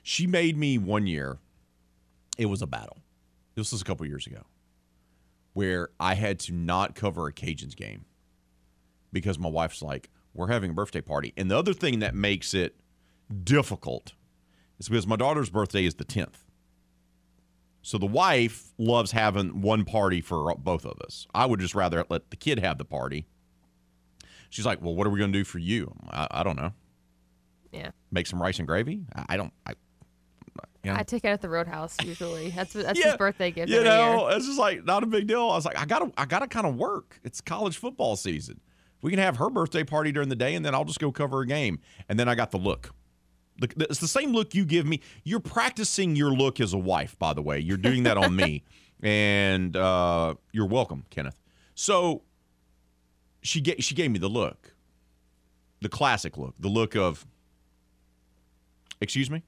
She 0.04 0.26
made 0.26 0.56
me 0.56 0.78
one 0.78 1.06
year. 1.06 1.40
It 2.38 2.46
was 2.46 2.62
a 2.62 2.68
battle. 2.68 3.00
This 3.56 3.74
was 3.74 3.82
a 3.82 3.84
couple 3.84 4.06
years 4.06 4.26
ago, 4.26 4.44
where 5.52 5.90
I 6.00 6.14
had 6.14 6.40
to 6.42 6.54
not 6.54 6.96
cover 6.96 7.28
a 7.28 7.34
Cajuns 7.34 7.76
game 7.76 8.06
because 9.12 9.38
my 9.38 9.50
wife's 9.50 9.82
like, 9.82 10.10
"We're 10.34 10.48
having 10.48 10.72
a 10.72 10.74
birthday 10.74 11.02
party," 11.02 11.34
and 11.36 11.52
the 11.52 11.58
other 11.58 11.74
thing 11.74 12.00
that 12.00 12.16
makes 12.16 12.54
it 12.54 12.80
difficult 13.44 14.14
is 14.80 14.88
because 14.88 15.06
my 15.06 15.18
daughter's 15.18 15.50
birthday 15.50 15.84
is 15.84 15.96
the 15.96 16.06
10th. 16.06 16.46
So 17.82 17.98
the 17.98 18.06
wife 18.06 18.72
loves 18.78 19.12
having 19.12 19.62
one 19.62 19.86
party 19.86 20.22
for 20.22 20.54
both 20.56 20.86
of 20.86 21.00
us. 21.02 21.28
I 21.34 21.46
would 21.46 21.60
just 21.60 21.74
rather 21.76 22.06
let 22.10 22.30
the 22.30 22.36
kid 22.38 22.60
have 22.60 22.78
the 22.78 22.86
party. 22.86 23.26
She's 24.50 24.66
like, 24.66 24.82
"Well, 24.82 24.94
what 24.96 25.08
are 25.08 25.10
we 25.10 25.18
going 25.20 25.32
to 25.32 25.40
do 25.40 25.44
for 25.44 25.60
you?" 25.60 25.94
I, 26.10 26.28
I 26.30 26.44
don't 26.44 26.58
know. 26.58 26.74
Yeah. 27.72 27.92
Make 28.12 28.28
some 28.28 28.42
rice 28.42 28.60
and 28.60 28.68
gravy? 28.68 29.06
I, 29.16 29.26
I 29.30 29.38
don't. 29.38 29.54
I, 29.66 29.74
you 30.84 30.92
know, 30.92 30.98
I 30.98 31.04
take 31.04 31.24
it 31.24 31.28
at 31.30 31.42
the 31.42 31.50
Roadhouse 31.50 31.96
usually. 32.04 32.50
That's 32.50 32.74
that's 32.74 33.00
Yeah, 33.00 33.08
his 33.12 33.18
birthday 33.18 33.52
gift. 33.52 33.70
you 33.72 33.84
know, 33.84 34.28
year. 34.28 34.38
it's 34.38 34.46
just 34.48 34.60
like 34.60 34.84
not 34.84 35.04
a 35.04 35.06
big 35.06 35.28
deal. 35.28 35.42
I 35.42 35.56
was 35.56 35.66
like, 35.66 35.78
I 35.80 35.86
gotta, 35.86 36.12
I 36.18 36.26
gotta 36.26 36.48
kind 36.48 36.66
of 36.66 36.76
work. 36.76 37.20
It's 37.24 37.40
college 37.40 37.78
football 37.78 38.16
season. 38.16 38.60
We 39.02 39.10
can 39.12 39.20
have 39.20 39.38
her 39.38 39.50
birthday 39.50 39.84
party 39.84 40.12
during 40.12 40.30
the 40.30 40.36
day, 40.36 40.54
and 40.56 40.66
then 40.66 40.76
I'll 40.76 40.86
just 40.86 41.00
go 41.00 41.12
cover 41.12 41.42
a 41.42 41.48
game. 41.48 41.80
And 42.10 42.20
then 42.20 42.28
I 42.28 42.36
got 42.36 42.52
the 42.52 42.58
look. 42.58 42.94
It's 43.62 44.00
the 44.00 44.08
same 44.08 44.32
look 44.32 44.54
you 44.56 44.66
give 44.66 44.86
me. 44.86 45.02
You're 45.24 45.40
practicing 45.40 46.16
your 46.16 46.32
look 46.32 46.60
as 46.60 46.74
a 46.74 46.78
wife, 46.78 47.18
by 47.20 47.34
the 47.34 47.42
way. 47.42 47.60
You're 47.60 47.78
doing 47.78 48.04
that 48.04 48.18
on 48.18 48.36
me, 48.36 48.64
and 49.04 49.76
uh, 49.76 50.36
you're 50.52 50.66
welcome, 50.66 51.06
Kenneth. 51.10 51.40
So 51.76 52.24
she 53.42 53.62
gave 53.62 53.84
she 53.84 53.96
gave 53.96 54.12
me 54.12 54.20
the 54.20 54.30
look, 54.30 54.74
the 55.82 55.90
classic 55.90 56.38
look, 56.38 56.56
the 56.60 56.70
look 56.70 56.96
of, 56.96 57.26
excuse 59.00 59.30
me, 59.30 59.44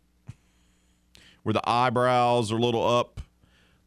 where 1.44 1.54
the 1.54 1.68
eyebrows 1.68 2.52
are 2.52 2.58
a 2.58 2.62
little 2.62 2.86
up, 2.88 3.22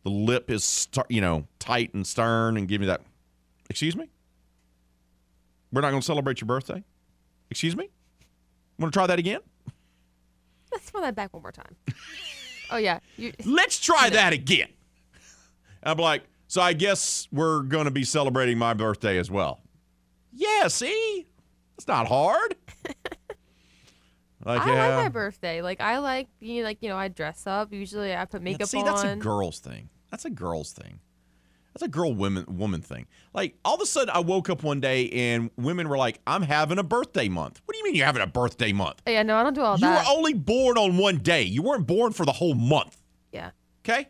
the 0.02 0.10
lip 0.10 0.50
is 0.50 0.64
st- 0.64 1.06
you 1.10 1.20
know 1.20 1.46
tight 1.58 1.94
and 1.94 2.06
stern, 2.06 2.56
and 2.56 2.68
give 2.68 2.80
me 2.80 2.86
that. 2.86 3.02
Excuse 3.68 3.96
me. 3.96 4.08
We're 5.72 5.80
not 5.80 5.90
going 5.90 6.00
to 6.00 6.06
celebrate 6.06 6.40
your 6.40 6.46
birthday. 6.46 6.84
Excuse 7.50 7.76
me. 7.76 7.90
Want 8.78 8.92
to 8.92 8.96
try 8.96 9.06
that 9.06 9.18
again? 9.18 9.40
Let's 10.72 10.92
run 10.92 11.02
that 11.02 11.14
back 11.14 11.32
one 11.32 11.42
more 11.42 11.52
time. 11.52 11.76
oh 12.70 12.76
yeah. 12.76 13.00
You, 13.16 13.32
Let's 13.44 13.78
try 13.78 14.10
that 14.10 14.32
again. 14.32 14.68
I'm 15.82 15.98
like, 15.98 16.22
so 16.48 16.60
I 16.60 16.72
guess 16.72 17.28
we're 17.32 17.62
going 17.62 17.84
to 17.84 17.90
be 17.90 18.04
celebrating 18.04 18.58
my 18.58 18.74
birthday 18.74 19.18
as 19.18 19.30
well. 19.30 19.60
Yeah, 20.32 20.68
see? 20.68 21.26
It's 21.76 21.86
not 21.86 22.08
hard. 22.08 22.56
like, 24.44 24.60
I 24.62 24.74
yeah. 24.74 24.96
like 24.96 25.04
my 25.04 25.08
birthday. 25.08 25.62
Like 25.62 25.80
I 25.80 25.98
like 25.98 26.28
being 26.40 26.62
like 26.64 26.78
you 26.80 26.88
know 26.88 26.96
I 26.96 27.08
dress 27.08 27.46
up. 27.46 27.72
Usually 27.72 28.14
I 28.14 28.24
put 28.24 28.40
Yeah, 28.40 28.44
makeup 28.44 28.68
see, 28.68 28.78
on. 28.78 28.84
See, 28.84 28.90
that's 28.90 29.04
a 29.04 29.16
girl's 29.16 29.60
thing. 29.60 29.88
That's 30.10 30.24
a 30.24 30.30
girl's 30.30 30.72
thing. 30.72 31.00
That's 31.78 31.88
a 31.88 31.88
girl 31.88 32.14
women 32.14 32.46
woman 32.56 32.80
thing. 32.80 33.06
Like 33.34 33.54
all 33.62 33.74
of 33.74 33.82
a 33.82 33.86
sudden, 33.86 34.08
I 34.08 34.20
woke 34.20 34.48
up 34.48 34.62
one 34.62 34.80
day 34.80 35.10
and 35.10 35.50
women 35.58 35.90
were 35.90 35.98
like, 35.98 36.20
"I'm 36.26 36.40
having 36.40 36.78
a 36.78 36.82
birthday 36.82 37.28
month." 37.28 37.60
What 37.66 37.72
do 37.74 37.78
you 37.78 37.84
mean 37.84 37.94
you're 37.94 38.06
having 38.06 38.22
a 38.22 38.26
birthday 38.26 38.72
month? 38.72 39.02
Yeah, 39.06 39.22
no, 39.22 39.36
I 39.36 39.42
don't 39.42 39.52
do 39.52 39.60
all 39.60 39.74
You 39.74 39.80
that. 39.82 40.06
were 40.06 40.10
only 40.16 40.32
born 40.32 40.78
on 40.78 40.96
one 40.96 41.18
day. 41.18 41.42
You 41.42 41.60
weren't 41.62 41.86
born 41.86 42.12
for 42.14 42.24
the 42.24 42.32
whole 42.32 42.54
month. 42.54 42.96
yeah. 43.30 43.50
Okay. 43.84 44.08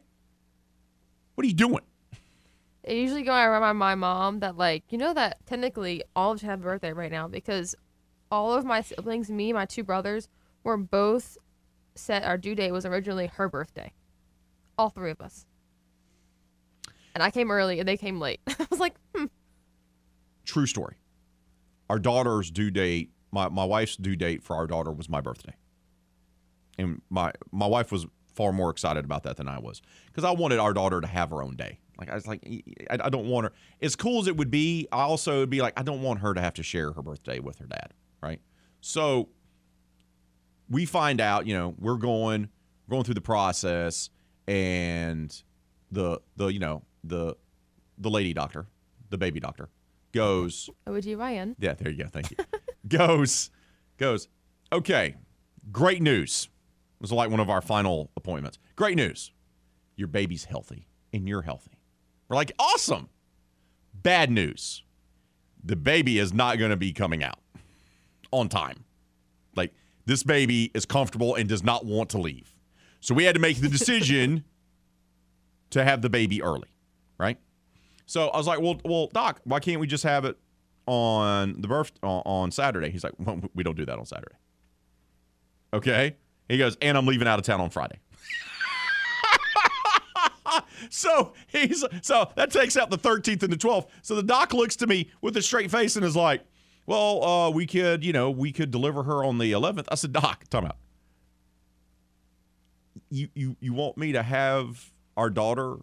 What 1.34 1.44
are 1.44 1.48
you 1.48 1.54
doing? 1.54 1.80
I 2.88 2.92
usually 2.92 3.24
go 3.24 3.32
and 3.32 3.52
remind 3.52 3.78
my 3.78 3.96
mom 3.96 4.38
that 4.40 4.56
like 4.56 4.84
you 4.90 4.98
know 4.98 5.12
that 5.14 5.44
technically 5.44 6.04
all 6.14 6.30
of 6.30 6.36
us 6.36 6.42
have 6.42 6.60
a 6.60 6.62
birthday 6.62 6.92
right 6.92 7.10
now 7.10 7.26
because 7.26 7.74
all 8.30 8.54
of 8.54 8.64
my 8.64 8.80
siblings, 8.80 9.28
me, 9.28 9.52
my 9.52 9.64
two 9.66 9.82
brothers, 9.82 10.28
were 10.62 10.76
both 10.76 11.36
set. 11.96 12.22
Our 12.22 12.38
due 12.38 12.54
date 12.54 12.70
was 12.70 12.86
originally 12.86 13.26
her 13.26 13.48
birthday. 13.48 13.92
All 14.78 14.90
three 14.90 15.10
of 15.10 15.20
us. 15.20 15.46
And 17.16 17.22
I 17.22 17.30
came 17.30 17.50
early 17.50 17.80
and 17.80 17.88
they 17.88 17.96
came 17.96 18.20
late. 18.20 18.40
I 18.46 18.66
was 18.70 18.78
like, 18.78 18.94
hmm. 19.14 19.24
True 20.44 20.66
story. 20.66 20.96
Our 21.88 21.98
daughter's 21.98 22.50
due 22.50 22.70
date, 22.70 23.10
my, 23.32 23.48
my 23.48 23.64
wife's 23.64 23.96
due 23.96 24.16
date 24.16 24.42
for 24.42 24.54
our 24.54 24.66
daughter 24.66 24.92
was 24.92 25.08
my 25.08 25.22
birthday. 25.22 25.54
And 26.76 27.00
my 27.08 27.32
my 27.50 27.66
wife 27.66 27.90
was 27.90 28.06
far 28.34 28.52
more 28.52 28.68
excited 28.68 29.06
about 29.06 29.22
that 29.22 29.38
than 29.38 29.48
I 29.48 29.58
was 29.58 29.80
because 30.08 30.24
I 30.24 30.32
wanted 30.32 30.58
our 30.58 30.74
daughter 30.74 31.00
to 31.00 31.06
have 31.06 31.30
her 31.30 31.42
own 31.42 31.56
day. 31.56 31.78
Like 31.96 32.10
I 32.10 32.14
was 32.14 32.26
like, 32.26 32.46
I, 32.90 32.98
I 33.04 33.08
don't 33.08 33.28
want 33.28 33.44
her. 33.44 33.52
As 33.80 33.96
cool 33.96 34.20
as 34.20 34.26
it 34.26 34.36
would 34.36 34.50
be, 34.50 34.86
I 34.92 35.00
also 35.04 35.38
would 35.38 35.48
be 35.48 35.62
like, 35.62 35.72
I 35.80 35.82
don't 35.82 36.02
want 36.02 36.20
her 36.20 36.34
to 36.34 36.40
have 36.42 36.52
to 36.54 36.62
share 36.62 36.92
her 36.92 37.00
birthday 37.00 37.38
with 37.38 37.60
her 37.60 37.66
dad, 37.66 37.94
right? 38.22 38.42
So 38.82 39.30
we 40.68 40.84
find 40.84 41.22
out, 41.22 41.46
you 41.46 41.54
know, 41.54 41.74
we're 41.78 41.96
going 41.96 42.50
going 42.90 43.04
through 43.04 43.14
the 43.14 43.22
process, 43.22 44.10
and 44.46 45.34
the 45.90 46.20
the 46.36 46.48
you 46.48 46.58
know 46.58 46.82
the 47.04 47.36
the 47.98 48.10
lady 48.10 48.34
doctor, 48.34 48.66
the 49.10 49.18
baby 49.18 49.40
doctor, 49.40 49.68
goes, 50.12 50.68
OGYN. 50.86 51.56
yeah, 51.58 51.74
there 51.74 51.90
you 51.90 52.04
go. 52.04 52.08
Thank 52.10 52.30
you. 52.30 52.36
goes, 52.88 53.50
goes. 53.96 54.28
Okay, 54.72 55.16
great 55.72 56.02
news. 56.02 56.48
It 56.96 57.02
was 57.02 57.12
like 57.12 57.30
one 57.30 57.40
of 57.40 57.50
our 57.50 57.60
final 57.60 58.10
appointments. 58.16 58.58
Great 58.74 58.96
news. 58.96 59.32
Your 59.96 60.08
baby's 60.08 60.44
healthy 60.44 60.88
and 61.12 61.28
you're 61.28 61.42
healthy. 61.42 61.78
We're 62.28 62.36
like, 62.36 62.52
awesome. 62.58 63.08
Bad 63.94 64.30
news. 64.30 64.82
The 65.62 65.76
baby 65.76 66.18
is 66.18 66.32
not 66.32 66.58
going 66.58 66.70
to 66.70 66.76
be 66.76 66.92
coming 66.92 67.22
out 67.22 67.38
on 68.30 68.48
time. 68.48 68.84
Like, 69.54 69.72
this 70.06 70.22
baby 70.22 70.70
is 70.74 70.84
comfortable 70.86 71.34
and 71.34 71.48
does 71.48 71.62
not 71.64 71.84
want 71.84 72.10
to 72.10 72.18
leave. 72.18 72.54
So 73.00 73.14
we 73.14 73.24
had 73.24 73.34
to 73.34 73.40
make 73.40 73.60
the 73.60 73.68
decision 73.68 74.44
to 75.70 75.84
have 75.84 76.02
the 76.02 76.10
baby 76.10 76.42
early, 76.42 76.68
right? 77.18 77.38
So 78.06 78.28
I 78.28 78.36
was 78.36 78.46
like, 78.46 78.60
well, 78.60 78.80
well, 78.84 79.08
doc, 79.08 79.40
why 79.44 79.60
can't 79.60 79.80
we 79.80 79.86
just 79.86 80.04
have 80.04 80.24
it 80.24 80.38
on 80.86 81.60
the 81.60 81.68
birth 81.68 81.92
on, 82.02 82.22
on 82.24 82.50
Saturday? 82.50 82.90
He's 82.90 83.04
like, 83.04 83.14
well, 83.18 83.40
we 83.54 83.62
don't 83.64 83.76
do 83.76 83.84
that 83.86 83.98
on 83.98 84.06
Saturday. 84.06 84.36
Okay. 85.72 86.16
He 86.48 86.58
goes, 86.58 86.76
and 86.80 86.96
I'm 86.96 87.06
leaving 87.06 87.26
out 87.26 87.38
of 87.38 87.44
town 87.44 87.60
on 87.60 87.70
Friday. 87.70 87.98
so 90.90 91.32
he's 91.48 91.84
so 92.02 92.30
that 92.36 92.52
takes 92.52 92.76
out 92.76 92.90
the 92.90 92.98
13th 92.98 93.42
and 93.42 93.52
the 93.52 93.56
12th. 93.56 93.88
So 94.02 94.14
the 94.14 94.22
doc 94.22 94.54
looks 94.54 94.76
to 94.76 94.86
me 94.86 95.10
with 95.20 95.36
a 95.36 95.42
straight 95.42 95.70
face 95.70 95.96
and 95.96 96.04
is 96.04 96.14
like, 96.14 96.42
well, 96.86 97.24
uh, 97.24 97.50
we 97.50 97.66
could, 97.66 98.04
you 98.04 98.12
know, 98.12 98.30
we 98.30 98.52
could 98.52 98.70
deliver 98.70 99.02
her 99.02 99.24
on 99.24 99.38
the 99.38 99.50
11th. 99.50 99.86
I 99.90 99.96
said, 99.96 100.12
doc, 100.12 100.44
time 100.48 100.66
out. 100.66 100.76
You 103.10 103.28
you 103.34 103.56
you 103.60 103.72
want 103.72 103.96
me 103.96 104.12
to 104.12 104.22
have 104.22 104.92
our 105.16 105.30
daughter 105.30 105.76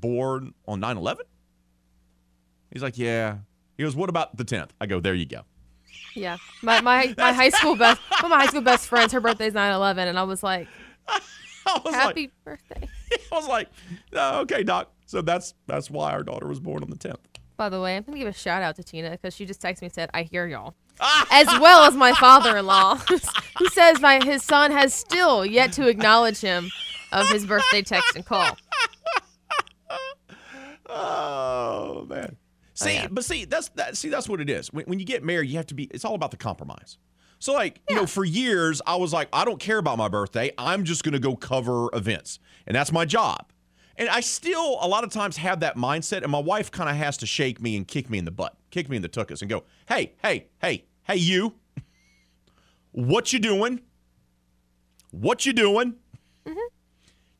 born 0.00 0.54
on 0.66 0.80
9/11? 0.80 1.18
He's 2.72 2.82
like, 2.82 2.98
yeah. 2.98 3.38
He 3.76 3.82
goes, 3.82 3.96
what 3.96 4.08
about 4.08 4.36
the 4.36 4.44
10th? 4.44 4.70
I 4.80 4.86
go, 4.86 5.00
there 5.00 5.14
you 5.14 5.26
go. 5.26 5.42
Yeah. 6.14 6.36
My 6.62 6.80
my, 6.80 7.14
my 7.18 7.32
high 7.32 7.50
school 7.50 7.76
best 7.76 8.00
one 8.10 8.24
of 8.24 8.30
my 8.30 8.44
high 8.44 8.46
school 8.46 8.62
best 8.62 8.88
friends, 8.88 9.12
her 9.12 9.20
birthday's 9.20 9.52
9-11, 9.52 9.98
and 9.98 10.18
I 10.18 10.24
was 10.24 10.42
like, 10.42 10.68
I 11.66 11.80
was 11.84 11.94
Happy 11.94 12.22
like, 12.22 12.44
birthday. 12.44 12.88
I 13.32 13.34
was 13.34 13.48
like, 13.48 13.68
"Oh, 14.12 14.40
okay, 14.40 14.62
doc. 14.62 14.92
So 15.06 15.22
that's 15.22 15.54
that's 15.66 15.90
why 15.90 16.12
our 16.12 16.22
daughter 16.22 16.46
was 16.46 16.60
born 16.60 16.82
on 16.82 16.90
the 16.90 16.96
10th. 16.96 17.16
By 17.56 17.68
the 17.68 17.80
way, 17.80 17.96
I'm 17.96 18.02
gonna 18.02 18.18
give 18.18 18.28
a 18.28 18.32
shout 18.32 18.62
out 18.62 18.76
to 18.76 18.82
Tina 18.82 19.10
because 19.10 19.34
she 19.34 19.46
just 19.46 19.62
texted 19.62 19.82
me 19.82 19.86
and 19.86 19.94
said, 19.94 20.10
"I 20.12 20.22
hear 20.22 20.46
y'all," 20.46 20.74
as 21.30 21.46
well 21.46 21.84
as 21.84 21.94
my 21.94 22.12
father-in-law, 22.12 22.96
who 23.58 23.68
says 23.68 24.00
my 24.00 24.22
his 24.24 24.42
son 24.42 24.72
has 24.72 24.92
still 24.92 25.46
yet 25.46 25.72
to 25.74 25.88
acknowledge 25.88 26.40
him 26.40 26.70
of 27.12 27.28
his 27.28 27.46
birthday 27.46 27.82
text 27.82 28.16
and 28.16 28.26
call. 28.26 28.56
Oh 30.94 32.06
man. 32.08 32.36
See, 32.74 32.94
yeah. 32.94 33.06
but 33.10 33.24
see, 33.24 33.44
that's 33.44 33.68
that. 33.70 33.96
See, 33.96 34.08
that's 34.08 34.28
what 34.28 34.40
it 34.40 34.50
is. 34.50 34.72
When, 34.72 34.84
when 34.86 34.98
you 34.98 35.04
get 35.04 35.22
married, 35.22 35.50
you 35.50 35.56
have 35.56 35.66
to 35.66 35.74
be. 35.74 35.84
It's 35.84 36.04
all 36.04 36.14
about 36.14 36.30
the 36.30 36.36
compromise. 36.36 36.98
So, 37.38 37.52
like, 37.52 37.80
you 37.88 37.96
know, 37.96 38.06
for 38.06 38.24
years, 38.24 38.80
I 38.86 38.96
was 38.96 39.12
like, 39.12 39.28
I 39.32 39.44
don't 39.44 39.60
care 39.60 39.78
about 39.78 39.98
my 39.98 40.08
birthday. 40.08 40.50
I'm 40.56 40.84
just 40.84 41.04
gonna 41.04 41.18
go 41.18 41.36
cover 41.36 41.88
events, 41.92 42.38
and 42.66 42.74
that's 42.74 42.90
my 42.90 43.04
job. 43.04 43.52
And 43.96 44.08
I 44.08 44.20
still, 44.20 44.78
a 44.80 44.88
lot 44.88 45.04
of 45.04 45.10
times, 45.10 45.36
have 45.36 45.60
that 45.60 45.76
mindset. 45.76 46.22
And 46.22 46.32
my 46.32 46.40
wife 46.40 46.70
kind 46.70 46.90
of 46.90 46.96
has 46.96 47.16
to 47.18 47.26
shake 47.26 47.60
me 47.60 47.76
and 47.76 47.86
kick 47.86 48.10
me 48.10 48.18
in 48.18 48.24
the 48.24 48.32
butt, 48.32 48.56
kick 48.70 48.88
me 48.88 48.96
in 48.96 49.02
the 49.02 49.08
tuchus, 49.08 49.40
and 49.40 49.48
go, 49.48 49.64
"Hey, 49.86 50.14
hey, 50.22 50.48
hey, 50.60 50.84
hey, 51.04 51.16
you! 51.16 51.54
what 52.92 53.32
you 53.32 53.38
doing? 53.38 53.80
What 55.10 55.46
you 55.46 55.52
doing? 55.52 55.94
Mm-hmm. 56.44 56.73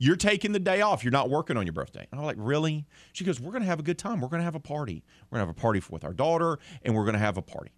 You're 0.04 0.16
taking 0.16 0.52
the 0.52 0.58
day 0.60 0.82
off. 0.82 1.02
You're 1.02 1.12
not 1.12 1.30
working 1.30 1.56
on 1.56 1.64
your 1.64 1.72
birthday. 1.72 2.06
And 2.10 2.20
I'm 2.20 2.26
like, 2.26 2.36
really? 2.38 2.84
She 3.14 3.24
goes, 3.24 3.40
we're 3.40 3.52
going 3.52 3.62
to 3.62 3.68
have 3.68 3.80
a 3.80 3.82
good 3.82 3.98
time. 3.98 4.20
We're 4.20 4.28
going 4.28 4.40
to 4.40 4.44
have 4.44 4.54
a 4.54 4.60
party. 4.60 5.02
We're 5.30 5.38
going 5.38 5.46
to 5.46 5.50
have 5.50 5.56
a 5.56 5.60
party 5.60 5.82
with 5.88 6.04
our 6.04 6.12
daughter, 6.12 6.58
and 6.82 6.94
we're 6.94 7.04
going 7.04 7.14
to 7.14 7.20
have 7.20 7.38
a 7.38 7.42
party. 7.42 7.72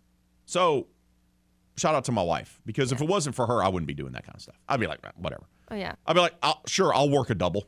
So, 0.45 0.89
shout 1.77 1.95
out 1.95 2.05
to 2.07 2.13
my 2.13 2.25
wife 2.25 2.61
because 2.67 2.91
if 2.91 3.01
it 3.01 3.07
wasn't 3.07 3.37
for 3.37 3.47
her, 3.47 3.63
I 3.63 3.69
wouldn't 3.69 3.87
be 3.87 3.95
doing 3.95 4.13
that 4.15 4.25
kind 4.25 4.35
of 4.35 4.43
stuff. 4.43 4.59
I'd 4.69 4.81
be 4.81 4.89
like, 4.89 5.07
whatever. 5.17 5.45
Oh 5.71 5.77
yeah. 5.77 5.95
I'd 6.05 6.15
be 6.15 6.21
like, 6.21 6.35
I'll, 6.43 6.63
sure, 6.67 6.93
I'll 6.93 7.09
work 7.11 7.31
a 7.31 7.35
double. 7.37 7.65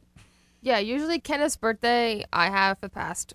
Yeah, 0.61 0.79
usually 0.79 1.21
Kenneth's 1.21 1.57
birthday 1.57 2.25
I 2.33 2.51
have 2.51 2.79
for 2.79 2.87
the 2.87 2.91
past 2.91 3.35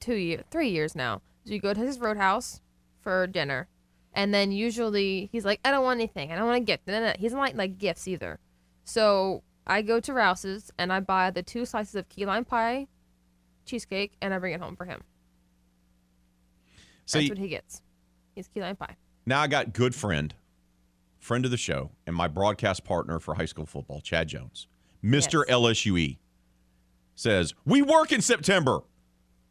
two 0.00 0.14
years, 0.14 0.42
three 0.50 0.70
years 0.70 0.96
now. 0.96 1.22
So 1.44 1.52
you 1.52 1.60
go 1.60 1.74
to 1.74 1.80
his 1.80 2.00
roadhouse 2.00 2.60
for 3.02 3.28
dinner, 3.28 3.68
and 4.12 4.34
then 4.34 4.50
usually 4.50 5.28
he's 5.30 5.44
like, 5.44 5.60
I 5.64 5.70
don't 5.70 5.84
want 5.84 6.00
anything. 6.00 6.32
I 6.32 6.36
don't 6.36 6.46
want 6.46 6.58
a 6.62 6.64
gift. 6.64 6.88
No, 6.88 6.98
no, 6.98 7.06
no. 7.06 7.12
He 7.16 7.24
doesn't 7.24 7.38
like 7.38 7.54
like 7.54 7.78
gifts 7.78 8.08
either. 8.08 8.40
So 8.84 9.42
I 9.66 9.82
go 9.82 10.00
to 10.00 10.12
Rouse's 10.12 10.70
and 10.78 10.92
I 10.92 11.00
buy 11.00 11.30
the 11.30 11.42
two 11.42 11.64
slices 11.66 11.94
of 11.96 12.08
key 12.08 12.24
lime 12.26 12.44
pie, 12.44 12.86
cheesecake, 13.64 14.12
and 14.22 14.32
I 14.32 14.38
bring 14.38 14.54
it 14.54 14.60
home 14.60 14.76
for 14.76 14.84
him. 14.84 15.02
See, 17.06 17.20
That's 17.20 17.30
what 17.30 17.38
he 17.38 17.48
gets. 17.48 17.82
He's 18.34 18.48
key 18.48 18.60
lime 18.60 18.76
pie. 18.76 18.96
now 19.24 19.40
I 19.40 19.46
got 19.46 19.72
good 19.72 19.94
friend, 19.94 20.34
friend 21.18 21.44
of 21.44 21.50
the 21.50 21.56
show, 21.56 21.90
and 22.06 22.14
my 22.14 22.28
broadcast 22.28 22.84
partner 22.84 23.18
for 23.18 23.34
high 23.34 23.44
school 23.46 23.66
football, 23.66 24.00
Chad 24.00 24.28
Jones, 24.28 24.66
Mr. 25.02 25.44
LSUE, 25.46 26.18
says, 27.14 27.54
We 27.64 27.82
work 27.82 28.12
in 28.12 28.20
September 28.20 28.80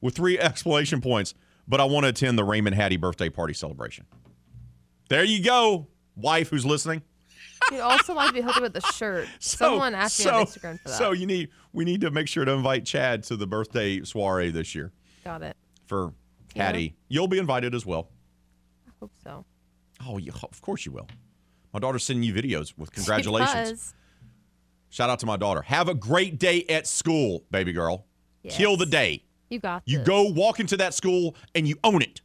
with 0.02 0.16
three 0.16 0.38
exclamation 0.40 1.02
points, 1.02 1.34
but 1.68 1.82
I 1.82 1.86
want 1.86 2.04
to 2.04 2.10
attend 2.10 2.38
the 2.38 2.44
Raymond 2.44 2.76
Hattie 2.76 2.98
birthday 2.98 3.30
party 3.30 3.54
celebration. 3.54 4.06
There 5.10 5.24
you 5.24 5.44
go, 5.44 5.88
wife 6.16 6.50
who's 6.50 6.66
listening. 6.66 7.02
He'd 7.72 7.80
also 7.80 8.14
like 8.14 8.28
to 8.30 8.34
be 8.34 8.42
hooked 8.42 8.58
up 8.58 8.64
with 8.64 8.74
the 8.74 8.82
shirt. 8.82 9.28
Someone 9.40 9.96
asked 9.96 10.24
me 10.24 10.32
on 10.32 10.46
Instagram 10.46 10.80
for 10.82 10.90
that. 10.90 10.98
So 10.98 11.12
you 11.14 11.26
need 11.26 11.50
we 11.74 11.84
need 11.86 12.02
to 12.02 12.12
make 12.12 12.28
sure 12.28 12.46
to 12.46 12.52
invite 12.52 12.86
Chad 12.86 13.24
to 13.24 13.36
the 13.36 13.48
birthday 13.48 14.02
soiree 14.04 14.50
this 14.52 14.76
year 14.76 14.92
Got 15.24 15.42
it. 15.42 15.56
for 15.88 16.14
Yeah. 16.56 16.66
Hattie. 16.66 16.96
You'll 17.10 17.28
be 17.28 17.38
invited 17.40 17.74
as 17.76 17.86
well. 17.86 18.10
I 18.88 18.92
hope 19.00 19.12
so. 19.24 19.46
Oh, 20.06 20.18
yeah, 20.18 20.34
of 20.44 20.62
course 20.62 20.86
you 20.86 20.92
will. 20.92 21.08
My 21.74 21.80
daughter's 21.80 22.04
sending 22.04 22.24
you 22.24 22.34
videos 22.34 22.74
with 22.78 22.92
congratulations. 22.92 23.94
Shout 24.90 25.10
out 25.10 25.20
to 25.20 25.26
my 25.26 25.36
daughter. 25.38 25.62
Have 25.64 25.90
a 25.90 25.94
great 25.96 26.38
day 26.40 26.64
at 26.70 26.88
school, 26.88 27.44
baby 27.52 27.74
girl. 27.74 28.06
Kill 28.48 28.78
the 28.78 28.86
day. 28.86 29.24
you 29.50 29.60
got 29.60 29.82
You 29.86 29.98
this. 30.00 30.08
go 30.08 30.24
walk 30.30 30.60
into 30.60 30.78
that 30.78 30.94
school 30.94 31.36
and 31.56 31.68
you 31.68 31.76
own 31.84 32.02
it. 32.02 32.22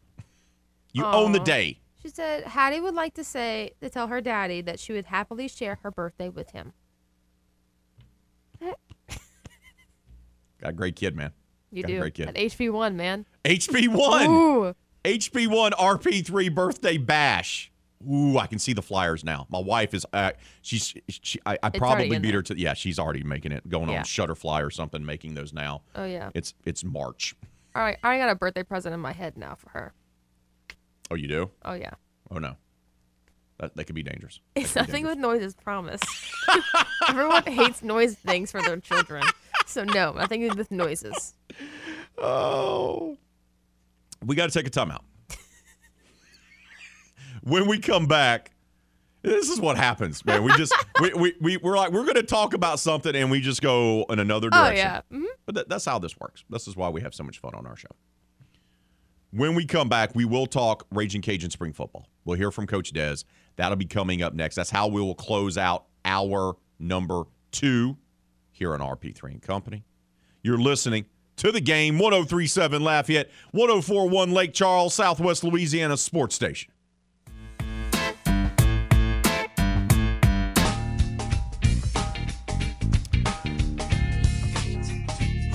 You 0.93 1.05
own 1.05 1.32
the 1.32 1.40
day. 1.40 1.81
She 2.02 2.09
said 2.09 2.44
Hattie 2.44 2.81
would 2.81 2.94
like 2.94 3.14
to 3.14 3.24
say 3.24 3.72
to 3.81 3.90
tell 3.90 4.06
her 4.06 4.20
daddy 4.20 4.60
that 4.62 4.81
she 4.81 4.93
would 4.93 5.06
happily 5.06 5.48
share 5.48 5.78
her 5.82 5.90
birthday 5.90 6.28
with 6.28 6.51
him. 6.52 6.72
Got 8.60 8.74
a 10.62 10.72
great 10.72 10.97
kid, 10.97 11.14
man. 11.16 11.32
You 11.70 11.82
Got 11.82 11.90
a 11.90 11.94
do. 11.94 12.01
great 12.01 12.14
kid. 12.14 12.28
At 12.28 12.35
HB 12.36 12.72
one, 12.72 12.97
man. 12.97 13.27
HB1. 13.44 14.27
Ooh. 14.28 14.74
HB1 15.05 15.70
RP3 15.72 16.55
birthday 16.55 16.97
bash. 16.98 17.70
Ooh, 18.10 18.39
I 18.39 18.47
can 18.47 18.59
see 18.59 18.72
the 18.72 18.82
flyers 18.82 19.24
now. 19.24 19.47
My 19.51 19.59
wife 19.60 19.93
is, 19.93 20.06
uh, 20.12 20.32
she's, 20.62 20.94
she, 21.09 21.39
I, 21.44 21.59
I 21.62 21.68
probably 21.70 22.18
beat 22.18 22.32
her 22.35 22.43
to, 22.43 22.59
yeah, 22.59 22.72
she's 22.72 22.98
already 22.98 23.22
making 23.22 23.52
it, 23.52 23.68
going 23.68 23.90
Yeah. 23.90 23.98
on 23.98 24.05
Shutterfly 24.05 24.66
or 24.66 24.70
something, 24.70 25.05
making 25.05 25.35
those 25.35 25.52
now. 25.52 25.82
Oh 25.94 26.05
yeah. 26.06 26.31
It's, 26.35 26.55
it's 26.64 26.82
March. 26.82 27.35
All 27.74 27.82
right. 27.82 27.98
I 28.02 28.16
got 28.18 28.31
a 28.31 28.35
birthday 28.35 28.62
present 28.62 28.94
in 28.94 29.01
my 29.01 29.12
head 29.12 29.36
now 29.36 29.55
for 29.55 29.68
her. 29.70 29.93
Oh, 31.11 31.16
you 31.16 31.28
do? 31.28 31.51
Oh 31.65 31.74
yeah. 31.74 31.91
Oh, 32.31 32.39
no. 32.39 32.57
That, 33.59 33.77
that 33.77 33.85
could 33.85 33.95
be 33.95 34.03
dangerous. 34.03 34.41
It's 34.55 34.74
nothing 34.74 35.07
with 35.07 35.19
noises, 35.19 35.55
promise. 35.55 36.01
Everyone 37.09 37.43
hates 37.45 37.82
noise 37.82 38.15
things 38.15 38.51
for 38.51 38.62
their 38.62 38.78
children. 38.78 39.23
So 39.66 39.85
no, 39.85 40.12
nothing 40.12 40.49
with 40.57 40.70
noises. 40.70 41.35
Oh. 42.19 43.16
We 44.24 44.37
got 44.37 44.51
to 44.51 44.57
take 44.57 44.66
a 44.66 44.70
timeout. 44.70 45.01
when 47.43 47.66
we 47.66 47.78
come 47.78 48.07
back, 48.07 48.53
this 49.23 49.49
is 49.51 49.61
what 49.61 49.77
happens, 49.77 50.24
man. 50.24 50.43
We 50.43 50.53
just 50.57 50.74
we, 51.01 51.12
we, 51.15 51.35
we 51.41 51.57
we're 51.59 51.77
like 51.77 51.93
we're 51.93 52.05
going 52.05 52.15
to 52.15 52.23
talk 52.23 52.55
about 52.55 52.81
something 52.81 53.15
and 53.15 53.31
we 53.31 53.41
just 53.41 53.61
go 53.61 54.05
in 54.09 54.19
another 54.19 54.49
direction. 54.51 54.73
Oh 54.73 54.77
yeah. 54.77 55.01
Mhm. 55.12 55.27
But 55.47 55.55
that, 55.57 55.69
that's 55.69 55.85
how 55.85 55.99
this 55.99 56.19
works. 56.19 56.45
This 56.49 56.66
is 56.66 56.77
why 56.77 56.89
we 56.89 57.03
have 57.03 57.15
so 57.15 57.23
much 57.24 57.39
fun 57.39 57.55
on 57.55 57.66
our 57.66 57.77
show. 57.77 57.89
When 59.32 59.55
we 59.55 59.65
come 59.65 59.89
back, 59.89 60.15
we 60.15 60.24
will 60.24 60.47
talk 60.47 60.86
Raging 60.90 61.23
Cajun 61.23 61.51
spring 61.51 61.73
football. 61.73 62.09
We'll 62.24 62.36
hear 62.36 62.51
from 62.51 62.66
Coach 62.66 62.93
Dez. 62.93 63.24
That'll 63.57 63.77
be 63.77 63.86
coming 63.86 64.23
up 64.23 64.35
next. 64.35 64.57
That's 64.57 64.70
how 64.70 64.89
we 64.89 65.01
will 65.01 65.15
close 65.15 65.57
out 65.57 65.85
our 66.05 66.57
number 66.81 67.24
two 67.52 67.97
here 68.51 68.74
on 68.74 68.81
RP3 68.81 69.32
and 69.32 69.43
Company. 69.43 69.85
You're 70.43 70.59
listening 70.59 71.07
to 71.36 71.52
the 71.52 71.61
game 71.61 71.98
1037 71.98 72.82
Lafayette, 72.82 73.31
1041 73.52 74.32
Lake 74.32 74.52
Charles, 74.52 74.94
Southwest 74.94 75.44
Louisiana 75.44 75.97
Sports 75.97 76.35
Station. 76.35 76.73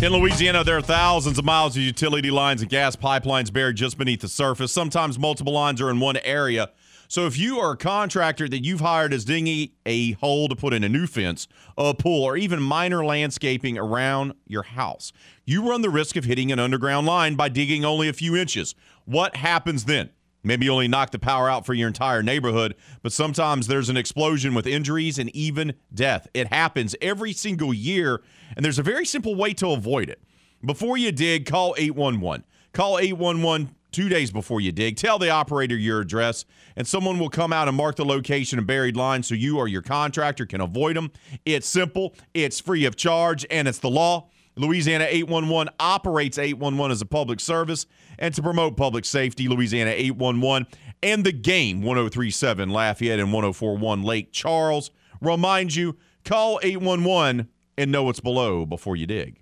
In 0.01 0.11
Louisiana, 0.11 0.63
there 0.63 0.77
are 0.77 0.81
thousands 0.81 1.39
of 1.39 1.45
miles 1.45 1.77
of 1.77 1.81
utility 1.81 2.29
lines 2.29 2.61
and 2.61 2.69
gas 2.69 2.97
pipelines 2.97 3.51
buried 3.51 3.77
just 3.77 3.97
beneath 3.97 4.19
the 4.19 4.27
surface. 4.27 4.71
Sometimes 4.71 5.17
multiple 5.17 5.53
lines 5.53 5.81
are 5.81 5.89
in 5.89 6.01
one 6.01 6.17
area. 6.17 6.69
So 7.07 7.25
if 7.27 7.37
you 7.37 7.59
are 7.59 7.71
a 7.71 7.77
contractor 7.77 8.49
that 8.49 8.63
you've 8.63 8.81
hired 8.81 9.13
as 9.13 9.23
digging 9.23 9.69
a 9.85 10.11
hole 10.13 10.49
to 10.49 10.55
put 10.55 10.73
in 10.73 10.83
a 10.83 10.89
new 10.89 11.07
fence, 11.07 11.47
a 11.77 11.93
pool, 11.93 12.23
or 12.23 12.35
even 12.35 12.61
minor 12.61 13.05
landscaping 13.05 13.77
around 13.77 14.33
your 14.45 14.63
house, 14.63 15.13
you 15.45 15.67
run 15.67 15.81
the 15.81 15.89
risk 15.89 16.17
of 16.17 16.25
hitting 16.25 16.51
an 16.51 16.59
underground 16.59 17.07
line 17.07 17.35
by 17.35 17.47
digging 17.47 17.85
only 17.85 18.09
a 18.09 18.13
few 18.13 18.35
inches. 18.35 18.75
What 19.05 19.37
happens 19.37 19.85
then? 19.85 20.09
Maybe 20.45 20.65
you 20.65 20.71
only 20.71 20.87
knock 20.87 21.09
the 21.09 21.17
power 21.17 21.49
out 21.49 21.65
for 21.65 21.73
your 21.73 21.87
entire 21.87 22.21
neighborhood, 22.21 22.75
but 23.01 23.11
sometimes 23.11 23.65
there's 23.65 23.89
an 23.89 23.97
explosion 23.97 24.53
with 24.53 24.67
injuries 24.67 25.17
and 25.17 25.35
even 25.35 25.73
death. 25.91 26.27
It 26.35 26.53
happens 26.53 26.95
every 27.01 27.33
single 27.33 27.73
year, 27.73 28.21
and 28.55 28.63
there's 28.63 28.77
a 28.77 28.83
very 28.83 29.07
simple 29.07 29.33
way 29.33 29.55
to 29.55 29.71
avoid 29.71 30.07
it. 30.07 30.21
Before 30.63 30.97
you 30.97 31.11
dig, 31.11 31.47
call 31.47 31.73
811. 31.79 32.45
Call 32.73 32.99
811 32.99 33.73
two 33.91 34.07
days 34.07 34.29
before 34.29 34.61
you 34.61 34.71
dig. 34.71 34.97
Tell 34.97 35.17
the 35.17 35.29
operator 35.29 35.75
your 35.75 36.01
address, 36.01 36.45
and 36.75 36.85
someone 36.85 37.17
will 37.17 37.29
come 37.29 37.51
out 37.51 37.67
and 37.67 37.77
mark 37.77 37.95
the 37.95 38.05
location 38.05 38.59
of 38.59 38.67
buried 38.67 38.95
lines 38.97 39.25
so 39.25 39.33
you 39.33 39.57
or 39.57 39.67
your 39.67 39.81
contractor 39.81 40.45
can 40.45 40.61
avoid 40.61 40.95
them. 40.95 41.11
It's 41.45 41.67
simple, 41.67 42.13
it's 42.33 42.59
free 42.59 42.85
of 42.85 42.97
charge, 42.97 43.45
and 43.49 43.67
it's 43.67 43.79
the 43.79 43.89
law. 43.89 44.27
Louisiana 44.55 45.05
811 45.09 45.73
operates 45.79 46.37
811 46.37 46.91
as 46.91 47.01
a 47.01 47.05
public 47.05 47.39
service 47.39 47.85
and 48.17 48.33
to 48.33 48.41
promote 48.41 48.77
public 48.77 49.05
safety. 49.05 49.47
Louisiana 49.47 49.91
811 49.91 50.67
and 51.03 51.25
the 51.25 51.31
game 51.31 51.81
1037 51.81 52.69
Lafayette 52.69 53.19
and 53.19 53.33
1041 53.33 54.03
Lake 54.03 54.31
Charles 54.31 54.91
remind 55.21 55.75
you 55.75 55.97
call 56.23 56.59
811 56.63 57.49
and 57.77 57.91
know 57.91 58.03
what's 58.03 58.21
below 58.21 58.65
before 58.65 58.95
you 58.95 59.05
dig. 59.05 59.39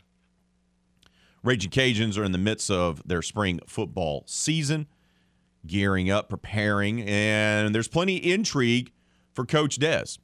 Raging 1.44 1.72
Cajuns 1.72 2.18
are 2.18 2.24
in 2.24 2.32
the 2.32 2.38
midst 2.38 2.72
of 2.72 3.06
their 3.06 3.22
spring 3.22 3.60
football 3.68 4.24
season, 4.26 4.88
gearing 5.68 6.10
up, 6.10 6.30
preparing, 6.30 7.02
and 7.04 7.76
there's 7.76 7.90
plenty 7.90 8.16
intrigue 8.16 8.92
for 9.34 9.46
Coach 9.46 9.78
Des 9.78 10.18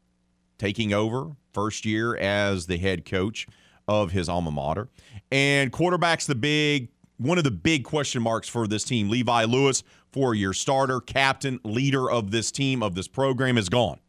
taking 0.57 0.93
over 0.93 1.31
first 1.53 1.85
year 1.85 2.15
as 2.15 2.67
the 2.67 2.77
head 2.77 3.05
coach 3.05 3.47
of 3.89 4.11
his 4.11 4.29
alma 4.29 4.51
mater. 4.51 4.87
And 5.31 5.71
quarterback's 5.71 6.27
the 6.27 6.35
big 6.35 6.89
one 7.17 7.37
of 7.37 7.43
the 7.43 7.51
big 7.51 7.83
question 7.83 8.21
marks 8.21 8.47
for 8.47 8.65
this 8.65 8.85
team. 8.85 9.09
Levi 9.09 9.43
Lewis, 9.43 9.83
four-year 10.13 10.53
starter, 10.53 11.01
captain, 11.01 11.59
leader 11.65 12.09
of 12.09 12.31
this 12.31 12.49
team 12.49 12.81
of 12.81 12.95
this 12.95 13.09
program 13.09 13.57
is 13.57 13.67
gone. 13.67 13.99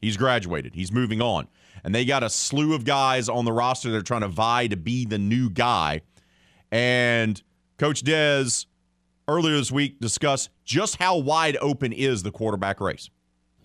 He's 0.00 0.16
graduated. 0.16 0.74
He's 0.74 0.90
moving 0.90 1.22
on. 1.22 1.46
And 1.84 1.94
they 1.94 2.04
got 2.04 2.24
a 2.24 2.30
slew 2.30 2.74
of 2.74 2.84
guys 2.84 3.28
on 3.28 3.44
the 3.44 3.52
roster 3.52 3.90
that 3.92 3.98
are 3.98 4.02
trying 4.02 4.22
to 4.22 4.28
vie 4.28 4.66
to 4.66 4.76
be 4.76 5.04
the 5.04 5.18
new 5.18 5.48
guy. 5.48 6.00
And 6.72 7.40
Coach 7.78 8.02
Dez 8.02 8.66
earlier 9.28 9.56
this 9.56 9.70
week 9.70 10.00
discussed 10.00 10.50
just 10.64 10.96
how 10.96 11.18
wide 11.18 11.56
open 11.60 11.92
is 11.92 12.24
the 12.24 12.32
quarterback 12.32 12.80
race. 12.80 13.10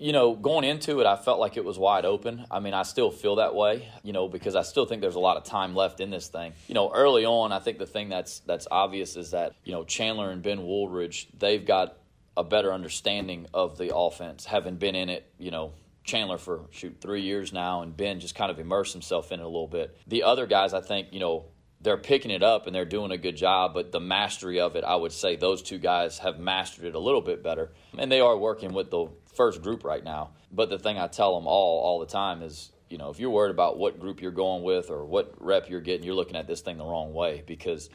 You 0.01 0.13
know, 0.13 0.33
going 0.33 0.63
into 0.63 0.99
it, 0.99 1.05
I 1.05 1.15
felt 1.15 1.39
like 1.39 1.57
it 1.57 1.63
was 1.63 1.77
wide 1.77 2.05
open. 2.05 2.47
I 2.49 2.59
mean, 2.59 2.73
I 2.73 2.81
still 2.81 3.11
feel 3.11 3.35
that 3.35 3.53
way, 3.53 3.87
you 4.01 4.13
know, 4.13 4.27
because 4.27 4.55
I 4.55 4.63
still 4.63 4.87
think 4.87 4.99
there's 4.99 5.13
a 5.13 5.19
lot 5.19 5.37
of 5.37 5.43
time 5.43 5.75
left 5.75 5.99
in 5.99 6.09
this 6.09 6.27
thing. 6.27 6.53
You 6.67 6.73
know, 6.73 6.91
early 6.91 7.23
on, 7.23 7.51
I 7.51 7.59
think 7.59 7.77
the 7.77 7.85
thing 7.85 8.09
that's 8.09 8.39
that's 8.39 8.67
obvious 8.71 9.15
is 9.15 9.29
that 9.29 9.53
you 9.63 9.71
know 9.73 9.83
Chandler 9.83 10.31
and 10.31 10.41
Ben 10.41 10.57
Wooldridge, 10.57 11.27
they've 11.37 11.63
got 11.63 11.97
a 12.35 12.43
better 12.43 12.73
understanding 12.73 13.45
of 13.53 13.77
the 13.77 13.95
offense, 13.95 14.45
having 14.45 14.77
been 14.77 14.95
in 14.95 15.09
it. 15.09 15.31
You 15.37 15.51
know, 15.51 15.73
Chandler 16.03 16.39
for 16.39 16.61
shoot 16.71 16.97
three 16.99 17.21
years 17.21 17.53
now, 17.53 17.83
and 17.83 17.95
Ben 17.95 18.19
just 18.19 18.33
kind 18.33 18.49
of 18.49 18.57
immersed 18.57 18.93
himself 18.93 19.31
in 19.31 19.39
it 19.39 19.43
a 19.43 19.45
little 19.45 19.67
bit. 19.67 19.95
The 20.07 20.23
other 20.23 20.47
guys, 20.47 20.73
I 20.73 20.81
think, 20.81 21.09
you 21.11 21.19
know, 21.19 21.45
they're 21.81 21.97
picking 21.97 22.31
it 22.31 22.43
up 22.43 22.67
and 22.67 22.75
they're 22.75 22.85
doing 22.85 23.11
a 23.11 23.17
good 23.17 23.35
job, 23.35 23.73
but 23.73 23.91
the 23.91 23.99
mastery 23.99 24.59
of 24.59 24.75
it, 24.75 24.83
I 24.83 24.95
would 24.95 25.11
say 25.11 25.35
those 25.35 25.61
two 25.61 25.79
guys 25.79 26.19
have 26.19 26.39
mastered 26.39 26.85
it 26.85 26.95
a 26.95 26.99
little 26.99 27.21
bit 27.21 27.43
better. 27.43 27.71
And 27.97 28.11
they 28.11 28.21
are 28.21 28.37
working 28.37 28.73
with 28.73 28.91
the 28.91 29.07
first 29.33 29.61
group 29.61 29.83
right 29.83 30.03
now. 30.03 30.31
But 30.51 30.69
the 30.69 30.77
thing 30.77 30.97
I 30.97 31.07
tell 31.07 31.35
them 31.35 31.47
all 31.47 31.81
all 31.81 31.99
the 31.99 32.05
time 32.05 32.43
is, 32.43 32.71
you 32.89 32.97
know, 32.97 33.09
if 33.09 33.19
you're 33.19 33.31
worried 33.31 33.51
about 33.51 33.79
what 33.79 33.99
group 33.99 34.21
you're 34.21 34.31
going 34.31 34.63
with 34.63 34.89
or 34.89 35.05
what 35.05 35.33
rep 35.39 35.69
you're 35.69 35.81
getting, 35.81 36.05
you're 36.05 36.15
looking 36.15 36.35
at 36.35 36.47
this 36.47 36.61
thing 36.61 36.77
the 36.77 36.85
wrong 36.85 37.13
way 37.13 37.43
because, 37.47 37.89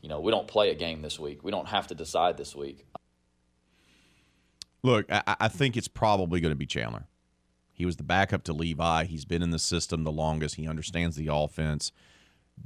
you 0.00 0.08
know, 0.08 0.20
we 0.20 0.32
don't 0.32 0.48
play 0.48 0.70
a 0.70 0.74
game 0.74 1.02
this 1.02 1.18
week. 1.18 1.44
We 1.44 1.52
don't 1.52 1.68
have 1.68 1.86
to 1.88 1.94
decide 1.94 2.36
this 2.36 2.56
week. 2.56 2.86
Look, 4.82 5.10
I, 5.10 5.36
I 5.40 5.48
think 5.48 5.76
it's 5.76 5.88
probably 5.88 6.40
going 6.40 6.52
to 6.52 6.56
be 6.56 6.66
Chandler. 6.66 7.06
He 7.72 7.84
was 7.86 7.96
the 7.96 8.02
backup 8.02 8.42
to 8.44 8.52
Levi. 8.52 9.04
He's 9.04 9.24
been 9.24 9.42
in 9.42 9.50
the 9.50 9.58
system 9.58 10.02
the 10.02 10.10
longest. 10.10 10.56
He 10.56 10.66
understands 10.66 11.14
the 11.14 11.28
offense. 11.30 11.92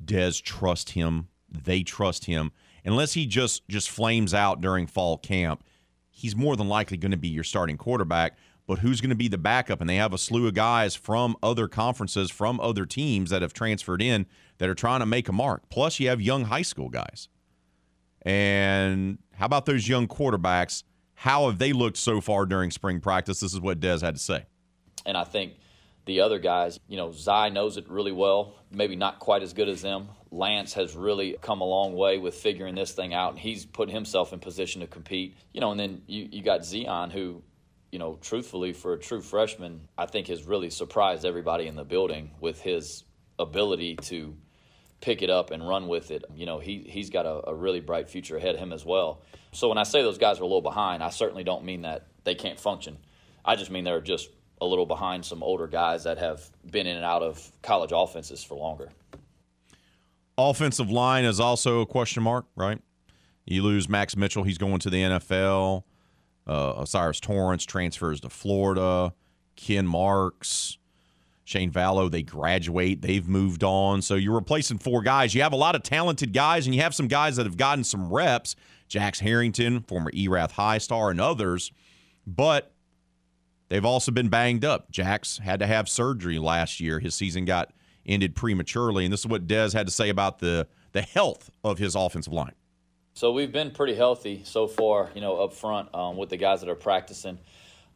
Des 0.05 0.32
trust 0.43 0.90
him. 0.90 1.28
They 1.48 1.82
trust 1.82 2.24
him. 2.27 2.52
Unless 2.85 3.12
he 3.12 3.27
just 3.27 3.66
just 3.69 3.90
flames 3.90 4.35
out 4.35 4.60
during 4.60 4.86
fall 4.86 5.19
camp, 5.19 5.64
he's 6.10 6.35
more 6.35 6.56
than 6.56 6.69
likely 6.69 6.97
going 6.97 7.12
to 7.12 7.16
be 7.16 7.28
your 7.28 7.44
starting 7.44 7.77
quarterback. 7.77 8.36
But 8.66 8.78
who's 8.78 9.01
going 9.01 9.10
to 9.10 9.16
be 9.16 9.28
the 9.28 9.39
backup? 9.39 9.81
And 9.81 9.90
they 9.90 9.97
have 9.97 10.12
a 10.12 10.19
slew 10.19 10.47
of 10.47 10.55
guys 10.55 10.94
from 10.94 11.36
other 11.43 11.66
conferences, 11.66 12.31
from 12.31 12.60
other 12.60 12.86
teams 12.86 13.31
that 13.31 13.43
have 13.43 13.52
transferred 13.52 14.01
in 14.01 14.27
that 14.59 14.69
are 14.69 14.74
trying 14.74 15.01
to 15.01 15.06
make 15.06 15.28
a 15.28 15.32
mark. 15.32 15.69
Plus, 15.69 15.98
you 15.98 16.09
have 16.09 16.20
young 16.20 16.44
high 16.44 16.62
school 16.62 16.89
guys. 16.89 17.28
And 18.23 19.19
how 19.35 19.47
about 19.47 19.66
those 19.66 19.89
young 19.89 20.06
quarterbacks? 20.06 20.85
How 21.14 21.47
have 21.47 21.59
they 21.59 21.73
looked 21.73 21.97
so 21.97 22.20
far 22.20 22.47
during 22.47 22.70
spring 22.70 23.01
practice? 23.01 23.40
This 23.40 23.52
is 23.52 23.60
what 23.60 23.81
Des 23.81 23.98
had 24.01 24.14
to 24.14 24.20
say. 24.20 24.44
And 25.05 25.16
I 25.16 25.24
think 25.24 25.55
the 26.05 26.20
other 26.20 26.39
guys, 26.39 26.81
you 26.89 26.97
know, 26.97 27.12
Zai 27.12 27.49
knows 27.51 27.77
it 27.77 27.89
really 27.89 28.12
well, 28.12 28.57
maybe 28.70 28.97
not 28.97 29.20
quite 29.20 29.43
as 29.43 29.53
good 29.53 29.69
as 29.69 29.83
them. 29.83 30.09
Lance 30.31 30.74
has 30.74 30.97
really 30.97 31.37
come 31.41 31.61
a 31.61 31.65
long 31.65 31.95
way 31.95 32.19
with 32.19 32.35
figuring 32.35 32.74
this 32.74 32.93
thing 32.93 33.15
out, 33.15 33.31
and 33.31 33.39
he's 33.39 33.65
put 33.65 33.91
himself 33.91 34.33
in 34.33 34.41
position 34.41 34.81
to 34.81 34.87
compete. 34.87 35.37
You 35.53 35.61
know, 35.61 35.70
and 35.70 35.79
then 35.79 36.03
you, 36.07 36.29
you 36.31 36.43
got 36.43 36.61
Zeon, 36.61 37.12
who, 37.12 37.43
you 37.93 37.99
know, 37.99 38.19
truthfully, 38.20 38.73
for 38.73 38.95
a 38.95 38.99
true 38.99 39.20
freshman, 39.20 39.89
I 39.97 40.07
think 40.07 40.29
has 40.29 40.45
really 40.45 40.70
surprised 40.70 41.24
everybody 41.24 41.66
in 41.66 41.77
the 41.77 41.85
building 41.85 42.33
with 42.41 42.61
his 42.61 43.05
ability 43.39 43.97
to 43.97 44.37
pick 45.01 45.20
it 45.20 45.31
up 45.31 45.51
and 45.51 45.69
run 45.69 45.89
with 45.89 46.11
it. 46.11 46.24
You 46.35 46.47
know, 46.47 46.59
he, 46.59 46.87
he's 46.89 47.11
got 47.11 47.27
a, 47.27 47.51
a 47.51 47.55
really 47.55 47.81
bright 47.81 48.09
future 48.09 48.37
ahead 48.37 48.55
of 48.55 48.61
him 48.61 48.73
as 48.73 48.85
well. 48.85 49.23
So 49.53 49.69
when 49.69 49.79
I 49.79 49.83
say 49.83 50.03
those 50.03 50.19
guys 50.19 50.39
are 50.41 50.43
a 50.43 50.47
little 50.47 50.62
behind, 50.62 51.03
I 51.03 51.11
certainly 51.11 51.45
don't 51.45 51.65
mean 51.65 51.83
that 51.83 52.07
they 52.24 52.35
can't 52.35 52.59
function. 52.59 52.99
I 53.45 53.57
just 53.57 53.70
mean 53.70 53.85
they're 53.85 54.01
just 54.01 54.31
a 54.63 54.65
little 54.65 54.87
behind 54.87 55.25
some 55.25 55.43
older 55.43 55.67
guys 55.67 56.05
that 56.05 56.19
have 56.19 56.49
been 56.71 56.87
in 56.87 56.97
and 56.97 57.05
out 57.05 57.21
of 57.21 57.51
college 57.63 57.91
offenses 57.93 58.45
for 58.45 58.55
longer. 58.55 58.89
Offensive 60.39 60.89
line 60.89 61.25
is 61.25 61.41
also 61.41 61.81
a 61.81 61.87
question 61.87 62.23
mark, 62.23 62.47
right? 62.55 62.81
You 63.45 63.65
lose 63.65 63.89
Max 63.89 64.17
Mitchell, 64.17 64.45
he's 64.45 64.59
going 64.59 64.79
to 64.79 64.89
the 64.89 65.03
NFL. 65.03 65.83
Uh, 66.47 66.81
O'Cyrus 66.81 67.19
Torrence 67.19 67.65
transfers 67.65 68.21
to 68.21 68.31
Florida. 68.31 69.13
Ken 69.57 69.87
Marks, 69.87 70.79
Shane 71.45 71.71
Vallot, 71.71 72.13
they 72.13 72.23
graduate. 72.23 73.03
They've 73.03 73.29
moved 73.29 73.65
on. 73.65 74.01
So 74.01 74.15
you're 74.15 74.35
replacing 74.35 74.79
four 74.79 75.03
guys. 75.03 75.35
You 75.35 75.43
have 75.43 75.53
a 75.53 75.57
lot 75.57 75.75
of 75.75 75.83
talented 75.83 76.33
guys, 76.33 76.67
and 76.67 76.75
you 76.75 76.83
have 76.83 76.95
some 76.95 77.09
guys 77.09 77.37
that 77.37 77.47
have 77.47 77.57
gotten 77.57 77.83
some 77.83 78.13
reps. 78.13 78.55
Jax 78.89 79.21
Harrington, 79.21 79.81
former 79.83 80.11
Erath 80.15 80.53
High 80.53 80.79
Star, 80.79 81.11
and 81.11 81.21
others. 81.21 81.73
But 82.27 82.73
they've 83.73 83.86
also 83.86 84.12
been 84.12 84.28
banged 84.28 84.66
up. 84.66 84.90
Jax 84.90 85.39
had 85.39 85.61
to 85.61 85.66
have 85.66 85.89
surgery 85.89 86.39
last 86.39 86.78
year. 86.78 87.01
His 87.01 87.15
season 87.15 87.47
got 87.47 87.73
ended 88.05 88.36
prematurely. 88.36 89.05
And 89.05 89.12
this 89.12 89.20
is 89.20 89.27
what 89.27 89.47
Des 89.47 89.70
had 89.73 89.86
to 89.86 89.93
say 89.93 90.11
about 90.11 90.40
the, 90.40 90.69
the 90.93 91.01
health 91.01 91.51
of 91.65 91.78
his 91.78 91.94
offensive 91.94 92.35
line. 92.35 92.53
So 93.15 93.32
we've 93.32 93.51
been 93.51 93.70
pretty 93.70 93.94
healthy 93.94 94.43
so 94.44 94.66
far, 94.66 95.11
you 95.15 95.23
know, 95.23 95.36
up 95.36 95.55
front 95.55 95.94
um, 95.94 96.19
with 96.19 96.28
the 96.28 96.36
guys 96.36 96.61
that 96.61 96.69
are 96.69 96.74
practicing. 96.74 97.39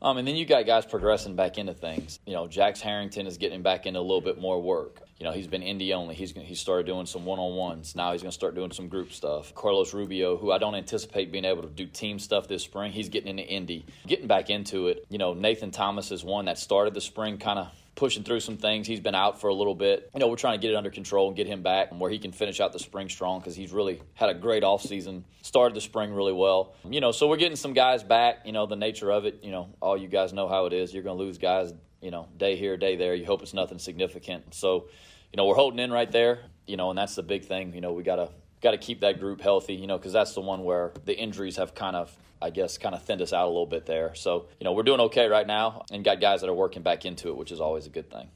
Um, 0.01 0.17
and 0.17 0.27
then 0.27 0.35
you 0.37 0.47
got 0.47 0.65
guys 0.65 0.87
progressing 0.87 1.37
back 1.37 1.59
into 1.59 1.75
things. 1.75 2.21
You 2.27 2.33
know, 2.33 2.47
Jax 2.47 2.81
Harrington 2.81 3.27
is 3.27 3.37
getting 3.37 3.63
back 3.63 3.85
into 3.85 3.99
a 3.99 4.03
little 4.03 4.21
bit 4.23 4.41
more 4.41 4.61
work. 4.61 5.01
You 5.19 5.25
know, 5.25 5.33
he's 5.33 5.47
been 5.47 5.63
indie 5.63 5.95
only. 5.95 6.15
He's 6.15 6.33
he 6.33 6.55
started 6.55 6.87
doing 6.87 7.07
some 7.07 7.25
one 7.25 7.39
on 7.39 7.57
ones. 7.57 7.97
Now 7.97 8.13
he's 8.13 8.23
going 8.23 8.31
to 8.31 8.35
start 8.35 8.55
doing 8.55 8.71
some 8.71 8.89
group 8.89 9.13
stuff. 9.13 9.55
Carlos 9.55 9.95
Rubio, 9.95 10.37
who 10.37 10.53
I 10.53 10.59
don't 10.59 10.75
anticipate 10.75 11.33
being 11.33 11.47
able 11.47 11.63
to 11.63 11.69
do 11.69 11.87
team 11.87 12.19
stuff 12.19 12.49
this 12.49 12.63
spring, 12.63 12.93
he's 12.93 13.09
getting 13.09 13.39
into 13.39 13.51
indie, 13.51 13.85
getting 14.07 14.27
back 14.27 14.51
into 14.51 14.89
it. 14.89 15.07
You 15.09 15.19
know, 15.19 15.33
Nathan 15.33 15.71
Thomas 15.71 16.11
is 16.11 16.23
one 16.23 16.45
that 16.47 16.59
started 16.59 16.93
the 16.93 17.01
spring 17.01 17.39
kind 17.39 17.59
of 17.59 17.69
pushing 17.97 18.23
through 18.23 18.41
some 18.41 18.59
things. 18.59 18.87
He's 18.87 19.01
been 19.01 19.15
out 19.15 19.41
for 19.41 19.49
a 19.49 19.55
little 19.55 19.75
bit. 19.75 20.11
You 20.15 20.21
know, 20.21 20.29
we're 20.29 20.37
trying 20.37 20.59
to 20.59 20.63
get 20.63 20.71
it 20.71 20.77
under 20.77 20.91
control 20.91 21.29
and 21.29 21.37
get 21.37 21.47
him 21.47 21.63
back 21.63 21.91
and 21.91 21.99
where 21.99 22.11
he 22.11 22.19
can 22.19 22.31
finish 22.31 22.61
out 22.61 22.73
the 22.73 22.79
spring 22.79 23.09
strong 23.09 23.41
because 23.41 23.57
he's 23.57 23.73
really 23.73 24.01
had 24.15 24.29
a 24.29 24.35
great 24.35 24.63
offseason, 24.63 25.25
started 25.43 25.75
the 25.75 25.81
spring 25.81 26.13
really 26.13 26.33
well. 26.33 26.75
You 26.89 27.01
know, 27.01 27.11
so 27.11 27.27
we're 27.27 27.39
getting 27.39 27.57
some 27.57 27.73
guys 27.73 28.05
back. 28.05 28.43
You 28.45 28.53
know, 28.53 28.67
the 28.67 28.77
nature 28.77 29.11
of 29.11 29.25
it, 29.25 29.41
you 29.43 29.51
know, 29.51 29.71
all 29.81 29.97
you 29.97 30.09
guys 30.09 30.33
know 30.33 30.47
how 30.47 30.67
it 30.67 30.73
is. 30.75 30.93
You're 30.93 31.03
going 31.03 31.17
to 31.17 31.25
lose 31.25 31.39
guys, 31.39 31.73
you 32.07 32.13
know, 32.13 32.29
day 32.37 32.55
here, 32.55 32.77
day 32.77 32.95
there. 32.95 33.17
You 33.17 33.27
hope 33.27 33.43
it's 33.43 33.53
nothing 33.53 33.81
significant. 33.81 34.55
So, 34.55 34.87
you 35.33 35.37
know, 35.37 35.45
we're 35.45 35.57
holding 35.57 35.81
in 35.81 35.91
right 35.91 36.09
there, 36.09 36.39
you 36.65 36.77
know, 36.77 36.91
and 36.91 36.97
that's 36.97 37.17
the 37.17 37.23
big 37.25 37.45
thing. 37.45 37.75
You 37.75 37.81
know, 37.81 37.93
we 37.93 38.05
got 38.05 38.17
to 38.17 38.29
got 38.63 38.71
to 38.71 38.79
keep 38.79 39.01
that 39.01 39.19
group 39.19 39.41
healthy, 39.41 39.75
you 39.75 39.89
know, 39.89 39.99
because 39.99 40.13
that's 40.13 40.33
the 40.33 40.41
one 40.41 40.63
where 40.63 40.93
the 41.05 41.19
injuries 41.19 41.57
have 41.57 41.75
kind 41.75 41.97
of, 41.97 42.17
I 42.41 42.51
guess, 42.51 42.79
kind 42.79 42.95
of 42.95 43.03
thinned 43.03 43.23
us 43.23 43.33
out 43.33 43.47
a 43.47 43.49
little 43.49 43.67
bit 43.67 43.87
there. 43.87 44.15
So, 44.15 44.47
you 44.61 44.65
know, 44.65 44.73
we're 44.73 44.85
doing 44.85 45.01
okay 45.01 45.27
right 45.27 45.49
now 45.49 45.85
and 45.91 46.05
got 46.05 46.21
guys 46.21 46.43
that 46.43 46.49
are 46.49 46.55
working 46.55 46.83
back 46.83 47.05
into 47.05 47.29
it, 47.31 47.37
which 47.37 47.51
is 47.51 47.61
always 47.61 47.87
a 47.87 47.91
good 47.91 48.09
thing. 48.09 48.29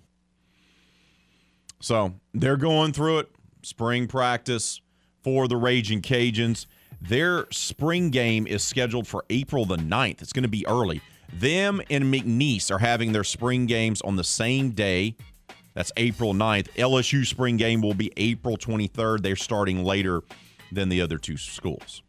So 1.78 2.14
they're 2.34 2.56
going 2.56 2.92
through 2.92 3.20
it. 3.20 3.30
Spring 3.62 4.08
practice 4.08 4.80
for 5.22 5.46
the 5.46 5.56
Raging 5.56 6.02
Cajuns. 6.02 6.66
Their 7.00 7.46
spring 7.52 8.10
game 8.10 8.48
is 8.48 8.64
scheduled 8.64 9.06
for 9.06 9.24
April 9.30 9.64
the 9.64 9.76
9th. 9.76 10.22
It's 10.22 10.32
going 10.32 10.42
to 10.42 10.48
be 10.48 10.66
early. 10.66 11.00
Them 11.32 11.80
and 11.90 12.04
McNeese 12.04 12.70
are 12.70 12.78
having 12.78 13.12
their 13.12 13.24
spring 13.24 13.66
games 13.66 14.00
on 14.02 14.16
the 14.16 14.24
same 14.24 14.70
day. 14.70 15.16
That's 15.74 15.92
April 15.96 16.34
9th. 16.34 16.68
LSU 16.74 17.24
spring 17.24 17.56
game 17.56 17.80
will 17.80 17.94
be 17.94 18.12
April 18.16 18.56
23rd. 18.56 19.22
They're 19.22 19.36
starting 19.36 19.84
later 19.84 20.22
than 20.72 20.88
the 20.88 21.00
other 21.00 21.18
two 21.18 21.36
schools. 21.36 22.02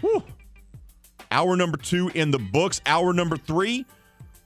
Whew. 0.00 0.22
Hour 1.30 1.56
number 1.56 1.76
two 1.76 2.10
in 2.14 2.30
the 2.30 2.38
books. 2.38 2.80
Hour 2.86 3.12
number 3.12 3.36
three, 3.36 3.84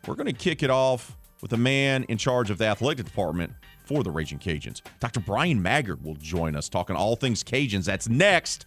we're 0.06 0.14
going 0.14 0.26
to 0.26 0.32
kick 0.32 0.62
it 0.62 0.70
off 0.70 1.16
with 1.40 1.52
a 1.52 1.56
man 1.56 2.04
in 2.04 2.18
charge 2.18 2.50
of 2.50 2.58
the 2.58 2.66
athletic 2.66 3.04
department 3.04 3.52
for 3.84 4.02
the 4.02 4.10
Raging 4.10 4.38
Cajuns. 4.38 4.80
Dr. 5.00 5.20
Bryan 5.20 5.60
Maggard 5.60 6.02
will 6.04 6.14
join 6.14 6.56
us 6.56 6.68
talking 6.68 6.96
all 6.96 7.16
things 7.16 7.42
Cajuns. 7.42 7.84
That's 7.84 8.08
next, 8.08 8.66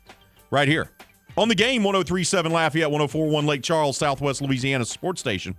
right 0.51 0.67
here 0.67 0.91
on 1.37 1.47
the 1.49 1.55
game 1.55 1.83
1037 1.83 2.51
Lafayette, 2.51 2.91
1041 2.91 3.45
Lake 3.45 3.63
Charles, 3.63 3.97
Southwest 3.97 4.41
Louisiana 4.41 4.85
Sports 4.85 5.19
Station. 5.21 5.55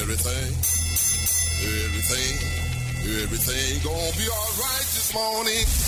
Everything, 0.00 0.54
everything, 1.84 2.34
everything 3.22 3.82
gonna 3.84 4.16
be 4.16 4.28
alright 4.28 4.86
this 4.94 5.14
morning. 5.14 5.87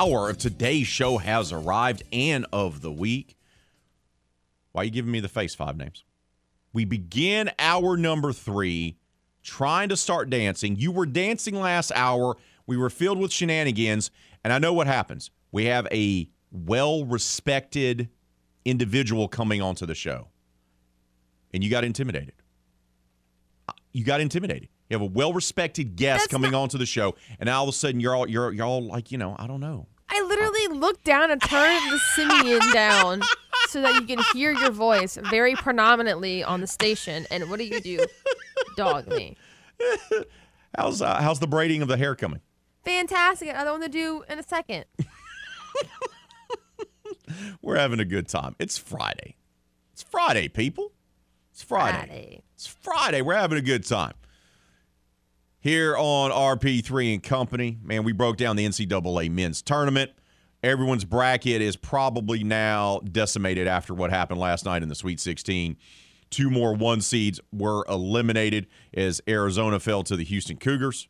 Hour 0.00 0.30
of 0.30 0.38
today's 0.38 0.86
show 0.86 1.18
has 1.18 1.52
arrived 1.52 2.02
and 2.12 2.46
of 2.52 2.80
the 2.80 2.90
week. 2.92 3.36
Why 4.72 4.82
are 4.82 4.84
you 4.84 4.90
giving 4.90 5.10
me 5.12 5.20
the 5.20 5.28
face 5.28 5.54
five 5.54 5.76
names? 5.76 6.04
We 6.72 6.84
begin 6.84 7.50
hour 7.58 7.96
number 7.96 8.32
three 8.32 8.96
trying 9.42 9.88
to 9.90 9.96
start 9.96 10.30
dancing. 10.30 10.76
You 10.76 10.92
were 10.92 11.06
dancing 11.06 11.54
last 11.56 11.92
hour. 11.94 12.36
We 12.66 12.76
were 12.76 12.90
filled 12.90 13.18
with 13.18 13.32
shenanigans. 13.32 14.10
And 14.44 14.52
I 14.52 14.58
know 14.58 14.72
what 14.72 14.86
happens. 14.86 15.30
We 15.52 15.66
have 15.66 15.86
a 15.92 16.28
well 16.50 17.04
respected 17.04 18.08
individual 18.64 19.28
coming 19.28 19.60
onto 19.62 19.84
the 19.86 19.94
show, 19.94 20.28
and 21.52 21.64
you 21.64 21.70
got 21.70 21.82
intimidated. 21.84 22.34
Uh, 23.68 23.72
You 23.92 24.04
got 24.04 24.20
intimidated. 24.20 24.68
You 24.88 24.94
have 24.98 25.02
a 25.02 25.12
well-respected 25.12 25.94
guest 25.96 26.22
That's 26.24 26.30
coming 26.32 26.50
not- 26.52 26.62
onto 26.62 26.78
the 26.78 26.84
show, 26.86 27.14
and 27.38 27.48
all 27.48 27.64
of 27.64 27.68
a 27.68 27.72
sudden 27.72 28.00
you're 28.00 28.14
all 28.14 28.28
you're 28.28 28.52
you're 28.52 28.66
all 28.66 28.82
like, 28.84 29.10
you 29.12 29.18
know, 29.18 29.34
I 29.38 29.46
don't 29.46 29.60
know. 29.60 29.86
I 30.10 30.22
literally 30.22 30.80
looked 30.80 31.04
down 31.04 31.30
and 31.30 31.40
turned 31.40 31.92
the 31.92 31.98
simian 32.14 32.60
down 32.72 33.22
so 33.68 33.80
that 33.82 33.94
you 33.94 34.06
can 34.06 34.18
hear 34.32 34.50
your 34.50 34.70
voice 34.70 35.16
very 35.30 35.54
predominantly 35.54 36.42
on 36.42 36.60
the 36.60 36.66
station. 36.66 37.26
And 37.30 37.48
what 37.48 37.58
do 37.58 37.64
you 37.64 37.80
do? 37.80 38.04
Dog 38.76 39.08
me. 39.08 39.36
How's 40.76 41.02
uh, 41.02 41.20
how's 41.20 41.40
the 41.40 41.46
braiding 41.46 41.82
of 41.82 41.88
the 41.88 41.96
hair 41.96 42.14
coming? 42.14 42.40
Fantastic. 42.84 43.48
Another 43.48 43.72
one 43.72 43.80
to 43.82 43.88
do 43.88 44.24
in 44.28 44.38
a 44.38 44.42
second. 44.42 44.84
We're 47.62 47.76
having 47.76 48.00
a 48.00 48.04
good 48.04 48.28
time. 48.28 48.56
It's 48.58 48.78
Friday. 48.78 49.36
It's 49.92 50.02
Friday, 50.02 50.48
people. 50.48 50.92
It's 51.52 51.62
Friday. 51.62 51.98
Friday. 51.98 52.42
It's 52.54 52.66
Friday. 52.66 53.22
We're 53.22 53.34
having 53.34 53.58
a 53.58 53.62
good 53.62 53.86
time. 53.86 54.14
Here 55.62 55.94
on 55.94 56.30
RP3 56.30 57.12
and 57.12 57.22
Company, 57.22 57.76
man, 57.82 58.02
we 58.02 58.12
broke 58.12 58.38
down 58.38 58.56
the 58.56 58.64
NCAA 58.64 59.30
men's 59.30 59.60
tournament. 59.60 60.10
Everyone's 60.62 61.04
bracket 61.04 61.60
is 61.60 61.76
probably 61.76 62.42
now 62.42 63.00
decimated 63.00 63.68
after 63.68 63.92
what 63.92 64.08
happened 64.08 64.40
last 64.40 64.64
night 64.64 64.82
in 64.82 64.88
the 64.88 64.94
Sweet 64.94 65.20
16. 65.20 65.76
Two 66.30 66.48
more 66.48 66.74
one 66.74 67.02
seeds 67.02 67.40
were 67.52 67.84
eliminated 67.90 68.68
as 68.94 69.20
Arizona 69.28 69.78
fell 69.78 70.02
to 70.04 70.16
the 70.16 70.24
Houston 70.24 70.56
Cougars. 70.56 71.08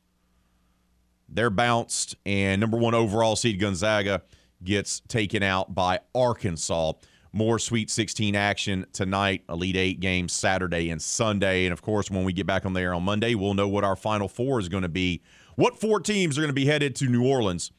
They're 1.28 1.48
bounced, 1.48 2.16
and 2.26 2.60
number 2.60 2.76
one 2.76 2.94
overall 2.94 3.36
seed 3.36 3.60
Gonzaga 3.60 4.22
gets 4.64 4.98
taken 5.06 5.44
out 5.44 5.76
by 5.76 6.00
Arkansas. 6.12 6.94
More 7.32 7.58
Sweet 7.58 7.90
16 7.90 8.34
action 8.34 8.86
tonight, 8.92 9.44
Elite 9.48 9.76
Eight 9.76 10.00
games 10.00 10.32
Saturday 10.32 10.90
and 10.90 11.00
Sunday. 11.00 11.64
And 11.64 11.72
of 11.72 11.80
course, 11.80 12.10
when 12.10 12.24
we 12.24 12.32
get 12.32 12.46
back 12.46 12.66
on 12.66 12.72
the 12.72 12.80
air 12.80 12.94
on 12.94 13.04
Monday, 13.04 13.34
we'll 13.34 13.54
know 13.54 13.68
what 13.68 13.84
our 13.84 13.96
Final 13.96 14.28
Four 14.28 14.58
is 14.58 14.68
going 14.68 14.82
to 14.82 14.88
be. 14.88 15.22
What 15.54 15.78
four 15.78 16.00
teams 16.00 16.36
are 16.36 16.40
going 16.40 16.48
to 16.48 16.54
be 16.54 16.66
headed 16.66 16.96
to 16.96 17.06
New 17.06 17.26
Orleans 17.26 17.70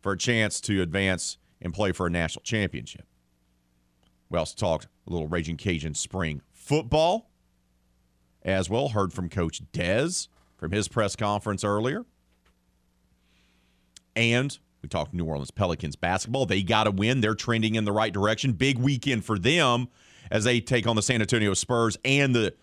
for 0.00 0.12
a 0.12 0.18
chance 0.18 0.60
to 0.62 0.82
advance 0.82 1.38
and 1.60 1.74
play 1.74 1.92
for 1.92 2.06
a 2.06 2.10
national 2.10 2.42
championship? 2.42 3.06
We 4.30 4.38
also 4.38 4.54
talked 4.56 4.86
a 5.06 5.10
little 5.10 5.28
Raging 5.28 5.56
Cajun 5.56 5.94
spring 5.94 6.42
football 6.52 7.30
as 8.42 8.70
well. 8.70 8.90
Heard 8.90 9.12
from 9.12 9.28
Coach 9.28 9.62
Dez 9.72 10.28
from 10.56 10.70
his 10.70 10.88
press 10.88 11.16
conference 11.16 11.64
earlier. 11.64 12.04
And 14.14 14.56
we 14.82 14.88
talked 14.88 15.14
New 15.14 15.24
Orleans 15.24 15.50
Pelicans 15.50 15.96
basketball. 15.96 16.44
They 16.44 16.62
got 16.62 16.84
to 16.84 16.90
win. 16.90 17.20
They're 17.20 17.34
trending 17.34 17.76
in 17.76 17.84
the 17.84 17.92
right 17.92 18.12
direction. 18.12 18.52
Big 18.52 18.78
weekend 18.78 19.24
for 19.24 19.38
them 19.38 19.88
as 20.30 20.44
they 20.44 20.60
take 20.60 20.86
on 20.86 20.96
the 20.96 21.02
San 21.02 21.20
Antonio 21.20 21.54
Spurs 21.54 21.96
and 22.04 22.34
the 22.34 22.54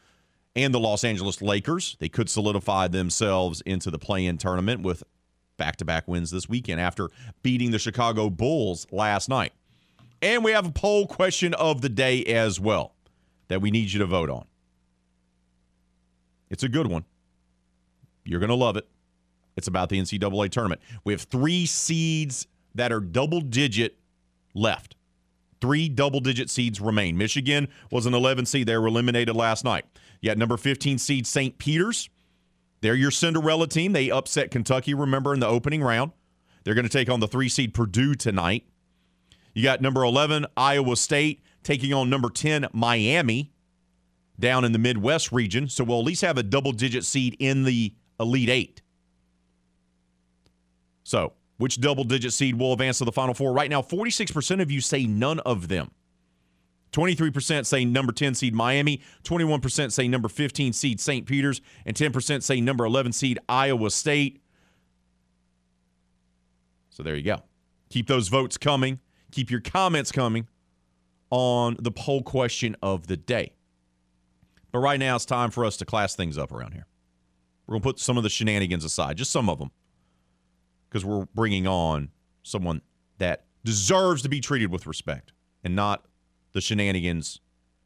and 0.56 0.74
the 0.74 0.80
Los 0.80 1.04
Angeles 1.04 1.42
Lakers. 1.42 1.96
They 2.00 2.10
could 2.10 2.30
solidify 2.30 2.88
themselves 2.88 3.62
into 3.62 3.90
the 3.90 4.00
play-in 4.00 4.38
tournament 4.38 4.82
with 4.82 5.04
back-to-back 5.58 6.08
wins 6.08 6.32
this 6.32 6.50
weekend 6.50 6.82
after 6.82 7.10
beating 7.44 7.72
the 7.72 7.80
Chicago 7.80 8.30
Bulls 8.30 8.88
last 8.92 9.30
night. 9.30 9.54
And 10.22 10.44
we 10.44 10.52
have 10.52 10.66
a 10.66 10.72
poll 10.72 11.08
question 11.08 11.54
of 11.54 11.82
the 11.82 11.90
day 11.90 12.24
as 12.26 12.60
well 12.60 12.94
that 13.48 13.62
we 13.62 13.72
need 13.72 13.92
you 13.92 14.00
to 14.00 14.06
vote 14.06 14.30
on. 14.30 14.46
It's 16.50 16.64
a 16.64 16.70
good 16.70 16.88
one. 16.88 17.06
You're 18.26 18.40
going 18.40 18.50
to 18.50 18.56
love 18.56 18.76
it. 18.76 18.88
It's 19.60 19.68
about 19.68 19.90
the 19.90 20.00
NCAA 20.00 20.50
tournament. 20.50 20.82
We 21.04 21.14
have 21.14 21.22
three 21.22 21.66
seeds 21.68 22.48
that 22.74 22.92
are 22.92 23.00
double 23.00 23.42
digit 23.42 24.00
left. 24.56 24.96
Three 25.62 25.90
double 25.90 26.22
digit 26.22 26.50
seeds 26.50 26.80
remain. 26.80 27.18
Michigan 27.18 27.68
was 27.92 28.06
an 28.06 28.14
11 28.14 28.46
seed. 28.46 28.68
They 28.68 28.78
were 28.78 28.88
eliminated 28.88 29.36
last 29.36 29.64
night. 29.66 29.86
You 30.22 30.30
got 30.30 30.38
number 30.38 30.58
15 30.58 30.98
seed 30.98 31.28
St. 31.28 31.58
Peter's. 31.58 32.10
They're 32.82 32.96
your 32.96 33.12
Cinderella 33.12 33.68
team. 33.68 33.92
They 33.92 34.10
upset 34.10 34.52
Kentucky, 34.52 34.94
remember, 34.94 35.34
in 35.34 35.42
the 35.42 35.48
opening 35.48 35.84
round. 35.84 36.14
They're 36.64 36.76
going 36.76 36.88
to 36.88 36.90
take 36.90 37.10
on 37.10 37.20
the 37.20 37.28
three 37.28 37.50
seed 37.50 37.74
Purdue 37.74 38.16
tonight. 38.16 38.66
You 39.54 39.64
got 39.64 39.82
number 39.82 40.04
11 40.04 40.46
Iowa 40.56 40.96
State 40.96 41.44
taking 41.64 41.94
on 41.94 42.10
number 42.10 42.30
10 42.30 42.68
Miami 42.72 43.52
down 44.40 44.64
in 44.64 44.72
the 44.72 44.80
Midwest 44.80 45.32
region. 45.32 45.68
So 45.68 45.84
we'll 45.84 46.00
at 46.00 46.06
least 46.06 46.22
have 46.22 46.38
a 46.38 46.44
double 46.44 46.72
digit 46.72 47.04
seed 47.04 47.36
in 47.40 47.64
the 47.64 47.94
Elite 48.20 48.50
Eight. 48.50 48.82
So, 51.10 51.34
which 51.58 51.82
double 51.82 52.04
digit 52.04 52.34
seed 52.34 52.60
will 52.60 52.72
advance 52.72 53.00
to 53.00 53.04
the 53.04 53.12
Final 53.12 53.34
Four? 53.34 53.52
Right 53.52 53.68
now, 53.68 53.82
46% 53.82 54.62
of 54.62 54.70
you 54.70 54.80
say 54.80 55.08
none 55.08 55.40
of 55.40 55.68
them. 55.68 55.90
23% 56.92 57.66
say 57.66 57.84
number 57.84 58.12
10 58.12 58.36
seed 58.36 58.54
Miami, 58.54 59.02
21% 59.24 59.92
say 59.92 60.08
number 60.08 60.28
15 60.28 60.72
seed 60.72 61.00
St. 61.00 61.26
Peter's, 61.26 61.62
and 61.84 61.98
10% 61.98 62.44
say 62.44 62.62
number 62.62 62.86
11 62.86 63.14
seed 63.14 63.40
Iowa 63.50 63.90
State. 63.90 64.44
So 66.92 67.02
there 67.02 67.16
you 67.16 67.24
go. 67.24 67.42
Keep 67.90 68.06
those 68.06 68.28
votes 68.28 68.56
coming. 68.60 69.00
Keep 69.32 69.50
your 69.50 69.62
comments 69.62 70.12
coming 70.12 70.48
on 71.32 71.76
the 71.80 71.92
poll 71.92 72.22
question 72.22 72.76
of 72.84 73.08
the 73.08 73.18
day. 73.18 73.54
But 74.72 74.80
right 74.80 75.00
now, 75.00 75.16
it's 75.16 75.26
time 75.26 75.50
for 75.50 75.66
us 75.66 75.76
to 75.78 75.86
class 75.86 76.16
things 76.16 76.38
up 76.38 76.52
around 76.52 76.74
here. 76.74 76.86
We're 77.66 77.74
going 77.74 77.82
to 77.82 77.88
put 77.88 78.00
some 78.00 78.16
of 78.16 78.22
the 78.22 78.30
shenanigans 78.30 78.86
aside, 78.86 79.18
just 79.18 79.32
some 79.32 79.50
of 79.50 79.58
them, 79.58 79.72
because 80.90 81.06
we're 81.06 81.26
bringing 81.36 81.68
on 81.68 82.10
someone 82.44 82.82
that 83.18 83.46
deserves 83.64 84.22
to 84.24 84.30
be 84.30 84.40
treated 84.40 84.72
with 84.72 84.88
respect 84.88 85.32
and 85.64 85.76
not 85.76 86.06
the 86.54 86.62
shenanigans 86.62 87.40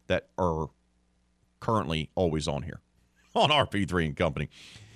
that 0.08 0.30
are 0.38 0.70
currently 1.60 2.10
always 2.16 2.48
on 2.48 2.64
here 2.64 2.82
on 3.36 3.50
RP3 3.50 4.06
and 4.06 4.16
Company. 4.16 4.50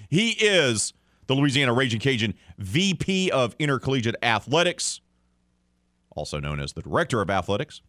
He 0.09 0.31
is 0.31 0.93
the 1.27 1.35
Louisiana 1.35 1.73
Raging 1.73 1.99
Cajun 1.99 2.33
VP 2.57 3.31
of 3.31 3.55
Intercollegiate 3.59 4.15
Athletics, 4.23 5.01
also 6.15 6.39
known 6.39 6.59
as 6.59 6.73
the 6.73 6.81
Director 6.81 7.21
of 7.21 7.29
Athletics, 7.29 7.81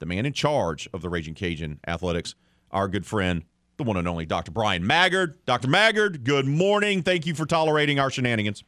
the 0.00 0.06
man 0.06 0.26
in 0.26 0.32
charge 0.32 0.88
of 0.92 1.02
the 1.02 1.08
Raging 1.08 1.34
Cajun 1.34 1.78
Athletics, 1.86 2.34
our 2.70 2.88
good 2.88 3.06
friend, 3.06 3.44
the 3.76 3.84
one 3.84 3.96
and 3.96 4.06
only 4.06 4.26
Dr. 4.26 4.50
Bryan 4.50 4.86
Maggard. 4.86 5.44
Dr. 5.46 5.68
Maggard, 5.68 6.24
good 6.24 6.46
morning. 6.46 7.02
Thank 7.02 7.26
you 7.26 7.34
for 7.34 7.46
tolerating 7.46 7.98
our 7.98 8.10
shenanigans. 8.10 8.64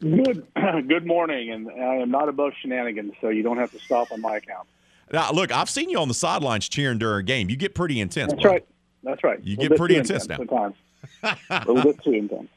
Good, 0.00 0.46
good 0.88 1.06
morning, 1.06 1.50
and 1.50 1.70
I 1.70 1.96
am 1.96 2.10
not 2.10 2.28
above 2.28 2.52
shenanigans, 2.60 3.14
so 3.20 3.28
you 3.28 3.42
don't 3.42 3.58
have 3.58 3.70
to 3.72 3.78
stop 3.78 4.12
on 4.12 4.20
my 4.20 4.36
account. 4.36 4.68
Now, 5.12 5.30
look, 5.32 5.52
I've 5.52 5.70
seen 5.70 5.88
you 5.88 5.98
on 5.98 6.08
the 6.08 6.14
sidelines 6.14 6.68
cheering 6.68 6.98
during 6.98 7.20
a 7.20 7.22
game. 7.22 7.48
You 7.48 7.56
get 7.56 7.74
pretty 7.74 8.00
intense. 8.00 8.32
That's 8.32 8.42
bro. 8.42 8.52
right. 8.52 8.66
That's 9.02 9.22
right. 9.22 9.42
You 9.42 9.56
get 9.56 9.76
pretty 9.76 9.94
too 9.94 10.00
intense 10.00 10.28
at 10.28 10.48
times. 10.48 10.74
A 11.50 11.64
little 11.66 11.92
bit 11.92 12.02
too 12.02 12.12
intense. 12.12 12.48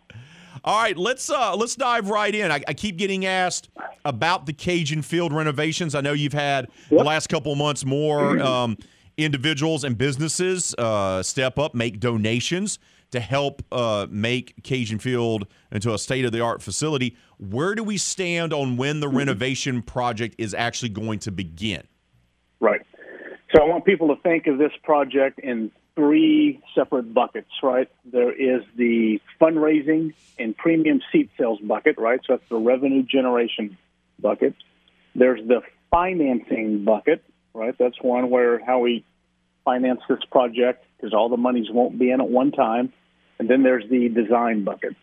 All 0.64 0.82
right, 0.82 0.98
let's 0.98 1.30
uh 1.30 1.56
let's 1.56 1.76
dive 1.76 2.10
right 2.10 2.34
in. 2.34 2.52
I, 2.52 2.61
I 2.68 2.74
keep 2.74 2.98
getting 2.98 3.26
asked 3.26 3.70
about 4.03 4.45
the 4.45 4.52
Cajun 4.52 5.03
Field 5.03 5.32
renovations. 5.32 5.95
I 5.95 6.02
know 6.02 6.11
you've 6.11 6.34
had 6.34 6.68
the 6.90 7.03
last 7.03 7.28
couple 7.28 7.56
months 7.56 7.86
more 7.86 8.40
um, 8.40 8.78
individuals 9.16 9.86
and 9.86 9.98
businesses 9.98 10.76
uh, 10.78 11.24
step 11.24 11.60
up, 11.60 11.76
make 11.76 11.99
donations 11.99 12.80
to 13.11 13.19
help 13.19 13.64
uh, 13.72 14.07
make 14.10 14.64
Cajun 14.64 14.99
Field 14.99 15.48
into 15.72 15.94
a 15.94 15.98
state 15.98 16.26
of 16.26 16.31
the 16.31 16.41
art 16.41 16.61
facility. 16.61 17.18
Where 17.38 17.76
do 17.76 17.84
we 17.84 17.98
stand 17.98 18.53
on 18.53 18.77
when 18.77 18.99
the 18.99 19.07
renovation 19.07 19.81
project 19.81 20.36
is 20.38 20.53
actually 20.53 20.90
going 20.90 21.19
to 21.19 21.31
begin? 21.31 21.84
Right. 22.60 22.81
So 23.56 23.64
I 23.64 23.65
want 23.65 23.86
people 23.86 24.15
to 24.15 24.22
think 24.22 24.48
of 24.48 24.57
this 24.57 24.72
project 24.84 25.40
in 25.40 25.72
three 25.95 26.61
separate 26.76 27.14
buckets, 27.14 27.49
right? 27.64 27.90
There 28.06 28.31
is 28.31 28.64
the 28.76 29.19
fundraising 29.41 30.14
and 30.38 30.56
premium 30.56 31.02
seat 31.11 31.31
sales 31.38 31.60
bucket, 31.60 31.98
right? 31.98 32.19
So 32.26 32.38
that's 32.38 32.48
the 32.49 32.57
revenue 32.57 33.03
generation 33.03 33.77
bucket. 34.19 34.53
There's 35.15 35.45
the 35.48 35.61
financing 35.90 36.86
bucket, 36.86 37.23
right? 37.53 37.76
That's 37.77 37.99
one 38.02 38.30
where 38.30 38.64
how 38.64 38.80
we 38.80 39.03
finance 39.65 40.02
this 40.07 40.19
project 40.31 40.86
because 40.95 41.14
all 41.14 41.30
the 41.30 41.38
monies 41.38 41.68
won't 41.69 41.98
be 41.98 42.11
in 42.11 42.22
at 42.22 42.30
one 42.30 42.52
time. 42.52 42.94
And 43.40 43.49
then 43.49 43.64
there's 43.64 43.90
the 43.90 44.10
design 44.10 44.64
bucket. 44.64 44.95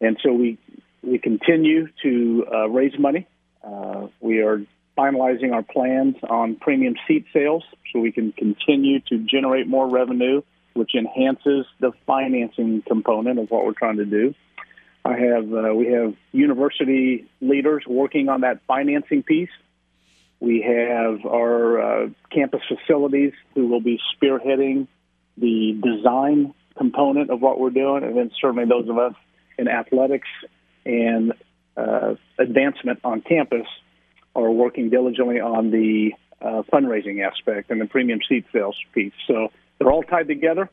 And 0.00 0.18
so 0.22 0.32
we 0.32 0.58
we 1.02 1.18
continue 1.18 1.88
to 2.02 2.46
uh, 2.52 2.68
raise 2.68 2.98
money. 2.98 3.26
Uh, 3.62 4.08
we 4.20 4.40
are 4.40 4.62
finalizing 4.96 5.52
our 5.52 5.62
plans 5.62 6.16
on 6.28 6.56
premium 6.56 6.94
seat 7.06 7.26
sales 7.32 7.64
so 7.92 8.00
we 8.00 8.12
can 8.12 8.32
continue 8.32 9.00
to 9.00 9.18
generate 9.18 9.66
more 9.66 9.88
revenue, 9.88 10.42
which 10.74 10.94
enhances 10.94 11.66
the 11.80 11.92
financing 12.06 12.82
component 12.82 13.38
of 13.38 13.50
what 13.50 13.64
we're 13.64 13.72
trying 13.72 13.96
to 13.96 14.04
do. 14.04 14.34
I 15.04 15.18
have 15.18 15.52
uh, 15.52 15.74
we 15.74 15.88
have 15.88 16.14
university 16.32 17.26
leaders 17.40 17.84
working 17.86 18.28
on 18.28 18.40
that 18.40 18.60
financing 18.66 19.22
piece. 19.22 19.50
We 20.40 20.62
have 20.62 21.24
our 21.26 21.80
uh, 21.80 22.08
campus 22.30 22.62
facilities 22.68 23.32
who 23.54 23.66
will 23.66 23.80
be 23.80 24.00
spearheading 24.14 24.88
the 25.36 25.78
design 25.82 26.54
component 26.76 27.30
of 27.30 27.40
what 27.40 27.58
we're 27.60 27.70
doing, 27.70 28.04
and 28.04 28.16
then 28.16 28.30
certainly 28.40 28.64
those 28.64 28.88
of 28.88 28.98
us 28.98 29.14
in 29.58 29.68
athletics 29.68 30.28
and 30.84 31.32
uh, 31.76 32.14
advancement 32.38 33.00
on 33.04 33.20
campus 33.20 33.66
are 34.34 34.50
working 34.50 34.90
diligently 34.90 35.40
on 35.40 35.70
the 35.70 36.12
uh, 36.42 36.62
fundraising 36.72 37.24
aspect 37.26 37.70
and 37.70 37.80
the 37.80 37.86
premium 37.86 38.20
seat 38.28 38.44
sales 38.52 38.76
piece. 38.92 39.12
So 39.26 39.50
they're 39.78 39.90
all 39.90 40.02
tied 40.02 40.28
together. 40.28 40.68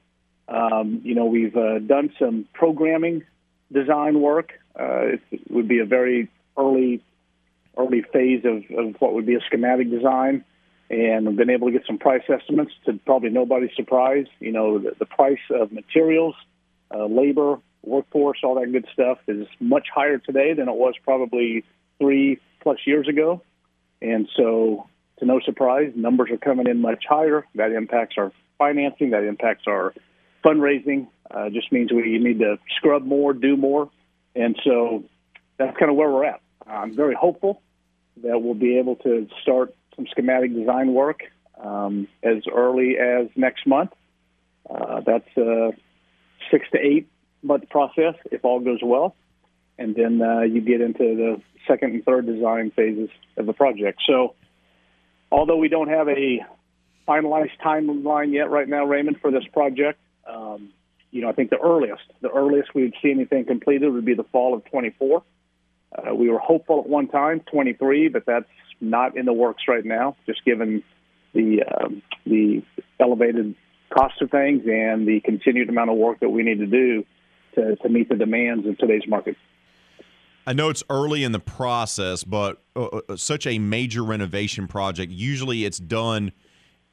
Um, 0.48 1.02
you 1.03 1.15
know, 1.15 1.26
we've 1.26 1.56
uh, 1.56 1.80
done 1.80 2.11
some 2.19 2.45
programming 2.53 3.23
design 3.72 4.19
work. 4.19 4.52
Uh, 4.78 5.18
it 5.32 5.52
would 5.52 5.68
be 5.68 5.80
a 5.80 5.86
very 5.86 6.30
early 6.57 7.02
early 7.78 8.02
phase 8.02 8.44
of, 8.44 8.64
of 8.78 8.95
what 8.99 9.14
would 9.14 9.26
be 9.26 9.36
a 9.36 9.40
schematic 9.48 9.90
design, 9.90 10.44
and 10.91 11.30
I've 11.30 11.38
been 11.38 11.49
able 11.49 11.68
to 11.68 11.72
get 11.72 11.88
some 11.88 11.97
price 11.97 12.23
estimates 12.27 12.73
to 12.85 12.99
probably 13.05 13.30
nobody's 13.30 13.73
surprise. 13.77 14.26
You 14.41 14.51
know, 14.51 14.77
the, 14.77 14.91
the 14.99 15.05
price 15.05 15.39
of 15.49 15.72
materials, 15.72 16.35
uh, 16.93 17.05
labor, 17.05 17.59
workforce, 17.81 18.39
all 18.43 18.59
that 18.59 18.69
good 18.73 18.85
stuff 18.91 19.18
is 19.26 19.47
much 19.61 19.88
higher 19.93 20.18
today 20.18 20.53
than 20.53 20.68
it 20.68 20.76
was 20.76 20.93
probably 21.01 21.63
three 21.97 22.41
plus 22.59 22.80
years 22.85 23.07
ago. 23.07 23.41
And 24.01 24.27
so, 24.35 24.89
to 25.19 25.26
no 25.26 25.39
surprise, 25.39 25.93
numbers 25.95 26.30
are 26.30 26.38
coming 26.38 26.68
in 26.68 26.81
much 26.81 27.05
higher. 27.07 27.47
That 27.55 27.72
impacts 27.72 28.15
our 28.18 28.34
financing, 28.57 29.11
that 29.11 29.23
impacts 29.23 29.63
our 29.68 29.93
fundraising. 30.43 31.07
Uh, 31.30 31.49
just 31.51 31.72
means 31.72 31.93
we 31.93 32.18
need 32.18 32.39
to 32.39 32.59
scrub 32.76 33.05
more, 33.05 33.31
do 33.31 33.55
more. 33.55 33.89
And 34.35 34.59
so, 34.65 35.05
that's 35.57 35.77
kind 35.77 35.89
of 35.89 35.95
where 35.95 36.11
we're 36.11 36.26
at. 36.26 36.41
I'm 36.68 36.93
very 36.93 37.15
hopeful 37.15 37.61
that 38.23 38.41
we'll 38.41 38.55
be 38.55 38.77
able 38.77 38.97
to 38.97 39.30
start 39.41 39.73
some 39.95 40.07
schematic 40.11 40.53
design 40.53 40.93
work 40.93 41.22
um, 41.63 42.07
as 42.23 42.43
early 42.51 42.97
as 42.97 43.27
next 43.35 43.68
month. 43.68 43.91
Uh, 44.69 45.01
that's 45.05 45.38
a 45.38 45.72
six 46.49 46.65
to 46.72 46.80
eight 46.80 47.09
month 47.43 47.69
process 47.69 48.15
if 48.31 48.43
all 48.45 48.59
goes 48.59 48.80
well. 48.84 49.15
And 49.77 49.95
then 49.95 50.22
uh, 50.22 50.41
you 50.41 50.61
get 50.61 50.81
into 50.81 50.99
the 50.99 51.41
second 51.68 51.93
and 51.93 52.05
third 52.05 52.26
design 52.26 52.72
phases 52.76 53.09
of 53.38 53.45
the 53.45 53.53
project. 53.53 54.01
So, 54.07 54.35
although 55.31 55.57
we 55.57 55.69
don't 55.69 55.89
have 55.89 56.07
a 56.07 56.45
finalized 57.07 57.57
timeline 57.63 58.31
yet 58.31 58.49
right 58.49 58.68
now, 58.68 58.85
Raymond, 58.85 59.18
for 59.22 59.31
this 59.31 59.43
project, 59.51 59.99
um, 60.27 60.69
you 61.09 61.22
know, 61.22 61.30
I 61.30 61.34
think 61.34 61.49
the 61.49 61.57
earliest, 61.57 62.03
the 62.22 62.30
earliest 62.30 62.73
we 62.73 62.84
would 62.84 62.95
see 63.01 63.11
anything 63.11 63.45
completed 63.45 63.91
would 63.91 64.05
be 64.05 64.13
the 64.13 64.23
fall 64.23 64.53
of 64.53 64.63
24. 64.65 65.23
Uh, 65.93 66.15
we 66.15 66.30
were 66.30 66.39
hopeful 66.39 66.80
at 66.80 66.88
one 66.88 67.07
time, 67.07 67.41
23, 67.51 68.07
but 68.09 68.26
that's 68.26 68.45
not 68.80 69.18
in 69.18 69.26
the 69.26 69.34
works 69.34 69.63
right 69.68 69.85
now, 69.85 70.15
just 70.26 70.43
given 70.45 70.84
the 71.34 71.63
um, 71.63 72.01
the 72.26 72.61
elevated 72.99 73.55
cost 73.89 74.22
of 74.22 74.31
things 74.31 74.63
and 74.65 75.07
the 75.07 75.19
continued 75.23 75.69
amount 75.69 75.89
of 75.89 75.97
work 75.97 76.19
that 76.22 76.30
we 76.30 76.43
need 76.43 76.59
to 76.59 76.68
do 76.68 77.05
to, 77.55 77.76
to 77.77 77.89
meet 77.89 78.09
the 78.09 78.15
demands 78.15 78.65
of 78.65 78.77
today's 78.77 79.03
market. 79.07 79.35
I 80.47 80.53
know 80.53 80.69
it's 80.69 80.84
early 80.89 81.23
in 81.23 81.34
the 81.34 81.39
process, 81.39 82.23
but 82.23 82.61
uh, 82.76 82.85
uh, 82.85 83.15
such 83.15 83.45
a 83.45 83.59
major 83.59 84.03
renovation 84.03 84.68
project, 84.68 85.11
usually 85.11 85.65
it's 85.65 85.77
done 85.77 86.31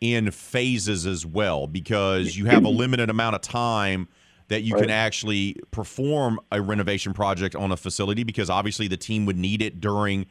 in 0.01 0.31
phases 0.31 1.07
as 1.07 1.25
well 1.25 1.67
because 1.67 2.37
you 2.37 2.45
have 2.47 2.65
a 2.65 2.69
limited 2.69 3.11
amount 3.11 3.35
of 3.35 3.41
time 3.41 4.07
that 4.49 4.63
you 4.63 4.75
right. 4.75 4.83
can 4.83 4.91
actually 4.91 5.57
perform 5.71 6.41
a 6.51 6.61
renovation 6.61 7.13
project 7.13 7.55
on 7.55 7.71
a 7.71 7.77
facility 7.77 8.25
because 8.25 8.51
obviously 8.51 8.89
the 8.89 8.97
team 8.97 9.27
would 9.27 9.37
need 9.37 9.63
it 9.63 9.81
during 9.81 10.27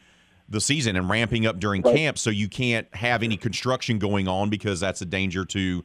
the 0.49 0.61
season 0.61 0.95
and 0.95 1.10
ramping 1.10 1.45
up 1.45 1.60
during 1.60 1.81
right. 1.81 1.95
camp 1.95 2.18
so 2.18 2.30
you 2.30 2.48
can't 2.48 2.88
have 2.95 3.22
any 3.22 3.38
construction 3.38 3.99
going 3.99 4.27
on 4.27 4.49
because 4.49 4.80
that's 4.80 5.02
a 5.02 5.06
danger 5.06 5.45
to 5.45 5.84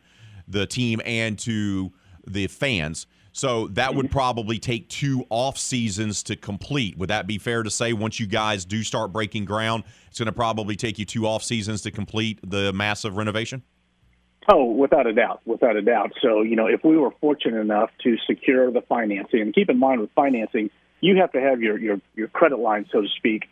the 0.48 0.66
team 0.66 1.00
and 1.04 1.38
to 1.38 1.92
the 2.26 2.46
fans. 2.46 3.06
So 3.32 3.68
that 3.68 3.94
would 3.94 4.06
mm-hmm. 4.06 4.12
probably 4.12 4.58
take 4.58 4.88
two 4.88 5.24
off 5.30 5.56
seasons 5.56 6.22
to 6.24 6.36
complete. 6.36 6.96
Would 6.98 7.08
that 7.08 7.26
be 7.26 7.38
fair 7.38 7.62
to 7.62 7.70
say 7.70 7.92
once 7.92 8.20
you 8.20 8.26
guys 8.26 8.64
do 8.64 8.82
start 8.82 9.12
breaking 9.12 9.46
ground, 9.46 9.84
it's 10.08 10.18
going 10.18 10.26
to 10.26 10.32
probably 10.32 10.76
take 10.76 10.98
you 10.98 11.06
two 11.06 11.26
off 11.26 11.42
seasons 11.42 11.82
to 11.82 11.90
complete 11.90 12.38
the 12.48 12.72
massive 12.72 13.16
renovation? 13.16 13.62
Oh, 14.50 14.64
without 14.64 15.06
a 15.06 15.12
doubt, 15.12 15.40
without 15.44 15.76
a 15.76 15.82
doubt. 15.82 16.12
So, 16.20 16.42
you 16.42 16.56
know, 16.56 16.66
if 16.66 16.82
we 16.84 16.96
were 16.96 17.12
fortunate 17.20 17.60
enough 17.60 17.90
to 18.02 18.16
secure 18.26 18.70
the 18.72 18.80
financing, 18.82 19.40
and 19.40 19.54
keep 19.54 19.70
in 19.70 19.78
mind 19.78 20.00
with 20.00 20.10
financing, 20.12 20.70
you 21.00 21.18
have 21.20 21.32
to 21.32 21.40
have 21.40 21.60
your 21.60 21.78
your 21.78 22.00
your 22.14 22.28
credit 22.28 22.58
line, 22.58 22.86
so 22.90 23.02
to 23.02 23.08
speak, 23.16 23.44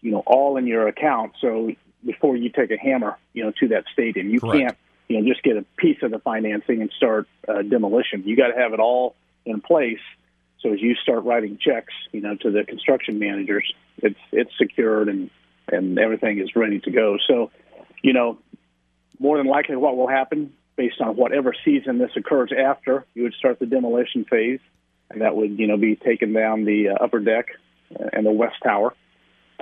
you 0.00 0.12
know, 0.12 0.22
all 0.26 0.56
in 0.56 0.66
your 0.66 0.86
account. 0.86 1.32
So 1.40 1.70
before 2.04 2.36
you 2.36 2.50
take 2.50 2.70
a 2.70 2.78
hammer, 2.78 3.16
you 3.32 3.44
know, 3.44 3.52
to 3.60 3.68
that 3.68 3.84
stadium, 3.92 4.28
you 4.28 4.40
Correct. 4.40 4.58
can't, 4.58 4.76
you 5.08 5.20
know, 5.20 5.28
just 5.28 5.42
get 5.42 5.56
a 5.56 5.64
piece 5.76 5.98
of 6.02 6.10
the 6.10 6.18
financing 6.20 6.80
and 6.80 6.90
start 6.96 7.26
uh, 7.48 7.62
demolition. 7.62 8.22
You 8.24 8.36
got 8.36 8.48
to 8.48 8.58
have 8.58 8.72
it 8.72 8.80
all 8.80 9.16
in 9.44 9.60
place. 9.60 10.00
So 10.60 10.72
as 10.72 10.80
you 10.80 10.94
start 10.94 11.24
writing 11.24 11.58
checks, 11.60 11.92
you 12.12 12.20
know, 12.20 12.36
to 12.36 12.50
the 12.50 12.64
construction 12.64 13.18
managers, 13.18 13.70
it's 13.98 14.20
it's 14.32 14.50
secured 14.58 15.08
and 15.08 15.30
and 15.68 15.98
everything 15.98 16.38
is 16.38 16.54
ready 16.54 16.78
to 16.80 16.90
go. 16.90 17.18
So, 17.26 17.50
you 18.02 18.12
know, 18.12 18.38
more 19.18 19.38
than 19.38 19.46
likely 19.46 19.76
what 19.76 19.96
will 19.96 20.08
happen 20.08 20.52
based 20.76 21.00
on 21.00 21.16
whatever 21.16 21.54
season 21.64 21.98
this 21.98 22.10
occurs 22.16 22.52
after, 22.52 23.06
you 23.14 23.22
would 23.22 23.34
start 23.34 23.58
the 23.58 23.66
demolition 23.66 24.24
phase, 24.24 24.60
and 25.10 25.22
that 25.22 25.36
would 25.36 25.58
you 25.58 25.66
know 25.66 25.76
be 25.76 25.96
taking 25.96 26.32
down 26.32 26.64
the 26.64 26.88
uh, 26.88 27.04
upper 27.04 27.20
deck 27.20 27.46
and 28.12 28.26
the 28.26 28.32
west 28.32 28.56
tower. 28.62 28.94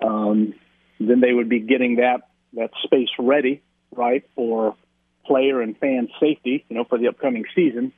Um, 0.01 0.55
then 0.99 1.21
they 1.21 1.33
would 1.33 1.49
be 1.49 1.61
getting 1.61 1.97
that 1.97 2.29
that 2.55 2.71
space 2.85 3.09
ready, 3.19 3.63
right, 3.95 4.25
for 4.35 4.75
player 5.25 5.61
and 5.61 5.77
fan 5.79 6.09
safety, 6.21 6.65
you 6.69 6.77
know, 6.77 6.85
for 6.85 6.99
the 6.99 7.09
upcoming 7.09 7.45
season. 7.55 7.93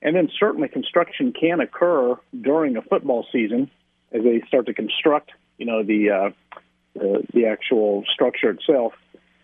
And 0.00 0.14
then 0.14 0.30
certainly 0.38 0.68
construction 0.68 1.32
can 1.32 1.60
occur 1.60 2.16
during 2.40 2.76
a 2.76 2.82
football 2.82 3.26
season 3.32 3.70
as 4.12 4.22
they 4.22 4.42
start 4.46 4.66
to 4.66 4.74
construct, 4.74 5.32
you 5.58 5.66
know, 5.66 5.82
the 5.82 6.10
uh, 6.10 6.58
the, 6.94 7.24
the 7.32 7.46
actual 7.46 8.04
structure 8.12 8.50
itself 8.50 8.92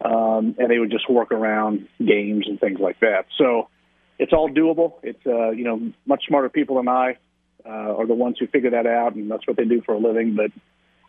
um, 0.00 0.56
and 0.58 0.70
they 0.70 0.78
would 0.78 0.90
just 0.90 1.08
work 1.08 1.32
around 1.32 1.88
games 1.98 2.46
and 2.48 2.60
things 2.60 2.78
like 2.80 3.00
that. 3.00 3.26
So 3.38 3.68
it's 4.18 4.32
all 4.32 4.48
doable. 4.48 4.94
It's 5.02 5.24
uh, 5.26 5.50
you 5.50 5.64
know 5.64 5.92
much 6.06 6.24
smarter 6.26 6.48
people 6.48 6.76
than 6.76 6.88
I 6.88 7.16
uh, 7.64 7.68
are 7.68 8.06
the 8.06 8.14
ones 8.14 8.36
who 8.38 8.46
figure 8.46 8.70
that 8.70 8.86
out, 8.86 9.14
and 9.14 9.30
that's 9.30 9.46
what 9.46 9.56
they 9.56 9.64
do 9.64 9.82
for 9.82 9.94
a 9.94 9.98
living. 9.98 10.36
But 10.36 10.50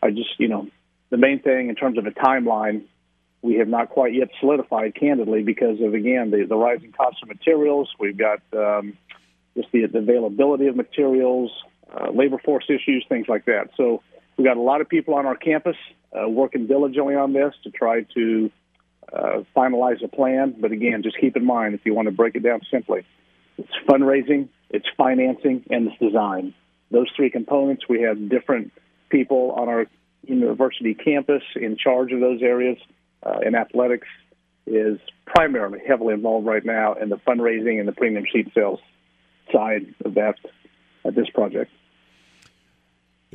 I 0.02 0.12
just 0.12 0.40
you 0.40 0.48
know 0.48 0.68
the 1.10 1.18
main 1.18 1.42
thing 1.42 1.70
in 1.70 1.76
terms 1.76 1.98
of 1.98 2.06
a 2.06 2.12
timeline, 2.12 2.84
we 3.42 3.56
have 3.56 3.68
not 3.68 3.90
quite 3.90 4.14
yet 4.14 4.30
solidified, 4.40 4.96
candidly, 4.96 5.44
because 5.44 5.80
of 5.82 5.94
again 5.94 6.32
the, 6.32 6.46
the 6.48 6.56
rising 6.56 6.92
cost 6.92 7.18
of 7.22 7.30
materials. 7.30 7.90
We've 8.00 8.18
got 8.18 8.42
um, 8.54 8.98
just 9.56 9.72
the, 9.72 9.86
the 9.86 10.00
availability 10.00 10.68
of 10.68 10.76
materials, 10.76 11.52
uh, 11.94 12.12
labor 12.12 12.38
force 12.44 12.66
issues, 12.70 13.06
things 13.08 13.28
like 13.28 13.46
that. 13.46 13.70
So 13.78 14.02
we've 14.38 14.46
got 14.46 14.58
a 14.58 14.62
lot 14.62 14.82
of 14.82 14.90
people 14.90 15.14
on 15.16 15.26
our 15.26 15.36
campus 15.36 15.78
uh, 16.12 16.28
working 16.28 16.68
diligently 16.68 17.16
on 17.16 17.34
this 17.34 17.54
to 17.64 17.72
try 17.72 18.02
to 18.16 18.52
uh, 19.12 19.44
finalize 19.56 20.04
a 20.04 20.08
plan. 20.08 20.56
But 20.60 20.72
again, 20.72 21.04
just 21.04 21.18
keep 21.20 21.36
in 21.36 21.46
mind 21.46 21.76
if 21.76 21.82
you 21.86 21.94
want 21.94 22.08
to 22.08 22.12
break 22.12 22.36
it 22.36 22.44
down 22.44 22.62
simply, 22.72 23.06
it's 23.58 23.72
fundraising, 23.88 24.50
it's 24.70 24.88
financing, 24.98 25.66
and 25.70 25.88
it's 25.88 26.00
design. 26.00 26.54
Those 26.92 27.08
three 27.16 27.30
components, 27.30 27.84
we 27.90 28.02
have 28.02 28.30
different 28.30 28.72
people 29.10 29.52
on 29.58 29.70
our 29.70 29.86
university 30.24 30.94
campus 30.94 31.44
in 31.56 31.78
charge 31.78 32.12
of 32.12 32.20
those 32.20 32.42
areas. 32.42 32.78
Uh, 33.24 33.40
and 33.44 33.56
athletics 33.56 34.08
is 34.68 35.00
primarily 35.26 35.80
heavily 35.88 36.14
involved 36.14 36.46
right 36.46 36.66
now 36.66 36.94
in 36.94 37.10
the 37.10 37.18
fundraising 37.18 37.80
and 37.80 37.88
the 37.88 37.92
premium 37.92 38.26
seat 38.32 38.52
sales 38.54 38.80
side 39.52 39.94
of 40.04 40.16
that 40.16 40.36
of 41.04 41.16
this 41.16 41.30
project. 41.30 41.72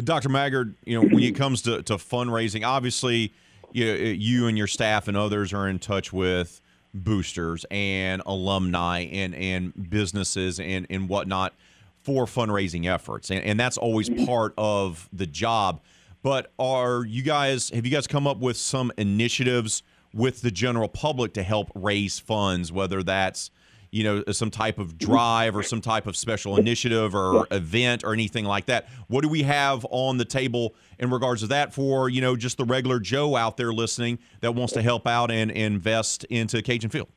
Dr. 0.03 0.29
Maggard, 0.29 0.75
you 0.85 1.01
know, 1.01 1.07
when 1.07 1.23
it 1.23 1.37
comes 1.37 1.63
to, 1.63 1.83
to 1.83 1.95
fundraising, 1.95 2.67
obviously 2.67 3.33
you, 3.73 3.87
you 3.87 4.47
and 4.47 4.57
your 4.57 4.67
staff 4.67 5.09
and 5.09 5.17
others 5.17 5.53
are 5.53 5.69
in 5.69 5.79
touch 5.79 6.13
with 6.13 6.61
boosters 6.93 7.65
and 7.71 8.23
alumni 8.27 9.01
and, 9.01 9.35
and 9.35 9.91
businesses 9.91 10.59
and, 10.59 10.87
and 10.91 11.09
whatnot 11.09 11.55
for 12.03 12.27
fundraising 12.27 12.87
efforts. 12.87 13.31
And, 13.31 13.45
and 13.45 13.61
that's 13.61 13.77
always 13.77 14.09
mm-hmm. 14.09 14.27
part 14.27 14.55
of 14.59 15.09
the 15.13 15.27
job. 15.27 15.81
But 16.23 16.53
are 16.59 17.05
you 17.05 17.23
guys, 17.23 17.71
have 17.71 17.87
you 17.87 17.93
guys 17.93 18.07
come 18.07 18.27
up 18.27 18.39
with 18.39 18.57
some 18.57 18.93
initiatives 18.97 19.83
with 20.13 20.43
the 20.43 20.51
general 20.51 20.89
public 20.89 21.35
to 21.35 21.43
help 21.43 21.71
raise 21.75 22.19
funds, 22.19 22.73
whether 22.73 23.03
that's 23.03 23.51
you 23.91 24.05
know, 24.05 24.23
some 24.31 24.51
type 24.51 24.79
of 24.79 24.97
drive 24.99 25.57
or 25.57 25.63
some 25.63 25.81
type 25.81 26.07
of 26.07 26.17
special 26.17 26.57
initiative 26.57 27.15
or 27.15 27.47
event 27.51 28.05
or 28.05 28.13
anything 28.13 28.45
like 28.45 28.67
that. 28.67 28.89
What 29.09 29.23
do 29.23 29.29
we 29.29 29.43
have 29.43 29.85
on 29.91 30.17
the 30.17 30.25
table 30.25 30.75
in 30.99 31.11
regards 31.11 31.41
to 31.41 31.49
that 31.49 31.75
for, 31.75 32.09
you 32.09 32.21
know, 32.21 32.37
just 32.37 32.57
the 32.57 32.65
regular 32.65 33.01
Joe 33.01 33.37
out 33.37 33.57
there 33.57 33.73
listening 33.73 34.19
that 34.41 34.53
wants 34.53 34.73
to 34.75 34.83
help 34.83 35.07
out 35.07 35.31
and, 35.31 35.51
invest 35.51 36.25
into 36.25 36.63
Cajun 36.63 36.91
Field? 36.91 37.09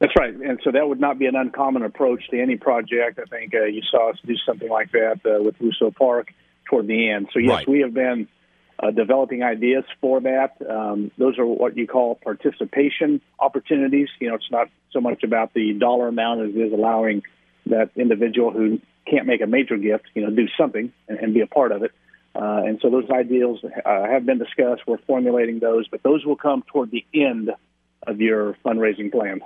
That's 0.00 0.12
right. 0.18 0.34
And 0.34 0.60
so 0.62 0.70
that 0.72 0.86
would 0.86 1.00
not 1.00 1.18
be 1.18 1.26
an 1.26 1.36
uncommon 1.36 1.82
approach 1.82 2.28
to 2.30 2.40
any 2.40 2.56
project. 2.56 3.18
I 3.18 3.24
think 3.24 3.54
uh, 3.54 3.64
you 3.64 3.82
saw 3.90 4.10
us 4.10 4.16
do 4.26 4.34
something 4.44 4.68
like 4.68 4.92
that 4.92 5.20
uh, 5.24 5.42
with 5.42 5.54
Russo 5.60 5.90
Park 5.90 6.32
toward 6.68 6.86
the 6.86 7.10
end. 7.10 7.28
So, 7.32 7.38
yes, 7.38 7.50
right. 7.50 7.68
we 7.68 7.80
have 7.80 7.94
been– 7.94 8.28
uh, 8.82 8.90
developing 8.90 9.42
ideas 9.42 9.84
for 10.00 10.20
that. 10.20 10.56
Um, 10.68 11.10
those 11.16 11.38
are 11.38 11.46
what 11.46 11.76
you 11.76 11.86
call 11.86 12.16
participation 12.16 13.20
opportunities. 13.38 14.08
You 14.20 14.28
know, 14.28 14.34
it's 14.34 14.50
not 14.50 14.68
so 14.90 15.00
much 15.00 15.22
about 15.22 15.54
the 15.54 15.72
dollar 15.74 16.08
amount 16.08 16.40
as 16.42 16.54
it 16.54 16.58
is 16.58 16.72
allowing 16.72 17.22
that 17.66 17.90
individual 17.94 18.50
who 18.50 18.80
can't 19.08 19.26
make 19.26 19.40
a 19.40 19.46
major 19.46 19.76
gift, 19.76 20.04
you 20.14 20.22
know, 20.22 20.30
do 20.30 20.48
something 20.58 20.92
and, 21.08 21.18
and 21.18 21.34
be 21.34 21.40
a 21.40 21.46
part 21.46 21.70
of 21.70 21.82
it. 21.82 21.92
Uh, 22.34 22.62
and 22.64 22.80
so 22.80 22.90
those 22.90 23.08
ideas 23.10 23.58
uh, 23.84 24.04
have 24.04 24.26
been 24.26 24.38
discussed. 24.38 24.82
We're 24.86 24.98
formulating 25.06 25.60
those, 25.60 25.86
but 25.88 26.02
those 26.02 26.24
will 26.24 26.36
come 26.36 26.64
toward 26.66 26.90
the 26.90 27.04
end 27.14 27.50
of 28.06 28.20
your 28.20 28.56
fundraising 28.64 29.12
plan. 29.12 29.42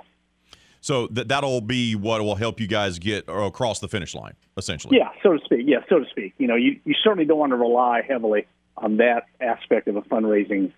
So 0.79 1.07
th- 1.07 1.27
that'll 1.27 1.61
be 1.61 1.95
what 1.95 2.21
will 2.21 2.35
help 2.35 2.59
you 2.59 2.67
guys 2.67 2.97
get 2.97 3.25
across 3.27 3.79
the 3.79 3.89
finish 3.89 4.15
line, 4.15 4.35
essentially. 4.55 4.97
Yeah, 4.97 5.09
so 5.21 5.33
to 5.33 5.39
speak. 5.43 5.61
Yeah, 5.65 5.79
so 5.89 5.99
to 5.99 6.05
speak. 6.09 6.33
You 6.37 6.47
know, 6.47 6.55
you, 6.55 6.79
you 6.85 6.95
certainly 7.03 7.25
don't 7.25 7.39
want 7.39 7.51
to 7.51 7.57
rely 7.57 8.01
heavily 8.07 8.47
on 8.77 8.97
that 8.97 9.23
aspect 9.41 9.87
of 9.87 9.95
a 9.95 10.01
fundraising 10.01 10.71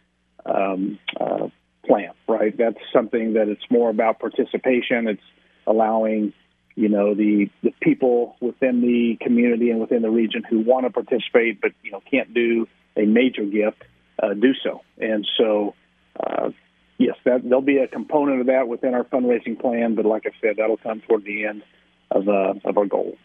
um, 0.45 0.99
uh, 1.19 1.47
plan, 1.85 2.11
right? 2.27 2.55
That's 2.57 2.77
something 2.93 3.33
that 3.33 3.49
it's 3.49 3.69
more 3.69 3.89
about 3.89 4.19
participation. 4.19 5.07
It's 5.07 5.21
allowing, 5.67 6.33
you 6.75 6.89
know, 6.89 7.13
the 7.13 7.49
the 7.61 7.73
people 7.81 8.35
within 8.39 8.81
the 8.81 9.17
community 9.21 9.69
and 9.69 9.79
within 9.79 10.01
the 10.01 10.09
region 10.09 10.43
who 10.49 10.59
want 10.59 10.85
to 10.85 10.91
participate 10.91 11.61
but 11.61 11.71
you 11.83 11.91
know 11.91 12.01
can't 12.09 12.33
do 12.33 12.67
a 12.95 13.05
major 13.05 13.43
gift 13.43 13.83
uh, 14.21 14.33
do 14.33 14.53
so. 14.63 14.81
And 14.97 15.27
so, 15.37 15.75
uh, 16.19 16.49
yes, 16.97 17.15
that 17.25 17.43
there'll 17.43 17.61
be 17.61 17.77
a 17.77 17.87
component 17.87 18.41
of 18.41 18.47
that 18.47 18.67
within 18.67 18.93
our 18.93 19.03
fundraising 19.03 19.59
plan. 19.59 19.95
But 19.95 20.05
like 20.05 20.25
I 20.25 20.31
said, 20.41 20.57
that'll 20.57 20.77
come 20.77 21.01
toward 21.01 21.23
the 21.23 21.45
end 21.45 21.63
of 22.11 22.27
uh, 22.27 22.53
of 22.65 22.77
our 22.77 22.85
goal. 22.85 23.17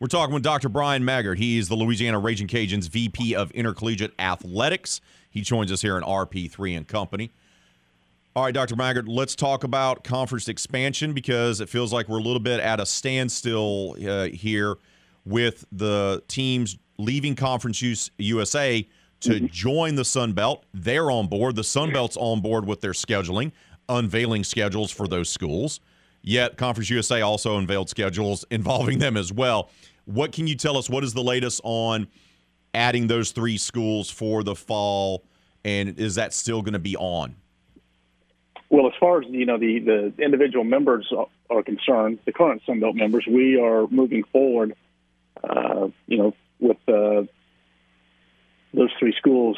We're 0.00 0.06
talking 0.06 0.32
with 0.32 0.42
Dr. 0.42 0.70
Bryan 0.70 1.04
Maggard. 1.04 1.38
He's 1.38 1.68
the 1.68 1.74
Louisiana 1.74 2.18
Raging 2.18 2.48
Cajuns 2.48 2.88
VP 2.88 3.34
of 3.34 3.50
Intercollegiate 3.50 4.14
Athletics. 4.18 5.02
He 5.28 5.42
joins 5.42 5.70
us 5.70 5.82
here 5.82 5.98
in 5.98 6.02
RP3 6.02 6.74
and 6.74 6.88
Company. 6.88 7.30
All 8.34 8.44
right, 8.44 8.54
Dr. 8.54 8.76
Maggard, 8.76 9.08
let's 9.08 9.36
talk 9.36 9.62
about 9.62 10.02
conference 10.02 10.48
expansion 10.48 11.12
because 11.12 11.60
it 11.60 11.68
feels 11.68 11.92
like 11.92 12.08
we're 12.08 12.16
a 12.16 12.22
little 12.22 12.40
bit 12.40 12.60
at 12.60 12.80
a 12.80 12.86
standstill 12.86 13.94
uh, 14.02 14.24
here 14.28 14.78
with 15.26 15.66
the 15.70 16.22
teams 16.28 16.78
leaving 16.96 17.34
Conference 17.34 17.82
USA 18.16 18.88
to 19.20 19.30
mm-hmm. 19.30 19.46
join 19.48 19.96
the 19.96 20.04
Sun 20.06 20.32
Belt. 20.32 20.64
They're 20.72 21.10
on 21.10 21.26
board. 21.26 21.56
The 21.56 21.64
Sun 21.64 21.92
Belt's 21.92 22.16
on 22.16 22.40
board 22.40 22.64
with 22.64 22.80
their 22.80 22.92
scheduling, 22.92 23.52
unveiling 23.86 24.44
schedules 24.44 24.90
for 24.90 25.06
those 25.06 25.28
schools. 25.28 25.80
Yet 26.22 26.56
Conference 26.56 26.90
USA 26.90 27.20
also 27.20 27.58
unveiled 27.58 27.88
schedules 27.90 28.44
involving 28.50 28.98
them 28.98 29.18
as 29.18 29.30
well. 29.30 29.70
What 30.10 30.32
can 30.32 30.46
you 30.46 30.56
tell 30.56 30.76
us? 30.76 30.90
What 30.90 31.04
is 31.04 31.14
the 31.14 31.22
latest 31.22 31.60
on 31.62 32.08
adding 32.74 33.06
those 33.06 33.30
three 33.30 33.58
schools 33.58 34.10
for 34.10 34.42
the 34.42 34.54
fall? 34.54 35.24
And 35.64 35.98
is 35.98 36.16
that 36.16 36.34
still 36.34 36.62
going 36.62 36.72
to 36.72 36.78
be 36.80 36.96
on? 36.96 37.36
Well, 38.70 38.86
as 38.86 38.92
far 38.98 39.20
as 39.20 39.26
you 39.28 39.46
know, 39.46 39.58
the 39.58 39.80
the 39.80 40.24
individual 40.24 40.64
members 40.64 41.12
are 41.50 41.62
concerned, 41.62 42.18
the 42.24 42.32
current 42.32 42.62
Sunbelt 42.66 42.94
members, 42.94 43.24
we 43.28 43.60
are 43.60 43.86
moving 43.88 44.24
forward. 44.24 44.74
Uh, 45.42 45.88
you 46.06 46.18
know, 46.18 46.34
with 46.60 46.76
uh, 46.88 47.22
those 48.74 48.90
three 48.98 49.14
schools 49.16 49.56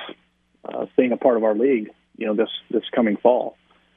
uh, 0.65 0.87
being 0.97 1.13
a 1.13 1.17
part 1.17 1.37
of 1.37 1.45
our 1.45 1.55
league. 1.55 1.91
You 2.17 2.27
know, 2.27 2.35
this 2.35 2.51
this 2.71 2.85
coming 2.95 3.17
fall. 3.17 3.57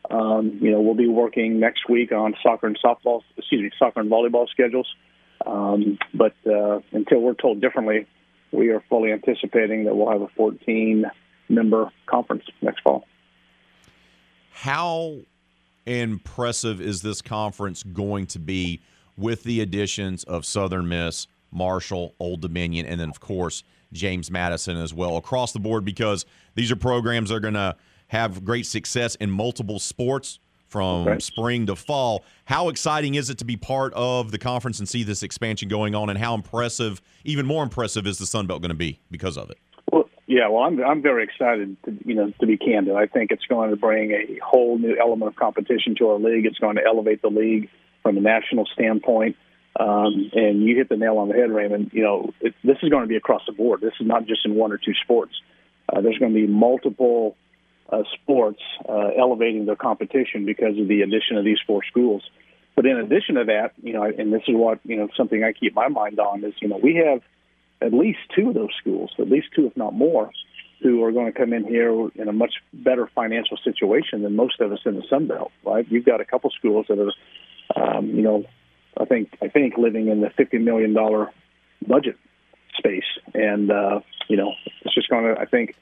Um, 0.09 0.59
you 0.61 0.71
know, 0.71 0.81
we'll 0.81 0.95
be 0.95 1.07
working 1.07 1.59
next 1.59 1.89
week 1.89 2.11
on 2.11 2.35
soccer 2.43 2.67
and 2.67 2.77
softball, 2.83 3.21
excuse 3.37 3.61
me, 3.61 3.71
soccer 3.77 3.99
and 3.99 4.09
volleyball 4.09 4.47
schedules. 4.47 4.87
Um, 5.45 5.97
but 6.13 6.33
uh, 6.45 6.79
until 6.91 7.19
we're 7.21 7.33
told 7.33 7.61
differently, 7.61 8.07
we 8.51 8.69
are 8.69 8.83
fully 8.89 9.11
anticipating 9.11 9.85
that 9.85 9.95
we'll 9.95 10.11
have 10.11 10.21
a 10.21 10.27
14 10.35 11.05
member 11.49 11.91
conference 12.05 12.43
next 12.61 12.81
fall. 12.81 13.05
How 14.51 15.17
impressive 15.85 16.81
is 16.81 17.01
this 17.01 17.21
conference 17.21 17.83
going 17.83 18.25
to 18.27 18.39
be 18.39 18.81
with 19.17 19.43
the 19.43 19.61
additions 19.61 20.23
of 20.23 20.45
Southern 20.45 20.87
Miss, 20.87 21.27
Marshall, 21.51 22.15
Old 22.19 22.41
Dominion, 22.41 22.85
and 22.85 22.99
then, 22.99 23.09
of 23.09 23.19
course, 23.19 23.63
James 23.93 24.31
Madison 24.31 24.77
as 24.77 24.93
well 24.93 25.17
across 25.17 25.51
the 25.51 25.59
board? 25.59 25.85
Because 25.85 26.25
these 26.55 26.71
are 26.71 26.75
programs 26.75 27.29
that 27.29 27.35
are 27.35 27.39
going 27.41 27.53
to 27.53 27.75
have 28.07 28.43
great 28.43 28.65
success 28.65 29.15
in 29.15 29.29
multiple 29.29 29.79
sports 29.79 30.39
from 30.67 31.19
spring 31.19 31.65
to 31.67 31.75
fall. 31.75 32.23
How 32.45 32.69
exciting 32.69 33.15
is 33.15 33.29
it 33.29 33.37
to 33.39 33.45
be 33.45 33.55
part 33.55 33.93
of 33.93 34.31
the 34.31 34.37
conference 34.37 34.79
and 34.79 34.89
see 34.89 35.03
this 35.03 35.23
expansion 35.23 35.69
going 35.69 35.95
on? 35.95 36.09
And 36.09 36.19
how 36.19 36.33
impressive, 36.33 37.01
even 37.23 37.45
more 37.45 37.63
impressive, 37.63 38.05
is 38.07 38.17
the 38.17 38.25
Sun 38.25 38.47
Belt 38.47 38.61
going 38.61 38.69
to 38.69 38.75
be 38.75 38.99
because 39.09 39.37
of 39.37 39.49
it? 39.49 39.57
Yeah, 40.27 40.49
well, 40.49 40.63
I'm 40.63 40.83
I'm 40.83 41.01
very 41.03 41.23
excited 41.23 41.77
to 41.85 41.95
you 42.03 42.15
know 42.15 42.33
to 42.39 42.47
be 42.47 42.57
candid. 42.57 42.95
I 42.95 43.05
think 43.05 43.31
it's 43.31 43.45
going 43.45 43.69
to 43.69 43.75
bring 43.75 44.11
a 44.11 44.39
whole 44.43 44.77
new 44.79 44.97
element 44.99 45.29
of 45.29 45.35
competition 45.35 45.95
to 45.99 46.09
our 46.09 46.19
league. 46.19 46.47
It's 46.47 46.57
going 46.57 46.77
to 46.77 46.81
elevate 46.83 47.21
the 47.21 47.29
league 47.29 47.69
from 48.01 48.17
a 48.17 48.21
national 48.21 48.65
standpoint. 48.73 49.35
Um, 49.79 50.31
and 50.33 50.63
you 50.63 50.75
hit 50.75 50.89
the 50.89 50.95
nail 50.95 51.17
on 51.17 51.27
the 51.27 51.35
head, 51.35 51.51
Raymond. 51.51 51.91
You 51.93 52.03
know, 52.03 52.33
it, 52.41 52.55
this 52.63 52.77
is 52.81 52.89
going 52.89 53.03
to 53.03 53.07
be 53.07 53.17
across 53.17 53.41
the 53.45 53.51
board. 53.51 53.81
This 53.81 53.93
is 53.99 54.07
not 54.07 54.25
just 54.25 54.45
in 54.45 54.55
one 54.55 54.71
or 54.71 54.77
two 54.77 54.93
sports. 55.03 55.33
Uh, 55.91 56.01
there's 56.01 56.17
going 56.17 56.33
to 56.33 56.39
be 56.39 56.47
multiple 56.47 57.35
uh, 57.89 58.03
sports 58.13 58.61
uh, 58.87 59.09
elevating 59.17 59.65
their 59.65 59.75
competition 59.75 60.45
because 60.45 60.77
of 60.79 60.87
the 60.87 61.01
addition 61.01 61.37
of 61.37 61.45
these 61.45 61.59
four 61.65 61.83
schools. 61.83 62.23
But 62.75 62.85
in 62.85 62.97
addition 62.97 63.35
to 63.35 63.45
that, 63.45 63.71
you 63.81 63.93
know, 63.93 64.03
and 64.03 64.33
this 64.33 64.41
is 64.47 64.55
what 64.55 64.79
you 64.83 64.97
know 64.97 65.07
something 65.15 65.43
I 65.43 65.53
keep 65.53 65.73
my 65.75 65.87
mind 65.87 66.19
on 66.19 66.43
is 66.43 66.53
you 66.61 66.67
know 66.67 66.77
we 66.77 66.95
have 66.95 67.21
at 67.81 67.93
least 67.93 68.19
two 68.35 68.49
of 68.49 68.55
those 68.55 68.71
schools, 68.79 69.11
at 69.19 69.29
least 69.29 69.47
two, 69.55 69.67
if 69.67 69.77
not 69.77 69.93
more, 69.93 70.31
who 70.81 71.03
are 71.03 71.11
going 71.11 71.31
to 71.31 71.37
come 71.37 71.53
in 71.53 71.65
here 71.65 72.09
in 72.15 72.27
a 72.27 72.33
much 72.33 72.55
better 72.73 73.09
financial 73.15 73.57
situation 73.57 74.23
than 74.23 74.35
most 74.35 74.59
of 74.59 74.71
us 74.71 74.79
in 74.85 74.95
the 74.95 75.03
Sun 75.09 75.27
Belt. 75.27 75.51
Right? 75.63 75.85
You've 75.89 76.05
got 76.05 76.21
a 76.21 76.25
couple 76.25 76.49
schools 76.51 76.87
that 76.89 76.99
are, 76.99 77.97
um, 77.97 78.07
you 78.07 78.21
know, 78.21 78.45
I 78.97 79.05
think 79.05 79.37
I 79.41 79.47
think 79.47 79.77
living 79.77 80.07
in 80.07 80.21
the 80.21 80.29
fifty 80.31 80.57
million 80.57 80.93
dollar 80.93 81.31
budget 81.87 82.17
space, 82.77 83.05
and 83.33 83.71
uh, 83.71 84.01
you 84.27 84.37
know, 84.37 84.53
it's 84.81 84.95
just 84.95 85.09
going 85.09 85.33
to, 85.33 85.39
I 85.39 85.45
think, 85.45 85.75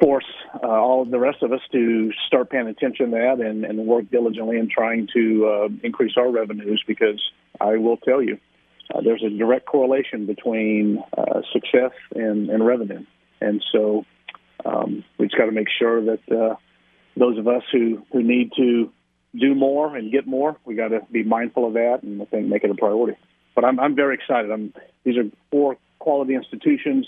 force 0.00 0.24
uh, 0.62 0.66
all 0.66 1.02
of 1.02 1.10
the 1.10 1.18
rest 1.18 1.42
of 1.42 1.52
us 1.52 1.60
to 1.72 2.10
start 2.26 2.50
paying 2.50 2.68
attention 2.68 3.10
to 3.10 3.16
that 3.16 3.44
and, 3.44 3.64
and 3.64 3.78
work 3.86 4.10
diligently 4.10 4.58
in 4.58 4.68
trying 4.68 5.08
to 5.14 5.46
uh, 5.46 5.68
increase 5.82 6.12
our 6.16 6.30
revenues. 6.30 6.82
Because 6.86 7.22
I 7.60 7.76
will 7.76 7.96
tell 7.96 8.22
you, 8.22 8.38
uh, 8.94 9.00
there's 9.02 9.22
a 9.22 9.30
direct 9.30 9.66
correlation 9.66 10.26
between 10.26 11.02
uh, 11.16 11.40
success 11.52 11.92
and, 12.14 12.50
and, 12.50 12.64
revenue. 12.64 13.04
And 13.40 13.64
so 13.72 14.04
um, 14.64 15.04
we've 15.18 15.30
got 15.30 15.46
to 15.46 15.52
make 15.52 15.68
sure 15.78 16.04
that 16.04 16.20
uh, 16.30 16.56
those 17.16 17.38
of 17.38 17.48
us 17.48 17.62
who, 17.72 18.02
who 18.12 18.22
need 18.22 18.52
to 18.56 18.92
do 19.38 19.54
more 19.54 19.96
and 19.96 20.12
get 20.12 20.26
more, 20.26 20.56
we 20.64 20.74
got 20.74 20.88
to 20.88 21.00
be 21.10 21.24
mindful 21.24 21.66
of 21.66 21.74
that 21.74 22.02
and 22.02 22.22
I 22.22 22.24
think 22.26 22.46
make 22.46 22.64
it 22.64 22.70
a 22.70 22.74
priority. 22.74 23.18
But 23.54 23.64
I'm, 23.64 23.80
I'm 23.80 23.96
very 23.96 24.14
excited. 24.14 24.50
I'm, 24.50 24.72
these 25.04 25.16
are 25.16 25.24
four 25.50 25.76
quality 25.98 26.34
institutions, 26.34 27.06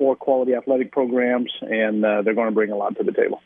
four 0.00 0.16
quality 0.16 0.54
athletic 0.54 0.90
programs, 0.90 1.52
and 1.60 2.02
uh, 2.02 2.22
they're 2.22 2.34
going 2.34 2.48
to 2.48 2.54
bring 2.54 2.70
a 2.70 2.76
lot 2.76 2.96
to 2.96 3.04
the 3.04 3.12
table. 3.12 3.42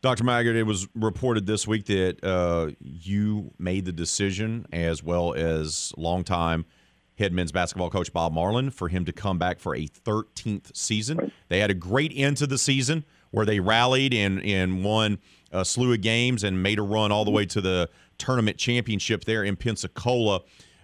Dr. 0.00 0.24
Maggard, 0.24 0.56
it 0.56 0.62
was 0.62 0.88
reported 0.94 1.46
this 1.46 1.68
week 1.68 1.84
that 1.86 2.24
uh, 2.24 2.70
you 2.80 3.52
made 3.58 3.84
the 3.84 3.92
decision, 3.92 4.64
as 4.72 5.02
well 5.02 5.34
as 5.34 5.92
longtime 5.98 6.64
head 7.18 7.34
men's 7.34 7.52
basketball 7.52 7.90
coach 7.90 8.12
Bob 8.12 8.32
Marlin, 8.32 8.70
for 8.70 8.88
him 8.88 9.04
to 9.04 9.12
come 9.12 9.38
back 9.38 9.60
for 9.60 9.74
a 9.74 9.86
13th 9.86 10.74
season. 10.74 11.18
Right. 11.18 11.32
They 11.48 11.58
had 11.58 11.70
a 11.70 11.74
great 11.74 12.12
end 12.14 12.38
to 12.38 12.46
the 12.46 12.56
season 12.56 13.04
where 13.30 13.44
they 13.44 13.60
rallied 13.60 14.14
and, 14.14 14.42
and 14.42 14.82
won 14.82 15.18
a 15.52 15.64
slew 15.64 15.92
of 15.92 16.00
games 16.00 16.44
and 16.44 16.62
made 16.62 16.78
a 16.78 16.82
run 16.82 17.12
all 17.12 17.26
the 17.26 17.30
way 17.30 17.44
to 17.44 17.60
the 17.60 17.90
tournament 18.16 18.56
championship 18.56 19.24
there 19.24 19.44
in 19.44 19.56
Pensacola. 19.56 20.40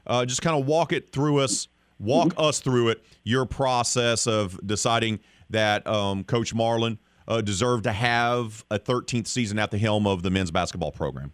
Uh, 0.06 0.26
just 0.26 0.42
kind 0.42 0.60
of 0.60 0.66
walk 0.66 0.92
it 0.92 1.10
through 1.10 1.38
us, 1.38 1.68
walk 1.98 2.28
mm-hmm. 2.28 2.44
us 2.44 2.60
through 2.60 2.88
it, 2.88 3.04
your 3.22 3.46
process 3.46 4.26
of 4.26 4.58
deciding 4.66 5.20
that 5.50 5.86
um, 5.86 6.24
Coach 6.24 6.54
Marlin– 6.54 6.98
uh, 7.26 7.40
deserve 7.40 7.82
to 7.82 7.92
have 7.92 8.64
a 8.70 8.78
13th 8.78 9.26
season 9.26 9.58
at 9.58 9.70
the 9.70 9.78
helm 9.78 10.06
of 10.06 10.22
the 10.22 10.30
men's 10.30 10.50
basketball 10.50 10.92
program? 10.92 11.32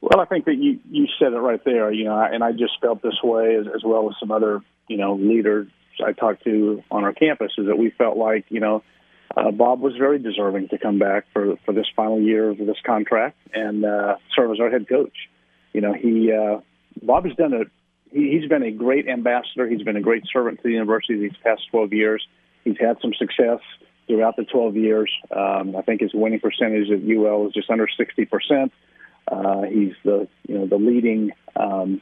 Well, 0.00 0.20
I 0.20 0.26
think 0.26 0.44
that 0.44 0.54
you 0.54 0.78
you 0.88 1.08
said 1.18 1.32
it 1.32 1.38
right 1.38 1.62
there. 1.64 1.92
You 1.92 2.04
know, 2.04 2.20
and 2.20 2.44
I 2.44 2.52
just 2.52 2.80
felt 2.80 3.02
this 3.02 3.20
way 3.22 3.56
as, 3.56 3.66
as 3.74 3.82
well 3.84 4.08
as 4.08 4.14
some 4.20 4.30
other 4.30 4.60
you 4.86 4.96
know 4.96 5.14
leaders 5.14 5.68
I 6.04 6.12
talked 6.12 6.44
to 6.44 6.84
on 6.90 7.02
our 7.02 7.12
campus 7.12 7.52
is 7.58 7.66
that 7.66 7.76
we 7.76 7.90
felt 7.90 8.16
like 8.16 8.44
you 8.48 8.60
know 8.60 8.84
uh, 9.36 9.50
Bob 9.50 9.80
was 9.80 9.96
very 9.96 10.20
deserving 10.20 10.68
to 10.68 10.78
come 10.78 11.00
back 11.00 11.24
for 11.32 11.56
for 11.66 11.74
this 11.74 11.86
final 11.96 12.20
year 12.20 12.50
of 12.50 12.58
this 12.58 12.76
contract 12.86 13.38
and 13.52 13.84
uh, 13.84 14.16
serve 14.36 14.52
as 14.52 14.60
our 14.60 14.70
head 14.70 14.88
coach. 14.88 15.16
You 15.72 15.80
know, 15.80 15.92
he 15.92 16.32
uh, 16.32 16.60
Bob 17.02 17.24
has 17.24 17.34
done 17.34 17.52
a 17.52 17.64
he, 18.12 18.38
he's 18.38 18.48
been 18.48 18.62
a 18.62 18.70
great 18.70 19.08
ambassador. 19.08 19.68
He's 19.68 19.82
been 19.82 19.96
a 19.96 20.00
great 20.00 20.24
servant 20.32 20.58
to 20.58 20.62
the 20.64 20.72
university 20.72 21.18
these 21.18 21.36
past 21.42 21.62
12 21.70 21.92
years. 21.92 22.26
He's 22.64 22.78
had 22.78 22.98
some 23.00 23.12
success 23.14 23.60
throughout 24.06 24.36
the 24.36 24.44
12 24.44 24.76
years. 24.76 25.12
Um, 25.30 25.76
I 25.76 25.82
think 25.82 26.00
his 26.00 26.12
winning 26.14 26.40
percentage 26.40 26.90
at 26.90 27.00
UL 27.02 27.48
is 27.48 27.52
just 27.52 27.70
under 27.70 27.86
60 27.88 28.24
percent. 28.26 28.72
Uh, 29.30 29.62
he's 29.62 29.92
the 30.04 30.26
you 30.48 30.58
know 30.58 30.66
the 30.66 30.76
leading 30.76 31.32
um, 31.54 32.00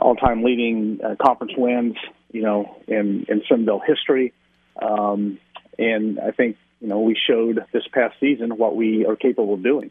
all-time 0.00 0.44
leading 0.44 1.00
uh, 1.04 1.16
conference 1.20 1.52
wins 1.56 1.96
you 2.30 2.42
know 2.42 2.76
in 2.86 3.26
in 3.28 3.42
Sun 3.48 3.64
Belt 3.64 3.82
history, 3.86 4.32
um, 4.80 5.38
and 5.78 6.20
I 6.20 6.30
think 6.30 6.56
you 6.80 6.88
know 6.88 7.00
we 7.00 7.16
showed 7.28 7.64
this 7.72 7.82
past 7.92 8.14
season 8.20 8.56
what 8.56 8.76
we 8.76 9.04
are 9.06 9.16
capable 9.16 9.54
of 9.54 9.62
doing 9.62 9.90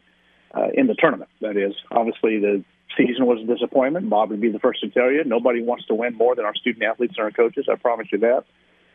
uh, 0.54 0.68
in 0.72 0.86
the 0.86 0.94
tournament. 0.94 1.30
That 1.40 1.56
is 1.56 1.74
obviously 1.90 2.38
the 2.38 2.64
season 2.96 3.26
was 3.26 3.40
a 3.40 3.44
disappointment. 3.44 4.08
Bob 4.08 4.30
would 4.30 4.40
be 4.40 4.50
the 4.50 4.58
first 4.58 4.80
to 4.80 4.88
tell 4.88 5.10
you. 5.10 5.24
Nobody 5.24 5.62
wants 5.62 5.86
to 5.86 5.94
win 5.94 6.14
more 6.14 6.34
than 6.34 6.44
our 6.44 6.54
student 6.54 6.84
athletes 6.84 7.14
and 7.16 7.24
our 7.24 7.30
coaches. 7.30 7.66
I 7.70 7.76
promise 7.76 8.08
you 8.12 8.18
that. 8.18 8.44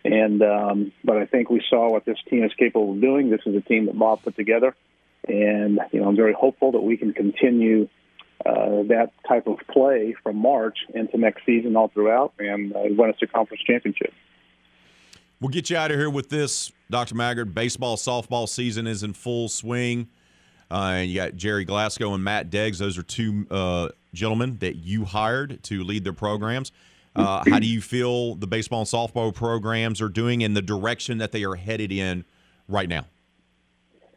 And 0.03 0.41
um, 0.43 0.91
but 1.03 1.17
I 1.17 1.25
think 1.25 1.49
we 1.49 1.63
saw 1.67 1.91
what 1.91 2.05
this 2.05 2.17
team 2.29 2.43
is 2.43 2.53
capable 2.53 2.93
of 2.93 3.01
doing. 3.01 3.31
This 3.31 3.41
is 3.45 3.55
a 3.55 3.61
team 3.61 3.87
that 3.87 3.97
Bob 3.97 4.21
put 4.23 4.35
together, 4.35 4.75
And 5.27 5.79
you 5.91 5.99
know, 5.99 6.07
I'm 6.07 6.15
very 6.15 6.33
hopeful 6.33 6.73
that 6.73 6.81
we 6.81 6.95
can 6.95 7.13
continue 7.13 7.89
uh, 8.45 8.83
that 8.83 9.11
type 9.27 9.47
of 9.47 9.57
play 9.71 10.15
from 10.21 10.37
March 10.37 10.77
into 10.93 11.17
next 11.17 11.45
season 11.45 11.75
all 11.75 11.87
throughout 11.87 12.33
and 12.37 12.75
uh, 12.75 12.81
win 12.89 13.09
us 13.09 13.15
a 13.23 13.27
conference 13.27 13.63
championship. 13.63 14.13
We'll 15.41 15.49
get 15.49 15.69
you 15.69 15.77
out 15.77 15.91
of 15.91 15.97
here 15.97 16.09
with 16.09 16.29
this, 16.29 16.71
Dr. 16.91 17.15
Maggard. 17.15 17.55
Baseball, 17.55 17.97
softball 17.97 18.47
season 18.47 18.85
is 18.85 19.01
in 19.03 19.13
full 19.13 19.49
swing. 19.49 20.07
Uh, 20.75 20.95
and 20.95 21.09
you 21.09 21.15
got 21.15 21.37
Gerry 21.37 21.63
Glasco 21.63 22.13
and 22.13 22.21
Matt 22.21 22.49
Deggs. 22.49 22.79
Those 22.79 22.97
are 22.97 23.03
two 23.03 23.47
uh, 23.49 23.87
gentlemen 24.13 24.57
that 24.59 24.75
you 24.75 25.05
hired 25.05 25.63
to 25.63 25.85
lead 25.85 26.03
their 26.03 26.11
programs. 26.11 26.73
Uh, 27.15 27.41
how 27.49 27.59
do 27.59 27.65
you 27.65 27.79
feel 27.79 28.35
the 28.35 28.45
baseball 28.45 28.81
and 28.81 28.89
softball 28.89 29.33
programs 29.33 30.01
are 30.01 30.09
doing 30.09 30.41
in 30.41 30.53
the 30.53 30.61
direction 30.61 31.19
that 31.19 31.31
they 31.31 31.45
are 31.45 31.55
headed 31.55 31.93
in 31.93 32.25
right 32.67 32.89
now? 32.89 33.05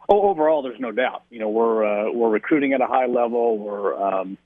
Oh, 0.08 0.30
overall, 0.30 0.62
there's 0.62 0.80
no 0.80 0.90
doubt. 0.90 1.22
You 1.30 1.38
know, 1.38 1.48
we're 1.48 1.84
uh, 1.84 2.10
we're 2.10 2.30
recruiting 2.30 2.72
at 2.72 2.80
a 2.80 2.88
high 2.88 3.06
level. 3.06 3.56
We're, 3.56 3.94
um, 3.94 4.36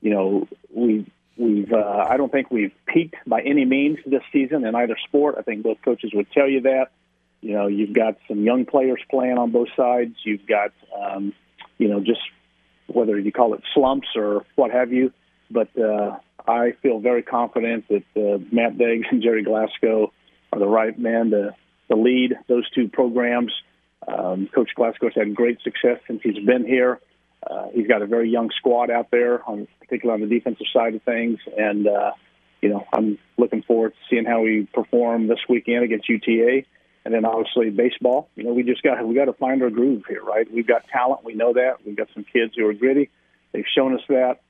you 0.00 0.10
know, 0.10 0.46
we 0.72 1.04
we've 1.36 1.72
uh, 1.72 2.06
I 2.08 2.16
don't 2.16 2.30
think 2.30 2.48
we've 2.48 2.74
peaked 2.86 3.16
by 3.26 3.40
any 3.40 3.64
means 3.64 3.98
this 4.06 4.22
season 4.32 4.64
in 4.64 4.76
either 4.76 4.96
sport. 5.08 5.34
I 5.36 5.42
think 5.42 5.64
both 5.64 5.78
coaches 5.84 6.12
would 6.14 6.30
tell 6.30 6.48
you 6.48 6.60
that. 6.60 6.92
You 7.40 7.54
know, 7.54 7.66
you've 7.66 7.92
got 7.92 8.18
some 8.28 8.44
young 8.44 8.66
players 8.66 9.00
playing 9.10 9.36
on 9.36 9.50
both 9.50 9.68
sides. 9.76 10.14
You've 10.22 10.46
got, 10.46 10.70
um, 10.96 11.32
you 11.78 11.88
know, 11.88 12.00
just 12.00 12.20
whether 12.86 13.18
you 13.18 13.32
call 13.32 13.54
it 13.54 13.62
slumps 13.74 14.08
or 14.16 14.44
what 14.54 14.70
have 14.70 14.92
you. 14.92 15.12
But 15.50 15.68
uh, 15.78 16.18
I 16.46 16.72
feel 16.82 17.00
very 17.00 17.22
confident 17.22 17.86
that 17.88 18.04
uh, 18.16 18.38
Matt 18.52 18.76
Deggs 18.78 19.06
and 19.10 19.22
Gerry 19.22 19.42
Glasco 19.42 20.12
are 20.52 20.58
the 20.58 20.66
right 20.66 20.96
man 20.98 21.30
to, 21.30 21.54
to 21.90 21.96
lead 21.96 22.34
those 22.48 22.68
two 22.70 22.88
programs. 22.88 23.52
Um, 24.06 24.48
Coach 24.54 24.70
Glasco's 24.76 25.12
had 25.14 25.34
great 25.34 25.60
success 25.62 25.98
since 26.06 26.20
he's 26.22 26.44
been 26.44 26.64
here. 26.64 27.00
Uh, 27.48 27.68
he's 27.72 27.86
got 27.86 28.02
a 28.02 28.06
very 28.06 28.30
young 28.30 28.50
squad 28.56 28.90
out 28.90 29.10
there, 29.10 29.42
on, 29.48 29.68
particularly 29.80 30.22
on 30.22 30.28
the 30.28 30.34
defensive 30.34 30.66
side 30.72 30.94
of 30.94 31.02
things, 31.02 31.38
and 31.56 31.86
uh, 31.86 32.12
you 32.60 32.68
know 32.68 32.84
I'm 32.92 33.18
looking 33.36 33.62
forward 33.62 33.92
to 33.92 33.98
seeing 34.10 34.24
how 34.24 34.42
we 34.42 34.66
perform 34.72 35.28
this 35.28 35.38
weekend 35.48 35.84
against 35.84 36.08
UTA, 36.08 36.64
and 37.06 37.14
then 37.14 37.24
obviously 37.24 37.70
baseball. 37.70 38.28
You 38.34 38.42
know 38.42 38.52
we 38.52 38.64
just 38.64 38.82
got 38.82 39.06
we 39.06 39.14
got 39.14 39.26
to 39.26 39.32
find 39.32 39.62
our 39.62 39.70
groove 39.70 40.02
here, 40.08 40.22
right? 40.22 40.52
We've 40.52 40.66
got 40.66 40.86
talent, 40.88 41.24
we 41.24 41.34
know 41.34 41.52
that. 41.52 41.76
We've 41.86 41.96
got 41.96 42.08
some 42.12 42.24
kids 42.24 42.54
who 42.56 42.66
are 42.66 42.74
gritty. 42.74 43.10
They've 43.52 43.64
shown 43.74 43.94
us 43.94 44.02
that. 44.08 44.40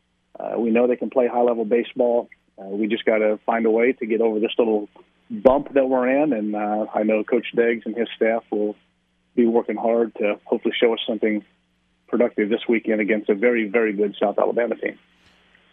Uh, 0.41 0.59
we 0.59 0.71
know 0.71 0.87
they 0.87 0.97
can 0.97 1.11
play 1.11 1.29
high 1.29 1.43
level 1.43 1.67
baseball. 1.67 2.31
Uh, 2.59 2.69
we 2.69 2.87
just 2.87 3.05
got 3.05 3.19
to 3.19 3.39
find 3.45 3.67
a 3.67 3.71
way 3.71 3.93
to 3.93 4.07
get 4.07 4.23
over 4.23 4.41
this 4.41 4.53
little 4.59 4.89
bump 5.31 5.75
that 5.75 5.87
we're 5.87 6.09
in, 6.09 6.33
and 6.33 6.57
uh, 6.57 6.87
I 6.95 7.03
know 7.03 7.23
Coach 7.23 7.47
Deggs 7.55 7.85
and 7.85 7.95
his 7.95 8.09
staff 8.17 8.43
will 8.51 8.75
be 9.35 9.47
working 9.47 9.77
hard 9.77 10.15
to 10.17 10.41
hopefully 10.45 10.75
show 10.81 10.95
us 10.95 11.01
something 11.07 11.45
productive 12.09 12.49
this 12.49 12.63
weekend 12.67 13.03
against 13.03 13.29
a 13.29 13.35
very, 13.35 13.69
very 13.69 13.93
good 13.93 14.17
South 14.19 14.39
Alabama 14.39 14.77
team. 14.77 14.99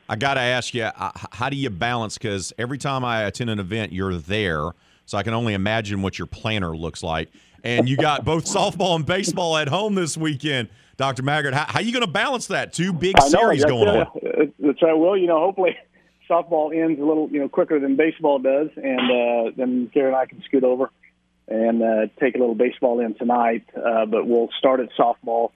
I 0.10 0.18
got 0.18 0.34
to 0.34 0.41
ask 0.41 0.73
you, 0.73 0.84
uh, 0.84 1.11
how 1.31 1.49
do 1.49 1.55
you 1.55 1.69
balance? 1.69 2.18
Because 2.18 2.51
every 2.57 2.77
time 2.77 3.05
I 3.05 3.22
attend 3.22 3.49
an 3.49 3.60
event, 3.60 3.93
you're 3.93 4.15
there, 4.15 4.72
so 5.05 5.17
I 5.17 5.23
can 5.23 5.34
only 5.34 5.53
imagine 5.53 6.01
what 6.01 6.17
your 6.17 6.27
planner 6.27 6.75
looks 6.75 7.03
like. 7.03 7.30
And 7.63 7.88
you 7.88 7.97
got 7.97 8.25
both 8.25 8.45
softball 8.53 8.95
and 8.95 9.05
baseball 9.05 9.57
at 9.57 9.67
home 9.67 9.95
this 9.95 10.17
weekend, 10.17 10.69
Dr. 10.97 11.23
Maggard. 11.23 11.53
How, 11.53 11.65
how 11.67 11.80
are 11.80 11.81
you 11.81 11.91
going 11.91 12.05
to 12.05 12.11
balance 12.11 12.47
that? 12.47 12.73
Two 12.73 12.93
big 12.93 13.15
know, 13.17 13.27
series 13.27 13.63
going 13.63 13.88
uh, 13.88 14.05
on. 14.05 14.53
That's 14.59 14.81
right. 14.81 14.93
Well, 14.93 15.17
you 15.17 15.27
know, 15.27 15.39
hopefully 15.39 15.77
softball 16.30 16.75
ends 16.75 16.99
a 16.99 17.05
little, 17.05 17.30
you 17.30 17.39
know, 17.39 17.49
quicker 17.49 17.80
than 17.80 17.95
baseball 17.95 18.39
does, 18.39 18.69
and 18.75 18.99
uh, 18.99 19.51
then 19.55 19.89
Karen 19.93 20.09
and 20.09 20.15
I 20.15 20.25
can 20.25 20.41
scoot 20.43 20.63
over 20.63 20.89
and 21.47 21.84
uh, 21.84 22.07
take 22.19 22.35
a 22.35 22.39
little 22.39 22.55
baseball 22.55 22.99
in 22.99 23.15
tonight. 23.15 23.65
Uh, 23.75 24.05
but 24.05 24.25
we'll 24.27 24.49
start 24.57 24.80
at 24.80 24.89
softball, 24.97 25.51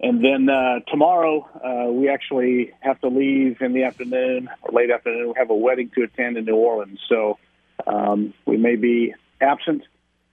and 0.00 0.24
then 0.24 0.48
uh, 0.48 0.80
tomorrow 0.88 1.46
uh, 1.64 1.90
we 1.90 2.08
actually 2.08 2.72
have 2.80 3.00
to 3.00 3.08
leave 3.08 3.60
in 3.60 3.72
the 3.72 3.84
afternoon 3.84 4.48
or 4.62 4.72
late 4.72 4.90
afternoon. 4.90 5.28
We 5.28 5.34
have 5.36 5.50
a 5.50 5.56
wedding 5.56 5.90
to 5.94 6.02
attend 6.02 6.36
in 6.36 6.44
New 6.44 6.56
Orleans, 6.56 7.00
so 7.08 7.38
um, 7.86 8.34
we 8.46 8.56
may 8.56 8.76
be 8.76 9.14
absent 9.40 9.82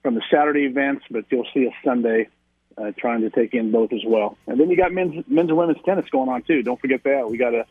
from 0.02 0.14
the 0.14 0.22
Saturday 0.30 0.64
events, 0.64 1.04
but 1.10 1.24
you'll 1.30 1.48
see 1.52 1.66
us 1.66 1.74
Sunday. 1.84 2.28
Uh, 2.78 2.92
trying 2.98 3.22
to 3.22 3.30
take 3.30 3.54
in 3.54 3.70
both 3.70 3.90
as 3.90 4.02
well, 4.06 4.36
and 4.46 4.60
then 4.60 4.68
you 4.68 4.76
got 4.76 4.92
men's 4.92 5.24
men's 5.28 5.48
and 5.48 5.56
women's 5.56 5.82
tennis 5.82 6.04
going 6.10 6.28
on 6.28 6.42
too. 6.42 6.62
Don't 6.62 6.78
forget 6.78 7.02
that 7.04 7.30
we 7.30 7.38
got 7.38 7.54
a, 7.54 7.64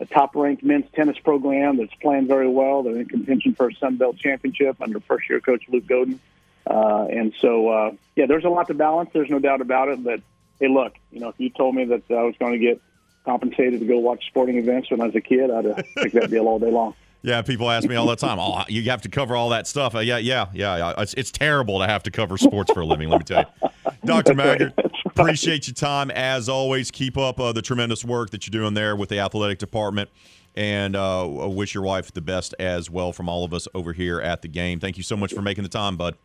a 0.00 0.04
top-ranked 0.04 0.62
men's 0.62 0.84
tennis 0.94 1.18
program 1.18 1.78
that's 1.78 1.94
playing 2.02 2.26
very 2.26 2.46
well. 2.46 2.82
They're 2.82 2.98
in 2.98 3.08
contention 3.08 3.54
for 3.54 3.68
a 3.68 3.74
Sun 3.76 3.96
Belt 3.96 4.18
championship 4.18 4.76
under 4.82 5.00
first-year 5.00 5.40
coach 5.40 5.64
Luke 5.70 5.86
Godin. 5.86 6.20
Uh, 6.66 7.06
and 7.10 7.32
so, 7.40 7.68
uh, 7.68 7.92
yeah, 8.16 8.26
there's 8.26 8.44
a 8.44 8.48
lot 8.48 8.68
to 8.68 8.74
balance. 8.74 9.10
There's 9.12 9.30
no 9.30 9.38
doubt 9.38 9.60
about 9.60 9.88
it. 9.88 10.04
But 10.04 10.20
hey, 10.60 10.68
look, 10.68 10.94
you 11.10 11.20
know, 11.20 11.30
if 11.30 11.34
you 11.38 11.50
told 11.50 11.74
me 11.74 11.86
that 11.86 12.02
I 12.10 12.22
was 12.22 12.34
going 12.38 12.52
to 12.52 12.58
get 12.58 12.80
compensated 13.24 13.80
to 13.80 13.86
go 13.86 13.98
watch 13.98 14.26
sporting 14.26 14.58
events 14.58 14.90
when 14.90 15.00
I 15.00 15.06
was 15.06 15.14
a 15.14 15.20
kid, 15.20 15.50
I'd 15.50 15.64
have 15.76 15.84
picked 15.96 16.14
that 16.14 16.30
deal 16.30 16.46
all 16.46 16.58
day 16.58 16.70
long. 16.70 16.94
Yeah, 17.22 17.42
people 17.42 17.70
ask 17.70 17.86
me 17.86 17.96
all 17.96 18.06
the 18.06 18.16
time. 18.16 18.38
Oh, 18.38 18.64
you 18.68 18.82
have 18.90 19.02
to 19.02 19.10
cover 19.10 19.36
all 19.36 19.50
that 19.50 19.66
stuff. 19.66 19.94
Uh, 19.94 19.98
yeah, 19.98 20.16
yeah, 20.16 20.46
yeah. 20.54 20.76
yeah. 20.76 20.94
It's, 20.98 21.12
it's 21.14 21.30
terrible 21.30 21.78
to 21.80 21.86
have 21.86 22.02
to 22.04 22.10
cover 22.10 22.38
sports 22.38 22.72
for 22.72 22.80
a 22.80 22.86
living. 22.86 23.10
Let 23.10 23.18
me 23.18 23.24
tell 23.24 23.44
you, 23.62 23.70
Doctor 24.04 24.34
Maggard. 24.34 24.72
Appreciate 25.04 25.66
your 25.66 25.74
time 25.74 26.10
as 26.10 26.48
always. 26.48 26.90
Keep 26.90 27.18
up 27.18 27.38
uh, 27.38 27.52
the 27.52 27.60
tremendous 27.60 28.04
work 28.04 28.30
that 28.30 28.46
you're 28.46 28.58
doing 28.58 28.72
there 28.72 28.96
with 28.96 29.10
the 29.10 29.18
athletic 29.18 29.58
department, 29.58 30.08
and 30.54 30.96
uh, 30.96 31.26
wish 31.28 31.74
your 31.74 31.82
wife 31.82 32.10
the 32.12 32.22
best 32.22 32.54
as 32.58 32.88
well 32.88 33.12
from 33.12 33.28
all 33.28 33.44
of 33.44 33.52
us 33.52 33.68
over 33.74 33.92
here 33.92 34.20
at 34.20 34.40
the 34.40 34.48
game. 34.48 34.80
Thank 34.80 34.96
you 34.96 35.02
so 35.02 35.16
much 35.16 35.34
for 35.34 35.42
making 35.42 35.64
the 35.64 35.70
time, 35.70 35.98
bud. 35.98 36.16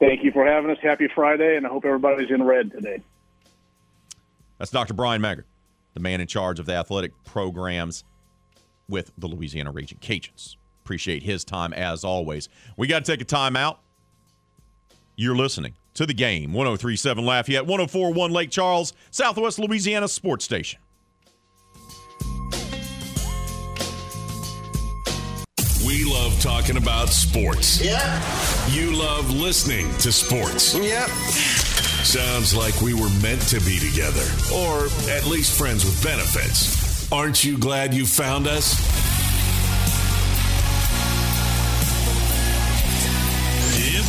Thank 0.00 0.24
you 0.24 0.32
for 0.32 0.46
having 0.46 0.70
us. 0.70 0.78
Happy 0.82 1.08
Friday, 1.14 1.56
and 1.56 1.66
I 1.66 1.68
hope 1.68 1.84
everybody's 1.84 2.30
in 2.30 2.42
red 2.42 2.72
today. 2.72 3.02
That's 4.58 4.70
Dr. 4.70 4.94
Bryan 4.94 5.20
Maggard, 5.20 5.44
the 5.92 6.00
man 6.00 6.22
in 6.22 6.26
charge 6.26 6.58
of 6.58 6.66
the 6.66 6.74
athletic 6.74 7.12
programs 7.24 8.04
with 8.88 9.12
the 9.16 9.26
Louisiana 9.26 9.70
Raging 9.70 9.98
Cajuns. 9.98 10.56
Appreciate 10.84 11.22
his 11.22 11.44
time 11.44 11.72
as 11.72 12.04
always. 12.04 12.48
We 12.76 12.86
got 12.86 13.04
to 13.04 13.12
take 13.12 13.20
a 13.20 13.24
time 13.24 13.56
out. 13.56 13.80
You're 15.16 15.36
listening 15.36 15.74
to 15.94 16.06
the 16.06 16.14
game 16.14 16.52
1037 16.52 17.24
Lafayette, 17.24 17.66
1041 17.66 18.32
Lake 18.32 18.50
Charles, 18.50 18.92
Southwest 19.10 19.58
Louisiana 19.58 20.08
Sports 20.08 20.44
Station. 20.44 20.80
We 25.86 26.02
love 26.04 26.40
talking 26.40 26.78
about 26.78 27.10
sports. 27.10 27.84
Yeah. 27.84 28.22
You 28.70 28.96
love 28.96 29.30
listening 29.30 29.86
to 29.98 30.10
sports. 30.10 30.74
Yep. 30.74 31.08
Sounds 32.04 32.54
like 32.54 32.80
we 32.80 32.94
were 32.94 33.10
meant 33.22 33.42
to 33.48 33.60
be 33.60 33.78
together, 33.78 34.24
or 34.52 34.86
at 35.10 35.26
least 35.26 35.58
friends 35.58 35.84
with 35.84 36.02
benefits. 36.02 36.93
Aren't 37.14 37.44
you 37.44 37.56
glad 37.56 37.94
you 37.94 38.06
found 38.06 38.48
us? 38.48 38.74
Yep. 43.78 44.04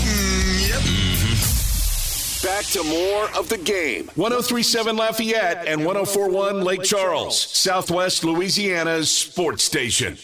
Yep. 0.69 0.81
Mm-hmm. 0.81 2.47
Back 2.47 2.65
to 2.65 2.83
more 2.83 3.29
of 3.39 3.47
the 3.47 3.59
game. 3.59 4.07
1037 4.15 4.97
Lafayette 4.97 5.67
and 5.67 5.85
1041 5.85 6.63
Lake 6.63 6.81
Charles, 6.81 7.39
Southwest 7.39 8.23
Louisiana's 8.23 9.11
sports 9.11 9.63
station. 9.63 10.17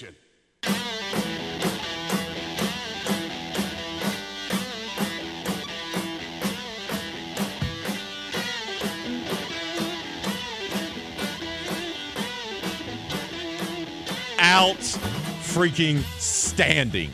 Out 14.52 14.76
freaking 14.76 16.04
standing. 16.20 17.10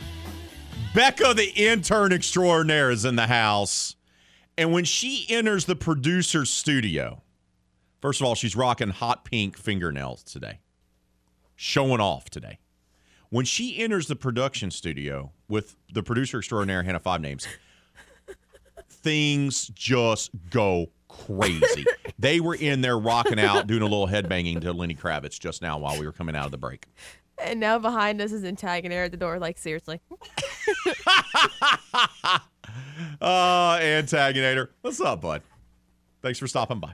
Becca, 0.96 1.36
the 1.36 1.52
intern 1.56 2.12
extraordinaire, 2.12 2.90
is 2.90 3.06
in 3.06 3.16
the 3.16 3.28
house. 3.28 3.96
And 4.58 4.74
when 4.74 4.86
she 4.86 5.28
enters 5.30 5.66
the 5.66 5.76
producer's 5.76 6.50
studio, 6.50 7.22
first 8.02 8.22
of 8.22 8.26
all, 8.26 8.34
she's 8.34 8.56
rocking 8.56 8.90
hot 8.90 9.24
pink 9.24 9.56
fingernails 9.56 10.24
today, 10.24 10.62
showing 11.56 12.02
off 12.02 12.28
today. 12.32 12.58
When 13.30 13.46
she 13.46 13.78
enters 13.78 14.08
the 14.08 14.16
production 14.16 14.72
studio 14.72 15.32
with 15.48 15.76
the 15.94 16.02
producer 16.02 16.40
extraordinaire, 16.40 16.82
Hannah 16.82 17.00
Five 17.00 17.22
Names, 17.22 17.48
things 18.90 19.68
just 19.76 20.32
go 20.50 20.88
crazy. 21.08 21.86
they 22.20 22.40
were 22.40 22.56
in 22.56 22.82
there 22.82 22.98
rocking 22.98 23.40
out, 23.40 23.68
doing 23.68 23.84
a 23.84 23.86
little 23.86 24.08
headbanging 24.08 24.62
to 24.62 24.74
Lenny 24.74 24.96
Kravitz 24.96 25.40
just 25.40 25.62
now 25.62 25.78
while 25.78 26.00
we 26.00 26.06
were 26.08 26.12
coming 26.12 26.36
out 26.36 26.46
of 26.46 26.52
the 26.52 26.58
break. 26.58 26.88
And 27.40 27.60
now 27.60 27.78
behind 27.80 28.22
us 28.22 28.32
is 28.32 28.44
antagonist 28.44 28.98
at 29.06 29.12
the 29.12 29.18
door. 29.18 29.40
Like 29.40 29.58
seriously. 29.58 30.02
Uh, 33.22 33.78
Antaginator. 33.80 34.70
What's 34.82 35.00
up, 35.02 35.22
bud? 35.22 35.42
Thanks 36.22 36.38
for 36.40 36.48
stopping 36.48 36.80
by. 36.80 36.94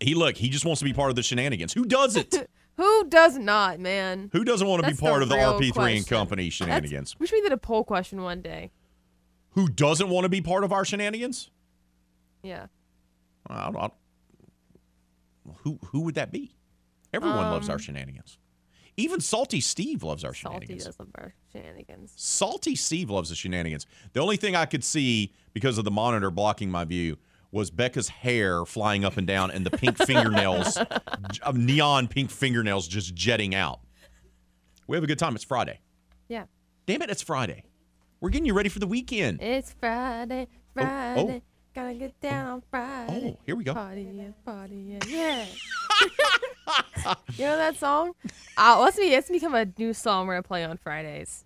He 0.00 0.14
look, 0.14 0.36
he 0.36 0.48
just 0.48 0.64
wants 0.64 0.78
to 0.80 0.84
be 0.84 0.92
part 0.92 1.10
of 1.10 1.16
the 1.16 1.22
shenanigans. 1.22 1.72
Who 1.72 1.84
does 1.84 2.16
it? 2.16 2.48
Who 2.76 3.04
does 3.08 3.36
not, 3.36 3.78
man? 3.78 4.30
Who 4.32 4.42
doesn't 4.44 4.66
want 4.66 4.80
to 4.82 4.86
be 4.88 4.92
That's 4.92 5.00
part 5.00 5.18
the 5.18 5.22
of 5.24 5.28
the 5.28 5.36
real 5.36 5.52
RP3 5.58 5.64
and 5.66 5.74
question. 5.74 6.04
Company 6.04 6.50
shenanigans? 6.50 7.16
We 7.18 7.26
should 7.26 7.42
did 7.42 7.52
a 7.52 7.58
poll 7.58 7.84
question 7.84 8.22
one 8.22 8.40
day. 8.40 8.70
Who 9.50 9.68
doesn't 9.68 10.08
want 10.08 10.24
to 10.24 10.28
be 10.30 10.40
part 10.40 10.64
of 10.64 10.72
our 10.72 10.84
shenanigans? 10.84 11.50
Yeah. 12.42 12.66
I 13.48 13.70
don't, 13.70 13.92
who 15.64 15.78
who 15.86 16.00
would 16.02 16.14
that 16.14 16.32
be? 16.32 16.54
Everyone 17.12 17.36
loves 17.38 17.68
our 17.68 17.74
Um, 17.74 17.80
shenanigans. 17.80 18.38
Even 19.00 19.20
Salty 19.20 19.60
Steve 19.60 20.02
loves 20.02 20.24
our 20.24 20.34
Salty 20.34 20.66
shenanigans. 20.66 20.84
does 20.84 20.98
love 20.98 21.08
our 21.16 21.34
shenanigans. 21.52 22.12
Salty 22.16 22.74
Steve 22.76 23.10
loves 23.10 23.30
the 23.30 23.34
shenanigans. 23.34 23.86
The 24.12 24.20
only 24.20 24.36
thing 24.36 24.54
I 24.54 24.66
could 24.66 24.84
see 24.84 25.32
because 25.52 25.78
of 25.78 25.84
the 25.84 25.90
monitor 25.90 26.30
blocking 26.30 26.70
my 26.70 26.84
view 26.84 27.16
was 27.52 27.70
Becca's 27.70 28.08
hair 28.08 28.64
flying 28.64 29.04
up 29.04 29.16
and 29.16 29.26
down 29.26 29.50
and 29.50 29.64
the 29.66 29.70
pink 29.70 29.96
fingernails, 30.06 30.78
neon 31.54 32.08
pink 32.08 32.30
fingernails 32.30 32.86
just 32.86 33.14
jetting 33.14 33.54
out. 33.54 33.80
We 34.86 34.96
have 34.96 35.04
a 35.04 35.06
good 35.08 35.18
time. 35.18 35.34
It's 35.34 35.44
Friday. 35.44 35.80
Yeah. 36.28 36.44
Damn 36.86 37.02
it, 37.02 37.10
it's 37.10 37.22
Friday. 37.22 37.64
We're 38.20 38.30
getting 38.30 38.46
you 38.46 38.54
ready 38.54 38.68
for 38.68 38.78
the 38.80 38.86
weekend. 38.86 39.40
It's 39.42 39.72
Friday, 39.80 40.46
Oh, 40.76 40.82
oh. 40.82 40.84
Friday. 40.84 41.42
Gotta 41.74 41.94
get 41.94 42.20
down 42.20 42.46
on 42.48 42.62
Friday. 42.70 43.36
Oh, 43.36 43.38
here 43.46 43.54
we 43.56 43.62
go. 43.64 43.72
Party, 43.74 44.02
yeah, 44.12 44.24
party, 44.44 44.98
yeah, 45.00 45.06
yeah. 45.08 45.46
you 47.36 47.44
know 47.44 47.56
that 47.56 47.76
song? 47.76 48.12
Uh, 48.56 48.78
let's 48.80 48.96
be, 48.96 49.14
it's 49.14 49.28
become 49.28 49.54
a 49.54 49.66
new 49.78 49.92
song 49.92 50.26
we're 50.26 50.34
gonna 50.34 50.42
play 50.42 50.64
on 50.64 50.76
Fridays. 50.76 51.44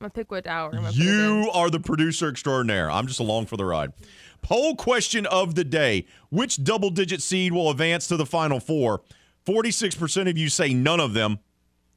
I'm 0.00 0.04
gonna 0.04 0.10
pick 0.10 0.30
what 0.30 0.46
hour. 0.46 0.70
I'm 0.70 0.82
gonna 0.82 0.88
put 0.88 0.96
it 0.96 1.00
in. 1.00 1.06
You 1.06 1.50
are 1.52 1.70
the 1.70 1.80
producer 1.80 2.28
extraordinaire. 2.28 2.90
I'm 2.90 3.06
just 3.06 3.20
along 3.20 3.46
for 3.46 3.56
the 3.56 3.64
ride. 3.64 3.92
Poll 4.42 4.76
question 4.76 5.26
of 5.26 5.54
the 5.54 5.64
day 5.64 6.06
Which 6.30 6.62
double 6.62 6.90
digit 6.90 7.22
seed 7.22 7.52
will 7.52 7.70
advance 7.70 8.06
to 8.08 8.16
the 8.16 8.26
final 8.26 8.60
four? 8.60 9.02
46% 9.46 10.28
of 10.28 10.36
you 10.36 10.48
say 10.48 10.74
none 10.74 11.00
of 11.00 11.14
them. 11.14 11.38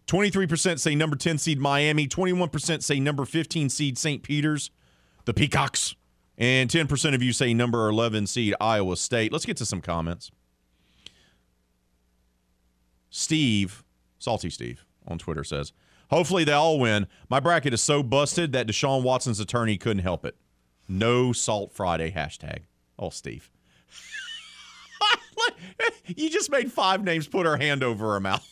23% 0.08 0.80
say 0.80 0.96
number 0.96 1.16
10 1.16 1.38
seed 1.38 1.60
Miami. 1.60 2.08
21% 2.08 2.82
say 2.82 3.00
number 3.00 3.26
15 3.26 3.70
seed 3.70 3.98
St. 3.98 4.24
Peter's, 4.24 4.72
the 5.26 5.34
Peacocks. 5.34 5.96
And 6.38 6.70
10% 6.70 7.14
of 7.14 7.22
you 7.22 7.34
say 7.34 7.54
number 7.54 7.88
11 7.88 8.28
seed 8.28 8.56
Iowa 8.60 8.96
State. 8.96 9.32
Let's 9.32 9.46
get 9.46 9.58
to 9.58 9.66
some 9.66 9.82
comments. 9.82 10.32
Steve, 13.12 13.84
Salty 14.18 14.50
Steve 14.50 14.86
on 15.06 15.20
Twitter 15.20 15.44
says, 15.44 15.74
Hopefully 16.10 16.44
they 16.44 16.54
all 16.54 16.80
win. 16.80 17.08
My 17.30 17.40
bracket 17.40 17.74
is 17.74 17.82
so 17.82 18.02
busted 18.02 18.52
that 18.54 18.68
Deshaun 18.68 19.04
Watson's 19.04 19.40
attorney 19.40 19.78
couldn't 19.78 20.04
help 20.04 20.26
it. 20.26 20.36
No 20.88 21.32
Salt 21.32 21.72
Friday 21.72 22.12
hashtag. 22.12 22.64
Oh, 22.98 23.10
Steve. 23.10 23.50
you 26.08 26.30
just 26.30 26.52
made 26.52 26.72
five 26.72 27.04
names 27.04 27.28
put 27.28 27.46
her 27.46 27.58
hand 27.58 27.84
over 27.84 28.14
her 28.14 28.20
mouth. 28.20 28.46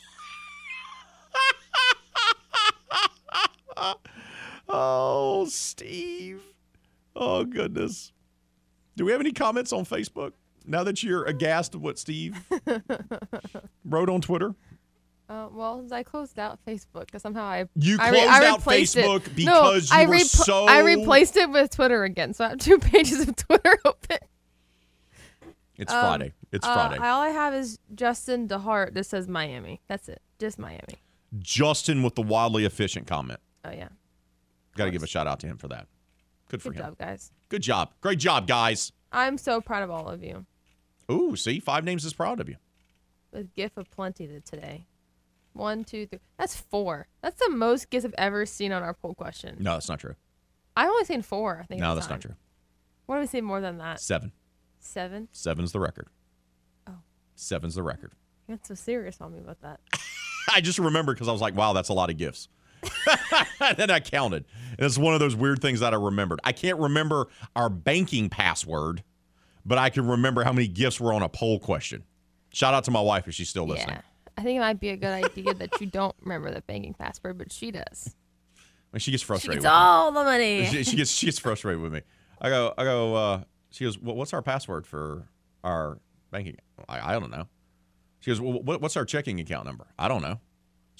oh, 4.70 5.46
Steve. 5.50 6.42
Oh, 7.16 7.44
goodness. 7.44 8.14
Do 8.96 9.06
we 9.06 9.12
have 9.12 9.22
any 9.22 9.34
comments 9.34 9.74
on 9.74 9.86
Facebook 9.86 10.34
now 10.66 10.84
that 10.84 11.02
you're 11.04 11.26
aghast 11.26 11.76
at 11.76 11.82
what 11.82 11.98
Steve 12.00 12.38
wrote 13.86 14.10
on 14.10 14.22
Twitter? 14.22 14.54
Uh, 15.28 15.48
well, 15.52 15.86
I 15.92 16.02
closed 16.02 16.40
out 16.40 16.58
Facebook 16.66 17.06
because 17.06 17.22
somehow 17.22 17.44
I 17.44 17.66
You 17.76 17.98
I 18.00 18.10
re- 18.10 18.18
closed 18.20 18.30
I 18.32 18.48
out 18.50 18.58
replaced 18.58 18.98
it. 18.98 19.06
Facebook 19.06 19.28
no, 19.46 19.62
because 19.74 19.92
you 19.92 19.98
I 19.98 20.06
were 20.08 20.20
so- 20.20 20.66
I 20.66 20.80
replaced 20.80 21.38
it 21.38 21.50
with 21.52 21.70
Twitter 21.70 22.04
again, 22.04 22.34
so 22.34 22.46
I 22.46 22.50
have 22.50 22.58
two 22.58 22.78
pages 22.80 23.28
of 23.28 23.36
Twitter 23.36 23.78
open. 23.86 24.18
It's 25.78 25.94
Um, 25.94 26.02
Friday. 26.02 26.34
It's 26.52 26.66
uh, 26.66 26.74
Friday. 26.74 26.98
all 27.04 27.22
I 27.22 27.30
have 27.30 27.54
is 27.54 27.78
Justin 27.94 28.48
DeHart. 28.48 28.94
This 28.96 29.08
says 29.10 29.28
Miami. 29.28 29.82
That's 29.88 30.10
it. 30.10 30.20
Just 30.40 30.58
Miami. 30.58 30.96
Justin 31.38 32.02
with 32.02 32.16
the 32.16 32.22
wildly 32.24 32.66
efficient 32.66 33.06
comment. 33.06 33.40
Oh 33.64 33.72
yeah. 33.72 33.90
Got 34.76 34.86
to 34.86 34.92
give 34.92 35.04
a 35.04 35.08
shout 35.08 35.28
out 35.28 35.40
to 35.42 35.48
him 35.48 35.58
for 35.58 35.68
that. 35.68 35.88
Good 36.50 36.62
for 36.64 36.70
Good 36.72 36.80
him. 36.80 36.86
job, 36.86 36.98
guys. 36.98 37.32
Good 37.50 37.62
job. 37.62 37.94
Great 38.02 38.18
job, 38.18 38.48
guys. 38.48 38.92
I'm 39.12 39.38
so 39.38 39.62
proud 39.62 39.84
of 39.84 39.90
all 39.92 40.08
of 40.08 40.24
you. 40.24 40.46
Ooh, 41.12 41.36
see, 41.36 41.60
Five 41.60 41.84
Names 41.84 42.06
is 42.06 42.14
proud 42.14 42.40
of 42.40 42.50
you. 42.50 42.58
A 43.34 43.44
gift 43.44 43.78
of 43.78 43.90
plenty 43.92 44.28
to 44.28 44.40
today. 44.42 44.86
One, 45.54 45.84
two, 45.84 46.06
three. 46.06 46.20
That's 46.38 46.56
four. 46.56 47.08
That's 47.22 47.40
the 47.40 47.50
most 47.50 47.90
gifts 47.90 48.06
I've 48.06 48.14
ever 48.18 48.46
seen 48.46 48.72
on 48.72 48.84
our 48.84 48.94
poll 48.94 49.14
question. 49.14 49.58
No, 49.60 49.74
that's 49.74 49.90
not 49.90 50.00
true. 50.00 50.16
I've 50.76 50.90
only 50.90 51.06
seen 51.06 51.22
four. 51.22 51.60
I 51.62 51.66
think. 51.66 51.82
No, 51.82 51.96
that's 51.96 52.10
not 52.10 52.22
true. 52.22 52.36
What 53.06 53.16
do 53.16 53.22
we 53.22 53.28
say 53.28 53.42
more 53.42 53.60
than 53.60 53.80
that? 53.80 54.00
Seven. 54.00 54.32
Seven. 54.80 55.28
Seven's 55.32 55.72
the 55.72 55.80
record. 55.80 56.08
Oh. 56.88 57.00
Seven's 57.36 57.76
the 57.76 57.84
record. 57.84 58.14
You 58.48 58.56
got 58.56 58.66
so 58.66 58.76
serious 58.76 59.20
on 59.20 59.34
me 59.34 59.40
about 59.40 59.62
that. 59.62 59.80
I 60.54 60.62
just 60.62 60.80
remember 60.80 61.14
because 61.14 61.28
I 61.28 61.32
was 61.32 61.42
like, 61.42 61.56
wow, 61.56 61.74
that's 61.74 61.90
a 61.90 61.94
lot 61.94 62.10
of 62.10 62.18
gifts. 62.18 62.48
And 63.60 63.78
then 63.78 63.92
I 63.92 64.00
counted. 64.00 64.46
And 64.72 64.86
it's 64.86 64.98
one 64.98 65.14
of 65.14 65.20
those 65.20 65.36
weird 65.36 65.62
things 65.62 65.80
that 65.82 65.94
I 65.94 65.98
remembered. 65.98 66.40
I 66.44 66.52
can't 66.52 66.80
remember 66.80 67.28
our 67.56 67.70
banking 67.70 68.30
password, 68.30 69.04
but 69.66 69.78
I 69.78 69.90
can 69.90 70.08
remember 70.08 70.44
how 70.44 70.54
many 70.54 70.68
gifts 70.68 71.00
were 71.00 71.14
on 71.14 71.22
a 71.22 71.30
poll 71.30 71.60
question. 71.60 72.04
Shout 72.52 72.74
out 72.74 72.86
to 72.86 72.92
my 72.92 73.02
wife 73.02 73.28
if 73.28 73.34
she's 73.34 73.50
still 73.50 73.68
listening. 73.68 73.96
Yeah. 73.96 74.02
I 74.38 74.42
think 74.42 74.58
it 74.58 74.62
might 74.62 74.80
be 74.80 74.90
a 74.90 74.98
good 74.98 75.26
idea 75.26 75.54
that 75.54 75.82
you 75.82 75.88
don't 75.88 76.16
remember 76.22 76.50
the 76.52 76.62
banking 76.62 76.94
password, 76.94 77.38
but 77.38 77.52
she 77.52 77.72
does. 77.72 78.16
When 78.92 79.00
she 79.02 79.12
gets 79.12 79.22
frustrated. 79.22 79.62
She 79.62 79.64
gets 79.64 79.66
with 79.66 79.72
me. 79.72 79.78
all 79.78 80.12
the 80.12 80.24
money. 80.24 80.66
she, 80.66 80.84
she 80.84 80.96
gets 80.96 81.12
she 81.12 81.28
gets 81.28 81.38
frustrated 81.38 81.82
with 81.82 81.94
me. 81.94 82.02
I 82.42 82.50
go 82.50 82.74
I 82.78 82.84
go. 82.86 83.16
Uh, 83.16 83.44
she 83.72 83.84
goes, 83.84 84.00
well, 84.00 84.16
"What's 84.16 84.34
our 84.34 84.42
password 84.42 84.88
for 84.88 85.28
our 85.64 86.00
banking?" 86.32 86.56
I, 86.88 87.12
I 87.12 87.20
don't 87.20 87.30
know. 87.30 87.48
She 88.22 88.32
goes, 88.32 88.42
well, 88.42 88.64
what, 88.64 88.82
"What's 88.82 88.98
our 88.98 89.06
checking 89.06 89.40
account 89.40 89.66
number?" 89.66 89.86
I 90.00 90.08
don't 90.08 90.22
know. 90.24 90.40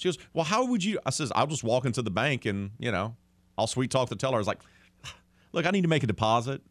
She 0.00 0.08
goes, 0.08 0.16
"Well, 0.32 0.46
how 0.46 0.64
would 0.64 0.82
you?" 0.82 0.98
I 1.04 1.10
says, 1.10 1.30
"I'll 1.34 1.46
just 1.46 1.62
walk 1.62 1.84
into 1.84 2.00
the 2.00 2.10
bank 2.10 2.46
and 2.46 2.70
you 2.78 2.90
know, 2.90 3.16
I'll 3.58 3.66
sweet 3.66 3.90
talk 3.90 4.08
the 4.08 4.16
teller." 4.16 4.36
I 4.36 4.38
was 4.38 4.46
like, 4.46 4.62
"Look, 5.52 5.66
I 5.66 5.70
need 5.70 5.82
to 5.82 5.88
make 5.88 6.02
a 6.02 6.06
deposit, 6.06 6.62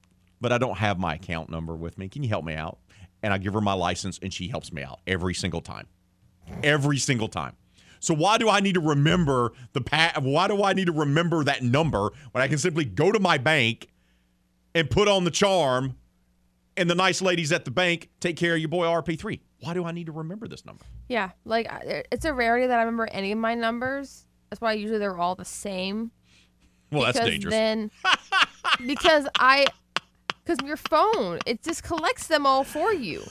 but 0.42 0.52
I 0.52 0.58
don't 0.58 0.80
have 0.80 0.98
my 0.98 1.14
account 1.14 1.52
number 1.52 1.76
with 1.76 2.00
me. 2.00 2.10
Can 2.10 2.24
you 2.24 2.30
help 2.30 2.44
me 2.44 2.56
out?" 2.56 2.80
And 3.22 3.32
I 3.32 3.38
give 3.38 3.54
her 3.54 3.62
my 3.62 3.74
license, 3.74 4.18
and 4.24 4.34
she 4.34 4.48
helps 4.48 4.74
me 4.74 4.82
out 4.82 5.00
every 5.06 5.36
single 5.36 5.62
time, 5.62 5.86
every 6.64 6.98
single 6.98 7.28
time. 7.28 7.56
So 8.00 8.16
why 8.16 8.40
do 8.40 8.50
I 8.50 8.62
need 8.62 8.74
to 8.74 8.80
remember 8.80 9.52
the 9.74 9.82
pa- 9.82 10.14
Why 10.20 10.48
do 10.48 10.64
I 10.64 10.74
need 10.74 10.86
to 10.86 10.92
remember 10.92 11.44
that 11.44 11.62
number 11.62 12.12
when 12.32 12.42
I 12.42 12.48
can 12.48 12.58
simply 12.58 12.84
go 12.84 13.12
to 13.12 13.20
my 13.20 13.38
bank 13.38 13.90
and 14.74 14.90
put 14.90 15.08
on 15.08 15.24
the 15.24 15.32
charm, 15.32 15.98
and 16.78 16.90
the 16.90 16.96
nice 16.96 17.22
ladies 17.22 17.52
at 17.52 17.66
the 17.66 17.72
bank 17.72 18.10
take 18.20 18.38
care 18.38 18.54
of 18.54 18.60
your 18.60 18.70
boy 18.70 18.86
RP3? 18.86 19.40
Why 19.62 19.74
do 19.74 19.86
I 19.86 19.92
need 19.92 20.06
to 20.06 20.12
remember 20.12 20.48
this 20.48 20.66
number? 20.66 20.86
Yeah, 21.08 21.32
like 21.46 21.68
it's 22.12 22.26
a 22.26 22.34
rarity 22.34 22.68
that 22.68 22.78
I 22.78 22.82
remember 22.82 23.08
any 23.12 23.32
of 23.32 23.38
my 23.38 23.56
numbers. 23.56 24.26
That's 24.50 24.62
why 24.62 24.74
usually 24.74 25.00
they're 25.00 25.18
all 25.18 25.36
the 25.36 25.46
same. 25.46 26.12
Well, 26.92 27.04
that's 27.04 27.18
because 27.20 27.30
dangerous. 27.30 27.54
Then, 27.54 27.92
because 28.88 29.28
I, 29.38 29.68
because 30.44 30.66
your 30.66 30.78
phone, 30.78 31.40
it 31.46 31.62
just 31.62 31.84
collects 31.84 32.28
them 32.28 32.46
all 32.46 32.64
for 32.64 32.92
you. 32.92 33.24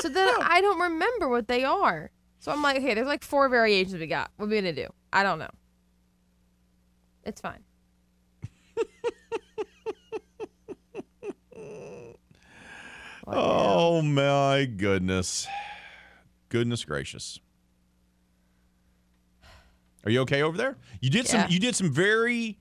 So 0.00 0.08
then 0.08 0.28
I 0.40 0.60
don't 0.60 0.78
remember 0.80 1.28
what 1.28 1.48
they 1.48 1.64
are. 1.64 2.10
So 2.40 2.52
I'm 2.52 2.62
like, 2.62 2.76
okay, 2.76 2.94
there's 2.94 3.06
like 3.06 3.24
four 3.24 3.48
variations 3.48 3.98
we 3.98 4.06
got. 4.06 4.30
What 4.36 4.46
are 4.46 4.48
we 4.48 4.56
gonna 4.56 4.72
do? 4.72 4.88
I 5.12 5.22
don't 5.22 5.38
know. 5.38 5.50
It's 7.24 7.40
fine. 7.40 7.64
Oh 13.26 14.02
my 14.02 14.66
goodness, 14.66 15.46
goodness 16.48 16.84
gracious. 16.84 17.40
Are 20.04 20.10
you 20.10 20.20
okay 20.20 20.42
over 20.42 20.56
there? 20.56 20.76
You 21.00 21.10
did 21.10 21.26
some. 21.26 21.46
You 21.50 21.58
did 21.58 21.74
some 21.74 21.92
very 21.92 22.58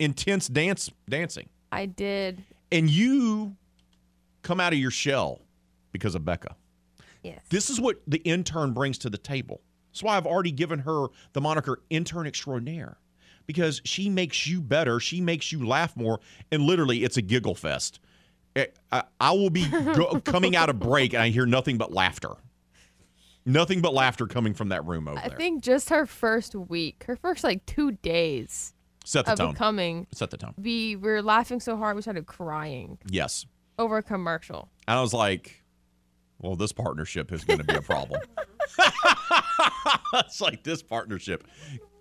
intense 0.00 0.48
dance 0.48 0.90
dancing, 1.08 1.48
I 1.70 1.86
did. 1.86 2.42
and 2.72 2.90
you 2.90 3.56
come 4.42 4.58
out 4.58 4.72
of 4.72 4.78
your 4.80 4.90
shell 4.90 5.40
because 5.92 6.16
of 6.16 6.24
Becca. 6.24 6.56
Yes. 7.22 7.40
This 7.50 7.70
is 7.70 7.80
what 7.80 8.02
the 8.08 8.18
intern 8.18 8.72
brings 8.72 8.98
to 8.98 9.10
the 9.10 9.18
table. 9.18 9.60
That's 9.92 10.02
why 10.02 10.16
I've 10.16 10.26
already 10.26 10.50
given 10.50 10.80
her 10.80 11.06
the 11.34 11.40
moniker 11.40 11.80
intern 11.88 12.26
extraordinaire 12.26 12.98
because 13.46 13.80
she 13.84 14.08
makes 14.08 14.44
you 14.48 14.60
better. 14.60 14.98
She 14.98 15.20
makes 15.20 15.52
you 15.52 15.64
laugh 15.64 15.96
more. 15.96 16.18
And 16.50 16.62
literally, 16.64 17.04
it's 17.04 17.16
a 17.16 17.22
giggle 17.22 17.54
fest. 17.54 18.00
Eh, 18.56 18.66
I, 18.90 19.04
I 19.20 19.32
will 19.32 19.50
be 19.50 19.66
go, 19.68 20.20
coming 20.24 20.54
out 20.56 20.68
of 20.68 20.78
break 20.78 21.14
and 21.14 21.22
I 21.22 21.28
hear 21.30 21.46
nothing 21.46 21.78
but 21.78 21.92
laughter. 21.92 22.30
Nothing 23.44 23.80
but 23.80 23.92
laughter 23.92 24.26
coming 24.26 24.54
from 24.54 24.68
that 24.68 24.84
room 24.84 25.08
over 25.08 25.16
there. 25.16 25.24
I 25.24 25.28
there. 25.28 25.36
think 25.38 25.64
just 25.64 25.88
her 25.90 26.06
first 26.06 26.54
week, 26.54 27.04
her 27.06 27.16
first 27.16 27.42
like 27.42 27.64
two 27.66 27.92
days 27.92 28.74
Set 29.04 29.24
the 29.26 29.32
of 29.32 29.38
tone. 29.38 29.52
becoming, 29.52 30.06
Set 30.12 30.30
the 30.30 30.36
tone. 30.36 30.54
we 30.56 30.94
were 30.96 31.22
laughing 31.22 31.58
so 31.58 31.76
hard 31.76 31.96
we 31.96 32.02
started 32.02 32.26
crying 32.26 32.98
Yes. 33.08 33.46
over 33.78 33.96
a 33.98 34.02
commercial. 34.02 34.68
And 34.86 34.96
I 34.98 35.00
was 35.00 35.12
like, 35.12 35.64
well, 36.38 36.54
this 36.54 36.72
partnership 36.72 37.32
is 37.32 37.42
going 37.44 37.58
to 37.58 37.64
be 37.64 37.74
a 37.74 37.82
problem. 37.82 38.20
it's 40.14 40.40
like 40.40 40.62
this 40.62 40.82
partnership 40.82 41.46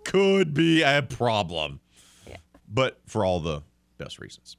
could 0.03 0.53
be 0.53 0.81
a 0.83 1.01
problem. 1.01 1.79
Yeah. 2.27 2.37
But 2.67 2.99
for 3.07 3.25
all 3.25 3.39
the 3.39 3.61
best 3.97 4.19
reasons. 4.19 4.57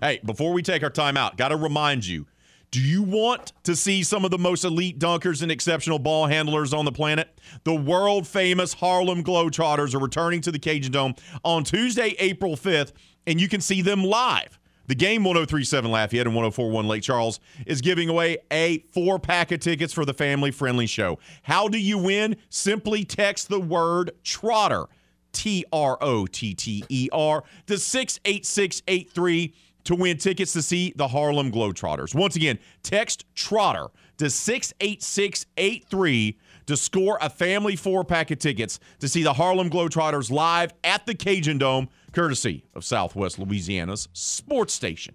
Hey, 0.00 0.20
before 0.24 0.52
we 0.52 0.62
take 0.62 0.84
our 0.84 0.90
time 0.90 1.16
out, 1.16 1.36
got 1.36 1.48
to 1.48 1.56
remind 1.56 2.06
you 2.06 2.26
do 2.70 2.80
you 2.80 3.02
want 3.02 3.52
to 3.64 3.74
see 3.74 4.04
some 4.04 4.24
of 4.24 4.30
the 4.30 4.38
most 4.38 4.62
elite 4.62 5.00
dunkers 5.00 5.42
and 5.42 5.50
exceptional 5.50 5.98
ball 5.98 6.26
handlers 6.26 6.72
on 6.72 6.84
the 6.84 6.92
planet? 6.92 7.40
The 7.64 7.74
world 7.74 8.28
famous 8.28 8.74
Harlem 8.74 9.24
Globetrotters 9.24 9.94
are 9.94 9.98
returning 9.98 10.40
to 10.42 10.52
the 10.52 10.58
Cajun 10.58 10.92
Dome 10.92 11.14
on 11.42 11.64
Tuesday, 11.64 12.14
April 12.20 12.54
5th, 12.54 12.92
and 13.26 13.40
you 13.40 13.48
can 13.48 13.60
see 13.60 13.82
them 13.82 14.04
live. 14.04 14.60
The 14.86 14.94
game 14.94 15.24
1037 15.24 15.90
Lafayette 15.90 16.26
and 16.26 16.36
1041 16.36 16.86
Lake 16.86 17.02
Charles 17.02 17.40
is 17.66 17.80
giving 17.80 18.08
away 18.08 18.38
a 18.52 18.78
four 18.92 19.18
pack 19.18 19.50
of 19.50 19.58
tickets 19.58 19.92
for 19.92 20.04
the 20.04 20.14
family 20.14 20.52
friendly 20.52 20.86
show. 20.86 21.18
How 21.42 21.66
do 21.66 21.78
you 21.78 21.98
win? 21.98 22.36
Simply 22.50 23.04
text 23.04 23.48
the 23.48 23.60
word 23.60 24.12
Trotter, 24.22 24.86
T 25.32 25.64
R 25.72 25.98
O 26.00 26.26
T 26.26 26.54
T 26.54 26.84
E 26.88 27.08
R, 27.12 27.42
to 27.66 27.78
68683 27.78 29.54
to 29.88 29.94
win 29.94 30.18
tickets 30.18 30.52
to 30.52 30.60
see 30.60 30.92
the 30.96 31.08
Harlem 31.08 31.50
Globetrotters. 31.50 32.14
Once 32.14 32.36
again, 32.36 32.58
text 32.82 33.24
Trotter 33.34 33.86
to 34.18 34.28
68683 34.28 36.38
to 36.66 36.76
score 36.76 37.16
a 37.22 37.30
family 37.30 37.74
four 37.74 38.04
pack 38.04 38.30
of 38.30 38.38
tickets 38.38 38.80
to 38.98 39.08
see 39.08 39.22
the 39.22 39.32
Harlem 39.32 39.70
Globetrotters 39.70 40.30
live 40.30 40.74
at 40.84 41.06
the 41.06 41.14
Cajun 41.14 41.56
Dome, 41.56 41.88
courtesy 42.12 42.66
of 42.74 42.84
Southwest 42.84 43.38
Louisiana's 43.38 44.10
sports 44.12 44.74
station. 44.74 45.14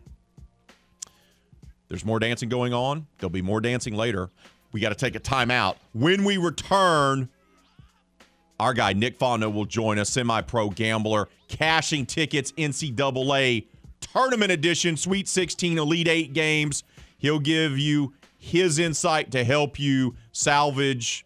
There's 1.88 2.04
more 2.04 2.18
dancing 2.18 2.50
going 2.50 2.74
on. 2.74 3.06
There'll 3.20 3.30
be 3.30 3.44
more 3.44 3.62
dancing 3.62 3.95
later. 3.95 4.32
We 4.72 4.80
got 4.80 4.90
to 4.90 4.95
take 4.95 5.14
a 5.14 5.20
timeout. 5.20 5.76
When 5.94 6.24
we 6.24 6.38
return, 6.38 7.30
our 8.60 8.74
guy 8.74 8.94
Nick 8.94 9.20
Fontenot 9.20 9.54
will 9.54 9.66
join 9.66 10.00
us, 10.00 10.10
semi 10.10 10.41
pro 10.41 10.72
gambler, 10.72 11.30
cashing 11.48 12.08
tickets, 12.08 12.52
NCAA 12.54 13.68
tournament 14.08 14.52
edition, 14.52 14.98
Sweet 14.98 15.28
16 15.28 15.78
Elite 15.78 16.08
Eight 16.08 16.34
games. 16.34 16.84
He'll 17.18 17.40
give 17.40 17.78
you 17.78 18.14
his 18.38 18.80
insight 18.80 19.32
to 19.32 19.44
help 19.44 19.80
you 19.80 20.16
salvage 20.32 21.26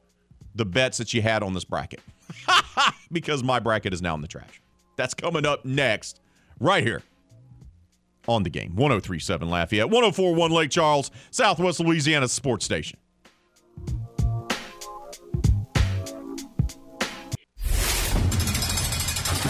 the 0.56 0.66
bets 0.66 0.98
that 0.98 1.14
you 1.14 1.22
had 1.22 1.44
on 1.44 1.54
this 1.54 1.64
bracket 1.64 2.00
because 3.12 3.44
my 3.44 3.60
bracket 3.60 3.94
is 3.94 4.02
now 4.02 4.14
in 4.16 4.22
the 4.22 4.28
trash. 4.28 4.62
That's 4.96 5.14
coming 5.14 5.46
up 5.46 5.66
next, 5.66 6.20
right 6.60 6.84
here 6.84 7.02
on 8.28 8.44
the 8.44 8.50
game. 8.50 8.76
1037 8.76 9.50
Lafayette, 9.50 9.90
1041 9.90 10.52
Lake 10.52 10.70
Charles, 10.70 11.12
Southwest 11.32 11.80
Louisiana 11.80 12.28
Sports 12.28 12.66
Station. 12.66 13.00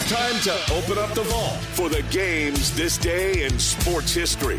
Time 0.08 0.40
to 0.40 0.72
open 0.72 0.96
up 0.96 1.12
the 1.12 1.22
vault 1.24 1.58
for 1.74 1.90
the 1.90 2.00
games 2.04 2.74
this 2.74 2.96
day 2.96 3.44
in 3.44 3.58
sports 3.58 4.14
history. 4.14 4.58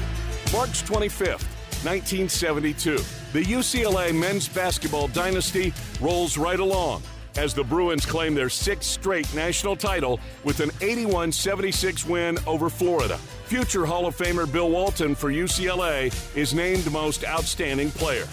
March 0.53 0.83
25th, 0.83 1.43
1972. 1.83 2.97
The 3.33 3.43
UCLA 3.45 4.13
men's 4.13 4.47
basketball 4.47 5.07
dynasty 5.07 5.73
rolls 5.99 6.37
right 6.37 6.59
along 6.59 7.01
as 7.35 7.55
the 7.55 7.63
Bruins 7.63 8.05
claim 8.05 8.35
their 8.35 8.47
sixth 8.47 8.91
straight 8.91 9.33
national 9.33 9.75
title 9.75 10.19
with 10.43 10.59
an 10.59 10.69
81 10.81 11.31
76 11.31 12.05
win 12.05 12.37
over 12.45 12.69
Florida. 12.69 13.17
Future 13.45 13.87
Hall 13.87 14.05
of 14.05 14.15
Famer 14.15 14.51
Bill 14.51 14.69
Walton 14.69 15.15
for 15.15 15.31
UCLA 15.31 16.13
is 16.37 16.53
named 16.53 16.91
Most 16.91 17.25
Outstanding 17.25 17.89
Player. 17.89 18.27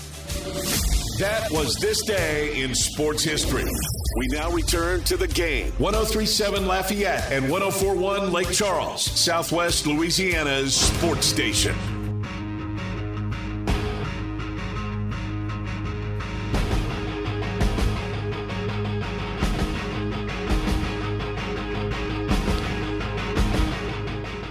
That 1.18 1.50
was 1.50 1.76
this 1.76 2.02
day 2.04 2.60
in 2.60 2.74
sports 2.74 3.24
history. 3.24 3.64
We 3.64 4.26
now 4.28 4.50
return 4.50 5.02
to 5.04 5.16
the 5.16 5.26
game. 5.26 5.72
1037 5.78 6.66
Lafayette 6.66 7.32
and 7.32 7.48
1041 7.48 8.32
Lake 8.32 8.52
Charles, 8.52 9.02
Southwest 9.02 9.86
Louisiana's 9.86 10.74
sports 10.74 11.26
station. 11.26 11.74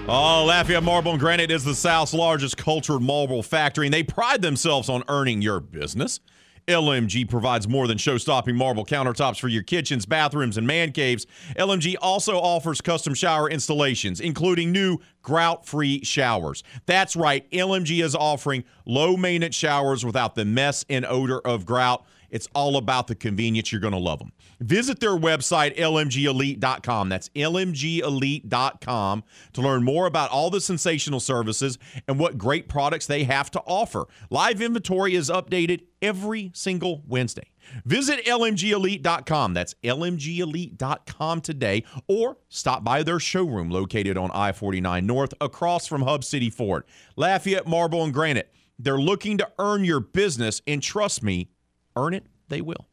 Oh, 0.07 0.45
Lafayette 0.47 0.81
Marble 0.81 1.11
and 1.11 1.19
Granite 1.19 1.51
is 1.51 1.63
the 1.63 1.75
South's 1.75 2.13
largest 2.15 2.57
cultured 2.57 3.03
marble 3.03 3.43
factory, 3.43 3.85
and 3.85 3.93
they 3.93 4.01
pride 4.01 4.41
themselves 4.41 4.89
on 4.89 5.03
earning 5.07 5.43
your 5.43 5.59
business. 5.59 6.19
LMG 6.67 7.29
provides 7.29 7.67
more 7.67 7.87
than 7.87 7.97
show 7.97 8.17
stopping 8.17 8.55
marble 8.55 8.85
countertops 8.85 9.39
for 9.39 9.47
your 9.47 9.61
kitchens, 9.61 10.05
bathrooms, 10.05 10.57
and 10.57 10.65
man 10.65 10.91
caves. 10.91 11.27
LMG 11.57 11.95
also 12.01 12.39
offers 12.39 12.81
custom 12.81 13.13
shower 13.13 13.47
installations, 13.49 14.19
including 14.19 14.71
new 14.71 14.97
grout 15.21 15.65
free 15.65 16.03
showers. 16.03 16.63
That's 16.87 17.15
right, 17.15 17.49
LMG 17.51 18.03
is 18.03 18.15
offering 18.15 18.63
low 18.85 19.15
maintenance 19.15 19.55
showers 19.55 20.03
without 20.03 20.33
the 20.33 20.45
mess 20.45 20.83
and 20.89 21.05
odor 21.05 21.39
of 21.39 21.65
grout. 21.65 22.05
It's 22.29 22.47
all 22.53 22.77
about 22.77 23.07
the 23.07 23.15
convenience. 23.15 23.71
You're 23.71 23.81
going 23.81 23.93
to 23.93 23.99
love 23.99 24.19
them. 24.19 24.31
Visit 24.59 24.99
their 24.99 25.17
website, 25.17 25.77
lmgelite.com. 25.77 27.09
That's 27.09 27.29
lmgelite.com 27.29 29.23
to 29.53 29.61
learn 29.61 29.83
more 29.83 30.05
about 30.05 30.31
all 30.31 30.49
the 30.49 30.61
sensational 30.61 31.19
services 31.19 31.77
and 32.07 32.19
what 32.19 32.37
great 32.37 32.69
products 32.69 33.07
they 33.07 33.23
have 33.23 33.51
to 33.51 33.61
offer. 33.65 34.05
Live 34.29 34.61
inventory 34.61 35.15
is 35.15 35.29
updated 35.29 35.81
every 36.01 36.51
single 36.53 37.03
Wednesday. 37.07 37.49
Visit 37.85 38.25
lmgelite.com. 38.25 39.53
That's 39.53 39.73
lmgelite.com 39.83 41.41
today 41.41 41.83
or 42.07 42.37
stop 42.49 42.83
by 42.83 43.03
their 43.03 43.19
showroom 43.19 43.69
located 43.69 44.17
on 44.17 44.31
I 44.31 44.51
49 44.51 45.05
North 45.05 45.33
across 45.41 45.87
from 45.87 46.03
Hub 46.03 46.23
City 46.23 46.49
Ford. 46.49 46.83
Lafayette 47.15 47.67
Marble 47.67 48.03
and 48.03 48.13
Granite. 48.13 48.51
They're 48.77 48.97
looking 48.97 49.37
to 49.37 49.49
earn 49.57 49.85
your 49.85 50.01
business, 50.01 50.61
and 50.67 50.83
trust 50.83 51.23
me, 51.23 51.49
earn 51.95 52.13
it, 52.13 52.25
they 52.49 52.61
will. 52.61 52.87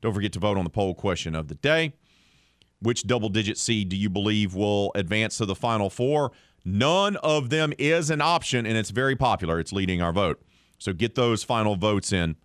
Don't 0.00 0.12
forget 0.12 0.32
to 0.34 0.38
vote 0.38 0.58
on 0.58 0.64
the 0.64 0.70
poll 0.70 0.94
question 0.94 1.34
of 1.34 1.48
the 1.48 1.54
day. 1.54 1.94
Which 2.80 3.06
double 3.06 3.30
digit 3.30 3.56
seed 3.56 3.88
do 3.88 3.96
you 3.96 4.10
believe 4.10 4.54
will 4.54 4.92
advance 4.94 5.38
to 5.38 5.46
the 5.46 5.54
final 5.54 5.88
four? 5.88 6.32
None 6.64 7.16
of 7.16 7.50
them 7.50 7.72
is 7.78 8.10
an 8.10 8.20
option, 8.20 8.66
and 8.66 8.76
it's 8.76 8.90
very 8.90 9.16
popular. 9.16 9.58
It's 9.58 9.72
leading 9.72 10.02
our 10.02 10.12
vote. 10.12 10.42
So 10.78 10.92
get 10.92 11.14
those 11.14 11.42
final 11.42 11.76
votes 11.76 12.12
in 12.12 12.36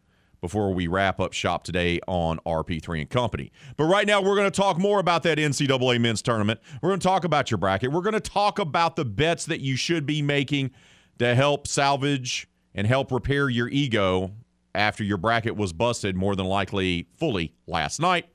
before 0.42 0.74
we 0.74 0.88
wrap 0.88 1.20
up 1.20 1.34
shop 1.34 1.64
today 1.64 2.00
on 2.08 2.40
RP3 2.46 3.02
and 3.02 3.10
Company. 3.10 3.52
But 3.76 3.86
right 3.86 4.08
now, 4.08 4.22
we're 4.22 4.36
going 4.36 4.50
to 4.50 4.58
talk 4.58 4.78
more 4.78 5.00
about 5.00 5.24
that 5.24 5.38
NCAA 5.38 6.00
men's 6.00 6.22
tournament. 6.22 6.60
We're 6.82 6.90
going 6.90 7.00
to 7.00 7.08
talk 7.08 7.24
about 7.24 7.52
your 7.52 7.58
bracket. 7.58 7.92
We're 7.92 8.02
going 8.02 8.14
to 8.14 8.20
talk 8.22 8.60
about 8.60 8.96
the 8.96 9.06
bets 9.06 9.46
that 9.46 9.60
you 9.60 9.76
should 9.76 10.06
be 10.06 10.22
making 10.22 10.72
to 11.18 11.36
help 11.36 11.68
salvage 11.68 12.48
and 12.74 12.88
help 12.88 13.12
repair 13.12 13.50
your 13.50 13.68
ego 13.68 14.32
after 14.76 15.04
your 15.04 15.18
bracket 15.18 15.56
was 15.56 15.74
busted, 15.74 16.16
more 16.16 16.36
than 16.36 16.46
likely 16.46 17.08
fully 17.18 17.54
last 17.68 18.00
night, 18.00 18.28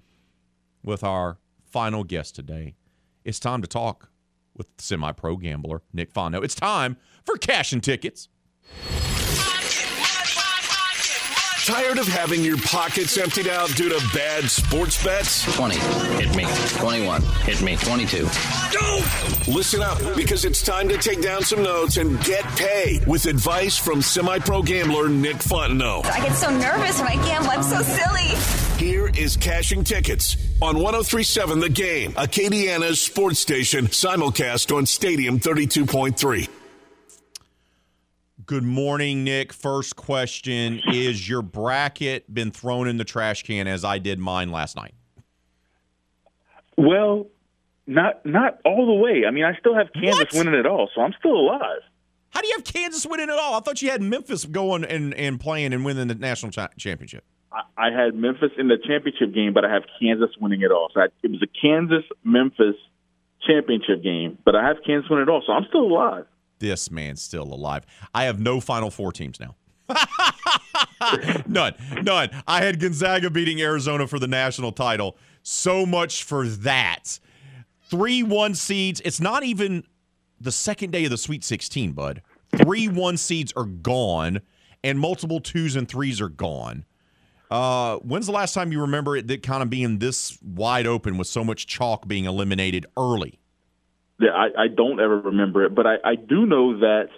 with 0.82 1.02
our 1.02 1.39
final 1.65 2.05
guest 2.05 2.35
today. 2.35 2.74
It's 3.24 3.40
time 3.40 3.62
to 3.62 3.69
talk 3.69 4.11
with 4.56 4.66
semi 4.78 5.12
pro 5.12 5.36
gambler 5.36 5.82
Nick 5.93 6.12
Fontenot. 6.12 6.44
It's 6.44 6.55
time 6.55 6.97
for 7.24 7.36
cash 7.36 7.73
and 7.73 7.82
tickets. 7.82 8.28
Tired 11.65 11.97
of 11.97 12.07
having 12.07 12.45
your 12.45 12.59
pockets 12.59 13.16
emptied 13.16 13.49
out 13.49 13.74
due 13.74 13.89
to 13.89 13.99
bad 14.12 14.51
sports 14.51 15.03
bets? 15.03 15.51
20. 15.57 15.77
Hit 16.23 16.36
me. 16.36 16.45
21. 16.77 17.23
Hit 17.23 17.62
me. 17.62 17.77
22. 17.77 18.24
Listen 19.51 19.81
up 19.81 19.99
because 20.15 20.45
it's 20.45 20.62
time 20.62 20.91
to 20.91 20.99
take 20.99 21.23
down 21.23 21.43
some 21.43 21.62
notes 21.62 21.97
and 21.97 22.23
get 22.23 22.45
paid 22.59 23.07
with 23.07 23.24
advice 23.24 23.78
from 23.78 24.03
semi 24.03 24.39
pro 24.41 24.61
gambler 24.61 25.09
Nick 25.09 25.36
Fontenot. 25.36 26.05
I 26.05 26.19
get 26.27 26.35
so 26.35 26.51
nervous 26.51 27.01
when 27.01 27.09
I 27.09 27.15
gamble. 27.24 27.49
I'm 27.49 27.62
so 27.62 27.81
silly. 27.81 28.36
Here 28.77 29.11
is 29.16 29.35
cashing 29.35 29.85
tickets 29.85 30.36
on 30.61 30.77
1037 30.77 31.61
The 31.61 31.70
Game, 31.70 32.12
Acadiana's 32.12 33.01
sports 33.01 33.39
station, 33.39 33.86
simulcast 33.86 34.77
on 34.77 34.85
Stadium 34.85 35.41
32.3. 35.41 36.47
Good 38.46 38.64
morning, 38.64 39.24
Nick. 39.24 39.52
First 39.52 39.96
question 39.96 40.80
Is 40.92 41.28
your 41.28 41.42
bracket 41.42 42.32
been 42.32 42.50
thrown 42.50 42.88
in 42.88 42.96
the 42.96 43.04
trash 43.04 43.42
can 43.42 43.66
as 43.66 43.84
I 43.84 43.98
did 43.98 44.18
mine 44.18 44.50
last 44.50 44.76
night? 44.76 44.94
Well, 46.76 47.26
not 47.86 48.24
not 48.26 48.58
all 48.64 48.86
the 48.86 48.94
way. 48.94 49.22
I 49.26 49.30
mean, 49.30 49.44
I 49.44 49.56
still 49.58 49.74
have 49.74 49.88
Kansas 49.92 50.18
What? 50.18 50.34
winning 50.34 50.54
it 50.54 50.66
all, 50.66 50.90
so 50.94 51.00
I'm 51.00 51.14
still 51.18 51.32
alive. 51.32 51.80
How 52.30 52.40
do 52.40 52.48
you 52.48 52.54
have 52.56 52.64
Kansas 52.64 53.06
winning 53.06 53.28
it 53.28 53.38
all? 53.38 53.54
I 53.54 53.60
thought 53.60 53.80
you 53.80 53.90
had 53.90 54.02
Memphis 54.02 54.44
going 54.44 54.84
and, 54.84 55.14
and 55.14 55.38
playing 55.38 55.72
and 55.72 55.84
winning 55.84 56.08
the 56.08 56.16
national 56.16 56.50
cha- 56.50 56.70
championship. 56.76 57.24
I, 57.52 57.62
I 57.78 57.90
had 57.92 58.14
Memphis 58.14 58.50
in 58.58 58.66
the 58.66 58.76
championship 58.76 59.32
game, 59.32 59.52
but 59.54 59.64
I 59.64 59.72
have 59.72 59.84
Kansas 60.00 60.30
winning 60.40 60.62
it 60.62 60.72
all. 60.72 60.88
So 60.92 61.00
I, 61.00 61.06
it 61.22 61.30
was 61.30 61.42
a 61.42 61.46
Kansas 61.46 62.02
Memphis 62.24 62.74
championship 63.46 64.02
game, 64.02 64.38
but 64.44 64.56
I 64.56 64.66
have 64.66 64.78
Kansas 64.84 65.08
winning 65.08 65.28
it 65.28 65.28
all, 65.28 65.42
so 65.46 65.52
I'm 65.52 65.64
still 65.68 65.82
alive. 65.82 66.26
This 66.59 66.90
man's 66.90 67.22
still 67.22 67.44
alive. 67.44 67.85
I 68.14 68.24
have 68.24 68.39
no 68.39 68.60
Final 68.60 68.90
Four 68.90 69.12
teams 69.12 69.39
now. 69.40 69.56
none, 71.47 71.74
none. 72.02 72.31
I 72.47 72.62
had 72.64 72.81
Gonzaga 72.81 73.31
beating 73.31 73.60
Arizona 73.60 74.06
for 74.06 74.18
the 74.18 74.26
national 74.26 74.72
title. 74.72 75.16
So 75.43 75.85
much 75.85 76.24
for 76.24 76.47
that. 76.47 77.18
Three 77.90 78.22
one 78.22 78.55
seeds. 78.55 79.02
It's 79.05 79.20
not 79.20 79.44
even 79.44 79.85
the 80.40 80.52
second 80.52 80.90
day 80.93 81.05
of 81.05 81.10
the 81.10 81.18
Sweet 81.18 81.44
16, 81.44 81.93
bud. 81.93 82.22
Three 82.56 82.89
one 82.89 83.16
seeds 83.16 83.52
are 83.56 83.64
gone, 83.64 84.40
and 84.82 84.98
multiple 84.98 85.40
twos 85.40 85.76
and 85.76 85.89
threes 85.89 86.20
are 86.20 86.28
gone. 86.28 86.85
Uh, 87.51 87.98
when's 87.98 88.26
the 88.26 88.32
last 88.32 88.55
time 88.55 88.72
you 88.72 88.81
remember 88.81 89.16
it 89.16 89.26
that 89.28 89.43
kind 89.43 89.62
of 89.62 89.70
being 89.70 89.98
this 89.98 90.39
wide 90.43 90.86
open 90.86 91.18
with 91.18 91.26
so 91.28 91.44
much 91.44 91.66
chalk 91.66 92.09
being 92.09 92.24
eliminated 92.24 92.86
early? 92.97 93.39
That 94.24 94.32
I, 94.32 94.64
I 94.64 94.68
don't 94.68 94.98
ever 95.01 95.20
remember 95.20 95.64
it, 95.64 95.74
but 95.74 95.86
I, 95.86 95.96
I 96.05 96.14
do 96.16 96.46
know 96.46 96.80
that 96.80 97.09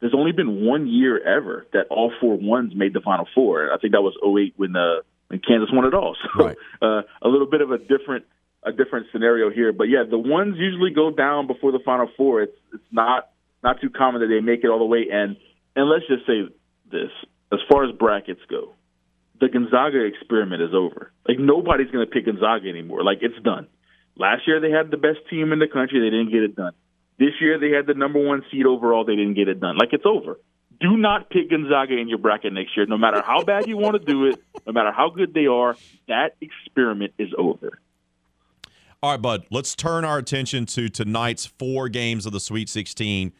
there's 0.00 0.14
only 0.14 0.32
been 0.32 0.64
one 0.66 0.86
year 0.88 1.16
ever 1.20 1.66
that 1.72 1.86
all 1.90 2.12
four 2.20 2.36
ones 2.36 2.72
made 2.74 2.92
the 2.92 3.00
Final 3.00 3.26
Four. 3.34 3.72
I 3.72 3.78
think 3.78 3.92
that 3.92 4.02
was 4.02 4.14
08 4.24 4.54
when 4.56 4.74
uh, 4.76 5.00
when 5.28 5.40
Kansas 5.40 5.70
won 5.72 5.84
it 5.86 5.94
all. 5.94 6.16
So 6.36 6.44
Right. 6.44 6.56
uh, 6.82 7.02
a 7.22 7.28
little 7.28 7.46
bit 7.48 7.60
of 7.60 7.70
a 7.70 7.78
different 7.78 8.24
a 8.62 8.72
different 8.72 9.06
scenario 9.12 9.50
here. 9.50 9.72
But 9.72 9.84
yeah, 9.84 10.02
the 10.08 10.18
ones 10.18 10.56
usually 10.58 10.90
go 10.92 11.10
down 11.10 11.46
before 11.46 11.72
the 11.72 11.80
Final 11.84 12.08
Four. 12.16 12.42
It's 12.42 12.56
it's 12.74 12.90
not 12.92 13.30
not 13.62 13.80
too 13.80 13.90
common 13.90 14.20
that 14.22 14.28
they 14.28 14.40
make 14.40 14.64
it 14.64 14.68
all 14.68 14.78
the 14.78 14.84
way. 14.84 15.06
And 15.10 15.36
and 15.76 15.88
let's 15.88 16.06
just 16.08 16.26
say 16.26 16.42
this: 16.90 17.10
as 17.52 17.60
far 17.70 17.84
as 17.88 17.96
brackets 17.96 18.40
go, 18.50 18.74
the 19.40 19.48
Gonzaga 19.48 20.04
experiment 20.04 20.62
is 20.62 20.74
over. 20.74 21.10
Like 21.28 21.38
nobody's 21.38 21.90
going 21.90 22.06
to 22.06 22.10
pick 22.12 22.26
Gonzaga 22.26 22.68
anymore. 22.68 23.02
Like 23.04 23.18
it's 23.22 23.40
done. 23.42 23.66
Last 24.16 24.46
year 24.46 24.60
they 24.60 24.70
had 24.70 24.90
the 24.90 24.96
best 24.96 25.18
team 25.30 25.52
in 25.52 25.58
the 25.58 25.68
country. 25.68 26.00
They 26.00 26.10
didn't 26.10 26.32
get 26.32 26.42
it 26.42 26.56
done. 26.56 26.72
This 27.18 27.32
year 27.40 27.58
they 27.58 27.70
had 27.70 27.86
the 27.86 27.94
number 27.94 28.24
one 28.24 28.42
seed 28.50 28.66
overall. 28.66 29.04
They 29.04 29.16
didn't 29.16 29.34
get 29.34 29.48
it 29.48 29.60
done. 29.60 29.76
Like 29.76 29.90
it's 29.92 30.06
over. 30.06 30.38
Do 30.80 30.96
not 30.96 31.30
pick 31.30 31.50
Gonzaga 31.50 31.96
in 31.96 32.08
your 32.08 32.18
bracket 32.18 32.52
next 32.52 32.76
year. 32.76 32.84
No 32.86 32.98
matter 32.98 33.22
how 33.22 33.42
bad 33.42 33.66
you 33.66 33.78
want 33.78 33.94
to 33.94 34.12
do 34.12 34.26
it, 34.26 34.42
no 34.66 34.72
matter 34.72 34.92
how 34.92 35.08
good 35.08 35.32
they 35.32 35.46
are, 35.46 35.74
that 36.08 36.36
experiment 36.40 37.14
is 37.18 37.30
over. 37.38 37.78
All 39.02 39.12
right, 39.12 39.20
bud. 39.22 39.46
Let's 39.50 39.74
turn 39.74 40.04
our 40.04 40.18
attention 40.18 40.66
to 40.66 40.88
tonight's 40.88 41.46
four 41.46 41.88
games 41.88 42.26
of 42.26 42.32
the 42.32 42.40
Sweet 42.40 42.68
16, 42.68 43.32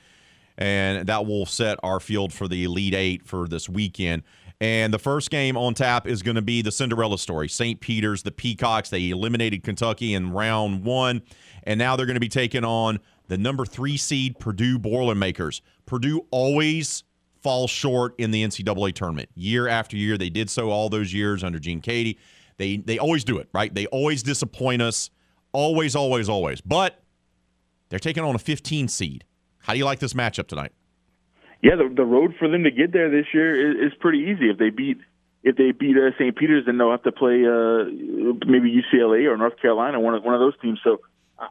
and 0.56 1.06
that 1.06 1.26
will 1.26 1.44
set 1.44 1.78
our 1.82 2.00
field 2.00 2.32
for 2.32 2.48
the 2.48 2.64
Elite 2.64 2.94
Eight 2.94 3.26
for 3.26 3.48
this 3.48 3.68
weekend. 3.68 4.22
And 4.60 4.92
the 4.92 4.98
first 4.98 5.30
game 5.30 5.56
on 5.56 5.74
tap 5.74 6.06
is 6.06 6.22
going 6.22 6.36
to 6.36 6.42
be 6.42 6.62
the 6.62 6.72
Cinderella 6.72 7.18
story. 7.18 7.48
St. 7.48 7.78
Peter's, 7.80 8.22
the 8.22 8.30
Peacocks, 8.30 8.88
they 8.88 9.10
eliminated 9.10 9.62
Kentucky 9.62 10.14
in 10.14 10.32
round 10.32 10.84
one, 10.84 11.22
and 11.64 11.78
now 11.78 11.94
they're 11.94 12.06
going 12.06 12.14
to 12.14 12.20
be 12.20 12.28
taking 12.28 12.64
on 12.64 12.98
the 13.28 13.36
number 13.36 13.66
three 13.66 13.96
seed 13.96 14.38
Purdue 14.38 14.78
Boilermakers. 14.78 15.60
Purdue 15.84 16.26
always 16.30 17.04
falls 17.42 17.70
short 17.70 18.14
in 18.18 18.30
the 18.30 18.42
NCAA 18.42 18.94
tournament 18.94 19.28
year 19.34 19.68
after 19.68 19.96
year. 19.96 20.16
They 20.16 20.30
did 20.30 20.48
so 20.48 20.70
all 20.70 20.88
those 20.88 21.12
years 21.12 21.44
under 21.44 21.58
Gene 21.58 21.82
Keady. 21.82 22.16
They 22.56 22.78
they 22.78 22.98
always 22.98 23.24
do 23.24 23.38
it, 23.38 23.48
right? 23.52 23.74
They 23.74 23.86
always 23.86 24.22
disappoint 24.22 24.80
us. 24.80 25.10
Always, 25.52 25.94
always, 25.94 26.28
always. 26.28 26.60
But 26.60 27.02
they're 27.88 27.98
taking 27.98 28.24
on 28.24 28.34
a 28.34 28.38
15 28.38 28.88
seed. 28.88 29.24
How 29.58 29.72
do 29.72 29.78
you 29.78 29.84
like 29.84 29.98
this 29.98 30.12
matchup 30.12 30.48
tonight? 30.48 30.72
Yeah, 31.62 31.76
the, 31.76 31.92
the 31.94 32.04
road 32.04 32.34
for 32.38 32.48
them 32.48 32.64
to 32.64 32.70
get 32.70 32.92
there 32.92 33.10
this 33.10 33.26
year 33.32 33.70
is, 33.86 33.92
is 33.92 33.98
pretty 33.98 34.18
easy. 34.18 34.50
If 34.50 34.58
they 34.58 34.70
beat 34.70 34.98
if 35.42 35.56
they 35.56 35.70
beat 35.70 35.96
uh, 35.96 36.10
St. 36.18 36.36
Peter's, 36.36 36.66
then 36.66 36.76
they'll 36.76 36.90
have 36.90 37.04
to 37.04 37.12
play 37.12 37.44
uh, 37.46 37.84
maybe 38.46 38.82
UCLA 38.82 39.30
or 39.30 39.36
North 39.36 39.60
Carolina, 39.60 40.00
one 40.00 40.14
of 40.14 40.24
one 40.24 40.34
of 40.34 40.40
those 40.40 40.54
teams. 40.60 40.80
So, 40.82 41.00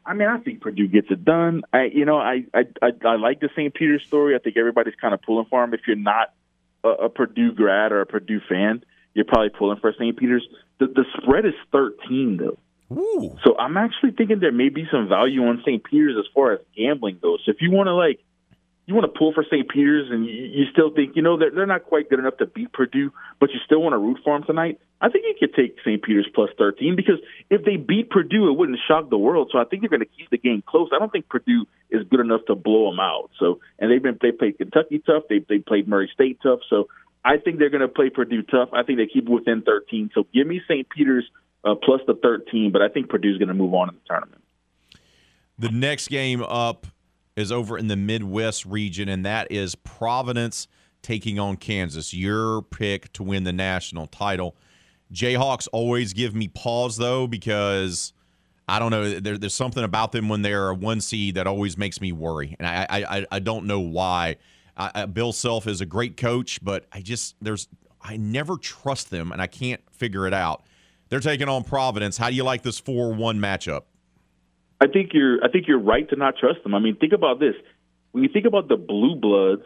I- 0.05 0.13
mean, 0.13 0.27
I 0.27 0.37
think 0.39 0.61
Purdue 0.61 0.87
gets 0.89 1.07
it 1.11 1.23
done. 1.23 1.63
I, 1.71 1.85
you 1.85 2.03
know, 2.05 2.17
I 2.17 2.43
I 2.53 2.65
I, 2.81 2.91
I 3.05 3.15
like 3.15 3.39
the 3.39 3.49
St. 3.55 3.73
Peter's 3.73 4.03
story. 4.03 4.35
I 4.35 4.39
think 4.39 4.57
everybody's 4.57 4.95
kind 4.99 5.13
of 5.13 5.21
pulling 5.21 5.45
for 5.45 5.61
them. 5.61 5.73
If 5.73 5.81
you're 5.87 5.95
not 5.95 6.33
a, 6.83 6.89
a 6.89 7.09
Purdue 7.09 7.53
grad 7.53 7.91
or 7.93 8.01
a 8.01 8.05
Purdue 8.05 8.41
fan, 8.49 8.83
you're 9.13 9.25
probably 9.25 9.49
pulling 9.49 9.79
for 9.79 9.93
St. 9.93 10.17
Peter's. 10.17 10.45
The, 10.79 10.87
the 10.87 11.05
spread 11.21 11.45
is 11.45 11.53
13 11.71 12.37
though. 12.37 12.57
Ooh. 12.93 13.37
So 13.43 13.57
I'm 13.57 13.77
actually 13.77 14.11
thinking 14.11 14.39
there 14.39 14.51
may 14.51 14.69
be 14.69 14.85
some 14.91 15.07
value 15.07 15.43
on 15.45 15.61
St. 15.65 15.83
Peter's 15.83 16.17
as 16.19 16.25
far 16.33 16.51
as 16.51 16.59
gambling 16.75 17.19
goes. 17.21 17.39
So 17.45 17.51
if 17.51 17.61
you 17.61 17.71
want 17.71 17.87
to 17.87 17.93
like, 17.93 18.19
you 18.85 18.93
want 18.93 19.11
to 19.11 19.17
pull 19.17 19.33
for 19.33 19.43
St. 19.43 19.67
Peter's 19.67 20.09
and 20.11 20.25
you, 20.25 20.31
you 20.31 20.65
still 20.71 20.93
think 20.93 21.15
you 21.15 21.21
know 21.21 21.37
they're 21.37 21.51
they're 21.51 21.65
not 21.65 21.85
quite 21.85 22.09
good 22.09 22.19
enough 22.19 22.37
to 22.37 22.45
beat 22.45 22.71
Purdue, 22.73 23.11
but 23.39 23.51
you 23.51 23.59
still 23.65 23.81
want 23.81 23.93
to 23.93 23.97
root 23.97 24.19
for 24.23 24.37
them 24.37 24.45
tonight. 24.45 24.79
I 25.01 25.09
think 25.09 25.25
you 25.27 25.35
could 25.39 25.55
take 25.55 25.77
St. 25.85 26.01
Peter's 26.01 26.27
plus 26.33 26.49
13 26.57 26.95
because 26.95 27.19
if 27.49 27.63
they 27.65 27.75
beat 27.75 28.09
Purdue, 28.09 28.49
it 28.49 28.57
wouldn't 28.57 28.79
shock 28.87 29.09
the 29.09 29.17
world. 29.17 29.49
So 29.51 29.59
I 29.59 29.65
think 29.65 29.81
they're 29.81 29.89
going 29.89 29.99
to 29.99 30.05
keep 30.17 30.29
the 30.29 30.37
game 30.37 30.63
close. 30.65 30.89
I 30.95 30.99
don't 30.99 31.11
think 31.11 31.27
Purdue 31.27 31.67
is 31.89 32.07
good 32.09 32.21
enough 32.21 32.41
to 32.47 32.55
blow 32.55 32.89
them 32.89 32.99
out. 32.99 33.29
So 33.39 33.59
and 33.79 33.91
they've 33.91 34.01
been 34.01 34.17
they 34.21 34.31
played 34.31 34.57
Kentucky 34.57 35.01
tough. 35.05 35.23
They 35.29 35.39
they 35.47 35.59
played 35.59 35.87
Murray 35.87 36.09
State 36.13 36.39
tough. 36.41 36.59
So 36.69 36.87
I 37.23 37.37
think 37.37 37.57
they're 37.57 37.71
going 37.71 37.81
to 37.81 37.87
play 37.87 38.09
Purdue 38.09 38.43
tough. 38.43 38.69
I 38.71 38.83
think 38.83 38.99
they 38.99 39.07
keep 39.07 39.27
within 39.27 39.63
13. 39.63 40.11
So 40.13 40.27
give 40.33 40.45
me 40.45 40.61
St. 40.67 40.87
Peter's 40.87 41.25
uh, 41.63 41.73
plus 41.73 42.01
the 42.05 42.13
13, 42.13 42.71
but 42.71 42.83
I 42.83 42.89
think 42.89 43.09
Purdue's 43.09 43.39
going 43.39 43.47
to 43.47 43.55
move 43.55 43.73
on 43.73 43.89
in 43.89 43.95
the 43.95 44.01
tournament. 44.07 44.43
The 45.57 45.69
next 45.69 46.09
game 46.09 46.43
up 46.43 46.85
is 47.35 47.51
over 47.51 47.77
in 47.77 47.87
the 47.87 47.95
Midwest 47.95 48.65
region, 48.65 49.09
and 49.09 49.25
that 49.25 49.51
is 49.51 49.75
Providence 49.75 50.67
taking 51.01 51.37
on 51.37 51.57
Kansas. 51.57 52.13
Your 52.13 52.61
pick 52.61 53.11
to 53.13 53.23
win 53.23 53.43
the 53.43 53.53
national 53.53 54.07
title. 54.07 54.55
Jayhawks 55.13 55.67
always 55.71 56.13
give 56.13 56.33
me 56.33 56.47
pause 56.47 56.97
though 56.97 57.27
because 57.27 58.13
I 58.67 58.79
don't 58.79 58.89
know. 58.89 59.19
There, 59.19 59.37
there's 59.37 59.53
something 59.53 59.83
about 59.83 60.11
them 60.11 60.29
when 60.29 60.41
they're 60.41 60.69
a 60.69 60.75
one 60.75 61.01
seed 61.01 61.35
that 61.35 61.45
always 61.45 61.77
makes 61.77 62.01
me 62.01 62.11
worry, 62.11 62.55
and 62.57 62.67
I 62.67 62.87
I, 62.89 63.25
I- 63.31 63.39
don't 63.39 63.65
know 63.65 63.79
why. 63.79 64.37
I, 64.77 65.05
Bill 65.05 65.31
Self 65.31 65.67
is 65.67 65.79
a 65.79 65.85
great 65.85 66.17
coach, 66.17 66.59
but 66.61 66.85
I 66.91 67.01
just 67.01 67.35
there's 67.41 67.67
I 68.01 68.17
never 68.17 68.57
trust 68.57 69.09
them, 69.09 69.31
and 69.31 69.41
I 69.41 69.47
can't 69.47 69.81
figure 69.91 70.27
it 70.27 70.33
out. 70.33 70.63
They're 71.09 71.19
taking 71.19 71.47
on 71.47 71.63
Providence. 71.63 72.17
How 72.17 72.29
do 72.29 72.35
you 72.35 72.43
like 72.43 72.63
this 72.63 72.79
four 72.79 73.13
one 73.13 73.39
matchup? 73.39 73.83
I 74.81 74.87
think 74.87 75.11
you're 75.13 75.43
I 75.43 75.49
think 75.49 75.67
you're 75.67 75.79
right 75.79 76.07
to 76.09 76.15
not 76.15 76.35
trust 76.37 76.63
them. 76.63 76.75
I 76.75 76.79
mean, 76.79 76.95
think 76.97 77.13
about 77.13 77.39
this. 77.39 77.55
When 78.11 78.23
you 78.23 78.29
think 78.31 78.45
about 78.45 78.67
the 78.67 78.77
blue 78.77 79.15
bloods 79.15 79.63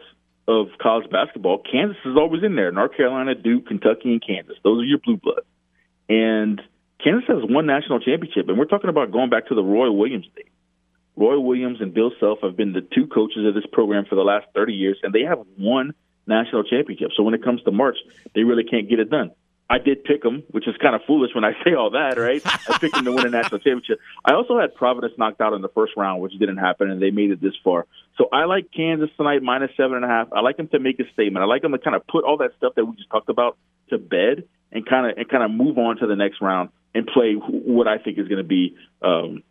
of 0.48 0.68
college 0.80 1.10
basketball, 1.10 1.62
Kansas 1.70 1.96
is 2.04 2.16
always 2.16 2.42
in 2.42 2.56
there. 2.56 2.72
North 2.72 2.96
Carolina, 2.96 3.34
Duke, 3.34 3.66
Kentucky, 3.66 4.12
and 4.12 4.22
Kansas. 4.24 4.56
Those 4.64 4.82
are 4.82 4.86
your 4.86 4.98
blue 4.98 5.16
bloods. 5.16 5.46
And 6.08 6.60
Kansas 7.02 7.28
has 7.28 7.42
one 7.48 7.66
national 7.66 8.00
championship, 8.00 8.48
and 8.48 8.58
we're 8.58 8.64
talking 8.64 8.90
about 8.90 9.12
going 9.12 9.30
back 9.30 9.46
to 9.48 9.54
the 9.54 9.62
Roy 9.62 9.90
Williams 9.90 10.26
days. 10.36 10.46
Roy 11.16 11.38
Williams 11.38 11.80
and 11.80 11.94
Bill 11.94 12.12
Self 12.18 12.40
have 12.42 12.56
been 12.56 12.72
the 12.72 12.80
two 12.80 13.06
coaches 13.06 13.46
of 13.46 13.54
this 13.54 13.66
program 13.72 14.04
for 14.08 14.16
the 14.16 14.22
last 14.22 14.46
30 14.54 14.72
years, 14.72 14.98
and 15.02 15.12
they 15.12 15.22
have 15.22 15.38
one 15.56 15.92
national 16.26 16.64
championship. 16.64 17.10
So 17.16 17.22
when 17.22 17.34
it 17.34 17.44
comes 17.44 17.62
to 17.62 17.70
March, 17.70 17.96
they 18.34 18.42
really 18.42 18.64
can't 18.64 18.88
get 18.88 19.00
it 19.00 19.10
done. 19.10 19.30
I 19.70 19.78
did 19.78 20.02
pick 20.02 20.24
them, 20.24 20.42
which 20.50 20.66
is 20.66 20.74
kind 20.82 20.96
of 20.96 21.02
foolish 21.06 21.30
when 21.32 21.44
I 21.44 21.52
say 21.64 21.74
all 21.74 21.90
that, 21.90 22.18
right? 22.18 22.42
I 22.44 22.76
picked 22.78 22.96
them 22.96 23.04
to 23.04 23.12
win 23.12 23.26
a 23.26 23.30
national 23.30 23.60
championship. 23.60 24.00
I 24.24 24.32
also 24.34 24.58
had 24.58 24.74
Providence 24.74 25.12
knocked 25.16 25.40
out 25.40 25.52
in 25.52 25.62
the 25.62 25.68
first 25.68 25.92
round, 25.96 26.20
which 26.20 26.32
didn't 26.32 26.56
happen, 26.56 26.90
and 26.90 27.00
they 27.00 27.12
made 27.12 27.30
it 27.30 27.40
this 27.40 27.54
far. 27.62 27.86
So 28.18 28.28
I 28.32 28.46
like 28.46 28.72
Kansas 28.76 29.10
tonight 29.16 29.44
minus 29.44 29.70
seven 29.76 29.94
and 29.94 30.04
a 30.04 30.08
half. 30.08 30.32
I 30.32 30.40
like 30.40 30.56
them 30.56 30.66
to 30.68 30.80
make 30.80 30.98
a 30.98 31.04
statement. 31.12 31.44
I 31.44 31.46
like 31.46 31.62
them 31.62 31.70
to 31.70 31.78
kind 31.78 31.94
of 31.94 32.04
put 32.08 32.24
all 32.24 32.38
that 32.38 32.50
stuff 32.56 32.74
that 32.74 32.84
we 32.84 32.96
just 32.96 33.10
talked 33.10 33.28
about 33.28 33.56
to 33.90 33.98
bed 33.98 34.42
and 34.72 34.84
kind 34.84 35.08
of 35.08 35.16
and 35.16 35.28
kind 35.28 35.44
of 35.44 35.52
move 35.52 35.78
on 35.78 35.98
to 35.98 36.08
the 36.08 36.16
next 36.16 36.40
round 36.40 36.70
and 36.92 37.06
play 37.06 37.34
what 37.34 37.86
I 37.86 37.98
think 37.98 38.18
is 38.18 38.26
going 38.26 38.42
to 38.42 38.48
be. 38.48 38.76
Um, 39.02 39.44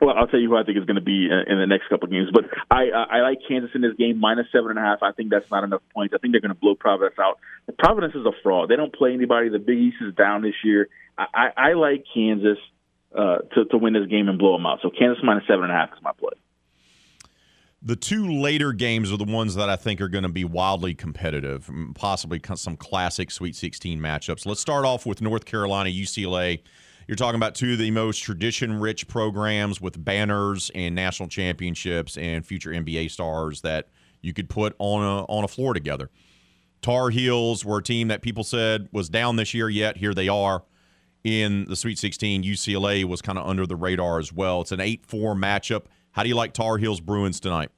well, 0.00 0.16
I'll 0.16 0.26
tell 0.26 0.40
you 0.40 0.48
who 0.48 0.56
I 0.56 0.64
think 0.64 0.78
is 0.78 0.84
going 0.84 0.96
to 0.96 1.02
be 1.02 1.28
in, 1.30 1.58
the 1.58 1.66
next 1.66 1.88
couple 1.88 2.06
of 2.06 2.10
games. 2.10 2.30
But 2.32 2.44
I, 2.70 2.90
I 2.90 3.18
I 3.18 3.20
like 3.22 3.38
Kansas 3.46 3.70
in 3.74 3.80
this 3.80 3.94
game 3.94 4.18
minus 4.18 4.46
seven 4.52 4.70
and 4.70 4.78
a 4.78 4.82
half. 4.82 5.02
I 5.02 5.12
think 5.12 5.30
that's 5.30 5.50
not 5.50 5.64
enough 5.64 5.82
points. 5.94 6.14
I 6.14 6.18
think 6.18 6.32
they're 6.32 6.40
going 6.40 6.54
to 6.54 6.60
blow 6.60 6.74
Providence 6.74 7.18
out. 7.18 7.38
Providence 7.78 8.14
is 8.14 8.24
a 8.26 8.32
fraud. 8.42 8.68
They 8.68 8.76
don't 8.76 8.94
play 8.94 9.12
anybody. 9.12 9.48
The 9.48 9.58
Big 9.58 9.78
East 9.78 9.96
is 10.00 10.14
down 10.14 10.42
this 10.42 10.54
year. 10.64 10.88
I, 11.16 11.26
I, 11.34 11.48
I 11.56 11.72
like 11.74 12.04
Kansas 12.12 12.58
uh, 13.14 13.38
to 13.54 13.64
to 13.66 13.78
win 13.78 13.92
this 13.92 14.06
game 14.06 14.28
and 14.28 14.38
blow 14.38 14.56
them 14.56 14.66
out. 14.66 14.80
So 14.82 14.90
Kansas 14.90 15.22
minus 15.22 15.44
seven 15.46 15.64
and 15.64 15.72
a 15.72 15.76
half 15.76 15.92
is 15.92 16.02
my 16.02 16.12
play. 16.12 16.34
The 17.80 17.96
two 17.96 18.28
later 18.28 18.72
games 18.72 19.12
are 19.12 19.16
the 19.16 19.24
ones 19.24 19.54
that 19.54 19.70
I 19.70 19.76
think 19.76 20.00
are 20.00 20.08
going 20.08 20.24
to 20.24 20.28
be 20.28 20.44
wildly 20.44 20.94
competitive, 20.94 21.70
possibly 21.94 22.40
some 22.56 22.76
classic 22.76 23.30
Sweet 23.30 23.54
16 23.54 24.00
matchups. 24.00 24.46
Let's 24.46 24.60
start 24.60 24.84
off 24.84 25.06
with 25.06 25.22
North 25.22 25.44
Carolina, 25.44 25.88
UCLA. 25.88 26.60
You're 27.08 27.16
talking 27.16 27.36
about 27.36 27.54
two 27.54 27.72
of 27.72 27.78
the 27.78 27.90
most 27.90 28.18
tradition 28.18 28.78
rich 28.78 29.08
programs 29.08 29.80
with 29.80 30.04
banners 30.04 30.70
and 30.74 30.94
national 30.94 31.30
championships 31.30 32.18
and 32.18 32.44
future 32.44 32.70
NBA 32.70 33.10
stars 33.10 33.62
that 33.62 33.88
you 34.20 34.34
could 34.34 34.50
put 34.50 34.76
on 34.78 35.02
a, 35.02 35.24
on 35.24 35.42
a 35.42 35.48
floor 35.48 35.72
together. 35.72 36.10
Tar 36.82 37.08
Heels 37.08 37.64
were 37.64 37.78
a 37.78 37.82
team 37.82 38.08
that 38.08 38.20
people 38.20 38.44
said 38.44 38.90
was 38.92 39.08
down 39.08 39.36
this 39.36 39.54
year, 39.54 39.70
yet 39.70 39.96
here 39.96 40.12
they 40.12 40.28
are 40.28 40.64
in 41.24 41.64
the 41.64 41.76
Sweet 41.76 41.98
16. 41.98 42.42
UCLA 42.42 43.04
was 43.04 43.22
kind 43.22 43.38
of 43.38 43.46
under 43.46 43.66
the 43.66 43.74
radar 43.74 44.18
as 44.18 44.30
well. 44.30 44.60
It's 44.60 44.72
an 44.72 44.80
8 44.80 45.06
4 45.06 45.34
matchup. 45.34 45.84
How 46.12 46.22
do 46.22 46.28
you 46.28 46.34
like 46.34 46.52
Tar 46.52 46.76
Heels 46.76 47.00
Bruins 47.00 47.40
tonight? 47.40 47.70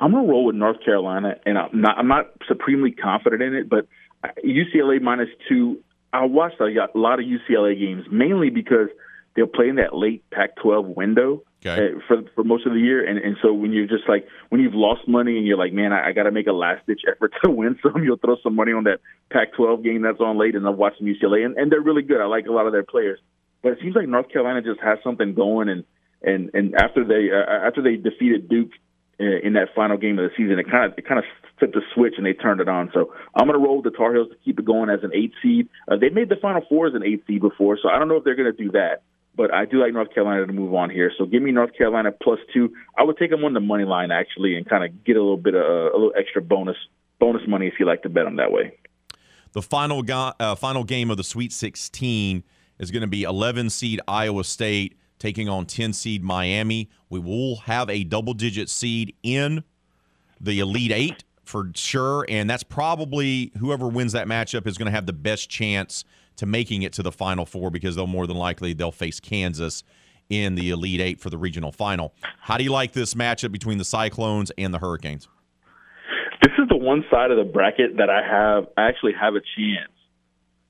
I'm 0.00 0.12
going 0.12 0.26
to 0.26 0.30
roll 0.30 0.44
with 0.44 0.54
North 0.54 0.84
Carolina, 0.84 1.36
and 1.46 1.56
I'm 1.56 1.80
not, 1.80 1.96
I'm 1.96 2.08
not 2.08 2.26
supremely 2.46 2.90
confident 2.90 3.40
in 3.40 3.54
it, 3.54 3.70
but 3.70 3.88
uh, 4.22 4.28
UCLA 4.44 5.00
minus 5.00 5.30
two. 5.48 5.82
I 6.22 6.24
watched 6.26 6.60
a 6.60 6.88
lot 6.94 7.18
of 7.18 7.26
UCLA 7.26 7.78
games 7.78 8.04
mainly 8.10 8.50
because 8.50 8.88
they'll 9.34 9.46
play 9.46 9.68
in 9.68 9.76
that 9.76 9.94
late 9.94 10.24
Pac-12 10.30 10.96
window 10.96 11.42
Okay. 11.64 11.94
uh, 11.96 12.00
for 12.06 12.22
for 12.34 12.44
most 12.44 12.66
of 12.66 12.74
the 12.74 12.78
year, 12.78 13.04
and 13.04 13.18
and 13.18 13.36
so 13.42 13.52
when 13.52 13.72
you're 13.72 13.86
just 13.86 14.08
like 14.08 14.26
when 14.50 14.60
you've 14.60 14.74
lost 14.74 15.08
money 15.08 15.36
and 15.36 15.46
you're 15.46 15.56
like, 15.56 15.72
man, 15.72 15.92
I, 15.92 16.08
I 16.08 16.12
got 16.12 16.24
to 16.24 16.30
make 16.30 16.46
a 16.46 16.52
last 16.52 16.86
ditch 16.86 17.00
effort 17.10 17.32
to 17.42 17.50
win 17.60 17.78
some, 17.82 18.04
you'll 18.04 18.18
throw 18.18 18.36
some 18.42 18.54
money 18.54 18.72
on 18.72 18.84
that 18.84 19.00
Pac-12 19.30 19.82
game 19.82 20.02
that's 20.02 20.20
on 20.20 20.38
late, 20.38 20.54
and 20.54 20.66
I've 20.68 20.76
watched 20.76 20.98
some 20.98 21.06
UCLA, 21.06 21.44
and, 21.44 21.56
and 21.56 21.72
they're 21.72 21.80
really 21.80 22.02
good. 22.02 22.20
I 22.20 22.26
like 22.26 22.46
a 22.46 22.52
lot 22.52 22.66
of 22.66 22.72
their 22.72 22.84
players, 22.84 23.18
but 23.62 23.72
it 23.72 23.78
seems 23.82 23.96
like 23.96 24.06
North 24.06 24.28
Carolina 24.30 24.62
just 24.62 24.80
has 24.80 24.98
something 25.02 25.34
going, 25.34 25.68
and 25.68 25.84
and 26.22 26.50
and 26.54 26.74
after 26.76 27.04
they 27.04 27.30
uh, 27.32 27.66
after 27.66 27.82
they 27.82 27.96
defeated 27.96 28.48
Duke 28.48 28.70
uh, 29.18 29.24
in 29.42 29.54
that 29.54 29.68
final 29.74 29.96
game 29.96 30.18
of 30.18 30.30
the 30.30 30.36
season, 30.36 30.58
it 30.58 30.70
kind 30.70 30.92
of 30.92 30.98
it 30.98 31.08
kind 31.08 31.18
of 31.18 31.24
flipped 31.58 31.74
the 31.74 31.82
switch 31.94 32.14
and 32.16 32.26
they 32.26 32.32
turned 32.32 32.60
it 32.60 32.68
on. 32.68 32.90
So 32.92 33.12
I'm 33.34 33.46
going 33.46 33.58
to 33.58 33.64
roll 33.64 33.82
with 33.82 33.90
the 33.92 33.96
Tar 33.96 34.12
Heels 34.12 34.28
to 34.30 34.36
keep 34.44 34.58
it 34.58 34.64
going 34.64 34.90
as 34.90 35.00
an 35.02 35.10
eight 35.14 35.32
seed. 35.42 35.68
Uh, 35.90 35.96
they 35.96 36.10
made 36.10 36.28
the 36.28 36.36
Final 36.36 36.62
Four 36.68 36.86
as 36.88 36.94
an 36.94 37.02
eight 37.04 37.24
seed 37.26 37.40
before, 37.40 37.78
so 37.82 37.88
I 37.88 37.98
don't 37.98 38.08
know 38.08 38.16
if 38.16 38.24
they're 38.24 38.36
going 38.36 38.54
to 38.54 38.64
do 38.64 38.70
that. 38.72 39.02
but 39.36 39.52
I 39.52 39.66
do 39.66 39.80
like 39.80 39.92
North 39.92 40.12
Carolina 40.14 40.46
to 40.46 40.52
move 40.52 40.74
on 40.74 40.90
here. 40.90 41.12
So 41.16 41.26
give 41.26 41.42
me 41.42 41.52
North 41.52 41.76
Carolina 41.76 42.10
plus 42.10 42.38
two. 42.54 42.72
I 42.98 43.02
would 43.04 43.18
take 43.18 43.30
them 43.30 43.44
on 43.44 43.52
the 43.52 43.60
money 43.60 43.84
line 43.84 44.10
actually, 44.10 44.56
and 44.56 44.68
kind 44.68 44.84
of 44.84 45.04
get 45.04 45.16
a 45.16 45.20
little 45.20 45.36
bit 45.36 45.54
of 45.54 45.62
a 45.62 45.96
little 45.96 46.12
extra 46.18 46.40
bonus 46.42 46.76
bonus 47.18 47.42
money 47.46 47.66
if 47.66 47.74
you 47.78 47.86
like 47.86 48.02
to 48.02 48.08
bet 48.08 48.24
them 48.24 48.36
that 48.36 48.52
way. 48.52 48.72
The 49.52 49.62
final 49.62 50.02
go- 50.02 50.32
uh, 50.40 50.54
final 50.54 50.84
game 50.84 51.10
of 51.10 51.16
the 51.16 51.24
Sweet 51.24 51.52
16 51.52 52.44
is 52.78 52.90
going 52.90 53.00
to 53.02 53.06
be 53.06 53.22
11 53.22 53.70
seed 53.70 54.00
Iowa 54.06 54.44
State 54.44 54.98
taking 55.18 55.48
on 55.48 55.64
10 55.64 55.94
seed 55.94 56.22
Miami. 56.22 56.90
We 57.08 57.18
will 57.20 57.56
have 57.56 57.88
a 57.88 58.04
double 58.04 58.34
digit 58.34 58.68
seed 58.68 59.14
in 59.22 59.64
the 60.38 60.60
Elite 60.60 60.92
Eight 60.92 61.24
for 61.46 61.70
sure, 61.74 62.26
and 62.28 62.50
that's 62.50 62.62
probably 62.62 63.52
whoever 63.58 63.88
wins 63.88 64.12
that 64.12 64.26
matchup 64.26 64.66
is 64.66 64.76
going 64.76 64.86
to 64.86 64.92
have 64.92 65.06
the 65.06 65.12
best 65.12 65.48
chance 65.48 66.04
to 66.36 66.46
making 66.46 66.82
it 66.82 66.92
to 66.94 67.02
the 67.02 67.12
Final 67.12 67.46
Four 67.46 67.70
because 67.70 67.96
they'll 67.96 68.06
more 68.06 68.26
than 68.26 68.36
likely 68.36 68.72
they'll 68.72 68.92
face 68.92 69.20
Kansas 69.20 69.84
in 70.28 70.56
the 70.56 70.70
Elite 70.70 71.00
Eight 71.00 71.20
for 71.20 71.30
the 71.30 71.38
regional 71.38 71.72
final. 71.72 72.12
How 72.40 72.56
do 72.56 72.64
you 72.64 72.72
like 72.72 72.92
this 72.92 73.14
matchup 73.14 73.52
between 73.52 73.78
the 73.78 73.84
Cyclones 73.84 74.50
and 74.58 74.74
the 74.74 74.78
Hurricanes? 74.78 75.28
This 76.42 76.52
is 76.58 76.68
the 76.68 76.76
one 76.76 77.04
side 77.10 77.30
of 77.30 77.38
the 77.38 77.50
bracket 77.50 77.96
that 77.98 78.10
I 78.10 78.22
have 78.22 78.66
I 78.76 78.88
actually 78.88 79.12
have 79.18 79.34
a 79.34 79.40
chance 79.40 79.92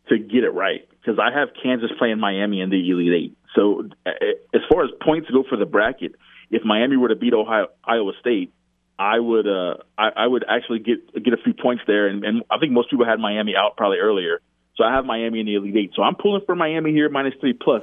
to 0.08 0.18
get 0.18 0.44
it 0.44 0.50
right 0.50 0.86
because 0.90 1.18
I 1.18 1.36
have 1.36 1.48
Kansas 1.60 1.90
playing 1.98 2.20
Miami 2.20 2.60
in 2.60 2.70
the 2.70 2.90
Elite 2.90 3.12
Eight. 3.12 3.38
So 3.54 3.88
as 4.06 4.60
far 4.70 4.84
as 4.84 4.90
points 5.02 5.28
go 5.30 5.42
for 5.48 5.56
the 5.56 5.66
bracket, 5.66 6.14
if 6.50 6.62
Miami 6.64 6.96
were 6.96 7.08
to 7.08 7.16
beat 7.16 7.34
Ohio, 7.34 7.68
Iowa 7.84 8.12
State, 8.20 8.52
I 8.98 9.18
would 9.18 9.46
uh, 9.46 9.76
I, 9.98 10.08
I 10.16 10.26
would 10.26 10.44
actually 10.48 10.78
get 10.78 11.12
get 11.22 11.34
a 11.34 11.38
few 11.42 11.54
points 11.54 11.82
there, 11.86 12.08
and, 12.08 12.24
and 12.24 12.42
I 12.50 12.58
think 12.58 12.72
most 12.72 12.90
people 12.90 13.04
had 13.04 13.20
Miami 13.20 13.54
out 13.56 13.76
probably 13.76 13.98
earlier. 13.98 14.40
So 14.76 14.84
I 14.84 14.94
have 14.94 15.04
Miami 15.04 15.40
in 15.40 15.46
the 15.46 15.54
Elite 15.54 15.76
Eight. 15.76 15.90
So 15.94 16.02
I'm 16.02 16.14
pulling 16.14 16.42
for 16.44 16.54
Miami 16.54 16.92
here 16.92 17.08
minus 17.08 17.34
three 17.40 17.52
plus. 17.52 17.82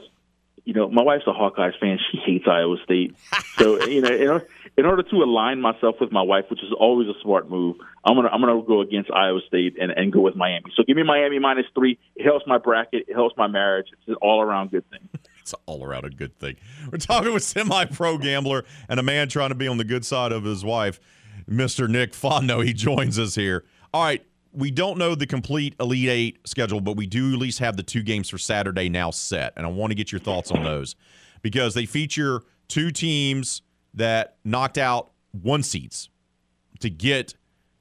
You 0.65 0.73
know, 0.73 0.89
my 0.89 1.03
wife's 1.03 1.25
a 1.27 1.31
Hawkeyes 1.31 1.77
fan. 1.79 1.99
She 2.11 2.17
hates 2.17 2.45
Iowa 2.47 2.77
State. 2.83 3.15
So 3.59 3.85
you 3.85 4.01
know, 4.01 4.09
in 4.11 4.27
order, 4.29 4.47
in 4.77 4.85
order 4.87 5.03
to 5.03 5.15
align 5.17 5.61
myself 5.61 5.97
with 6.01 6.11
my 6.11 6.23
wife, 6.23 6.45
which 6.49 6.63
is 6.63 6.73
always 6.77 7.07
a 7.07 7.13
smart 7.21 7.51
move, 7.51 7.75
I'm 8.03 8.15
gonna 8.15 8.29
I'm 8.29 8.41
gonna 8.41 8.63
go 8.63 8.81
against 8.81 9.11
Iowa 9.11 9.41
State 9.47 9.77
and, 9.79 9.91
and 9.91 10.11
go 10.11 10.21
with 10.21 10.35
Miami. 10.35 10.71
So 10.75 10.83
give 10.83 10.97
me 10.97 11.03
Miami 11.03 11.37
minus 11.37 11.67
three. 11.75 11.99
It 12.15 12.23
helps 12.23 12.47
my 12.47 12.57
bracket. 12.57 13.05
It 13.07 13.13
helps 13.13 13.37
my 13.37 13.45
marriage. 13.47 13.87
It's 13.93 14.07
an 14.07 14.15
all 14.15 14.41
around 14.41 14.71
good 14.71 14.89
thing. 14.89 15.07
It's 15.43 15.53
all 15.65 15.83
around 15.83 16.05
a 16.05 16.09
good 16.09 16.39
thing. 16.39 16.55
We're 16.89 16.97
talking 16.97 17.33
with 17.33 17.43
semi 17.43 17.85
pro 17.85 18.17
gambler 18.17 18.63
and 18.87 18.99
a 18.99 19.03
man 19.03 19.27
trying 19.27 19.49
to 19.49 19.55
be 19.55 19.67
on 19.67 19.77
the 19.77 19.83
good 19.83 20.05
side 20.05 20.31
of 20.31 20.45
his 20.45 20.63
wife, 20.63 20.99
Mr. 21.49 21.89
Nick 21.89 22.13
Fondo. 22.13 22.65
He 22.65 22.73
joins 22.73 23.19
us 23.19 23.35
here. 23.35 23.65
All 23.93 24.03
right. 24.03 24.25
We 24.55 24.69
don't 24.69 24.99
know 24.99 25.15
the 25.15 25.25
complete 25.25 25.75
Elite 25.79 26.09
Eight 26.09 26.47
schedule, 26.47 26.79
but 26.79 26.95
we 26.95 27.07
do 27.07 27.33
at 27.33 27.39
least 27.39 27.57
have 27.57 27.75
the 27.75 27.81
two 27.81 28.03
games 28.03 28.29
for 28.29 28.37
Saturday 28.37 28.87
now 28.87 29.09
set. 29.09 29.51
And 29.57 29.65
I 29.65 29.69
want 29.69 29.89
to 29.91 29.95
get 29.95 30.11
your 30.11 30.21
thoughts 30.21 30.51
on 30.51 30.63
those 30.63 30.95
because 31.41 31.73
they 31.73 31.87
feature 31.87 32.43
two 32.67 32.91
teams 32.91 33.63
that 33.95 34.37
knocked 34.45 34.77
out 34.77 35.11
one 35.31 35.63
seeds 35.63 36.09
to 36.81 36.89
get 36.89 37.33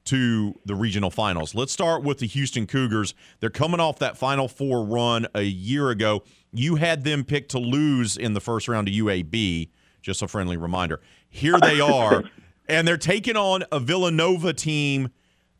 to 0.05 0.59
the 0.65 0.75
regional 0.75 1.09
finals. 1.09 1.55
Let's 1.55 1.71
start 1.71 2.03
with 2.03 2.19
the 2.19 2.27
Houston 2.27 2.67
Cougars. 2.67 3.13
They're 3.39 3.49
coming 3.49 3.79
off 3.79 3.99
that 3.99 4.17
Final 4.17 4.47
Four 4.47 4.83
run 4.83 5.27
a 5.33 5.43
year 5.43 5.89
ago. 5.89 6.23
You 6.51 6.75
had 6.75 7.03
them 7.03 7.23
picked 7.23 7.51
to 7.51 7.59
lose 7.59 8.17
in 8.17 8.33
the 8.33 8.41
first 8.41 8.67
round 8.67 8.87
to 8.87 8.93
UAB. 8.93 9.69
Just 10.01 10.21
a 10.21 10.27
friendly 10.27 10.57
reminder. 10.57 10.99
Here 11.29 11.59
they 11.59 11.79
are, 11.81 12.23
and 12.67 12.87
they're 12.87 12.97
taking 12.97 13.37
on 13.37 13.63
a 13.71 13.79
Villanova 13.79 14.53
team 14.53 15.09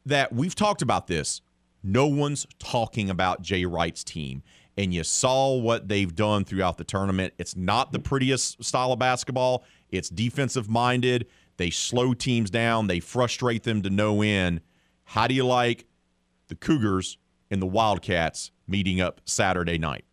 that 0.05 0.33
we've 0.33 0.55
talked 0.55 0.81
about 0.81 1.07
this. 1.07 1.41
No 1.81 2.07
one's 2.07 2.47
talking 2.59 3.09
about 3.09 3.41
Jay 3.41 3.65
Wright's 3.65 4.03
team. 4.03 4.43
And 4.77 4.93
you 4.93 5.03
saw 5.03 5.55
what 5.55 5.87
they've 5.87 6.13
done 6.13 6.45
throughout 6.45 6.77
the 6.77 6.83
tournament. 6.83 7.33
It's 7.37 7.55
not 7.55 7.91
the 7.91 7.99
prettiest 7.99 8.63
style 8.63 8.91
of 8.91 8.99
basketball, 8.99 9.63
it's 9.91 10.09
defensive 10.09 10.69
minded. 10.69 11.27
They 11.57 11.69
slow 11.69 12.13
teams 12.13 12.49
down, 12.49 12.87
they 12.87 12.99
frustrate 12.99 13.63
them 13.63 13.81
to 13.83 13.89
no 13.89 14.21
end. 14.21 14.61
How 15.05 15.27
do 15.27 15.33
you 15.33 15.45
like 15.45 15.85
the 16.47 16.55
Cougars 16.55 17.17
and 17.51 17.61
the 17.61 17.67
Wildcats 17.67 18.51
meeting 18.67 19.01
up 19.01 19.21
Saturday 19.25 19.77
night? 19.77 20.05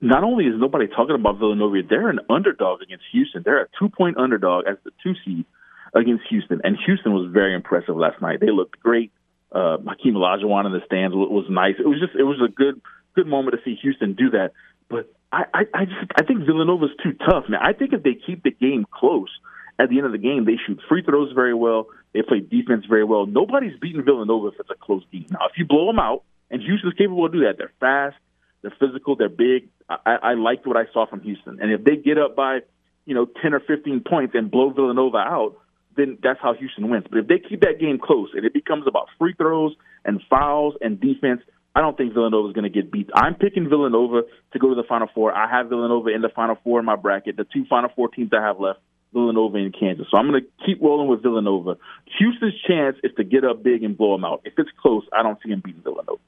Not 0.00 0.24
only 0.24 0.46
is 0.46 0.54
nobody 0.56 0.86
talking 0.86 1.14
about 1.14 1.38
Villanova, 1.38 1.82
they're 1.88 2.08
an 2.08 2.20
underdog 2.30 2.80
against 2.80 3.04
Houston. 3.12 3.42
They're 3.44 3.62
a 3.62 3.68
two 3.78 3.90
point 3.90 4.16
underdog 4.16 4.64
as 4.66 4.76
the 4.84 4.92
two 5.02 5.14
seed 5.24 5.44
against 5.94 6.24
Houston, 6.30 6.60
and 6.64 6.76
Houston 6.86 7.12
was 7.12 7.30
very 7.30 7.54
impressive 7.54 7.96
last 7.96 8.22
night. 8.22 8.40
They 8.40 8.50
looked 8.50 8.80
great. 8.80 9.12
Uh, 9.52 9.78
Hakeem 9.86 10.14
Olajuwon 10.14 10.66
in 10.66 10.72
the 10.72 10.80
stands 10.86 11.14
was, 11.14 11.46
nice. 11.50 11.74
It 11.78 11.86
was 11.86 11.98
just 12.00 12.14
it 12.14 12.22
was 12.22 12.40
a 12.42 12.48
good 12.48 12.80
good 13.14 13.26
moment 13.26 13.56
to 13.56 13.62
see 13.64 13.76
Houston 13.82 14.14
do 14.14 14.30
that. 14.30 14.52
But 14.88 15.12
I, 15.32 15.44
I, 15.52 15.60
I 15.74 15.84
just 15.84 15.98
I 16.16 16.22
think 16.22 16.46
Villanova's 16.46 16.90
too 17.02 17.12
tough, 17.12 17.44
man. 17.48 17.60
I 17.62 17.72
think 17.72 17.92
if 17.92 18.02
they 18.02 18.14
keep 18.14 18.42
the 18.42 18.52
game 18.52 18.86
close 18.90 19.28
at 19.80 19.88
the 19.88 19.96
end 19.96 20.06
of 20.06 20.12
the 20.12 20.18
game, 20.18 20.44
they 20.44 20.58
shoot 20.66 20.78
free 20.88 21.02
throws 21.02 21.32
very 21.32 21.54
well. 21.54 21.86
They 22.12 22.22
play 22.22 22.40
defense 22.40 22.84
very 22.88 23.04
well. 23.04 23.26
Nobody's 23.26 23.78
beating 23.80 24.04
Villanova 24.04 24.48
if 24.48 24.54
it's 24.60 24.70
a 24.70 24.74
close 24.74 25.04
game. 25.10 25.26
Now, 25.30 25.46
if 25.50 25.56
you 25.56 25.64
blow 25.64 25.86
them 25.86 25.98
out, 25.98 26.24
and 26.50 26.60
Houston's 26.60 26.94
capable 26.94 27.24
of 27.26 27.32
do 27.32 27.40
that, 27.40 27.56
they're 27.56 27.72
fast, 27.80 28.16
they're 28.62 28.74
physical, 28.78 29.16
they're 29.16 29.28
big. 29.28 29.68
I, 29.88 30.16
I 30.22 30.34
liked 30.34 30.66
what 30.66 30.76
I 30.76 30.84
saw 30.92 31.06
from 31.06 31.20
Houston, 31.20 31.60
and 31.60 31.72
if 31.72 31.84
they 31.84 31.96
get 31.96 32.18
up 32.18 32.36
by 32.36 32.60
you 33.06 33.14
know 33.14 33.26
ten 33.40 33.54
or 33.54 33.60
fifteen 33.60 34.02
points 34.06 34.34
and 34.34 34.50
blow 34.50 34.70
Villanova 34.70 35.18
out, 35.18 35.56
then 35.96 36.18
that's 36.22 36.40
how 36.42 36.54
Houston 36.54 36.88
wins. 36.90 37.06
But 37.08 37.20
if 37.20 37.26
they 37.28 37.38
keep 37.38 37.62
that 37.62 37.80
game 37.80 37.98
close 37.98 38.30
and 38.34 38.44
it 38.44 38.52
becomes 38.52 38.86
about 38.86 39.06
free 39.18 39.34
throws 39.34 39.74
and 40.04 40.20
fouls 40.28 40.74
and 40.80 41.00
defense, 41.00 41.40
I 41.74 41.80
don't 41.80 41.96
think 41.96 42.12
Villanova 42.12 42.48
is 42.48 42.54
going 42.54 42.70
to 42.70 42.82
get 42.82 42.90
beat. 42.90 43.08
I'm 43.14 43.34
picking 43.34 43.68
Villanova 43.68 44.22
to 44.52 44.58
go 44.58 44.68
to 44.68 44.74
the 44.74 44.86
Final 44.88 45.08
Four. 45.14 45.32
I 45.32 45.48
have 45.48 45.68
Villanova 45.68 46.10
in 46.10 46.20
the 46.20 46.28
Final 46.28 46.56
Four 46.64 46.80
in 46.80 46.84
my 46.84 46.96
bracket. 46.96 47.36
The 47.36 47.44
two 47.44 47.64
Final 47.70 47.90
Four 47.94 48.08
teams 48.08 48.30
I 48.32 48.44
have 48.44 48.58
left, 48.60 48.80
Villanova 49.12 49.58
and 49.58 49.74
Kansas. 49.78 50.06
So 50.10 50.16
I'm 50.16 50.28
going 50.28 50.42
to 50.42 50.66
keep 50.66 50.80
rolling 50.80 51.08
with 51.08 51.22
Villanova. 51.22 51.76
Houston's 52.18 52.54
chance 52.66 52.96
is 53.02 53.12
to 53.16 53.24
get 53.24 53.44
up 53.44 53.62
big 53.62 53.82
and 53.82 53.96
blow 53.96 54.12
them 54.12 54.24
out. 54.24 54.42
If 54.44 54.54
it's 54.58 54.70
close, 54.80 55.04
I 55.12 55.22
don't 55.22 55.38
see 55.42 55.50
them 55.50 55.62
beating 55.64 55.82
Villanova. 55.82 56.20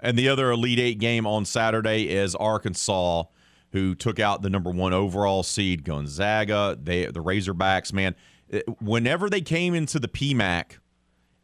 And 0.00 0.18
the 0.18 0.28
other 0.28 0.50
Elite 0.50 0.78
Eight 0.78 0.98
game 0.98 1.26
on 1.26 1.44
Saturday 1.44 2.08
is 2.08 2.34
Arkansas, 2.34 3.24
who 3.72 3.94
took 3.94 4.20
out 4.20 4.42
the 4.42 4.50
number 4.50 4.70
one 4.70 4.92
overall 4.92 5.42
seed 5.42 5.84
Gonzaga. 5.84 6.78
They 6.80 7.06
the 7.06 7.22
Razorbacks, 7.22 7.92
man. 7.92 8.14
Eh, 8.50 8.60
whenever 8.80 9.28
they 9.28 9.40
came 9.40 9.74
into 9.74 9.98
the 9.98 10.08
PMAC 10.08 10.78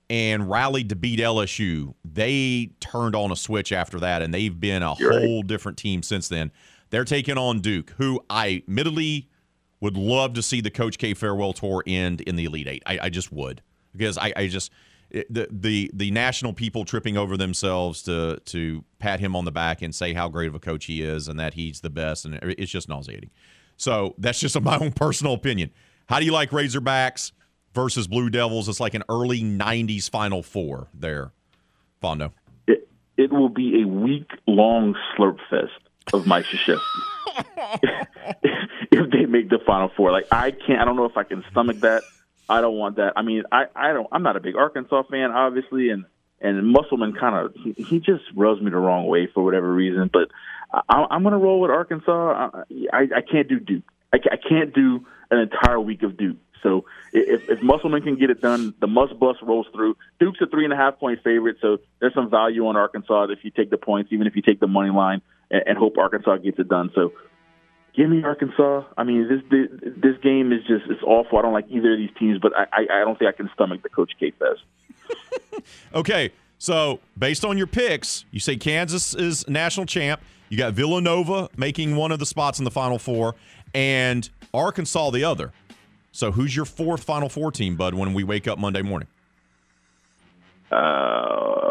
and 0.09 0.49
rallied 0.49 0.89
to 0.91 0.97
beat 0.97 1.19
LSU, 1.19 1.95
they 2.05 2.71
turned 2.81 3.17
on 3.17 3.33
a 3.33 3.37
switch 3.37 3.73
after 3.73 3.99
that, 4.01 4.23
and 4.23 4.33
they've 4.33 4.59
been 4.59 4.83
a 4.83 4.95
You're 4.99 5.19
whole 5.19 5.43
different 5.43 5.79
team 5.79 6.03
since 6.03 6.29
then. 6.29 6.53
They're 6.91 7.05
taking 7.05 7.37
on 7.37 7.61
Duke, 7.61 7.91
who 7.99 8.21
I 8.31 8.63
admittedly 8.69 9.29
would 9.85 9.99
love 9.99 10.33
to 10.33 10.43
see 10.43 10.63
the 10.63 10.71
Coach 10.71 10.97
K 10.97 11.13
farewell 11.13 11.53
tour 11.53 11.85
end 11.87 12.23
in 12.23 12.37
the 12.37 12.47
Elite 12.47 12.67
Eight. 12.67 12.83
I, 12.87 12.99
I 13.03 13.09
just 13.11 13.31
would 13.31 13.61
because 13.93 14.17
I, 14.17 14.33
I 14.35 14.49
just 14.49 14.73
the 15.11 15.47
the 15.51 15.91
the 15.93 16.11
national 16.11 16.55
people 16.55 16.87
tripping 16.87 17.19
over 17.19 17.37
themselves 17.37 18.03
to 18.05 18.41
to 18.47 18.83
pat 18.99 19.21
him 19.21 19.37
on 19.37 19.45
the 19.45 19.53
back 19.53 19.83
and 19.83 19.95
say 19.95 20.15
how 20.15 20.31
great 20.31 20.49
of 20.49 20.55
a 20.55 20.59
coach 20.59 20.87
he 20.87 21.03
is 21.03 21.29
and 21.29 21.39
that 21.39 21.53
he's 21.53 21.83
the 21.83 21.91
best, 21.91 22.25
and 22.25 22.35
it's 22.43 22.73
just 22.73 22.89
nauseating. 22.89 23.31
So 23.77 24.15
that's 24.17 24.41
just 24.41 24.59
my 24.63 24.79
own 24.79 24.93
personal 24.93 25.35
opinion. 25.35 25.71
How 26.07 26.19
do 26.19 26.25
you 26.25 26.33
like 26.33 26.49
Razorbacks 26.49 27.33
versus 27.75 28.07
Blue 28.07 28.31
Devils? 28.31 28.71
It's 28.71 28.81
like 28.81 28.95
an 28.95 29.05
early 29.11 29.43
'90s 29.43 30.09
Final 30.09 30.43
Four 30.43 30.89
there, 30.95 31.33
Fondo. 32.03 32.33
It, 32.67 32.89
it 33.19 33.31
will 33.31 33.51
be 33.51 33.83
a 33.83 33.87
week 33.87 34.31
long 34.47 34.97
slurp 35.15 35.37
fest 35.51 35.84
of 36.13 36.27
Mike 36.27 36.45
Krzyzewski. 36.47 36.81
if 38.93 39.11
they 39.11 39.27
make 39.27 39.49
the 39.49 39.59
Final 39.67 39.91
Four, 39.97 40.13
like 40.13 40.27
I 40.31 40.51
can't, 40.51 40.81
I 40.81 40.85
don't 40.85 40.97
know 40.97 41.07
if 41.07 41.17
I 41.17 41.25
can 41.25 41.45
stomach 41.51 41.81
that. 41.81 42.03
I 42.49 42.61
don't 42.61 42.77
want 42.77 42.97
that. 42.97 43.15
I 43.17 43.23
mean, 43.23 43.45
I, 43.51 43.65
I 43.75 43.93
don't. 43.93 44.07
I'm 44.13 44.23
not 44.23 44.37
a 44.37 44.41
big 44.41 44.57
Arkansas 44.57 45.05
fan, 45.11 45.31
obviously, 45.31 45.91
and 45.91 46.05
and 46.41 46.67
Musselman 46.67 47.15
kind 47.15 47.35
of 47.35 47.55
he, 47.55 47.73
he 47.83 48.01
just 48.01 48.25
rubs 48.35 48.61
me 48.61 48.71
the 48.71 48.77
wrong 48.77 49.07
way 49.07 49.29
for 49.33 49.43
whatever 49.43 49.73
reason. 49.73 50.11
But 50.13 50.29
I, 50.89 51.07
I'm 51.11 51.23
going 51.23 51.33
to 51.33 51.39
roll 51.39 51.61
with 51.61 51.71
Arkansas. 51.71 52.51
I, 52.53 52.63
I, 52.93 53.01
I 53.17 53.21
can't 53.21 53.49
do 53.49 53.59
Duke. 53.59 53.85
I, 54.13 54.19
I 54.31 54.37
can't 54.37 54.75
do 54.75 55.07
an 55.31 55.39
entire 55.39 55.81
week 55.81 56.03
of 56.03 56.17
Duke. 56.17 56.37
So 56.63 56.87
if, 57.13 57.49
if 57.49 57.63
Musselman 57.63 58.03
can 58.03 58.17
get 58.17 58.31
it 58.31 58.41
done, 58.41 58.75
the 58.81 58.87
Muss 58.87 59.13
bus 59.13 59.37
rolls 59.43 59.67
through. 59.75 59.97
Duke's 60.19 60.41
a 60.41 60.47
three 60.47 60.65
and 60.65 60.73
a 60.73 60.77
half 60.77 60.99
point 60.99 61.21
favorite, 61.23 61.57
so 61.61 61.79
there's 62.01 62.15
some 62.15 62.31
value 62.31 62.67
on 62.67 62.77
Arkansas 62.77 63.25
if 63.25 63.41
you 63.43 63.51
take 63.51 63.71
the 63.71 63.77
points, 63.77 64.13
even 64.13 64.27
if 64.27 64.35
you 64.35 64.43
take 64.43 64.61
the 64.61 64.67
money 64.67 64.91
line 64.91 65.21
and, 65.55 65.63
and 65.67 65.79
hope 65.79 65.97
Arkansas 65.97 66.37
gets 66.39 66.59
it 66.59 66.69
done. 66.69 66.91
So 66.95 67.13
give 67.97 68.11
me 68.11 68.23
Arkansas. 68.23 68.83
I 68.97 69.05
mean, 69.05 69.29
this 69.29 69.61
this, 69.97 70.17
game 70.23 70.53
is 70.53 70.61
just 70.67 70.91
it's 70.91 71.03
awful. 71.03 71.39
I 71.39 71.43
don't 71.43 71.53
like 71.53 71.67
either 71.71 71.93
of 71.93 71.99
these 71.99 72.11
teams, 72.19 72.39
but 72.41 72.53
I, 72.57 72.67
I, 72.73 73.01
I 73.01 73.05
don't 73.05 73.19
think 73.19 73.29
I 73.29 73.37
can 73.37 73.49
stomach 73.55 73.83
the 73.83 73.89
Coach 73.89 74.13
K 74.19 74.33
fest. 74.33 74.61
Okay, 75.95 76.31
so 76.59 76.99
based 77.17 77.45
on 77.45 77.57
your 77.57 77.69
picks, 77.69 78.25
you 78.33 78.41
say 78.41 78.57
Kansas 78.57 79.15
is 79.15 79.49
national 79.49 79.87
champ. 79.87 80.21
You 80.51 80.59
got 80.59 80.75
Villanova 80.75 81.49
making 81.57 81.95
one 81.97 82.11
of 82.13 82.19
the 82.19 82.27
spots 82.27 82.59
in 82.59 82.65
the 82.65 82.71
Final 82.71 82.99
Four, 82.99 83.37
and 83.73 84.29
Arkansas 84.53 85.11
the 85.11 85.25
other. 85.25 85.53
So 86.13 86.33
who's 86.33 86.55
your 86.55 86.65
fourth 86.65 87.05
Final 87.05 87.29
Four 87.29 87.53
team, 87.53 87.77
Bud? 87.77 87.95
When 87.95 88.13
we 88.13 88.25
wake 88.25 88.49
up 88.49 88.59
Monday 88.59 88.83
morning, 88.83 89.09
Uh. 90.71 91.71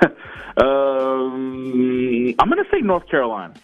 Uh, 0.58 0.95
um, 1.26 2.34
I'm 2.38 2.48
going 2.48 2.62
to 2.62 2.70
say 2.70 2.80
North 2.80 3.08
Carolina. 3.08 3.54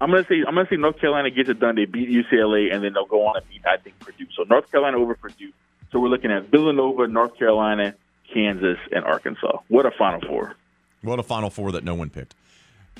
I'm 0.00 0.10
gonna 0.10 0.24
say 0.26 0.36
I'm 0.46 0.54
gonna 0.54 0.66
say 0.68 0.76
North 0.76 0.98
Carolina 0.98 1.30
gets 1.30 1.50
it 1.50 1.60
done. 1.60 1.76
They 1.76 1.84
beat 1.84 2.08
UCLA 2.08 2.72
and 2.72 2.82
then 2.82 2.94
they'll 2.94 3.04
go 3.04 3.26
on 3.26 3.36
and 3.36 3.48
beat 3.48 3.60
I 3.66 3.76
think 3.76 3.98
Purdue. 4.00 4.26
So 4.34 4.44
North 4.44 4.70
Carolina 4.70 4.98
over 4.98 5.14
Purdue. 5.14 5.52
So 5.92 6.00
we're 6.00 6.08
looking 6.08 6.30
at 6.30 6.50
Villanova, 6.50 7.06
North 7.06 7.36
Carolina, 7.36 7.94
Kansas, 8.32 8.78
and 8.92 9.04
Arkansas. 9.04 9.58
What 9.68 9.84
a 9.84 9.90
Final 9.90 10.20
Four! 10.26 10.54
What 11.02 11.18
a 11.18 11.22
Final 11.22 11.50
Four 11.50 11.72
that 11.72 11.84
no 11.84 11.94
one 11.94 12.08
picked. 12.08 12.34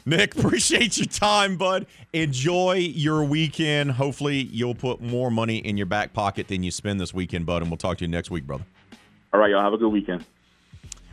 Nick, 0.04 0.34
appreciate 0.38 0.98
your 0.98 1.06
time, 1.06 1.56
bud. 1.56 1.86
Enjoy 2.12 2.74
your 2.74 3.24
weekend. 3.24 3.92
Hopefully, 3.92 4.36
you'll 4.36 4.74
put 4.74 5.00
more 5.00 5.30
money 5.30 5.58
in 5.58 5.76
your 5.76 5.86
back 5.86 6.12
pocket 6.12 6.48
than 6.48 6.62
you 6.62 6.70
spend 6.70 7.00
this 7.00 7.14
weekend, 7.14 7.46
bud. 7.46 7.62
And 7.62 7.70
we'll 7.70 7.78
talk 7.78 7.98
to 7.98 8.04
you 8.04 8.10
next 8.10 8.30
week, 8.30 8.46
brother. 8.46 8.64
All 9.32 9.40
right, 9.40 9.50
y'all. 9.50 9.62
Have 9.62 9.72
a 9.72 9.78
good 9.78 9.88
weekend. 9.88 10.24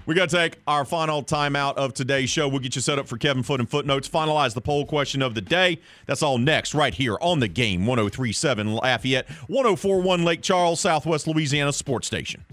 We 0.07 0.15
got 0.15 0.29
to 0.29 0.37
take 0.37 0.59
our 0.65 0.85
final 0.85 1.21
timeout 1.21 1.73
of 1.73 1.93
today's 1.93 2.29
show. 2.29 2.47
We'll 2.47 2.61
get 2.61 2.75
you 2.75 2.81
set 2.81 2.97
up 2.97 3.09
for 3.09 3.17
Kevin 3.17 3.43
Foote 3.43 3.59
and 3.59 3.69
Footnotes. 3.69 4.07
Finalize 4.07 4.53
the 4.53 4.61
poll 4.61 4.85
question 4.85 5.21
of 5.21 5.35
the 5.35 5.41
day. 5.41 5.81
That's 6.05 6.23
all 6.23 6.37
next, 6.37 6.73
right 6.73 6.93
here 6.93 7.17
on 7.19 7.41
the 7.41 7.49
game 7.49 7.85
1037 7.85 8.73
Lafayette, 8.75 9.29
1041 9.47 10.23
Lake 10.23 10.41
Charles, 10.41 10.79
Southwest 10.79 11.27
Louisiana 11.27 11.73
Sports 11.73 12.07
Station. 12.07 12.45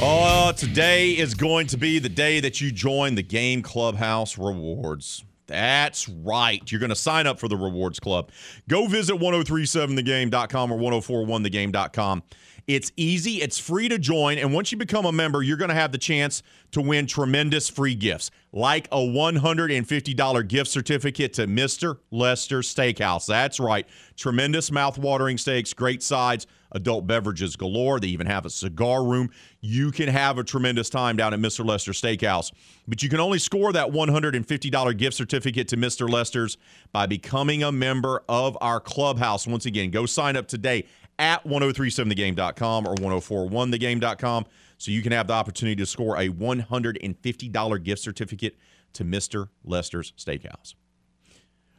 Oh, 0.00 0.54
today 0.56 1.10
is 1.10 1.34
going 1.34 1.66
to 1.66 1.76
be 1.76 1.98
the 1.98 2.08
day 2.08 2.40
that 2.40 2.62
you 2.62 2.72
join 2.72 3.16
the 3.16 3.22
Game 3.22 3.60
Clubhouse 3.60 4.38
Rewards. 4.38 5.24
That's 5.46 6.08
right. 6.08 6.60
You're 6.70 6.80
going 6.80 6.90
to 6.90 6.96
sign 6.96 7.26
up 7.26 7.38
for 7.38 7.48
the 7.48 7.56
Rewards 7.56 8.00
Club. 8.00 8.30
Go 8.68 8.86
visit 8.86 9.16
1037thegame.com 9.16 10.72
or 10.72 10.78
1041thegame.com. 10.78 12.22
It's 12.66 12.90
easy, 12.96 13.42
it's 13.42 13.60
free 13.60 13.88
to 13.88 13.96
join, 13.96 14.38
and 14.38 14.52
once 14.52 14.72
you 14.72 14.78
become 14.78 15.06
a 15.06 15.12
member, 15.12 15.40
you're 15.40 15.56
going 15.56 15.68
to 15.68 15.74
have 15.74 15.92
the 15.92 15.98
chance 15.98 16.42
to 16.72 16.80
win 16.80 17.06
tremendous 17.06 17.68
free 17.68 17.94
gifts, 17.94 18.32
like 18.52 18.88
a 18.90 18.96
$150 18.96 20.48
gift 20.48 20.68
certificate 20.68 21.32
to 21.34 21.46
Mr. 21.46 21.98
Lester 22.10 22.62
Steakhouse. 22.62 23.26
That's 23.26 23.60
right. 23.60 23.86
Tremendous 24.16 24.72
mouth-watering 24.72 25.38
steaks, 25.38 25.72
great 25.74 26.02
sides, 26.02 26.48
adult 26.72 27.06
beverages 27.06 27.56
galore. 27.56 28.00
They 28.00 28.08
even 28.08 28.26
have 28.26 28.46
a 28.46 28.50
cigar 28.50 29.04
room. 29.04 29.30
You 29.60 29.90
can 29.90 30.08
have 30.08 30.38
a 30.38 30.44
tremendous 30.44 30.90
time 30.90 31.16
down 31.16 31.34
at 31.34 31.40
Mr. 31.40 31.64
Lester 31.64 31.92
Steakhouse. 31.92 32.52
But 32.86 33.02
you 33.02 33.08
can 33.08 33.20
only 33.20 33.38
score 33.38 33.72
that 33.72 33.88
$150 33.88 34.96
gift 34.96 35.16
certificate 35.16 35.68
to 35.68 35.76
Mr. 35.76 36.08
Lester's 36.08 36.56
by 36.92 37.06
becoming 37.06 37.62
a 37.62 37.72
member 37.72 38.22
of 38.28 38.56
our 38.60 38.80
clubhouse. 38.80 39.46
Once 39.46 39.66
again, 39.66 39.90
go 39.90 40.06
sign 40.06 40.36
up 40.36 40.48
today 40.48 40.86
at 41.18 41.44
1037thegame.com 41.44 42.86
or 42.86 42.94
1041thegame.com 42.96 44.46
so 44.78 44.90
you 44.90 45.02
can 45.02 45.12
have 45.12 45.26
the 45.26 45.32
opportunity 45.32 45.76
to 45.76 45.86
score 45.86 46.16
a 46.16 46.28
$150 46.28 47.82
gift 47.82 48.02
certificate 48.02 48.56
to 48.92 49.04
Mr. 49.04 49.48
Lester's 49.64 50.12
Steakhouse. 50.12 50.74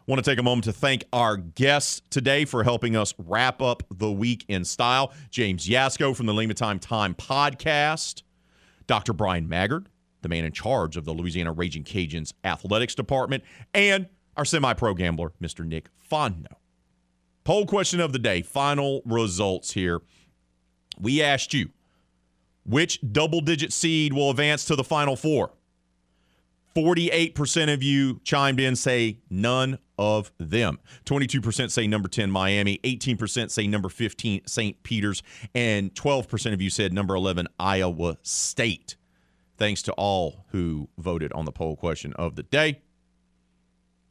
Want 0.08 0.24
to 0.24 0.32
take 0.32 0.40
a 0.40 0.44
moment 0.44 0.64
to 0.64 0.72
thank 0.72 1.04
our 1.12 1.36
guests 1.36 2.02
today 2.10 2.46
for 2.46 2.64
helping 2.64 2.96
us 2.96 3.14
wrap 3.18 3.62
up 3.62 3.84
the 3.94 4.10
week 4.10 4.46
in 4.48 4.64
style. 4.64 5.12
James 5.32 5.68
Yasko 5.68 6.16
from 6.16 6.28
the 6.28 6.34
Lima 6.34 6.54
Time 6.54 6.80
Time 6.80 7.14
podcast, 7.14 8.24
Dr. 8.88 9.12
Bryan 9.12 9.50
Maggard, 9.50 9.90
the 10.22 10.30
man 10.30 10.46
in 10.46 10.54
charge 10.54 10.96
of 10.96 11.04
the 11.04 11.12
Louisiana 11.12 11.52
Raging 11.52 11.84
Cajuns 11.84 12.32
athletics 12.46 12.96
department, 12.96 13.44
and 13.74 14.08
our 14.38 14.46
semi 14.46 14.74
pro 14.76 14.94
gambler, 14.94 15.34
Mr. 15.42 15.66
Nick 15.66 15.90
Fondo. 16.10 16.56
Poll 17.44 17.66
question 17.66 18.00
of 18.00 18.14
the 18.14 18.20
day, 18.20 18.42
final 18.42 19.02
results 19.04 19.74
here. 19.74 20.00
We 20.98 21.22
asked 21.22 21.54
you 21.54 21.72
which 22.64 23.02
double 23.12 23.42
digit 23.42 23.74
seed 23.74 24.14
will 24.14 24.30
advance 24.30 24.64
to 24.66 24.78
the 24.78 24.86
final 24.86 25.18
four? 25.18 25.52
48% 26.78 27.74
of 27.74 27.84
you 27.84 28.22
chimed 28.24 28.62
in, 28.62 28.78
say 28.78 29.18
none 29.30 29.80
of 29.98 30.32
them. 30.38 30.80
22% 31.06 31.72
say 31.72 31.88
number 31.88 32.08
10, 32.08 32.30
Miami. 32.32 32.80
18% 32.84 33.50
say 33.52 33.68
number 33.68 33.90
15, 33.90 34.42
St. 34.46 34.84
Peter's. 34.84 35.24
And 35.54 35.94
12% 35.94 36.54
of 36.54 36.62
you 36.62 36.70
said 36.70 36.94
number 36.94 37.16
11, 37.16 37.48
Iowa 37.60 38.18
State. 38.22 38.96
Thanks 39.58 39.82
to 39.84 39.92
all 39.94 40.46
who 40.50 40.90
voted 40.98 41.34
on 41.34 41.46
the 41.46 41.52
poll 41.52 41.76
question 41.76 42.14
of 42.14 42.36
the 42.36 42.44
day. 42.44 42.82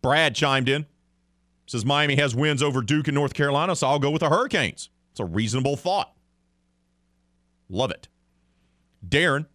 Brad 0.03 0.35
chimed 0.35 0.69
in. 0.69 0.87
Says 1.67 1.85
Miami 1.85 2.15
has 2.17 2.35
wins 2.35 2.63
over 2.63 2.81
Duke 2.81 3.09
and 3.09 3.15
North 3.15 3.35
Carolina, 3.35 3.75
so 3.75 3.89
I'll 3.89 3.99
go 3.99 4.11
with 4.11 4.21
the 4.21 4.29
Hurricanes. 4.29 4.89
It's 5.11 5.19
a 5.19 5.25
reasonable 5.25 5.77
thought. 5.77 6.13
Love 7.69 7.91
it. 7.91 8.09
Darren 9.07 9.47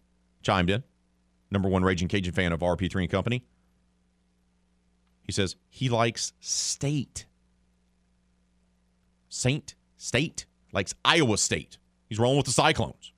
chimed 0.42 0.68
in, 0.68 0.82
number 1.50 1.68
one 1.68 1.82
Raging 1.82 2.08
Cajun 2.08 2.34
fan 2.34 2.52
of 2.52 2.60
RP3 2.60 3.02
and 3.02 3.10
Company. 3.10 3.44
He 5.22 5.32
says 5.32 5.56
he 5.68 5.88
likes 5.88 6.32
state. 6.40 7.26
Saint 9.28 9.74
State 10.02 10.46
likes 10.72 10.94
Iowa 11.04 11.38
State. 11.38 11.78
He's 12.08 12.18
rolling 12.18 12.38
with 12.38 12.46
the 12.46 12.52
Cyclones. 12.52 13.12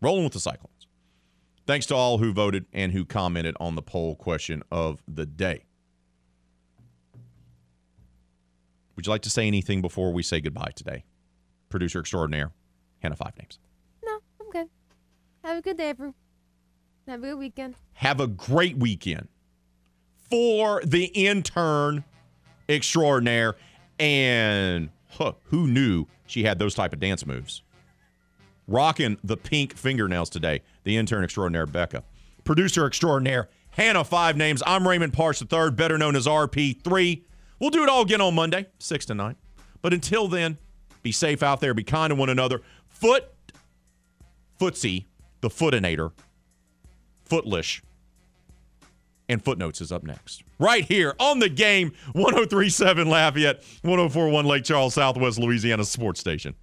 Rolling 0.00 0.24
with 0.24 0.32
the 0.32 0.40
Cyclones. 0.40 0.88
Thanks 1.64 1.86
to 1.86 1.94
all 1.94 2.18
who 2.18 2.32
voted 2.32 2.66
and 2.72 2.90
who 2.90 3.04
commented 3.04 3.54
on 3.60 3.76
the 3.76 3.82
poll 3.82 4.16
question 4.16 4.64
of 4.72 5.00
the 5.06 5.24
day. 5.24 5.62
Would 8.96 9.06
you 9.06 9.10
like 9.12 9.22
to 9.22 9.30
say 9.30 9.46
anything 9.46 9.80
before 9.80 10.12
we 10.12 10.24
say 10.24 10.40
goodbye 10.40 10.72
today? 10.74 11.04
Producer 11.68 12.00
extraordinaire, 12.00 12.50
Hannah 12.98 13.14
Five 13.14 13.38
Names. 13.38 13.60
No, 14.04 14.18
I'm 14.40 14.50
good. 14.50 14.68
Have 15.44 15.58
a 15.58 15.62
good 15.62 15.76
day, 15.76 15.90
everyone. 15.90 16.14
Have 17.06 17.22
a 17.22 17.26
good 17.28 17.38
weekend. 17.38 17.76
Have 17.92 18.20
a 18.20 18.26
great 18.26 18.76
weekend 18.76 19.28
for 20.32 20.80
the 20.82 21.04
intern 21.08 22.02
extraordinaire. 22.66 23.54
And 23.98 24.88
huh, 25.10 25.34
who 25.48 25.66
knew 25.66 26.06
she 26.24 26.42
had 26.42 26.58
those 26.58 26.74
type 26.74 26.94
of 26.94 27.00
dance 27.00 27.26
moves? 27.26 27.60
Rocking 28.66 29.18
the 29.22 29.36
pink 29.36 29.76
fingernails 29.76 30.30
today, 30.30 30.62
the 30.84 30.96
intern 30.96 31.22
extraordinaire 31.22 31.66
Becca. 31.66 32.02
Producer 32.44 32.86
extraordinaire 32.86 33.50
Hannah 33.72 34.04
Five 34.04 34.38
Names. 34.38 34.62
I'm 34.66 34.88
Raymond 34.88 35.12
Partsch 35.12 35.42
III, 35.42 35.72
better 35.72 35.98
known 35.98 36.16
as 36.16 36.26
RP3. 36.26 37.22
We'll 37.60 37.68
do 37.68 37.82
it 37.82 37.90
all 37.90 38.00
again 38.00 38.22
on 38.22 38.34
Monday, 38.34 38.64
6 38.78 39.04
to 39.06 39.14
9. 39.14 39.36
But 39.82 39.92
until 39.92 40.28
then, 40.28 40.56
be 41.02 41.12
safe 41.12 41.42
out 41.42 41.60
there. 41.60 41.74
Be 41.74 41.84
kind 41.84 42.10
to 42.10 42.14
one 42.14 42.30
another. 42.30 42.62
Foot, 42.88 43.30
footsie, 44.58 45.04
the 45.42 45.50
footinator, 45.50 46.12
footlish, 47.26 47.82
and 49.28 49.44
footnotes 49.44 49.80
is 49.80 49.92
up 49.92 50.02
next. 50.02 50.42
Right 50.58 50.84
here 50.84 51.14
on 51.18 51.38
the 51.38 51.48
game, 51.48 51.92
1037 52.12 53.08
Lafayette, 53.08 53.62
1041 53.82 54.44
Lake 54.44 54.64
Charles, 54.64 54.94
Southwest 54.94 55.38
Louisiana 55.38 55.84
Sports 55.84 56.20
Station. 56.20 56.54